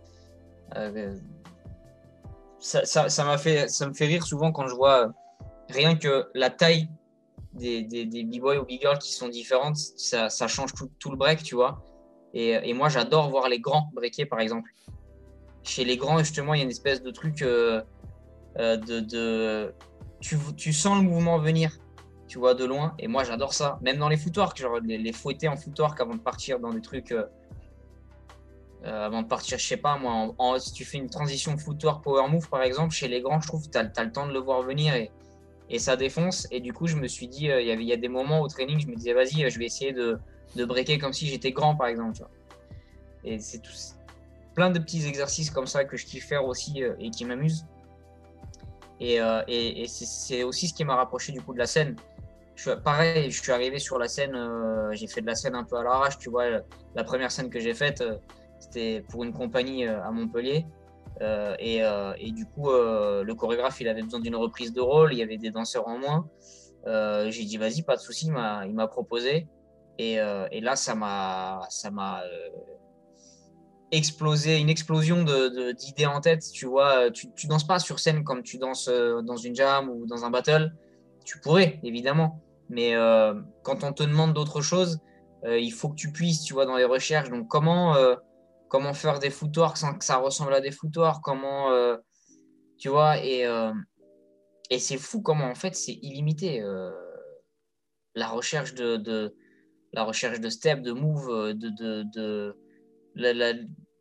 ça, 2.64 3.08
ça, 3.10 3.24
m'a 3.24 3.36
fait, 3.36 3.68
ça 3.68 3.86
me 3.86 3.92
fait 3.92 4.06
rire 4.06 4.24
souvent 4.24 4.50
quand 4.50 4.66
je 4.66 4.74
vois 4.74 5.12
rien 5.68 5.96
que 5.96 6.28
la 6.34 6.48
taille 6.48 6.88
des, 7.52 7.82
des, 7.82 8.24
b-boys 8.24 8.56
ou 8.56 8.64
b-girls 8.64 8.98
qui 8.98 9.12
sont 9.12 9.28
différentes, 9.28 9.76
ça, 9.76 10.30
ça 10.30 10.48
change 10.48 10.72
tout, 10.72 10.90
tout, 10.98 11.10
le 11.10 11.16
break, 11.16 11.42
tu 11.42 11.54
vois. 11.54 11.84
Et, 12.32 12.52
et 12.68 12.72
moi, 12.72 12.88
j'adore 12.88 13.28
voir 13.28 13.48
les 13.48 13.60
grands 13.60 13.90
breaker, 13.92 14.24
par 14.24 14.40
exemple. 14.40 14.70
Chez 15.62 15.84
les 15.84 15.98
grands, 15.98 16.18
justement, 16.18 16.54
il 16.54 16.58
y 16.58 16.60
a 16.62 16.64
une 16.64 16.70
espèce 16.70 17.02
de 17.02 17.10
truc 17.10 17.42
euh, 17.42 17.82
euh, 18.58 19.70
tu, 20.20 20.72
sens 20.72 20.96
le 20.96 21.02
mouvement 21.02 21.38
venir, 21.38 21.78
tu 22.28 22.38
vois, 22.38 22.54
de 22.54 22.64
loin. 22.64 22.94
Et 22.98 23.08
moi, 23.08 23.24
j'adore 23.24 23.52
ça. 23.52 23.78
Même 23.82 23.98
dans 23.98 24.08
les 24.08 24.16
footworks, 24.16 24.58
genre 24.58 24.78
les, 24.80 24.98
les 24.98 25.12
fouetter 25.12 25.48
en 25.48 25.56
footwork 25.56 26.00
avant 26.00 26.14
de 26.14 26.20
partir 26.20 26.58
dans 26.60 26.70
des 26.70 26.80
trucs. 26.82 27.12
Euh, 27.12 27.24
euh, 28.84 29.06
avant 29.06 29.22
de 29.22 29.26
partir, 29.26 29.58
je 29.58 29.66
sais 29.66 29.78
pas, 29.78 29.96
moi, 29.96 30.60
si 30.60 30.74
tu 30.74 30.84
fais 30.84 30.98
une 30.98 31.08
transition 31.08 31.56
footwork 31.56 32.04
power 32.04 32.28
move, 32.28 32.50
par 32.50 32.62
exemple, 32.62 32.92
chez 32.92 33.08
les 33.08 33.22
grands, 33.22 33.40
je 33.40 33.48
trouve 33.48 33.66
que 33.66 33.70
tu 33.70 33.78
as, 33.78 34.04
le 34.04 34.12
temps 34.12 34.26
de 34.26 34.32
le 34.32 34.40
voir 34.40 34.60
venir 34.60 34.94
et, 34.94 35.10
et 35.70 35.78
ça 35.78 35.96
défonce. 35.96 36.46
Et 36.50 36.60
du 36.60 36.74
coup, 36.74 36.86
je 36.86 36.96
me 36.96 37.08
suis 37.08 37.26
dit, 37.26 37.46
il 37.46 37.82
y 37.82 37.92
a 37.94 37.96
des 37.96 38.08
moments 38.08 38.42
au 38.42 38.48
training, 38.48 38.78
je 38.78 38.86
me 38.86 38.94
disais, 38.94 39.14
vas-y, 39.14 39.48
je 39.50 39.58
vais 39.58 39.64
essayer 39.64 39.94
de, 39.94 40.18
de 40.54 40.64
breaker 40.66 40.98
comme 40.98 41.14
si 41.14 41.26
j'étais 41.26 41.50
grand, 41.50 41.76
par 41.76 41.86
exemple. 41.86 42.26
Et 43.24 43.38
c'est 43.38 43.62
plein 44.54 44.68
de 44.68 44.78
petits 44.78 45.06
exercices 45.06 45.48
comme 45.48 45.66
ça 45.66 45.86
que 45.86 45.96
je 45.96 46.04
kiffe 46.04 46.26
faire 46.26 46.44
aussi 46.44 46.82
et 47.00 47.08
qui 47.08 47.24
m'amusent. 47.24 47.64
Et, 49.04 49.16
et, 49.48 49.82
et 49.82 49.86
c'est 49.88 50.42
aussi 50.44 50.68
ce 50.68 50.74
qui 50.74 50.84
m'a 50.84 50.96
rapproché 50.96 51.32
du 51.32 51.40
coup 51.42 51.52
de 51.52 51.58
la 51.58 51.66
scène. 51.66 51.96
Je, 52.54 52.70
pareil, 52.70 53.30
je 53.30 53.42
suis 53.42 53.52
arrivé 53.52 53.78
sur 53.78 53.98
la 53.98 54.08
scène, 54.08 54.34
j'ai 54.92 55.06
fait 55.08 55.20
de 55.20 55.26
la 55.26 55.34
scène 55.34 55.54
un 55.54 55.64
peu 55.64 55.76
à 55.76 55.82
l'arrache, 55.82 56.18
tu 56.18 56.30
vois. 56.30 56.44
La 56.94 57.04
première 57.04 57.30
scène 57.30 57.50
que 57.50 57.60
j'ai 57.60 57.74
faite, 57.74 58.02
c'était 58.64 59.04
pour 59.10 59.24
une 59.24 59.32
compagnie 59.32 59.86
euh, 59.86 60.02
à 60.02 60.10
Montpellier. 60.10 60.66
Euh, 61.20 61.54
euh, 61.60 62.14
et, 62.18 62.32
du 62.32 62.46
coup, 62.46 62.70
le 62.70 63.32
chorégraphe, 63.34 63.80
il 63.80 63.88
avait 63.88 64.02
besoin 64.02 64.20
d'une 64.20 64.36
reprise 64.36 64.72
de 64.72 64.80
rôle. 64.80 65.12
Il 65.12 65.18
y 65.18 65.22
avait 65.22 65.36
des 65.36 65.50
danseurs 65.50 65.86
en 65.86 65.98
moins. 65.98 66.28
J'ai 67.30 67.44
dit, 67.44 67.56
vas-y, 67.56 67.82
pas 67.82 67.96
de 67.96 68.00
souci. 68.00 68.26
Il 68.26 68.74
m'a 68.74 68.88
proposé. 68.88 69.46
Et, 69.98 70.16
là, 70.16 70.76
ça 70.76 70.94
m'a 70.94 71.60
explosé, 73.90 74.58
une 74.58 74.70
explosion 74.70 75.22
d'idées 75.22 76.04
de, 76.04 76.08
en 76.08 76.20
tête. 76.20 76.44
Tu 76.52 76.66
vois, 76.66 77.10
tu, 77.10 77.32
tu 77.34 77.46
danses 77.46 77.66
pas 77.66 77.78
sur 77.78 77.98
scène 77.98 78.24
comme 78.24 78.42
tu 78.42 78.58
danses 78.58 78.88
dans 78.88 79.36
une 79.36 79.54
jam 79.54 79.88
ou 79.88 80.06
dans 80.06 80.24
un 80.24 80.30
battle. 80.30 80.74
Tu 81.24 81.38
pourrais, 81.40 81.80
évidemment. 81.82 82.44
Mais 82.68 82.94
euh, 82.94 83.34
quand 83.62 83.84
on 83.84 83.92
te 83.92 84.02
demande 84.02 84.32
d'autres 84.32 84.60
choses, 84.60 85.00
euh, 85.44 85.58
il 85.58 85.72
faut 85.72 85.88
que 85.88 85.96
tu 85.96 86.12
puisses, 86.12 86.42
tu 86.42 86.54
vois, 86.54 86.66
dans 86.66 86.76
les 86.76 86.84
recherches. 86.84 87.30
Donc, 87.30 87.48
comment, 87.48 87.96
euh, 87.96 88.16
comment 88.68 88.94
faire 88.94 89.18
des 89.18 89.30
footwork 89.30 89.76
sans 89.76 89.94
que 89.94 90.04
ça 90.04 90.16
ressemble 90.16 90.54
à 90.54 90.60
des 90.60 90.70
footwork 90.70 91.22
Comment, 91.22 91.70
tu 92.78 92.88
vois, 92.88 93.18
et, 93.22 93.46
et 94.70 94.78
c'est 94.78 94.98
fou 94.98 95.20
comment, 95.22 95.46
en 95.46 95.54
fait, 95.54 95.74
c'est 95.74 95.98
illimité. 96.02 96.62
la 98.14 98.28
recherche 98.28 98.74
de, 98.74 98.96
de, 98.96 99.36
la 99.92 100.04
recherche 100.04 100.40
de 100.40 100.48
step, 100.48 100.82
de 100.82 100.92
move, 100.92 101.54
de, 101.54 101.68
de, 101.68 102.04
de 102.14 102.56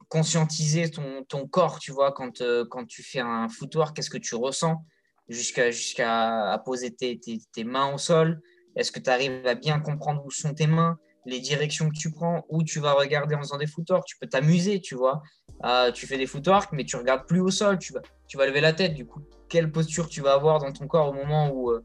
conscientiser 0.09 0.89
ton, 0.91 1.23
ton, 1.27 1.47
corps, 1.47 1.79
tu 1.79 1.91
vois, 1.91 2.11
quand, 2.11 2.43
quand 2.69 2.85
tu 2.85 3.03
fais 3.03 3.19
un 3.19 3.49
footwork, 3.49 3.95
qu'est-ce 3.95 4.09
que 4.09 4.17
tu 4.17 4.35
ressens 4.35 4.83
jusqu'à 5.29 6.61
poser 6.65 6.91
tes, 6.91 7.19
tes, 7.19 7.39
tes, 7.51 7.63
mains 7.63 7.93
au 7.93 7.97
sol? 7.97 8.41
Est-ce 8.75 8.91
que 8.91 8.99
tu 8.99 9.09
arrives 9.09 9.45
à 9.47 9.55
bien 9.55 9.79
comprendre 9.79 10.23
où 10.25 10.31
sont 10.31 10.53
tes 10.53 10.67
mains, 10.67 10.97
les 11.25 11.39
directions 11.39 11.89
que 11.89 11.97
tu 11.97 12.11
prends, 12.11 12.45
où 12.49 12.63
tu 12.63 12.79
vas 12.79 12.93
regarder 12.93 13.35
en 13.35 13.39
faisant 13.39 13.57
des 13.57 13.67
footwork 13.67 14.05
Tu 14.05 14.17
peux 14.19 14.27
t'amuser, 14.27 14.81
tu 14.81 14.95
vois. 14.95 15.21
Ah, 15.61 15.89
tu 15.93 16.07
fais 16.07 16.17
des 16.17 16.27
footwork, 16.27 16.71
mais 16.73 16.83
tu 16.83 16.95
regardes 16.95 17.25
plus 17.25 17.39
au 17.39 17.49
sol, 17.49 17.79
tu 17.79 17.93
vas, 17.93 18.01
tu 18.27 18.37
vas 18.37 18.45
lever 18.45 18.61
la 18.61 18.73
tête. 18.73 18.93
Du 18.93 19.05
coup, 19.05 19.21
quelle 19.47 19.71
posture 19.71 20.09
tu 20.09 20.21
vas 20.21 20.33
avoir 20.33 20.59
dans 20.59 20.71
ton 20.71 20.87
corps 20.87 21.09
au 21.09 21.13
moment 21.13 21.49
où. 21.51 21.71
Euh, 21.71 21.83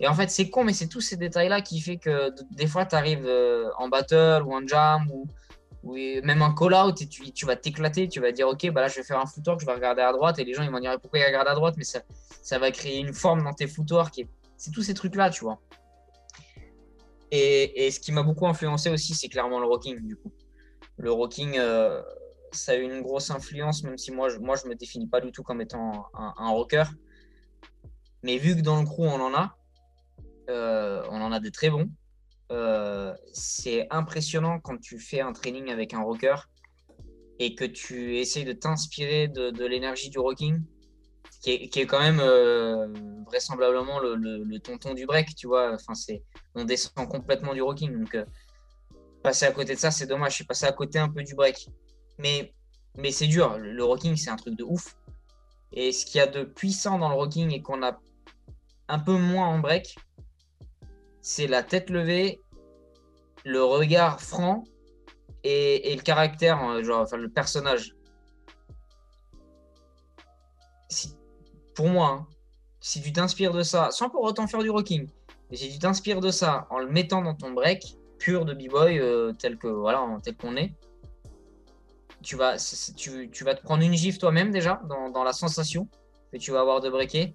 et 0.00 0.06
en 0.06 0.14
fait, 0.14 0.30
c'est 0.30 0.48
con, 0.48 0.64
mais 0.64 0.72
c'est 0.72 0.86
tous 0.86 1.00
ces 1.00 1.16
détails-là 1.16 1.60
qui 1.60 1.80
fait 1.80 1.98
que 1.98 2.30
des 2.52 2.66
fois, 2.68 2.86
tu 2.86 2.94
arrives 2.94 3.26
euh, 3.26 3.68
en 3.78 3.88
battle 3.88 4.42
ou 4.46 4.54
en 4.54 4.66
jam 4.66 5.02
ou, 5.12 5.26
ou 5.84 5.94
même 5.94 6.42
en 6.42 6.54
call-out 6.54 6.96
tu, 7.08 7.46
vas 7.46 7.56
t'éclater. 7.56 8.08
Tu 8.08 8.20
vas 8.20 8.32
dire, 8.32 8.48
OK, 8.48 8.68
bah 8.70 8.80
là, 8.82 8.88
je 8.88 8.96
vais 8.96 9.02
faire 9.02 9.20
un 9.20 9.26
footwork, 9.26 9.60
je 9.60 9.66
vais 9.66 9.74
regarder 9.74 10.02
à 10.02 10.12
droite. 10.12 10.38
Et 10.38 10.44
les 10.44 10.54
gens, 10.54 10.62
ils 10.62 10.70
vont 10.70 10.80
dire, 10.80 10.98
pourquoi 11.00 11.20
il 11.20 11.24
regarde 11.24 11.48
à 11.48 11.54
droite? 11.54 11.74
Mais 11.76 11.84
ça, 11.84 12.00
ça 12.42 12.58
va 12.58 12.70
créer 12.70 12.98
une 12.98 13.12
forme 13.12 13.44
dans 13.44 13.52
tes 13.52 13.66
footwork. 13.66 14.20
C'est 14.56 14.70
tous 14.70 14.82
ces 14.82 14.94
trucs-là, 14.94 15.30
tu 15.30 15.44
vois. 15.44 15.60
Et, 17.30 17.86
et 17.86 17.90
ce 17.90 18.00
qui 18.00 18.12
m'a 18.12 18.22
beaucoup 18.22 18.46
influencé 18.46 18.90
aussi, 18.90 19.14
c'est 19.14 19.28
clairement 19.28 19.60
le 19.60 19.66
rocking, 19.66 20.00
du 20.00 20.16
coup. 20.16 20.32
Le 20.96 21.12
rocking, 21.12 21.56
euh, 21.58 22.02
ça 22.52 22.72
a 22.72 22.74
eu 22.76 22.82
une 22.82 23.02
grosse 23.02 23.30
influence, 23.30 23.82
même 23.84 23.98
si 23.98 24.10
moi, 24.10 24.28
je, 24.28 24.38
moi, 24.38 24.56
je 24.56 24.68
me 24.68 24.74
définis 24.74 25.06
pas 25.06 25.20
du 25.20 25.32
tout 25.32 25.42
comme 25.42 25.60
étant 25.60 26.06
un, 26.14 26.50
rocker. 26.50 26.84
Mais 28.22 28.38
vu 28.38 28.56
que 28.56 28.62
dans 28.62 28.80
le 28.80 28.86
crew, 28.86 29.02
on 29.02 29.20
en 29.20 29.34
a, 29.34 29.56
euh, 30.50 31.04
on 31.10 31.20
en 31.20 31.30
a 31.32 31.40
des 31.40 31.50
très 31.50 31.70
bons. 31.70 31.88
Euh, 32.50 33.14
c'est 33.32 33.86
impressionnant 33.90 34.58
quand 34.58 34.78
tu 34.78 34.98
fais 34.98 35.20
un 35.20 35.32
training 35.32 35.70
avec 35.70 35.92
un 35.92 36.00
rocker 36.00 36.48
et 37.38 37.54
que 37.54 37.64
tu 37.64 38.16
essayes 38.16 38.44
de 38.44 38.52
t'inspirer 38.52 39.28
de, 39.28 39.66
l'énergie 39.66 40.10
du 40.10 40.18
rocking 40.18 40.62
qui 41.42 41.52
est, 41.52 41.86
quand 41.86 42.00
même 42.00 42.18
euh, 42.20 42.88
vraisemblablement 43.26 44.00
le, 44.00 44.58
tonton 44.58 44.94
du 44.94 45.06
break, 45.06 45.36
tu 45.36 45.46
vois. 45.46 45.74
Enfin, 45.74 45.92
on 46.56 46.64
descend 46.64 47.08
complètement 47.08 47.54
du 47.54 47.62
rocking. 47.62 47.96
Donc, 47.96 48.14
euh, 48.16 48.24
passer 49.22 49.46
à 49.46 49.52
côté 49.52 49.74
de 49.74 49.78
ça, 49.78 49.92
c'est 49.92 50.06
dommage. 50.06 50.32
Je 50.32 50.36
suis 50.36 50.44
passé 50.44 50.66
à 50.66 50.72
côté 50.72 50.98
un 50.98 51.08
peu 51.08 51.22
du 51.22 51.36
break. 51.36 51.68
Mais, 52.18 52.52
mais 52.96 53.12
c'est 53.12 53.28
dur. 53.28 53.56
Le, 53.56 53.84
rocking, 53.84 54.16
c'est 54.16 54.30
un 54.30 54.36
truc 54.36 54.56
de 54.56 54.64
ouf. 54.64 54.96
Et 55.72 55.92
ce 55.92 56.06
qu'il 56.06 56.16
y 56.16 56.20
a 56.20 56.26
de 56.26 56.42
puissant 56.42 56.98
dans 56.98 57.08
le 57.08 57.14
rocking 57.14 57.52
et 57.52 57.62
qu'on 57.62 57.84
a 57.84 58.00
un 58.88 58.98
peu 58.98 59.16
moins 59.16 59.46
en 59.46 59.60
break, 59.60 59.94
c'est 61.28 61.46
la 61.46 61.62
tête 61.62 61.90
levée, 61.90 62.40
le 63.44 63.62
regard 63.62 64.18
franc 64.18 64.64
et, 65.44 65.94
le 65.94 66.00
caractère, 66.00 66.66
euh, 66.66 66.82
genre, 66.82 67.02
enfin, 67.02 67.18
le 67.18 67.28
personnage. 67.28 67.94
Pour 71.74 71.88
moi, 71.88 72.08
hein, 72.08 72.26
si 72.80 73.02
tu 73.02 73.12
t'inspires 73.12 73.52
de 73.52 73.62
ça, 73.62 73.90
sans 73.90 74.08
pour 74.08 74.22
autant 74.22 74.46
faire 74.46 74.62
du 74.62 74.70
rocking, 74.70 75.06
mais 75.50 75.58
si 75.58 75.70
tu 75.70 75.78
t'inspires 75.78 76.20
de 76.20 76.30
ça 76.30 76.66
en 76.70 76.78
le 76.78 76.88
mettant 76.88 77.20
dans 77.20 77.34
ton 77.34 77.50
break 77.50 77.98
pur 78.18 78.46
de 78.46 78.54
b-boy 78.54 78.98
euh, 78.98 79.34
tel 79.34 79.58
que 79.58 79.68
voilà 79.68 80.02
tel 80.22 80.34
qu'on 80.34 80.56
est, 80.56 80.72
tu 82.22 82.36
vas, 82.36 82.56
tu, 82.96 83.44
vas 83.44 83.54
te 83.54 83.62
prendre 83.62 83.82
une 83.82 83.92
gifle 83.92 84.18
toi-même 84.18 84.50
déjà 84.50 84.80
dans, 84.88 85.24
la 85.24 85.34
sensation 85.34 85.88
que 86.32 86.38
tu 86.38 86.52
vas 86.52 86.60
avoir 86.60 86.80
de 86.80 86.88
breaker 86.88 87.34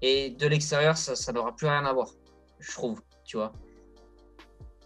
et 0.00 0.30
de 0.30 0.46
l'extérieur 0.46 0.96
ça 0.96 1.32
n'aura 1.32 1.54
plus 1.54 1.66
rien 1.66 1.84
à 1.84 1.92
voir, 1.92 2.08
je 2.60 2.72
trouve, 2.72 3.02
tu 3.26 3.36
vois. 3.36 3.52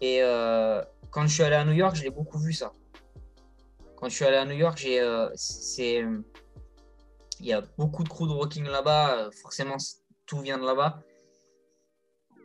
Et 0.01 0.21
euh, 0.21 0.83
quand 1.11 1.27
je 1.27 1.33
suis 1.33 1.43
allé 1.43 1.55
à 1.55 1.63
New 1.63 1.73
York, 1.73 1.95
j'ai 1.95 2.09
beaucoup 2.09 2.39
vu 2.39 2.53
ça. 2.53 2.73
Quand 3.97 4.09
je 4.09 4.15
suis 4.15 4.25
allé 4.25 4.37
à 4.37 4.45
New 4.45 4.55
York, 4.55 4.79
j'ai 4.79 4.99
euh, 4.99 5.29
c'est 5.35 6.03
il 7.39 7.45
y 7.45 7.53
a 7.53 7.61
beaucoup 7.77 8.03
de 8.03 8.09
crews 8.09 8.27
de 8.27 8.33
rocking 8.33 8.65
là-bas. 8.65 9.17
Euh, 9.17 9.31
forcément, 9.31 9.77
tout 10.25 10.39
vient 10.39 10.57
de 10.57 10.65
là-bas. 10.65 11.03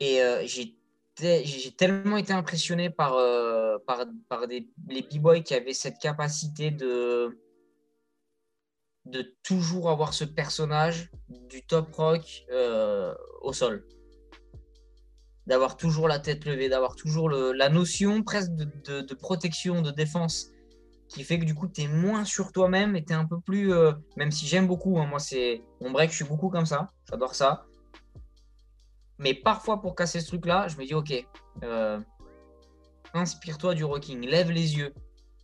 Et 0.01 0.21
euh, 0.21 0.47
j'ai 0.47 0.77
tellement 1.79 2.19
été 2.19 2.35
impressionné 2.35 2.91
par, 2.91 3.13
par, 3.87 4.05
par 4.29 4.47
des, 4.47 4.69
les 4.89 5.01
b-boys 5.01 5.41
qui 5.41 5.55
avaient 5.55 5.73
cette 5.73 5.99
capacité 5.99 6.71
de, 6.71 7.39
de 9.07 9.35
toujours 9.43 9.89
avoir 9.89 10.13
ce 10.13 10.25
personnage 10.25 11.11
du 11.31 11.65
top 11.65 11.95
rock 11.95 12.45
au 13.41 13.55
sol. 13.55 13.87
D'avoir 15.47 15.77
toujours 15.77 16.09
la 16.09 16.19
tête 16.19 16.45
levée, 16.45 16.69
d'avoir 16.69 16.97
toujours 16.97 17.31
la 17.31 17.69
notion 17.69 18.23
presque 18.23 18.53
de, 18.53 19.15
protection, 19.15 19.81
de 19.81 19.91
défense 19.91 20.51
qui 21.09 21.23
fait 21.23 21.39
que 21.39 21.45
du 21.45 21.55
coup, 21.55 21.69
tu 21.69 21.83
es 21.83 21.89
moins 21.89 22.25
sur 22.25 22.51
toi-même 22.51 22.97
et 22.97 23.05
tu 23.05 23.13
es 23.13 23.17
un 23.17 23.27
peu 23.27 23.39
plus. 23.41 23.73
Euh, 23.73 23.93
même 24.17 24.33
si 24.33 24.47
j'aime 24.47 24.67
beaucoup, 24.67 24.99
hein, 24.99 25.07
moi, 25.07 25.21
c'est 25.21 25.63
mon 25.81 25.93
break, 25.93 26.11
je 26.11 26.17
suis 26.17 26.25
beaucoup 26.25 26.49
comme 26.49 26.67
ça, 26.67 26.91
j'adore 27.09 27.37
ça. 27.37 27.67
Mais 29.19 29.33
parfois, 29.33 29.81
pour 29.81 29.95
casser 29.95 30.21
ce 30.21 30.27
truc-là, 30.27 30.67
je 30.67 30.77
me 30.77 30.85
dis, 30.85 30.95
ok, 30.95 31.27
euh, 31.63 32.01
inspire-toi 33.15 33.75
du 33.75 33.85
rocking, 33.85 34.27
lève 34.27 34.51
les 34.51 34.77
yeux. 34.77 34.93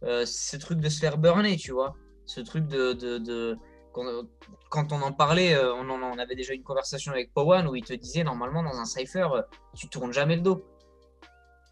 Euh, 0.03 0.27
ce 0.27 0.57
truc 0.57 0.81
de 0.81 0.89
se 0.89 0.99
faire 0.99 1.17
burner, 1.17 1.57
tu 1.57 1.71
vois. 1.71 1.95
Ce 2.27 2.41
truc 2.41 2.67
de 2.67 3.57
quand, 3.93 4.93
on 4.93 5.03
en 5.03 5.13
parlait, 5.13 5.57
on, 5.59 5.89
en, 5.89 6.19
avait 6.19 6.35
déjà 6.35 6.55
une 6.55 6.63
conversation 6.63 7.13
avec 7.13 7.33
Powan 7.33 7.67
où 7.69 7.77
il 7.77 7.85
te 7.85 7.93
disait 7.93 8.25
normalement 8.25 8.63
dans 8.63 8.79
un 8.79 8.85
cipher, 8.85 9.29
tu 9.77 9.89
tournes 9.89 10.13
jamais 10.13 10.37
le 10.37 10.43
dos. 10.43 10.65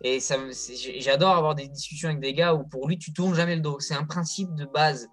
Et 0.02 0.18
j'adore 0.98 1.36
avoir 1.36 1.54
des 1.54 1.68
discussions 1.68 2.08
avec 2.08 2.20
des 2.20 2.32
gars 2.32 2.54
où 2.54 2.64
pour 2.64 2.88
lui, 2.88 2.98
tu 2.98 3.12
tournes 3.12 3.34
jamais 3.34 3.54
le 3.54 3.60
dos. 3.60 3.80
C'est 3.80 3.94
un 3.94 4.04
principe 4.04 4.54
de 4.54 4.64
base. 4.64 5.08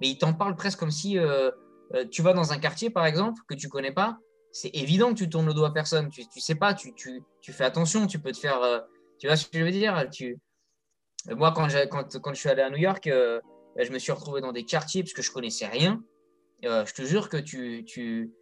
Mais 0.00 0.10
il 0.10 0.18
t'en 0.18 0.34
parle 0.34 0.56
presque 0.56 0.78
comme 0.78 0.90
si 0.90 1.18
euh, 1.18 1.50
euh, 1.94 2.04
tu 2.10 2.20
vas 2.20 2.34
dans 2.34 2.52
un 2.52 2.58
quartier, 2.58 2.90
par 2.90 3.06
exemple, 3.06 3.40
que 3.48 3.54
tu 3.54 3.68
connais 3.68 3.92
pas. 3.92 4.18
C'est 4.52 4.70
évident 4.74 5.08
que 5.08 5.18
tu 5.18 5.28
tournes 5.30 5.46
le 5.46 5.54
dos 5.54 5.64
à 5.64 5.72
personne. 5.72 6.10
Tu, 6.10 6.28
tu 6.28 6.40
sais 6.40 6.54
pas, 6.54 6.74
tu, 6.74 6.92
fais 7.42 7.64
attention. 7.64 8.06
Tu 8.06 8.18
peux 8.18 8.32
te 8.32 8.38
faire. 8.38 8.60
Euh, 8.62 8.80
tu 9.18 9.26
vois 9.26 9.36
ce 9.36 9.46
que 9.46 9.58
je 9.58 9.64
veux 9.64 9.70
dire? 9.70 9.94
Moi, 11.30 11.52
quand, 11.52 11.68
je 11.68 12.38
suis 12.38 12.48
allé 12.50 12.60
à 12.60 12.68
New 12.68 12.76
York, 12.76 13.04
je 13.06 13.90
me 13.90 13.98
suis 13.98 14.12
retrouvé 14.12 14.42
dans 14.42 14.52
des 14.52 14.64
quartiers 14.64 15.02
parce 15.02 15.14
que 15.14 15.22
je 15.22 15.32
connaissais 15.32 15.66
rien. 15.66 16.02
Je 16.62 16.92
te 16.92 17.02
jure 17.02 17.28
que 17.28 17.36
tu, 17.36 17.84
tu, 17.84 18.32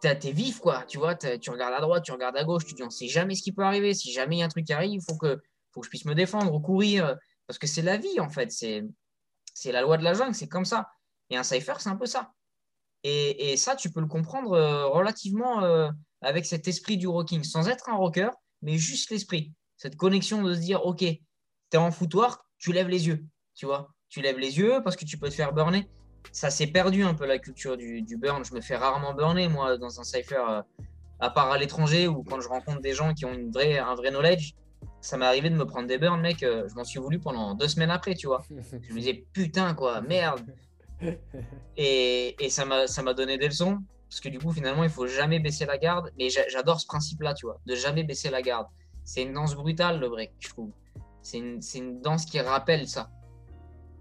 t'es 0.00 0.32
vif, 0.32 0.58
quoi. 0.58 0.84
Tu 0.86 0.98
vois, 0.98 1.14
tu 1.14 1.50
regardes 1.50 1.74
à 1.74 1.80
droite, 1.80 2.04
tu 2.04 2.12
regardes 2.12 2.36
à 2.36 2.44
gauche, 2.44 2.64
tu 2.64 2.74
dis 2.74 2.82
on 2.82 2.90
sait 2.90 3.08
jamais 3.08 3.34
ce 3.34 3.42
qui 3.42 3.52
peut 3.52 3.62
arriver. 3.62 3.94
Si 3.94 4.12
jamais 4.12 4.36
il 4.36 4.38
y 4.40 4.42
a 4.42 4.46
un 4.46 4.48
truc 4.48 4.66
qui 4.66 4.72
arrive, 4.72 4.92
il 4.92 5.02
faut 5.02 5.16
que, 5.16 5.40
faut 5.72 5.80
que 5.80 5.86
je 5.86 5.90
puisse 5.90 6.04
me 6.04 6.14
défendre 6.14 6.52
ou 6.52 6.60
courir. 6.60 7.16
Parce 7.46 7.58
que 7.58 7.66
c'est 7.66 7.82
la 7.82 7.96
vie, 7.96 8.20
en 8.20 8.28
fait. 8.28 8.50
C'est 8.50 9.72
la 9.72 9.82
loi 9.82 9.96
de 9.96 10.04
la 10.04 10.14
jungle, 10.14 10.34
c'est 10.34 10.48
comme 10.48 10.64
ça. 10.64 10.88
Et 11.30 11.36
un 11.36 11.42
cypher, 11.42 11.74
c'est 11.78 11.88
un 11.88 11.96
peu 11.96 12.06
ça. 12.06 12.32
Et, 13.02 13.52
et, 13.52 13.56
ça, 13.56 13.76
tu 13.76 13.90
peux 13.90 14.00
le 14.00 14.06
comprendre 14.06 14.52
euh, 14.52 14.86
relativement 14.86 15.62
euh, 15.62 15.88
avec 16.20 16.44
cet 16.44 16.68
esprit 16.68 16.98
du 16.98 17.08
rocking, 17.08 17.44
sans 17.44 17.68
être 17.68 17.88
un 17.88 17.94
rocker, 17.94 18.28
mais 18.62 18.76
juste 18.76 19.10
l'esprit. 19.10 19.54
Cette 19.76 19.96
connexion 19.96 20.42
de 20.42 20.52
se 20.52 20.60
dire, 20.60 20.84
OK, 20.84 20.98
tu 20.98 21.18
es 21.72 21.76
en 21.76 21.90
foutoir, 21.90 22.46
tu 22.58 22.72
lèves 22.72 22.88
les 22.88 23.06
yeux. 23.06 23.24
Tu 23.54 23.64
vois, 23.64 23.88
tu 24.10 24.20
lèves 24.20 24.38
les 24.38 24.58
yeux 24.58 24.82
parce 24.84 24.96
que 24.96 25.04
tu 25.06 25.18
peux 25.18 25.30
te 25.30 25.34
faire 25.34 25.52
burner 25.54 25.88
ça 26.32 26.50
s'est 26.50 26.66
perdu 26.68 27.02
un 27.02 27.14
peu 27.14 27.26
la 27.26 27.38
culture 27.38 27.76
du, 27.76 28.16
burn. 28.16 28.44
Je 28.44 28.54
me 28.54 28.60
fais 28.60 28.76
rarement 28.76 29.14
burner, 29.14 29.48
moi, 29.48 29.76
dans 29.78 30.00
un 30.00 30.04
cypher, 30.04 30.42
euh, 30.48 30.62
à 31.18 31.30
part 31.30 31.50
à 31.50 31.58
l'étranger 31.58 32.08
ou 32.08 32.22
quand 32.22 32.40
je 32.40 32.48
rencontre 32.48 32.80
des 32.80 32.94
gens 32.94 33.14
qui 33.14 33.24
ont 33.24 33.32
une 33.32 33.50
vraie, 33.50 33.78
un 33.78 33.94
vrai 33.94 34.10
knowledge. 34.10 34.54
Ça 35.00 35.16
m'est 35.16 35.26
arrivé 35.26 35.50
de 35.50 35.56
me 35.56 35.64
prendre 35.64 35.86
des 35.86 35.98
burns, 35.98 36.20
mec. 36.20 36.42
Euh, 36.42 36.68
je 36.68 36.74
m'en 36.74 36.84
suis 36.84 37.00
voulu 37.00 37.18
pendant 37.18 37.54
deux 37.54 37.68
semaines 37.68 37.90
après, 37.90 38.14
tu 38.14 38.26
vois. 38.26 38.42
Je 38.50 38.92
me 38.92 38.98
disais, 38.98 39.24
putain, 39.32 39.74
quoi, 39.74 40.00
merde. 40.00 40.40
Et, 41.78 42.36
et 42.44 42.50
ça 42.50 42.66
m'a 42.66 43.14
donné 43.14 43.38
des 43.38 43.46
leçons. 43.46 43.78
Parce 44.10 44.20
que 44.20 44.28
du 44.28 44.38
coup, 44.38 44.50
finalement, 44.50 44.82
il 44.82 44.90
faut 44.90 45.06
jamais 45.06 45.38
baisser 45.38 45.64
la 45.64 45.78
garde. 45.78 46.12
Mais 46.18 46.28
j'adore 46.28 46.80
ce 46.80 46.86
principe-là, 46.86 47.32
tu 47.32 47.46
vois, 47.46 47.60
de 47.64 47.74
jamais 47.74 48.02
baisser 48.02 48.28
la 48.28 48.42
garde. 48.42 48.66
C'est 49.04 49.22
une 49.22 49.32
danse 49.32 49.54
brutale, 49.54 50.00
le 50.00 50.08
break, 50.08 50.32
je 50.40 50.48
trouve. 50.48 50.72
C'est 51.22 51.38
une, 51.38 51.60
une, 51.74 52.00
danse 52.00 52.26
qui 52.26 52.40
rappelle 52.40 52.88
ça. 52.88 53.10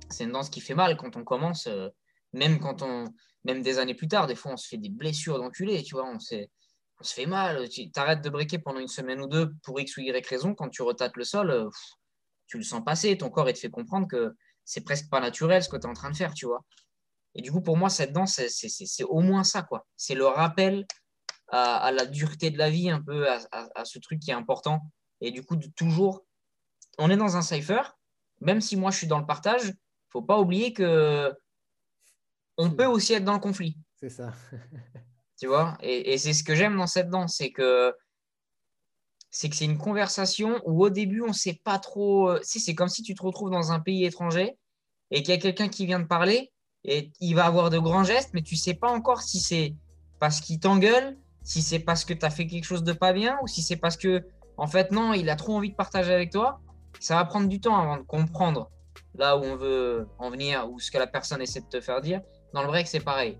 C'est 0.09 0.23
une 0.23 0.31
danse 0.31 0.49
qui 0.49 0.61
fait 0.61 0.73
mal 0.73 0.97
quand 0.97 1.15
on 1.15 1.23
commence. 1.23 1.67
Euh, 1.67 1.89
même 2.33 2.59
quand 2.59 2.81
on, 2.81 3.05
même 3.43 3.61
des 3.61 3.79
années 3.79 3.95
plus 3.95 4.07
tard, 4.07 4.27
des 4.27 4.35
fois 4.35 4.53
on 4.53 4.57
se 4.57 4.67
fait 4.67 4.77
des 4.77 4.89
blessures 4.89 5.39
d'enculé, 5.39 5.81
tu 5.83 5.95
vois, 5.95 6.05
on, 6.05 6.17
on 6.99 7.03
se 7.03 7.13
fait 7.13 7.25
mal. 7.25 7.67
Tu 7.69 7.89
arrêtes 7.95 8.21
de 8.21 8.29
briquer 8.29 8.59
pendant 8.59 8.79
une 8.79 8.87
semaine 8.87 9.21
ou 9.21 9.27
deux 9.27 9.53
pour 9.63 9.79
X 9.79 9.97
ou 9.97 10.01
Y 10.01 10.25
raison, 10.27 10.53
quand 10.53 10.69
tu 10.69 10.81
retates 10.81 11.15
le 11.15 11.23
sol, 11.23 11.49
euh, 11.49 11.69
tu 12.47 12.57
le 12.57 12.63
sens 12.63 12.83
passer, 12.83 13.17
ton 13.17 13.29
corps 13.29 13.45
te 13.45 13.57
fait 13.57 13.69
comprendre 13.69 14.07
que 14.07 14.35
c'est 14.65 14.81
presque 14.81 15.09
pas 15.09 15.19
naturel 15.19 15.63
ce 15.63 15.69
que 15.69 15.77
tu 15.77 15.83
es 15.83 15.89
en 15.89 15.93
train 15.93 16.11
de 16.11 16.17
faire, 16.17 16.33
tu 16.33 16.45
vois. 16.45 16.63
Et 17.35 17.41
du 17.41 17.51
coup, 17.51 17.61
pour 17.61 17.77
moi, 17.77 17.89
cette 17.89 18.11
danse, 18.11 18.41
c'est 18.47 19.03
au 19.03 19.21
moins 19.21 19.43
ça, 19.43 19.61
quoi. 19.61 19.85
C'est 19.95 20.15
le 20.15 20.25
rappel 20.25 20.85
à, 21.49 21.91
la 21.91 22.05
dureté 22.05 22.49
de 22.51 22.57
la 22.57 22.69
vie, 22.69 22.89
un 22.89 23.01
peu 23.01 23.27
à, 23.29 23.85
ce 23.85 23.99
truc 23.99 24.19
qui 24.19 24.31
est 24.31 24.35
important. 24.35 24.81
Et 25.21 25.31
du 25.31 25.43
coup, 25.43 25.55
de 25.55 25.67
toujours, 25.75 26.25
on 26.97 27.09
est 27.09 27.17
dans 27.17 27.37
un 27.37 27.41
cipher, 27.41 27.81
même 28.41 28.61
si 28.61 28.77
moi 28.77 28.91
je 28.91 28.97
suis 28.97 29.07
dans 29.07 29.19
le 29.19 29.25
partage, 29.25 29.73
faut 30.09 30.21
pas 30.21 30.39
oublier 30.39 30.73
que 30.73 31.33
on 32.59 32.71
peut 32.71 32.85
aussi 32.85 33.13
être 33.13 33.23
dans 33.23 33.33
le 33.33 33.39
conflit. 33.39 33.77
C'est 33.95 34.09
ça. 34.09 34.33
tu 35.39 35.47
vois? 35.47 35.77
Et, 35.81 36.17
c'est 36.17 36.33
ce 36.33 36.43
que 36.43 36.53
j'aime 36.53 36.75
dans 36.75 36.87
cette 36.87 37.09
danse, 37.09 37.35
c'est 37.37 37.51
que 37.51 37.93
c'est 39.31 39.49
que 39.49 39.55
c'est 39.55 39.65
une 39.65 39.77
conversation 39.77 40.59
où 40.65 40.83
au 40.83 40.89
début 40.89 41.21
on 41.21 41.33
sait 41.33 41.61
pas 41.63 41.79
trop. 41.79 42.31
Euh, 42.31 42.39
si 42.43 42.59
c'est 42.59 42.75
comme 42.75 42.89
si 42.89 43.01
tu 43.01 43.15
te 43.15 43.23
retrouves 43.23 43.51
dans 43.51 43.71
un 43.71 43.79
pays 43.79 44.03
étranger 44.03 44.57
et 45.11 45.23
qu'il 45.23 45.33
y 45.33 45.37
a 45.37 45.39
quelqu'un 45.39 45.69
qui 45.69 45.85
vient 45.85 45.99
de 45.99 46.07
parler 46.07 46.51
et 46.83 47.11
il 47.21 47.35
va 47.35 47.45
avoir 47.45 47.69
de 47.69 47.79
grands 47.79 48.03
gestes, 48.03 48.31
mais 48.33 48.41
tu 48.41 48.57
sais 48.57 48.73
pas 48.73 48.89
encore 48.89 49.21
si 49.21 49.39
c'est 49.39 49.75
parce 50.19 50.41
qu'il 50.41 50.59
t'engueule, 50.59 51.17
si 51.43 51.61
c'est 51.61 51.79
parce 51.79 52.03
que 52.03 52.13
tu 52.13 52.25
as 52.25 52.29
fait 52.29 52.45
quelque 52.45 52.65
chose 52.65 52.83
de 52.83 52.91
pas 52.91 53.13
bien 53.13 53.37
ou 53.41 53.47
si 53.47 53.61
c'est 53.61 53.77
parce 53.77 53.95
que 53.95 54.25
en 54.57 54.67
fait 54.67 54.91
non, 54.91 55.13
il 55.13 55.29
a 55.29 55.37
trop 55.37 55.55
envie 55.55 55.69
de 55.71 55.75
partager 55.75 56.13
avec 56.13 56.31
toi. 56.31 56.59
Ça 56.99 57.15
va 57.15 57.23
prendre 57.23 57.47
du 57.47 57.61
temps 57.61 57.77
avant 57.77 57.95
de 57.97 58.03
comprendre 58.03 58.69
là 59.15 59.37
où 59.37 59.43
on 59.43 59.55
veut 59.55 60.07
en 60.17 60.29
venir 60.29 60.69
ou 60.69 60.79
ce 60.79 60.91
que 60.91 60.97
la 60.97 61.07
personne 61.07 61.41
essaie 61.41 61.61
de 61.61 61.67
te 61.67 61.79
faire 61.79 62.01
dire. 62.01 62.21
Dans 62.53 62.61
le 62.61 62.67
break, 62.67 62.87
c'est 62.87 62.99
pareil. 62.99 63.37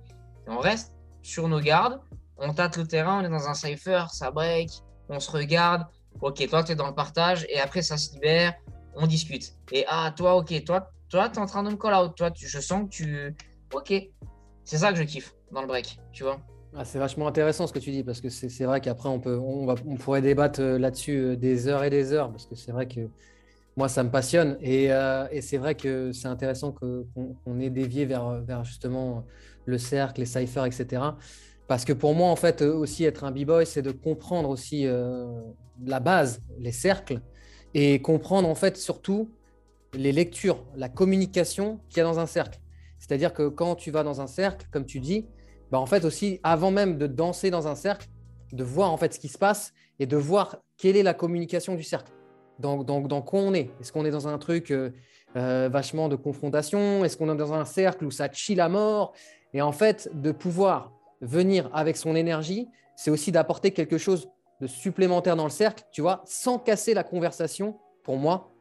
on 0.47 0.59
reste 0.59 0.93
sur 1.21 1.47
nos 1.47 1.59
gardes, 1.59 1.99
on 2.37 2.53
tâte 2.53 2.77
le 2.77 2.87
terrain, 2.87 3.21
on 3.21 3.25
est 3.25 3.29
dans 3.29 3.47
un 3.47 3.53
cipher, 3.53 4.05
ça 4.11 4.31
break, 4.31 4.69
on 5.09 5.19
se 5.19 5.31
regarde. 5.31 5.85
Ok, 6.21 6.47
toi, 6.49 6.63
tu 6.63 6.71
es 6.71 6.75
dans 6.75 6.87
le 6.87 6.95
partage 6.95 7.45
et 7.49 7.59
après, 7.59 7.81
ça 7.81 7.97
se 7.97 8.13
libère, 8.13 8.53
on 8.95 9.07
discute. 9.07 9.53
Et 9.71 9.85
ah, 9.87 10.13
toi, 10.15 10.35
ok, 10.35 10.63
toi, 10.63 10.91
toi, 11.09 11.29
tu 11.29 11.35
es 11.35 11.39
en 11.39 11.45
train 11.45 11.63
de 11.63 11.69
me 11.69 11.75
call 11.75 11.93
out. 11.93 12.15
Toi, 12.15 12.31
je 12.35 12.59
sens 12.59 12.83
que 12.83 12.89
tu. 12.89 13.35
Ok. 13.73 13.93
C'est 14.63 14.77
ça 14.77 14.91
que 14.91 14.97
je 14.99 15.03
kiffe 15.03 15.33
dans 15.51 15.61
le 15.61 15.67
break, 15.67 15.99
tu 16.11 16.23
vois. 16.23 16.39
Ah, 16.75 16.85
c'est 16.85 16.99
vachement 16.99 17.27
intéressant 17.27 17.65
ce 17.65 17.73
que 17.73 17.79
tu 17.79 17.89
dis 17.89 18.03
parce 18.03 18.21
que 18.21 18.29
c'est 18.29 18.65
vrai 18.65 18.79
qu'après 18.79 19.09
on 19.09 19.19
peut 19.19 19.39
on, 19.39 19.65
va, 19.65 19.73
on 19.87 19.95
pourrait 19.95 20.21
débattre 20.21 20.61
euh, 20.61 20.77
là-dessus 20.77 21.17
euh, 21.17 21.35
des 21.35 21.67
heures 21.67 21.83
et 21.83 21.89
des 21.89 22.13
heures 22.13 22.29
parce 22.29 22.45
que 22.45 22.53
c'est 22.53 22.71
vrai 22.71 22.87
que 22.87 23.09
moi, 23.79 23.87
ça 23.87 24.03
me 24.03 24.11
passionne. 24.11 24.57
Et, 24.59 24.91
euh, 24.91 25.25
c'est 25.39 25.55
vrai 25.55 25.73
que 25.73 26.11
c'est 26.11 26.27
intéressant 26.27 26.73
qu'on 26.73 27.59
ait 27.61 27.69
dévié 27.69 28.05
vers, 28.05 28.65
justement 28.65 29.25
le 29.65 29.77
cercle, 29.77 30.19
les 30.19 30.25
cyphers, 30.25 30.65
etc. 30.65 31.01
Parce 31.65 31.85
que 31.85 31.93
pour 31.93 32.13
moi, 32.13 32.29
en 32.29 32.35
fait, 32.35 32.61
aussi 32.61 33.05
être 33.05 33.23
un 33.23 33.31
b-boy, 33.31 33.65
c'est 33.65 33.81
de 33.81 33.91
comprendre 33.91 34.49
aussi 34.49 34.85
euh, 34.85 35.25
la 35.85 36.01
base, 36.01 36.41
les 36.57 36.73
cercles, 36.73 37.21
et 37.73 38.01
comprendre 38.01 38.49
en 38.49 38.55
fait 38.55 38.75
surtout 38.75 39.31
les 39.93 40.11
lectures, 40.11 40.65
la 40.75 40.89
communication 40.89 41.79
qu'il 41.87 41.99
y 41.99 42.01
a 42.01 42.03
dans 42.03 42.19
un 42.19 42.25
cercle. 42.25 42.59
C'est-à-dire 42.97 43.31
que 43.31 43.47
quand 43.47 43.75
tu 43.75 43.91
vas 43.91 44.03
dans 44.03 44.19
un 44.19 44.27
cercle, 44.27 44.67
comme 44.71 44.85
tu 44.85 44.99
dis, 44.99 45.25
bah 45.71 45.79
en 45.79 45.85
fait 45.85 46.03
aussi, 46.03 46.41
avant 46.43 46.71
même 46.71 46.97
de 46.97 47.07
danser 47.07 47.49
dans 47.49 47.69
un 47.69 47.75
cercle, 47.75 48.09
de 48.51 48.63
voir 48.65 48.91
en 48.91 48.97
fait 48.97 49.13
ce 49.13 49.19
qui 49.19 49.29
se 49.29 49.37
passe 49.37 49.71
et 49.99 50.05
de 50.05 50.17
voir 50.17 50.57
quelle 50.75 50.97
est 50.97 51.03
la 51.03 51.13
communication 51.13 51.75
du 51.75 51.83
cercle 51.83 52.11
dans, 52.59 52.83
dans, 52.83 53.21
quoi 53.21 53.39
on 53.39 53.53
est. 53.53 53.69
Est-ce 53.79 53.91
qu'on 53.91 54.05
est 54.05 54.11
dans 54.11 54.27
un 54.27 54.37
truc 54.37 54.71
euh, 54.71 54.91
euh, 55.35 55.69
vachement 55.71 56.09
de 56.09 56.15
confrontation? 56.15 57.03
Est-ce 57.03 57.17
qu'on 57.17 57.31
est 57.33 57.37
dans 57.37 57.53
un 57.53 57.65
cercle 57.65 58.05
où 58.05 58.11
ça 58.11 58.29
chie 58.31 58.55
la 58.55 58.69
mort? 58.69 59.13
Et 59.53 59.61
en 59.61 59.71
fait, 59.71 60.09
de 60.13 60.31
pouvoir 60.31 60.91
venir 61.21 61.69
avec 61.73 61.97
son 61.97 62.15
énergie, 62.15 62.67
c'est 62.95 63.11
aussi 63.11 63.31
d'apporter 63.31 63.71
quelque 63.71 63.97
chose 63.97 64.29
de 64.61 64.67
supplémentaire 64.67 65.35
dans 65.35 65.45
le 65.45 65.49
cercle, 65.49 65.85
tu 65.91 66.01
vois, 66.01 66.21
sans 66.25 66.59
casser 66.59 66.93
la 66.93 67.03
conversation, 67.03 67.77
pour 68.03 68.17
moi, 68.17 68.51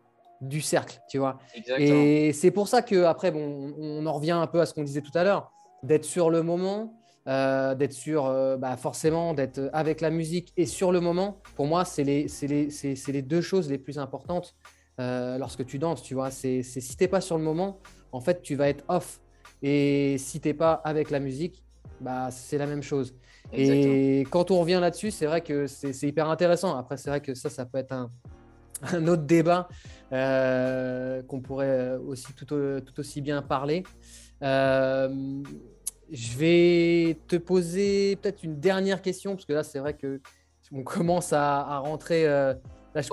du 0.41 0.61
cercle, 0.61 1.01
tu 1.09 1.19
vois. 1.19 1.39
Et 1.79 2.33
c'est 2.33 2.53
pour 2.53 2.69
ça 2.69 2.83
que 2.83 3.05
après, 3.05 3.33
bon, 3.33 3.75
on 3.79 4.07
en 4.07 4.13
revient 4.13 4.31
un 4.31 4.47
peu 4.47 4.61
à 4.61 4.67
ce 4.67 4.73
qu'on 4.73 4.85
disait 4.85 5.01
tout 5.01 5.17
à 5.17 5.25
l'heure, 5.25 5.51
d'être 5.83 6.05
sur 6.05 6.31
le 6.31 6.43
moment, 6.43 6.95
euh, 7.29 7.75
d'être 7.75 7.93
sûr, 7.93 8.25
euh, 8.25 8.57
bah, 8.57 8.79
forcément, 8.79 9.35
d'être 9.35 9.69
avec 9.75 10.01
la 10.01 10.09
musique 10.09 10.55
et 10.57 10.65
sur 10.65 10.93
le 10.93 11.01
moment. 11.01 11.43
Pour 11.57 11.67
moi, 11.67 11.85
c'est 11.85 12.03
les, 12.03 12.27
les, 12.43 12.69
les, 13.07 13.23
deux 13.23 13.43
choses 13.43 13.69
les 13.69 13.77
plus 13.77 13.99
importantes 13.99 14.57
euh, 14.99 15.37
lorsque 15.37 15.67
tu 15.67 15.79
danses. 15.79 16.03
Tu 16.03 16.15
vois, 16.15 16.31
c'est 16.31 16.63
si 16.63 16.97
t'es 16.97 17.07
pas 17.07 17.21
sur 17.21 17.37
le 17.37 17.45
moment, 17.45 17.81
en 18.13 18.21
fait, 18.21 18.41
tu 18.41 18.55
vas 18.55 18.71
être 18.71 18.83
off. 18.89 19.21
Et 19.63 20.17
si 20.17 20.41
t'es 20.41 20.55
pas 20.55 20.73
avec 20.73 21.11
la 21.11 21.21
musique, 21.21 21.63
bah, 22.01 22.31
c'est 22.31 22.57
la 22.57 22.67
même 22.67 22.83
chose. 22.83 23.15
Et 23.53 24.25
quand 24.31 24.51
on 24.51 24.61
revient 24.61 24.79
là-dessus, 24.81 25.11
c'est 25.11 25.27
vrai 25.27 25.43
que 25.43 25.67
c'est 25.67 26.07
hyper 26.07 26.31
intéressant. 26.31 26.79
Après, 26.79 26.97
c'est 26.97 27.11
vrai 27.11 27.21
que 27.21 27.35
ça, 27.35 27.51
ça 27.51 27.67
peut 27.67 27.77
être 27.77 27.93
un, 27.93 28.11
un 28.91 29.07
autre 29.07 29.25
débat 29.25 29.69
qu'on 30.11 31.41
pourrait 31.43 31.97
aussi 31.97 32.33
tout, 32.33 32.47
tout, 32.47 33.01
aussi 33.01 33.21
bien 33.21 33.43
parler. 33.43 33.83
Je 36.11 36.39
vais 36.39 37.19
te 37.29 37.37
poser 37.37 38.17
peut-être 38.17 38.43
une 38.43 38.59
dernière 38.59 39.03
question, 39.03 39.35
parce 39.35 39.45
que 39.45 39.53
là, 39.53 39.63
c'est 39.63 39.79
vrai 39.79 39.95
que 39.95 40.21
on 40.73 40.83
commence 40.83 41.33
à, 41.33 41.79
rentrer. 41.79 42.27
Euh, 42.27 42.55
là, 42.95 43.03
je 43.03 43.09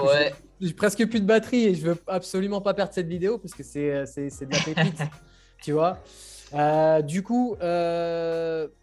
j'ai 0.62 0.74
presque 0.74 1.06
plus 1.10 1.20
de 1.20 1.26
batterie 1.26 1.66
et 1.66 1.76
je 1.76 1.86
veux 1.88 1.98
absolument 2.08 2.62
pas 2.62 2.74
perdre 2.74 2.94
cette 2.94 3.08
vidéo 3.08 3.38
parce 3.38 3.54
que 3.54 3.64
c'est, 3.64 3.92
euh, 3.92 4.06
c'est, 4.06 4.46
de 4.46 4.52
la 4.52 4.60
pépite, 4.60 5.02
tu 5.62 5.74
vois. 5.74 6.00
Euh, 6.54 7.02
du 7.02 7.24
coup, 7.24 7.56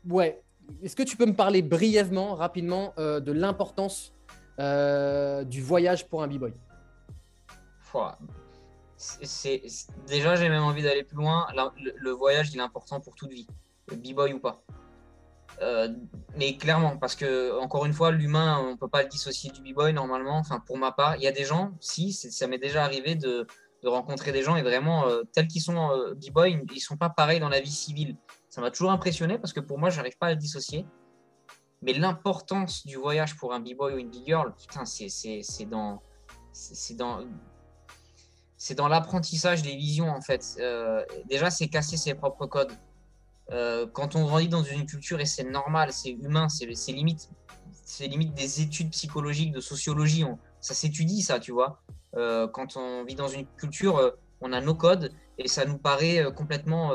ouais. 0.08 0.42
Est-ce 0.82 0.96
que 0.96 1.02
tu 1.02 1.16
peux 1.16 1.26
me 1.26 1.34
parler 1.34 1.60
brièvement, 1.60 2.34
rapidement, 2.34 2.94
de 2.96 3.32
l'importance 3.32 4.14
du 4.58 5.62
voyage 5.62 6.08
pour 6.08 6.22
un 6.22 6.28
b-boy? 6.28 6.52
C'est, 8.96 9.62
Déjà, 10.06 10.36
j'ai 10.36 10.48
même 10.48 10.62
envie 10.62 10.82
d'aller 10.82 11.02
plus 11.02 11.16
loin. 11.16 11.46
Le, 11.54 11.92
le 11.96 12.10
voyage, 12.10 12.50
il 12.52 12.58
est 12.58 12.62
important 12.62 13.00
pour 13.00 13.14
toute 13.14 13.32
vie 13.32 13.46
b-boy 13.96 14.32
ou 14.32 14.40
pas. 14.40 14.64
Euh, 15.60 15.88
mais 16.36 16.56
clairement, 16.56 16.96
parce 16.96 17.14
que 17.14 17.58
encore 17.60 17.84
une 17.84 17.92
fois, 17.92 18.10
l'humain, 18.10 18.58
on 18.64 18.76
peut 18.76 18.88
pas 18.88 19.02
le 19.02 19.08
dissocier 19.08 19.50
du 19.50 19.60
b-boy 19.60 19.92
normalement. 19.92 20.38
Enfin, 20.38 20.60
pour 20.60 20.78
ma 20.78 20.92
part, 20.92 21.16
il 21.16 21.22
y 21.22 21.26
a 21.26 21.32
des 21.32 21.44
gens, 21.44 21.72
si, 21.80 22.12
ça 22.12 22.46
m'est 22.46 22.58
déjà 22.58 22.84
arrivé 22.84 23.14
de, 23.14 23.46
rencontrer 23.84 24.30
des 24.30 24.42
gens 24.42 24.54
et 24.54 24.62
vraiment, 24.62 25.08
euh, 25.08 25.22
tels 25.32 25.48
qu'ils 25.48 25.62
sont 25.62 25.90
euh, 25.90 26.14
b-boy, 26.14 26.64
ils 26.72 26.80
sont 26.80 26.96
pas 26.96 27.10
pareils 27.10 27.40
dans 27.40 27.48
la 27.48 27.60
vie 27.60 27.70
civile. 27.70 28.16
Ça 28.48 28.60
m'a 28.60 28.70
toujours 28.70 28.92
impressionné 28.92 29.38
parce 29.38 29.52
que 29.52 29.60
pour 29.60 29.78
moi, 29.78 29.90
j'arrive 29.90 30.16
pas 30.18 30.28
à 30.28 30.30
le 30.30 30.36
dissocier. 30.36 30.86
Mais 31.82 31.92
l'importance 31.92 32.86
du 32.86 32.96
voyage 32.96 33.36
pour 33.36 33.52
un 33.52 33.60
b-boy 33.60 33.94
ou 33.94 33.98
une 33.98 34.10
b-girl, 34.10 34.54
putain, 34.54 34.84
c'est 34.84 35.64
dans, 35.64 36.00
l'apprentissage 38.88 39.62
des 39.62 39.74
visions 39.74 40.10
en 40.10 40.20
fait. 40.20 40.56
déjà, 41.28 41.50
c'est 41.50 41.66
casser 41.66 41.96
ses 41.96 42.14
propres 42.14 42.46
codes. 42.46 42.72
Euh, 43.52 43.86
quand 43.92 44.16
on 44.16 44.24
grandit 44.24 44.48
dans 44.48 44.62
une 44.62 44.86
culture, 44.86 45.20
et 45.20 45.26
c'est 45.26 45.44
normal, 45.44 45.92
c'est 45.92 46.10
humain, 46.10 46.48
c'est 46.48 46.66
limite, 46.92 47.30
limite 48.00 48.34
des 48.34 48.62
études 48.62 48.90
psychologiques, 48.90 49.52
de 49.52 49.60
sociologie, 49.60 50.24
ça 50.60 50.74
s'étudie 50.74 51.22
ça, 51.22 51.38
tu 51.38 51.52
vois. 51.52 51.82
Euh, 52.16 52.48
quand 52.48 52.76
on 52.76 53.04
vit 53.04 53.14
dans 53.14 53.28
une 53.28 53.46
culture, 53.56 53.98
euh, 53.98 54.10
on 54.40 54.52
a 54.52 54.60
nos 54.60 54.74
codes 54.74 55.12
et 55.38 55.48
ça 55.48 55.64
nous 55.66 55.78
paraît 55.78 56.24
complètement 56.34 56.92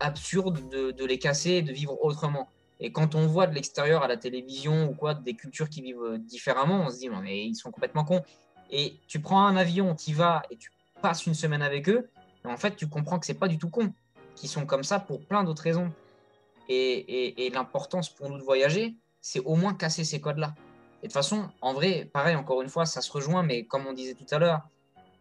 absurde 0.00 0.68
de, 0.68 1.04
les 1.04 1.18
casser 1.18 1.52
et 1.52 1.62
de 1.62 1.72
vivre 1.72 1.96
autrement. 2.04 2.48
Et 2.80 2.92
quand 2.92 3.14
on 3.14 3.26
voit 3.26 3.46
de 3.46 3.54
l'extérieur 3.54 4.02
à 4.02 4.08
la 4.08 4.16
télévision 4.16 4.90
ou 4.90 4.94
quoi 4.94 5.14
des 5.14 5.34
cultures 5.34 5.68
qui 5.68 5.80
vivent 5.80 6.18
différemment, 6.18 6.84
on 6.86 6.90
se 6.90 6.98
dit 6.98 7.08
mais 7.08 7.46
ils 7.46 7.54
sont 7.54 7.70
complètement 7.70 8.04
cons. 8.04 8.22
Et 8.70 8.98
tu 9.08 9.20
prends 9.20 9.46
un 9.46 9.56
avion, 9.56 9.94
tu 9.94 10.10
y 10.10 10.12
vas 10.12 10.42
et 10.50 10.56
tu 10.58 10.70
passes 11.00 11.26
une 11.26 11.34
semaine 11.34 11.62
avec 11.62 11.88
eux, 11.88 12.08
en 12.44 12.58
fait 12.58 12.76
tu 12.76 12.88
comprends 12.88 13.18
que 13.18 13.24
c'est 13.24 13.34
pas 13.34 13.48
du 13.48 13.56
tout 13.56 13.70
con 13.70 13.92
qui 14.38 14.48
sont 14.48 14.66
comme 14.66 14.84
ça 14.84 15.00
pour 15.00 15.20
plein 15.26 15.44
d'autres 15.44 15.62
raisons. 15.62 15.90
Et, 16.68 17.50
l'importance 17.52 18.10
pour 18.10 18.28
nous 18.28 18.38
de 18.38 18.42
voyager, 18.42 18.96
c'est 19.20 19.40
au 19.40 19.56
moins 19.56 19.74
casser 19.74 20.04
ces 20.04 20.20
codes-là. 20.20 20.54
Et 21.02 21.06
de 21.06 21.08
toute 21.08 21.12
façon, 21.12 21.48
en 21.60 21.72
vrai, 21.72 22.08
pareil, 22.12 22.36
encore 22.36 22.62
une 22.62 22.68
fois, 22.68 22.86
ça 22.86 23.00
se 23.00 23.10
rejoint, 23.10 23.42
mais 23.42 23.64
comme 23.64 23.86
on 23.86 23.92
disait 23.92 24.14
tout 24.14 24.26
à 24.30 24.38
l'heure, 24.38 24.60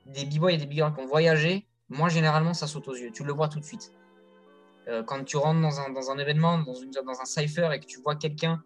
des 0.05 0.25
b-boys 0.25 0.53
et 0.53 0.57
des 0.57 0.65
b-girls 0.65 0.93
qui 0.93 1.01
ont 1.01 1.05
voyagé, 1.05 1.67
moi, 1.89 2.09
généralement, 2.09 2.53
ça 2.53 2.67
saute 2.67 2.87
aux 2.87 2.95
yeux. 2.95 3.11
Tu 3.11 3.23
le 3.23 3.31
vois 3.31 3.47
tout 3.47 3.59
de 3.59 3.65
suite. 3.65 3.93
Euh, 4.87 5.03
quand 5.03 5.23
tu 5.23 5.37
rentres 5.37 5.61
dans 5.61 5.79
un, 5.79 5.89
dans 5.91 6.11
un 6.11 6.17
événement, 6.17 6.59
dans, 6.59 6.73
une, 6.73 6.91
dans 6.91 7.21
un 7.21 7.25
cipher 7.25 7.69
et 7.73 7.79
que 7.79 7.85
tu 7.85 8.01
vois 8.01 8.15
quelqu'un 8.15 8.61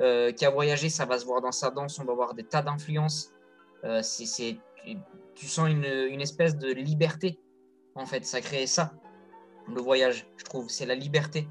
euh, 0.00 0.32
qui 0.32 0.44
a 0.44 0.50
voyagé, 0.50 0.88
ça 0.88 1.04
va 1.06 1.18
se 1.18 1.24
voir 1.24 1.40
dans 1.40 1.52
sa 1.52 1.70
danse, 1.70 1.98
on 1.98 2.04
va 2.04 2.14
voir 2.14 2.34
des 2.34 2.44
tas 2.44 2.62
d'influences. 2.62 3.32
Euh, 3.84 4.02
c'est, 4.02 4.56
tu 5.34 5.46
sens 5.46 5.68
une, 5.68 5.84
une 5.84 6.20
espèce 6.20 6.56
de 6.56 6.72
liberté, 6.72 7.38
en 7.94 8.06
fait, 8.06 8.24
ça 8.24 8.40
crée 8.40 8.66
ça 8.66 8.92
le 9.68 9.80
voyage, 9.80 10.26
je 10.36 10.44
trouve. 10.44 10.68
C'est 10.68 10.86
la 10.86 10.94
liberté. 10.94 11.46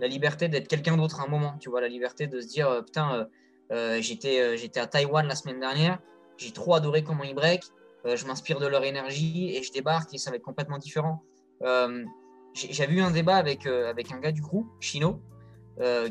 La 0.00 0.08
liberté 0.08 0.48
d'être 0.48 0.68
quelqu'un 0.68 0.96
d'autre 0.96 1.20
à 1.20 1.24
un 1.24 1.28
moment, 1.28 1.56
tu 1.60 1.70
vois, 1.70 1.80
la 1.80 1.88
liberté 1.88 2.26
de 2.26 2.40
se 2.40 2.48
dire, 2.48 2.68
euh, 2.68 2.82
putain, 2.82 3.14
euh, 3.14 3.24
euh, 3.72 4.00
j'étais, 4.00 4.56
j'étais 4.56 4.80
à 4.80 4.86
Taïwan 4.86 5.26
la 5.26 5.36
semaine 5.36 5.60
dernière, 5.60 5.98
j'ai 6.36 6.50
trop 6.50 6.74
adoré 6.74 7.04
comment 7.04 7.22
ils 7.22 7.34
break, 7.34 7.62
je 8.04 8.26
m'inspire 8.26 8.58
de 8.58 8.66
leur 8.66 8.82
énergie 8.82 9.54
et 9.54 9.62
je 9.62 9.72
débarque 9.72 10.12
et 10.12 10.18
ça 10.18 10.30
va 10.30 10.36
être 10.36 10.42
complètement 10.42 10.78
différent. 10.78 11.22
J'avais 11.60 12.94
eu 12.94 13.00
un 13.00 13.12
débat 13.12 13.36
avec, 13.36 13.64
avec 13.66 14.10
un 14.10 14.18
gars 14.18 14.32
du 14.32 14.42
crew, 14.42 14.66
Chino, 14.80 15.22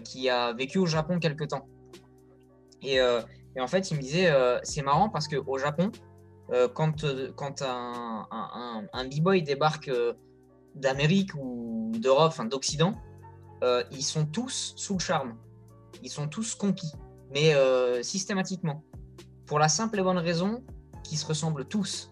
qui 0.05 0.29
a 0.29 0.53
vécu 0.53 0.77
au 0.79 0.85
Japon 0.85 1.19
quelques 1.19 1.49
temps. 1.49 1.67
Et, 2.81 3.01
en 3.01 3.67
fait, 3.67 3.91
il 3.91 3.97
me 3.97 4.01
disait, 4.01 4.33
c'est 4.63 4.81
marrant 4.81 5.09
parce 5.09 5.27
qu'au 5.27 5.57
Japon, 5.57 5.91
quand, 6.73 7.05
quand 7.35 7.61
un, 7.61 8.25
un, 8.31 8.83
un 8.93 9.05
b-boy 9.05 9.43
débarque 9.43 9.91
d'Amérique 10.75 11.33
ou 11.35 11.91
d'Europe, 11.97 12.27
enfin 12.29 12.45
d'Occident, 12.45 12.93
euh, 13.63 13.83
ils 13.91 14.03
sont 14.03 14.25
tous 14.25 14.73
sous 14.75 14.93
le 14.93 14.99
charme. 14.99 15.35
ils 16.03 16.09
sont 16.09 16.27
tous 16.27 16.55
conquis, 16.55 16.91
mais 17.31 17.53
euh, 17.53 18.01
systématiquement. 18.01 18.83
Pour 19.45 19.59
la 19.59 19.69
simple 19.69 19.99
et 19.99 20.03
bonne 20.03 20.17
raison 20.17 20.63
qu'ils 21.03 21.17
se 21.17 21.25
ressemblent 21.25 21.65
tous. 21.65 22.11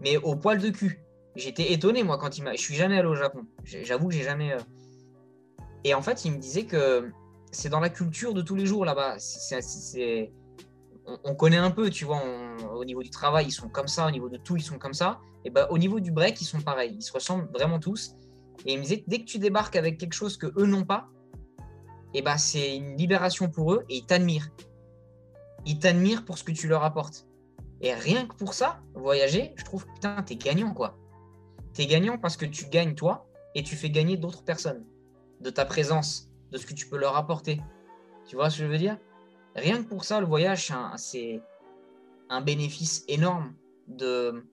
Mais 0.00 0.16
au 0.16 0.34
poil 0.36 0.60
de 0.60 0.70
cul. 0.70 1.02
J'étais 1.36 1.72
étonné, 1.72 2.02
moi, 2.02 2.18
quand 2.18 2.38
il 2.38 2.44
m'a. 2.44 2.54
Je 2.54 2.60
suis 2.60 2.74
jamais 2.74 2.98
allé 2.98 3.08
au 3.08 3.14
Japon. 3.14 3.46
J'avoue 3.64 4.08
que 4.08 4.14
j'ai 4.14 4.22
jamais. 4.22 4.52
Euh, 4.52 4.58
et 5.84 5.94
en 5.94 6.02
fait, 6.02 6.24
il 6.24 6.32
me 6.32 6.38
disait 6.38 6.64
que 6.64 7.10
c'est 7.52 7.68
dans 7.68 7.80
la 7.80 7.90
culture 7.90 8.34
de 8.34 8.42
tous 8.42 8.56
les 8.56 8.66
jours 8.66 8.84
là-bas. 8.84 9.16
C'est 9.18 10.32
on, 11.24 11.34
connaît 11.34 11.56
un 11.56 11.70
peu, 11.70 11.90
tu 11.90 12.04
vois, 12.04 12.22
au 12.74 12.84
niveau 12.84 13.02
du 13.02 13.10
travail, 13.10 13.46
ils 13.46 13.52
sont 13.52 13.68
comme 13.68 13.88
ça, 13.88 14.06
au 14.06 14.10
niveau 14.10 14.28
de 14.28 14.36
tout, 14.36 14.56
ils 14.56 14.62
sont 14.62 14.78
comme 14.78 14.94
ça. 14.94 15.20
Et 15.44 15.50
ben, 15.50 15.66
au 15.70 15.78
niveau 15.78 16.00
du 16.00 16.10
break, 16.10 16.40
ils 16.40 16.44
sont 16.46 16.60
pareils, 16.60 16.96
ils 16.96 17.02
se 17.02 17.12
ressemblent 17.12 17.48
vraiment 17.52 17.78
tous. 17.78 18.14
Et 18.64 18.72
il 18.72 18.78
me 18.78 18.82
disait, 18.82 19.04
dès 19.06 19.20
que 19.20 19.24
tu 19.24 19.38
débarques 19.38 19.76
avec 19.76 19.98
quelque 19.98 20.14
chose 20.14 20.36
que 20.36 20.46
eux 20.58 20.66
n'ont 20.66 20.84
pas, 20.84 21.08
et 22.14 22.22
ben, 22.22 22.38
c'est 22.38 22.76
une 22.76 22.96
libération 22.96 23.48
pour 23.48 23.74
eux 23.74 23.84
et 23.88 23.96
ils 23.96 24.06
t'admirent. 24.06 24.50
Ils 25.66 25.78
t'admirent 25.78 26.24
pour 26.24 26.38
ce 26.38 26.44
que 26.44 26.52
tu 26.52 26.66
leur 26.66 26.82
apportes. 26.82 27.26
Et 27.80 27.92
rien 27.92 28.26
que 28.26 28.34
pour 28.34 28.54
ça, 28.54 28.80
voyager, 28.94 29.52
je 29.56 29.64
trouve 29.64 29.86
putain, 29.86 30.22
t'es 30.22 30.36
gagnant 30.36 30.72
quoi. 30.72 30.96
T'es 31.74 31.86
gagnant 31.86 32.16
parce 32.16 32.36
que 32.36 32.46
tu 32.46 32.66
gagnes 32.66 32.94
toi 32.94 33.28
et 33.54 33.62
tu 33.62 33.76
fais 33.76 33.90
gagner 33.90 34.16
d'autres 34.16 34.44
personnes 34.44 34.84
de 35.40 35.50
ta 35.50 35.66
présence, 35.66 36.30
de 36.52 36.56
ce 36.56 36.64
que 36.64 36.72
tu 36.72 36.88
peux 36.88 36.96
leur 36.96 37.16
apporter. 37.16 37.60
Tu 38.26 38.36
vois 38.36 38.48
ce 38.48 38.58
que 38.58 38.64
je 38.64 38.68
veux 38.68 38.78
dire? 38.78 38.96
Rien 39.56 39.82
que 39.82 39.88
pour 39.88 40.04
ça, 40.04 40.20
le 40.20 40.26
voyage, 40.26 40.72
c'est 40.96 41.42
un, 42.28 42.40
bénéfice 42.42 43.04
énorme 43.08 43.54
de, 43.88 44.44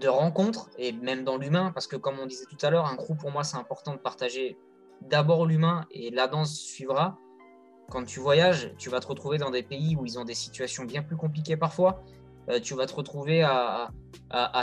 de 0.00 0.08
rencontres, 0.08 0.70
et 0.76 0.92
même 0.92 1.24
dans 1.24 1.36
l'humain, 1.36 1.70
parce 1.72 1.86
que 1.86 1.96
comme 1.96 2.18
on 2.18 2.26
disait 2.26 2.46
tout 2.46 2.64
à 2.66 2.70
l'heure, 2.70 2.86
un 2.86 2.96
groupe, 2.96 3.18
pour 3.18 3.30
moi, 3.30 3.44
c'est 3.44 3.56
important 3.56 3.92
de 3.92 3.98
partager 3.98 4.58
d'abord 5.02 5.46
l'humain, 5.46 5.86
et 5.90 6.10
la 6.10 6.26
danse 6.26 6.58
suivra. 6.58 7.16
Quand 7.90 8.04
tu 8.04 8.18
voyages, 8.18 8.74
tu 8.78 8.90
vas 8.90 8.98
te 8.98 9.06
retrouver 9.06 9.38
dans 9.38 9.50
des 9.50 9.62
pays 9.62 9.94
où 9.94 10.04
ils 10.04 10.18
ont 10.18 10.24
des 10.24 10.34
situations 10.34 10.84
bien 10.84 11.02
plus 11.02 11.16
compliquées 11.16 11.56
parfois. 11.56 12.02
Euh, 12.48 12.58
tu 12.60 12.74
vas 12.74 12.86
te 12.86 12.94
retrouver 12.94 13.42
à, 13.42 13.90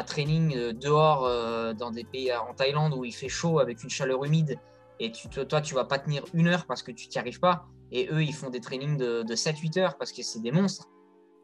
training 0.06 0.56
euh, 0.56 0.74
dehors 0.74 1.26
euh, 1.26 1.74
dans 1.74 1.92
des 1.92 2.04
pays 2.04 2.34
en 2.34 2.54
Thaïlande 2.54 2.94
où 2.94 3.06
il 3.06 3.14
fait 3.14 3.30
chaud 3.30 3.60
avec 3.60 3.84
une 3.84 3.90
chaleur 3.90 4.24
humide 4.26 4.58
et 5.00 5.12
toi, 5.12 5.62
tu 5.62 5.74
vas 5.74 5.84
pas 5.86 6.00
tenir 6.00 6.24
une 6.34 6.48
heure 6.48 6.66
parce 6.66 6.84
que 6.84 6.92
tu 6.92 7.08
t'y 7.08 7.20
arrives 7.20 7.40
pas. 7.40 7.66
Et 7.94 8.10
eux, 8.12 8.24
ils 8.24 8.34
font 8.34 8.50
des 8.50 8.60
trainings 8.60 8.98
de, 8.98 9.24
7-8 9.24 9.80
heures 9.80 9.98
parce 9.98 10.12
que 10.12 10.24
c'est 10.24 10.41
des 10.41 10.52
monstres. 10.52 10.89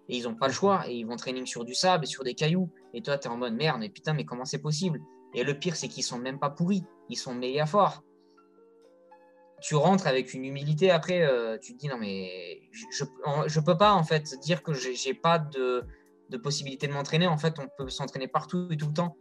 Et 0.10 0.18
ils 0.18 0.24
n'ont 0.24 0.36
pas 0.36 0.48
le 0.48 0.54
choix. 0.54 0.84
Et 0.88 0.96
ils 0.96 1.06
vont 1.06 1.16
training 1.16 1.46
sur 1.46 1.64
du 1.64 1.76
sable 1.76 2.06
et 2.06 2.08
sur 2.08 2.24
des 2.24 2.34
cailloux. 2.34 2.70
Et 2.94 3.02
toi, 3.02 3.18
tu 3.18 3.28
es 3.28 3.32
en 3.32 3.38
mode 3.38 3.54
merde, 3.54 3.78
mais 3.80 3.90
putain, 3.90 4.14
mais 4.14 4.26
comment 4.26 4.46
c'est 4.46 4.62
possible? 4.62 5.00
Et 5.36 5.44
le 5.44 5.58
pire, 5.58 5.76
c'est 5.76 5.88
qu'ils 5.88 6.04
sont 6.04 6.18
même 6.18 6.40
pas 6.40 6.50
pourris. 6.50 6.84
Ils 7.08 7.18
sont 7.18 7.36
méga 7.36 7.68
forts. 7.68 8.04
Tu 9.62 9.76
rentres 9.76 10.08
avec 10.08 10.34
une 10.34 10.44
humilité 10.44 10.90
après, 10.90 11.22
euh, 11.22 11.58
tu 11.62 11.74
te 11.74 11.80
dis 11.80 11.88
non, 11.88 11.98
mais 11.98 12.62
je 12.72 13.04
ne 13.04 13.66
peux 13.66 13.78
pas 13.78 13.94
en 13.94 14.04
fait 14.04 14.40
dire 14.40 14.64
que 14.64 14.74
j'ai 14.74 15.14
pas 15.14 15.38
de, 15.38 15.84
de 16.30 16.38
possibilité 16.38 16.88
de 16.88 16.94
m'entraîner. 16.94 17.28
En 17.28 17.38
fait, 17.38 17.60
on 17.60 17.68
peut 17.78 17.90
s'entraîner 17.90 18.28
partout 18.28 18.70
et 18.72 18.78
tout 18.78 18.88
le 18.88 18.94
temps. 18.94 19.18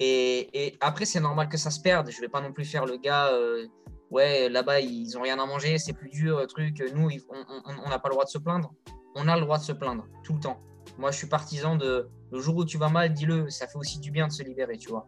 Et, 0.00 0.76
après, 0.80 1.04
c'est 1.04 1.20
normal 1.20 1.48
que 1.48 1.56
ça 1.56 1.70
se 1.70 1.80
perde. 1.80 2.10
Je 2.10 2.20
vais 2.20 2.28
pas 2.28 2.40
non 2.40 2.52
plus 2.52 2.64
faire 2.64 2.86
le 2.86 2.96
gars, 2.96 3.28
euh, 3.28 3.66
ouais, 4.10 4.48
là-bas, 4.48 4.80
ils 4.80 5.16
ont 5.18 5.22
rien 5.22 5.38
à 5.38 5.46
manger, 5.46 5.78
c'est 5.78 5.92
plus 5.92 6.08
dur, 6.08 6.46
truc. 6.46 6.82
Nous, 6.94 7.08
on 7.28 7.88
n'a 7.88 7.98
pas 7.98 8.08
le 8.08 8.14
droit 8.14 8.24
de 8.24 8.30
se 8.30 8.38
plaindre. 8.38 8.72
On 9.14 9.28
a 9.28 9.36
le 9.36 9.42
droit 9.42 9.58
de 9.58 9.64
se 9.64 9.72
plaindre 9.72 10.06
tout 10.24 10.34
le 10.34 10.40
temps. 10.40 10.58
Moi, 10.98 11.10
je 11.10 11.18
suis 11.18 11.28
partisan 11.28 11.76
de 11.76 12.08
le 12.30 12.40
jour 12.40 12.56
où 12.56 12.64
tu 12.64 12.78
vas 12.78 12.88
mal, 12.88 13.12
dis-le. 13.12 13.50
Ça 13.50 13.66
fait 13.66 13.78
aussi 13.78 13.98
du 14.00 14.10
bien 14.10 14.26
de 14.26 14.32
se 14.32 14.42
libérer, 14.42 14.76
tu 14.76 14.88
vois. 14.88 15.06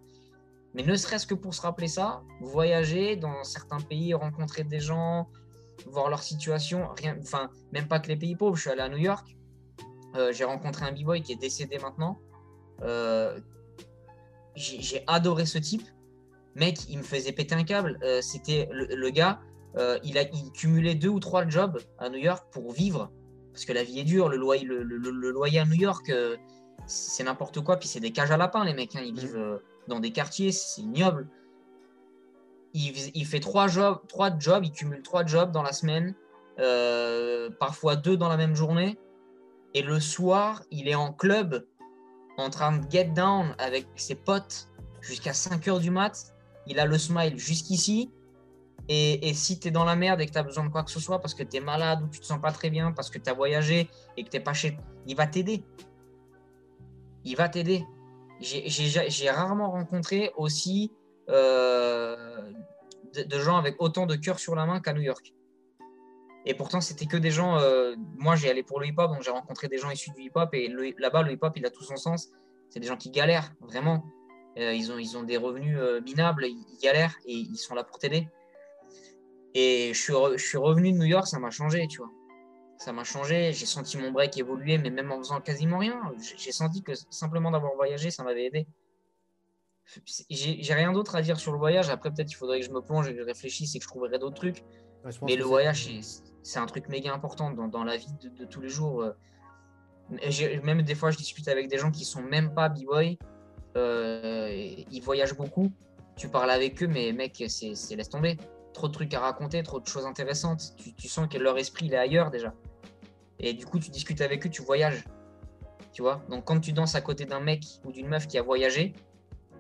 Mais 0.75 0.83
ne 0.83 0.95
serait-ce 0.95 1.27
que 1.27 1.35
pour 1.35 1.55
se 1.55 1.63
rappeler 1.63 1.89
ça, 1.89 2.23
voyager 2.41 3.17
dans 3.17 3.43
certains 3.45 3.81
pays, 3.81 4.13
rencontrer 4.15 4.63
des 4.63 4.79
gens, 4.79 5.29
voir 5.87 6.11
leur 6.11 6.23
situation, 6.23 6.89
rien, 6.99 7.17
enfin, 7.21 7.51
même 7.73 7.89
pas 7.89 7.99
que 7.99 8.09
les 8.09 8.17
pays 8.17 8.37
pauvres. 8.37 8.57
Je 8.57 8.63
suis 8.63 8.71
allé 8.71 8.83
à 8.83 8.89
New 8.89 8.99
York, 8.99 9.37
euh, 10.17 10.33
j'ai 10.33 10.45
rencontré 10.45 10.87
un 10.87 10.93
b-boy 10.93 11.23
qui 11.23 11.33
est 11.33 11.41
décédé 11.41 11.79
maintenant, 11.79 12.19
euh, 12.83 13.41
j'ai 14.55 15.03
adoré 15.07 15.47
ce 15.47 15.59
type. 15.59 15.83
Mec, 16.57 16.89
il 16.89 16.99
me 16.99 17.03
faisait 17.03 17.33
péter 17.33 17.55
un 17.55 17.65
câble. 17.65 17.99
Euh, 18.03 18.21
c'était 18.23 18.69
le, 18.73 19.11
gars, 19.11 19.41
euh, 19.77 19.99
il, 20.03 20.17
a, 20.17 20.23
il 20.23 20.51
cumulait 20.53 20.95
deux 20.95 21.11
ou 21.11 21.21
trois 21.21 21.47
jobs 21.47 21.79
à 21.99 22.09
New 22.09 22.19
York 22.19 22.47
pour 22.51 22.73
vivre. 22.73 23.13
Parce 23.53 23.67
que 23.67 23.75
la 23.75 23.85
vie 23.85 24.01
est 24.01 24.05
dure, 24.05 24.31
le 24.31 24.39
loyer, 24.39 24.65
le, 24.65 24.83
loyer 24.85 25.61
à 25.61 25.67
New 25.67 25.75
York, 25.75 26.09
euh, 26.09 26.37
c'est 26.87 27.25
n'importe 27.25 27.61
quoi. 27.61 27.77
Puis 27.77 27.89
c'est 27.89 28.01
des 28.01 28.11
cages 28.11 28.31
à 28.31 28.39
lapins, 28.39 28.65
les 28.65 28.73
mecs. 28.73 28.97
Hein. 28.97 29.03
Ils 29.05 29.13
mmh. 29.13 29.19
vivent 29.19 29.61
dans 29.87 30.01
des 30.01 30.13
quartiers, 30.13 30.51
c'est 30.51 30.81
ignoble. 30.81 31.29
Il, 32.73 32.93
il, 33.15 33.27
fait 33.27 33.41
trois 33.41 33.69
jobs, 33.69 33.99
trois 34.09 34.37
jobs, 34.39 34.65
il 34.65 34.73
cumule 34.73 35.03
trois 35.03 35.25
jobs 35.25 35.53
dans 35.53 35.63
la 35.63 35.73
semaine, 35.73 36.15
parfois 37.59 37.97
deux 37.97 38.17
dans 38.17 38.29
la 38.29 38.37
même 38.39 38.55
journée. 38.55 38.99
Et 39.75 39.83
le 39.83 40.01
soir, 40.01 40.63
il 40.71 40.89
est 40.89 40.95
en 40.95 41.13
club 41.13 41.67
en 42.39 42.49
train 42.49 42.79
de 42.79 42.91
get 42.91 43.13
down 43.15 43.55
avec 43.59 43.87
ses 43.97 44.15
potes 44.15 44.69
jusqu'à 45.03 45.33
5 45.33 45.69
heures 45.69 45.81
du 45.81 45.91
mat. 45.91 46.36
Il 46.67 46.81
a 46.81 46.87
le 46.87 46.99
smile 46.99 47.39
jusqu'ici. 47.39 48.11
Et, 48.89 49.35
si 49.35 49.59
tu 49.59 49.69
es 49.69 49.71
dans 49.73 49.85
la 49.85 49.97
merde 49.97 50.21
et 50.21 50.27
que 50.27 50.31
tu 50.33 50.39
as 50.39 50.45
besoin 50.45 50.65
de 50.65 50.71
quoi 50.71 50.85
que 50.85 50.93
ce 50.93 51.01
soit 51.01 51.19
parce 51.19 51.35
que 51.35 51.43
tu 51.43 51.57
es 51.57 51.61
malade 51.61 52.03
ou 52.03 52.09
tu 52.09 52.21
te 52.21 52.25
sens 52.25 52.41
pas 52.41 52.53
très 52.53 52.71
bien, 52.71 52.93
parce 52.93 53.11
que 53.11 53.19
tu 53.19 53.29
as 53.29 53.33
voyagé 53.33 53.89
et 54.17 54.25
que 54.25 54.31
tu 54.31 54.41
pas 54.41 54.53
chez. 54.53 54.79
Il 55.07 55.17
va 55.17 55.27
t'aider. 55.27 55.65
Il 57.25 57.37
va 57.37 57.49
t'aider. 57.49 57.85
J'ai 58.41 59.31
rarement 59.31 59.71
rencontré 59.71 60.31
aussi 60.37 60.93
euh, 61.29 62.53
de, 63.15 63.39
gens 63.39 63.57
avec 63.57 63.81
autant 63.81 64.07
de 64.07 64.15
cœur 64.15 64.39
sur 64.39 64.55
la 64.55 64.67
main 64.67 64.81
qu'à 64.81 64.93
New 64.93 65.01
York. 65.01 65.35
Et 66.45 66.55
pourtant, 66.55 66.81
c'était 66.81 67.07
que 67.07 67.17
des 67.17 67.33
gens. 67.33 67.59
Euh, 67.59 67.97
moi, 68.17 68.37
j'ai 68.37 68.49
allé 68.49 68.63
pour 68.63 68.79
le 68.79 68.87
hip-hop, 68.87 69.11
donc 69.11 69.23
j'ai 69.23 69.33
rencontré 69.33 69.67
des 69.67 69.79
gens 69.79 69.91
issus 69.91 70.13
du 70.13 70.23
hip-hop. 70.23 70.51
Et 70.53 70.73
là-bas, 70.99 71.23
le 71.23 71.33
hip-hop, 71.33 71.53
il 71.57 71.67
a 71.67 71.71
tout 71.71 71.83
son 71.83 71.97
sens. 71.97 72.29
C'est 72.69 72.79
des 72.79 72.87
gens 72.87 72.97
qui 72.97 73.11
galèrent, 73.11 73.53
vraiment. 73.61 74.05
Euh, 74.59 74.73
ils, 74.73 74.91
ont, 74.91 74.99
ils 74.99 75.17
ont 75.17 75.23
des 75.23 75.37
revenus 75.37 75.77
euh, 75.79 76.01
minables, 76.01 76.47
ils, 76.47 76.79
galèrent 76.83 77.17
et 77.27 77.35
ils 77.35 77.57
sont 77.57 77.75
là 77.75 77.85
pour 77.85 77.99
t'aider. 77.99 78.29
Et 79.55 79.93
je 79.93 80.01
suis, 80.01 80.13
je 80.37 80.45
suis 80.45 80.59
revenu 80.59 80.93
de 80.93 80.99
New 80.99 81.05
York, 81.05 81.27
ça 81.27 81.39
m'a 81.39 81.51
changé, 81.51 81.87
tu 81.89 81.99
vois. 81.99 82.11
Ça 82.79 82.93
m'a 82.93 83.05
changé. 83.05 83.53
J'ai 83.53 83.67
senti 83.67 83.97
mon 83.97 84.11
break 84.11 84.37
évoluer, 84.37 84.79
mais 84.79 84.91
même 84.91 85.11
en 85.13 85.19
faisant 85.19 85.41
quasiment 85.41 85.79
rien. 85.79 86.01
J'ai 86.37 86.53
senti 86.53 86.83
que 86.83 86.93
simplement 87.11 87.51
d'avoir 87.51 87.75
voyagé, 87.75 88.11
ça 88.11 88.23
m'avait 88.23 88.47
aidé. 88.47 88.67
J'ai 90.29 90.75
rien 90.75 90.93
d'autre 90.93 91.17
à 91.17 91.23
dire 91.23 91.39
sur 91.39 91.53
le 91.53 91.59
voyage. 91.59 91.89
Après, 91.91 92.11
peut-être 92.11 92.31
il 92.31 92.35
faudrait 92.35 92.61
que 92.61 92.67
je 92.67 92.73
me 92.73 92.81
plonge 92.81 93.09
et 93.09 93.13
que 93.13 93.21
je 93.21 93.25
réfléchisse 93.25 93.75
et 93.75 93.79
que 93.79 93.85
je 93.85 93.89
trouverai 93.89 94.19
d'autres 94.19 94.35
trucs. 94.35 94.65
mais 95.23 95.37
le 95.37 95.45
voyage, 95.45 95.89
c'est 96.43 96.59
un 96.59 96.67
truc 96.67 96.89
méga 96.89 97.13
important 97.15 97.51
dans, 97.51 97.85
la 97.85 97.97
vie 97.97 98.13
de, 98.21 98.45
tous 98.45 98.61
les 98.61 98.69
jours. 98.69 99.03
Euh. 99.03 99.13
Même 100.63 100.83
des 100.83 100.95
fois, 100.95 101.11
je 101.11 101.17
discute 101.17 101.49
avec 101.49 101.69
des 101.69 101.79
gens 101.79 101.91
qui 101.91 102.05
sont 102.05 102.23
même 102.23 102.53
pas 102.53 102.69
b-boy. 102.69 103.19
Euh, 103.77 104.75
ils 104.91 105.01
voyagent 105.01 105.37
beaucoup. 105.37 105.71
Tu 106.17 106.29
parles 106.29 106.51
avec 106.51 106.83
eux, 106.83 106.87
mais 106.87 107.13
mec, 107.13 107.45
c'est 107.49 107.97
laisse 107.97 108.09
tomber. 108.09 108.39
Trop 108.73 108.89
de 108.89 108.93
trucs 108.93 109.13
à 109.15 109.21
raconter, 109.21 109.63
trop 109.63 109.81
de 109.81 109.87
choses 109.87 110.07
intéressantes. 110.07 110.75
Tu, 110.97 111.09
sens 111.09 111.29
que 111.29 111.39
leur 111.39 111.59
esprit 111.59 111.87
il 111.87 111.95
est 111.95 111.99
ailleurs 111.99 112.31
déjà. 112.31 112.55
Et 113.39 113.53
du 113.53 113.67
coup, 113.67 113.79
tu 113.79 113.91
discutes 113.91 114.21
avec 114.23 114.47
eux, 114.47 114.51
tu 114.51 114.63
voyages. 114.63 115.05
Tu 115.93 116.03
vois? 116.03 116.23
Donc, 116.31 116.45
quand 116.45 116.61
tu 116.61 116.73
danses 116.73 116.95
à 116.95 117.01
côté 117.01 117.25
d'un 117.25 117.41
mec 117.41 117.65
ou 117.85 117.93
d'une 117.93 118.09
meuf 118.09 118.27
qui 118.27 118.39
a 118.39 118.43
voyagé, 118.43 118.95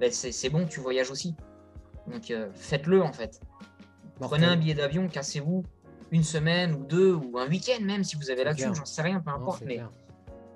ben 0.00 0.10
c'est 0.10 0.48
bon, 0.50 0.66
tu 0.66 0.80
voyages 0.80 1.10
aussi. 1.10 1.34
Donc, 2.06 2.30
euh, 2.30 2.48
faites-le 2.54 3.02
en 3.02 3.12
fait. 3.12 3.40
Prenez 4.20 4.46
un 4.46 4.56
billet 4.56 4.74
d'avion, 4.74 5.08
cassez-vous, 5.08 5.62
une 6.10 6.22
semaine 6.22 6.74
ou 6.74 6.84
deux 6.84 7.12
ou 7.12 7.38
un 7.38 7.48
week-end 7.48 7.82
même 7.82 8.04
si 8.04 8.16
vous 8.16 8.30
avez 8.30 8.44
la 8.44 8.54
thune, 8.54 8.74
j'en 8.74 8.84
sais 8.84 9.02
rien, 9.02 9.20
peu 9.20 9.30
importe. 9.30 9.62
mais 9.66 9.80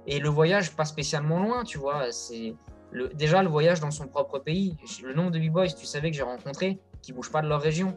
et 0.07 0.19
le 0.19 0.29
voyage 0.29 0.75
pas 0.75 0.85
spécialement 0.85 1.41
loin, 1.41 1.65
tu 1.65 1.79
vois. 1.79 2.11
C'est 2.11 2.55
le... 2.91 3.09
déjà 3.09 3.43
le 3.43 3.49
voyage 3.49 3.81
dans 3.81 3.91
son 3.91 4.07
propre 4.07 4.39
pays. 4.39 4.77
Le 5.03 5.15
nombre 5.15 5.31
de 5.31 5.39
b-boys, 5.39 5.69
tu 5.69 5.87
savais 5.87 6.11
que 6.11 6.17
j'ai 6.17 6.23
rencontré, 6.23 6.79
qui 7.03 7.13
bougent 7.13 7.33
pas 7.33 7.43
de 7.43 7.49
leur 7.49 7.61
région. 7.61 7.97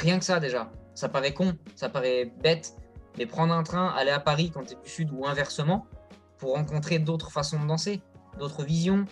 Rien 0.00 0.18
que 0.18 0.24
ça 0.24 0.40
déjà. 0.40 0.70
Ça 0.94 1.08
paraît 1.08 1.34
con, 1.34 1.54
ça 1.76 1.88
paraît 1.88 2.32
bête, 2.42 2.74
mais 3.18 3.26
prendre 3.26 3.52
un 3.54 3.62
train, 3.62 3.88
aller 3.88 4.10
à 4.10 4.20
Paris 4.20 4.50
quand 4.52 4.64
tu 4.64 4.74
es 4.74 4.76
du 4.82 4.88
sud 4.88 5.10
ou 5.12 5.26
inversement, 5.26 5.86
pour 6.38 6.54
rencontrer 6.54 6.98
d'autres 6.98 7.30
façons 7.30 7.60
de 7.60 7.66
danser, 7.66 8.00
d'autres 8.38 8.64
visions. 8.64 9.06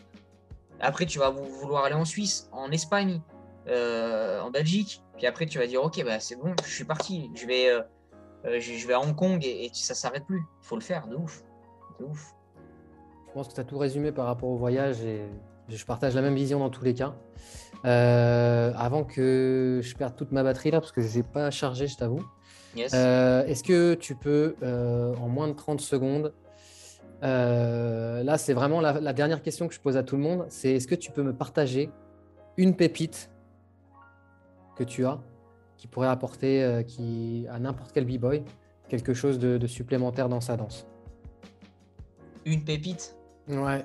Après, 0.81 1.07
tu 1.07 1.19
vas 1.19 1.31
vouloir 1.31 1.85
aller 1.85 1.95
en 1.95 2.05
Suisse, 2.05 2.49
en 2.53 2.71
Espagne, 2.71 3.21
euh, 3.69 4.41
en 4.41 4.51
Belgique. 4.51 5.03
Puis 5.17 5.27
après, 5.27 5.47
tu 5.47 5.59
vas 5.59 5.67
dire, 5.67 5.83
ok, 5.83 6.03
bah, 6.05 6.19
c'est 6.21 6.37
bon, 6.37 6.55
je 6.65 6.71
suis 6.71 6.85
parti. 6.85 7.31
Je 7.35 7.47
vais, 7.47 7.69
euh, 7.69 7.83
euh, 8.45 8.61
je, 8.61 8.87
vais 8.87 8.95
à 8.95 9.01
Hong 9.01 9.15
Kong 9.15 9.45
et, 9.45 9.71
ça 9.73 9.95
s'arrête 9.95 10.27
plus. 10.27 10.43
Faut 10.61 10.75
le 10.75 10.83
faire, 10.83 11.07
de 11.07 11.17
ouf. 11.17 11.43
De 12.01 12.05
ouf. 12.05 12.35
Je 13.33 13.39
pense 13.39 13.49
que 13.49 13.55
tu 13.55 13.61
as 13.61 13.65
tout 13.65 13.79
résumé 13.79 14.13
par 14.13 14.27
rapport 14.27 14.51
au 14.51 14.57
voyage 14.57 15.01
et 15.01 15.23
je 15.71 15.87
partage 15.87 16.15
la 16.15 16.21
même 16.21 16.35
vision 16.35 16.59
dans 16.59 16.69
tous 16.69 16.85
les 16.85 16.93
cas. 16.93 17.15
avant 17.83 19.05
que 19.05 19.81
je 19.83 19.95
perde 19.95 20.15
toute 20.15 20.33
ma 20.33 20.43
batterie 20.43 20.71
là, 20.71 20.81
parce 20.81 20.93
que 20.93 21.01
je 21.01 21.17
n'ai 21.17 21.23
pas 21.23 21.51
chargé, 21.51 21.87
je 21.87 21.97
t'avoue. 21.97 22.23
Est-ce 22.77 23.63
que 23.63 23.95
tu 23.95 24.17
peux, 24.17 24.55
en 24.63 25.29
moins 25.29 25.49
de 25.49 25.55
30 25.55 25.81
secondes, 25.81 26.35
là 27.23 28.37
c'est 28.37 28.53
vraiment 28.53 28.83
la, 28.83 29.01
la, 29.01 29.15
dernière 29.15 29.41
question 29.41 29.67
que 29.67 29.73
je 29.73 29.81
pose 29.81 29.97
à 29.97 30.03
tout 30.03 30.17
le 30.17 30.23
monde, 30.23 30.45
c'est 30.51 30.73
est-ce 30.73 30.87
que 30.87 30.95
tu 30.95 31.11
peux 31.11 31.23
me 31.23 31.33
partager 31.33 31.89
une 32.59 32.77
pépite 32.77 33.31
que 34.77 34.85
tu 34.85 35.07
as 35.07 35.19
qui 35.79 35.87
pourrait 35.87 36.09
apporter 36.09 36.85
qui, 36.87 37.47
à 37.51 37.59
n'importe 37.59 37.93
quel 37.93 38.05
b-boy 38.05 38.45
quelque 38.91 39.15
chose 39.15 39.39
de, 39.39 39.67
supplémentaire 39.67 40.29
dans 40.29 40.43
sa 40.43 40.59
danse? 40.59 40.87
Une 42.45 42.63
pépite? 42.63 43.17
Ouais. 43.49 43.85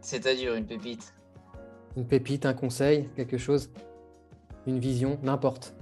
C'est-à-dire 0.00 0.54
une 0.54 0.66
pépite 0.66 1.14
Une 1.96 2.06
pépite, 2.06 2.46
un 2.46 2.54
conseil, 2.54 3.08
quelque 3.16 3.38
chose 3.38 3.70
Une 4.66 4.78
vision, 4.78 5.18
n'importe. 5.22 5.74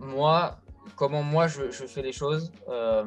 Moi, 0.00 0.56
comment 0.96 1.22
moi 1.22 1.46
je, 1.46 1.70
fais 1.70 2.02
les 2.02 2.12
choses 2.12 2.50
euh, 2.68 3.04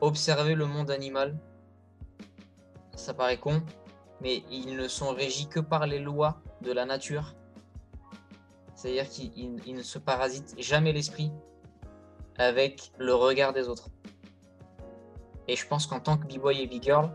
Observer 0.00 0.54
le 0.54 0.66
monde 0.66 0.90
animal, 0.90 1.36
ça 2.94 3.14
paraît 3.14 3.38
con, 3.38 3.62
mais 4.20 4.42
ils 4.50 4.76
ne 4.76 4.88
sont 4.88 5.14
régis 5.14 5.46
que 5.46 5.60
par 5.60 5.86
les 5.86 5.98
lois 5.98 6.42
de 6.60 6.72
la 6.72 6.84
nature. 6.84 7.34
C'est-à-dire 8.74 9.08
qu'ils 9.08 9.74
ne 9.74 9.82
se 9.82 9.98
parasitent 9.98 10.54
jamais 10.58 10.92
l'esprit 10.92 11.32
avec 12.38 12.92
le 12.98 13.14
regard 13.14 13.52
des 13.52 13.68
autres. 13.68 13.88
Et 15.48 15.56
je 15.56 15.66
pense 15.66 15.86
qu'en 15.86 16.00
tant 16.00 16.16
que 16.16 16.26
b-boy 16.26 16.60
et 16.60 16.66
b-girl, 16.66 17.10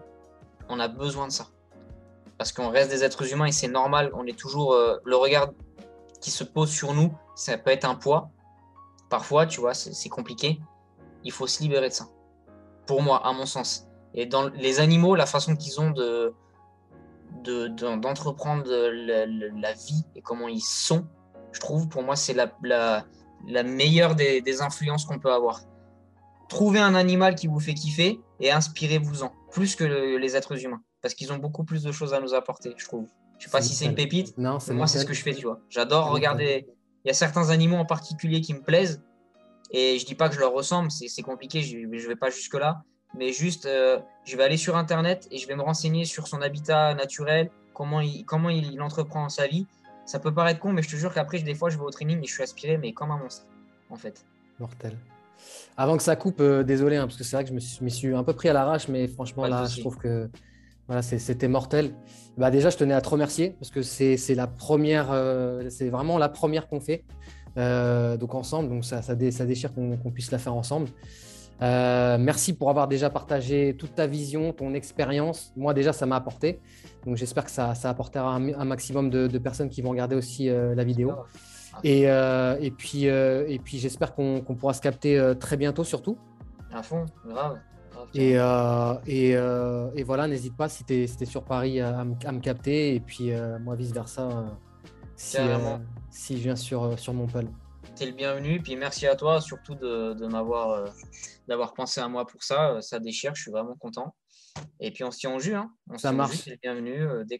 on 0.70 0.80
a 0.80 0.88
besoin 0.88 1.28
de 1.28 1.32
ça. 1.32 1.48
Parce 2.38 2.52
qu'on 2.52 2.70
reste 2.70 2.90
des 2.90 3.04
êtres 3.04 3.32
humains 3.32 3.46
et 3.46 3.52
c'est 3.52 3.68
normal, 3.68 4.12
on 4.14 4.26
est 4.26 4.38
toujours. 4.38 4.74
Euh, 4.74 4.98
le 5.04 5.16
regard 5.16 5.52
qui 6.22 6.32
se 6.32 6.44
pose 6.44 6.72
sur 6.72 6.94
nous, 6.94 7.14
ça 7.36 7.58
peut 7.58 7.72
être 7.72 7.86
un 7.86 7.96
poids. 7.96 8.32
Parfois, 9.10 9.46
tu 9.46 9.60
vois, 9.60 9.74
c'est 9.74 10.10
compliqué. 10.10 10.62
Il 11.24 11.32
faut 11.32 11.48
se 11.48 11.62
libérer 11.62 11.90
de 11.90 11.94
ça. 11.94 12.08
Pour 12.88 13.02
moi, 13.02 13.26
à 13.26 13.34
mon 13.34 13.46
sens. 13.46 13.88
Et 14.14 14.26
dans 14.26 14.48
les 14.50 14.80
animaux, 14.80 15.16
la 15.16 15.26
façon 15.26 15.56
qu'ils 15.56 15.80
ont 15.80 15.92
de 15.92 16.34
d'entreprendre 17.44 18.70
la, 18.70 19.74
vie 19.74 20.04
et 20.16 20.22
comment 20.22 20.48
ils 20.48 20.62
sont, 20.62 21.06
je 21.52 21.60
trouve, 21.60 21.88
pour 21.88 22.04
moi, 22.04 22.16
c'est 22.16 22.34
la, 22.34 23.06
meilleure 23.64 24.16
des, 24.16 24.62
influences 24.62 25.06
qu'on 25.06 25.20
peut 25.20 25.32
avoir. 25.32 25.62
Trouvez 26.50 26.80
un 26.80 26.96
animal 26.96 27.36
qui 27.36 27.48
vous 27.48 27.60
fait 27.60 27.74
kiffer 27.74 28.20
et 28.40 28.52
inspirez-vous-en, 28.52 29.32
plus 29.52 29.76
que 29.76 29.84
les 29.84 30.36
êtres 30.36 30.64
humains, 30.64 30.82
parce 31.02 31.14
qu'ils 31.14 31.32
ont 31.32 31.38
beaucoup 31.38 31.64
plus 31.64 31.84
de 31.84 31.92
choses 31.92 32.14
à 32.14 32.20
nous 32.20 32.34
apporter, 32.34 32.74
je 32.78 32.86
trouve. 32.86 33.08
Je 33.40 33.46
sais 33.46 33.52
pas 33.52 33.62
si 33.62 33.74
c'est 33.74 33.86
une 33.86 33.96
pépite, 33.96 34.38
non, 34.38 34.60
moi, 34.72 34.88
c'est 34.88 35.00
ce 35.00 35.06
que 35.06 35.14
je 35.14 35.24
fais, 35.24 35.34
tu 35.34 35.46
vois. 35.46 35.60
J'adore 35.70 36.12
regarder. 36.12 36.68
Il 37.04 37.08
y 37.08 37.12
a 37.12 37.16
certains 37.16 37.50
animaux 37.50 37.78
en 37.78 37.86
particulier 37.86 38.42
qui 38.42 38.54
me 38.54 38.62
plaisent, 38.62 39.02
et 39.72 39.98
je 39.98 40.06
dis 40.06 40.16
pas 40.16 40.30
que 40.30 40.36
je 40.36 40.40
leur 40.40 40.54
ressemble, 40.54 40.92
c'est 40.92 41.22
compliqué, 41.22 41.62
je, 41.62 41.78
je 41.92 42.08
vais 42.08 42.16
pas 42.16 42.30
jusque-là, 42.30 42.84
mais 43.16 43.34
juste, 43.34 43.66
euh, 43.66 44.00
je 44.26 44.38
vais 44.38 44.44
aller 44.44 44.58
sur 44.58 44.78
Internet 44.78 45.28
et 45.32 45.38
je 45.38 45.48
vais 45.48 45.56
me 45.56 45.62
renseigner 45.62 46.06
sur 46.06 46.28
son 46.28 46.42
habitat 46.42 46.94
naturel, 46.94 47.50
comment 47.74 48.02
il, 48.02 48.26
comment 48.26 48.50
il, 48.50 48.82
entreprend 48.82 49.28
sa 49.30 49.48
vie. 49.48 49.68
Ça 50.06 50.20
peut 50.20 50.34
paraître 50.34 50.60
con, 50.60 50.74
mais 50.74 50.82
je 50.82 50.90
te 50.90 50.96
jure 50.96 51.14
qu'après, 51.14 51.40
des 51.40 51.56
fois, 51.56 51.70
je 51.70 51.78
vais 51.78 51.84
au 51.84 51.90
training 51.90 52.20
et 52.22 52.28
je 52.28 52.34
suis 52.34 52.44
aspiré, 52.44 52.78
mais 52.78 52.94
comme 52.94 53.12
un 53.12 53.18
monstre, 53.18 53.46
en 53.90 53.96
fait. 53.96 54.26
Mortel. 54.60 54.98
Avant 55.78 55.98
que 55.98 56.04
ça 56.04 56.16
coupe, 56.16 56.40
euh, 56.40 56.64
désolé, 56.64 56.98
hein, 56.98 57.08
parce 57.08 57.18
que 57.18 57.24
c'est 57.24 57.36
vrai 57.36 57.44
que 57.44 57.50
je 57.50 57.84
me 57.84 57.90
suis, 57.90 58.14
un 58.14 58.24
peu 58.24 58.34
pris 58.34 58.50
à 58.50 58.54
l'arrache, 58.54 58.88
mais 58.88 59.08
franchement, 59.08 59.48
là, 59.48 59.66
je 59.66 59.80
trouve 59.80 59.98
que 59.98 60.30
voilà, 60.88 61.02
c'était 61.02 61.48
mortel. 61.48 61.94
Bah, 62.38 62.52
déjà, 62.52 62.70
je 62.70 62.78
tenais 62.78 62.94
à 62.94 63.02
te 63.02 63.10
remercier, 63.10 63.56
parce 63.60 63.72
que 63.72 63.82
c'est 63.82 64.36
la 64.36 64.48
première, 64.48 65.12
euh, 65.12 65.70
c'est 65.70 65.90
vraiment 65.90 66.18
la 66.18 66.30
première 66.30 66.68
qu'on 66.68 66.82
fait. 66.82 67.04
donc 67.56 68.36
ensemble, 68.36 68.70
donc 68.70 68.86
ça, 68.86 69.02
ça, 69.02 69.16
déchire 69.16 69.74
qu'on 69.74 70.12
puisse 70.12 70.32
la 70.32 70.38
faire 70.38 70.56
ensemble. 70.56 70.90
Euh, 71.62 72.18
merci 72.20 72.54
pour 72.54 72.70
avoir 72.70 72.88
déjà 72.88 73.10
partagé 73.10 73.76
toute 73.78 73.94
ta 73.96 74.08
vision, 74.08 74.52
ton 74.52 74.74
expérience. 74.74 75.54
Moi, 75.56 75.74
déjà, 75.74 75.94
ça 75.94 76.06
m'a 76.06 76.16
apporté. 76.16 76.60
Donc, 77.06 77.18
j'espère 77.18 77.46
que 77.46 77.52
ça, 77.52 77.76
ça 77.76 77.90
apportera 77.90 78.34
un, 78.34 78.66
maximum 78.66 79.10
de, 79.10 79.38
personnes 79.38 79.70
qui 79.70 79.82
vont 79.82 79.92
regarder 79.92 80.16
aussi 80.16 80.50
euh, 80.50 80.74
la 80.74 80.84
vidéo. 80.84 81.14
Et, 81.84 82.10
euh, 82.10 82.58
et, 82.60 82.72
puis, 82.72 83.06
et 83.06 83.60
puis 83.64 83.78
j'espère 83.78 84.14
qu'on 84.14 84.42
pourra 84.42 84.74
se 84.74 84.82
capter 84.82 85.34
très 85.40 85.58
bientôt, 85.58 85.84
surtout. 85.84 86.18
À 86.74 86.84
fond, 86.84 87.06
grave. 87.26 87.60
Et, 88.16 88.32
et, 89.08 89.32
et, 89.32 90.04
voilà, 90.04 90.28
n'hésite 90.28 90.58
pas 90.58 90.68
si 90.68 90.84
tu 90.84 91.04
es, 91.04 91.26
sur 91.26 91.44
Paris 91.44 91.80
à, 91.80 92.04
me 92.04 92.40
capter. 92.40 92.96
Et 92.96 93.00
puis, 93.00 93.32
moi, 93.62 93.76
vice-versa, 93.76 94.46
si, 95.16 95.38
si 96.10 96.38
je 96.38 96.44
viens 96.44 96.56
sur, 96.56 96.98
sur 96.98 97.14
Montpellier 97.14 97.50
tu 97.96 98.04
es 98.04 98.06
le 98.06 98.14
bienvenu. 98.14 98.62
Puis 98.62 98.76
merci 98.76 99.06
à 99.06 99.16
toi 99.16 99.42
surtout 99.42 99.76
de, 99.76 100.14
de 100.14 100.26
m'avoir 100.26 100.86
d'avoir 101.52 101.74
pensé 101.74 102.00
à 102.00 102.08
moi 102.08 102.26
pour 102.26 102.44
ça. 102.44 102.72
Euh, 102.72 102.82
ça 102.82 103.00
déchire, 103.00 103.36
je 103.36 103.42
suis 103.42 103.52
vraiment 103.52 103.76
content. 103.76 104.16
Et 104.80 104.92
puis 104.92 105.04
on 105.04 105.12
se 105.12 105.20
tient 105.20 105.36
au 105.36 105.40
jus. 105.40 105.54
Hein. 105.54 105.70
On 105.90 105.98
ça 105.98 106.14
marche. 106.14 106.46
Le 106.48 106.56
bienvenu. 106.56 107.04
Euh, 107.04 107.24
dès 107.26 107.38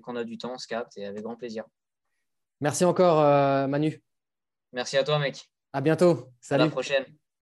qu'on 0.00 0.16
a 0.16 0.24
du 0.24 0.38
temps, 0.38 0.54
on 0.54 0.58
se 0.58 0.66
capte 0.66 0.96
et 0.96 1.04
avec 1.04 1.22
grand 1.22 1.36
plaisir. 1.36 1.64
Merci 2.60 2.84
encore, 2.84 3.20
Manu. 3.68 4.02
Merci 4.72 4.96
à 4.96 5.04
toi, 5.04 5.18
mec. 5.18 5.50
À 5.72 5.80
bientôt. 5.80 6.28
Salut. 6.40 6.62
À 6.62 6.66
la 6.66 6.70
prochaine. 6.70 7.04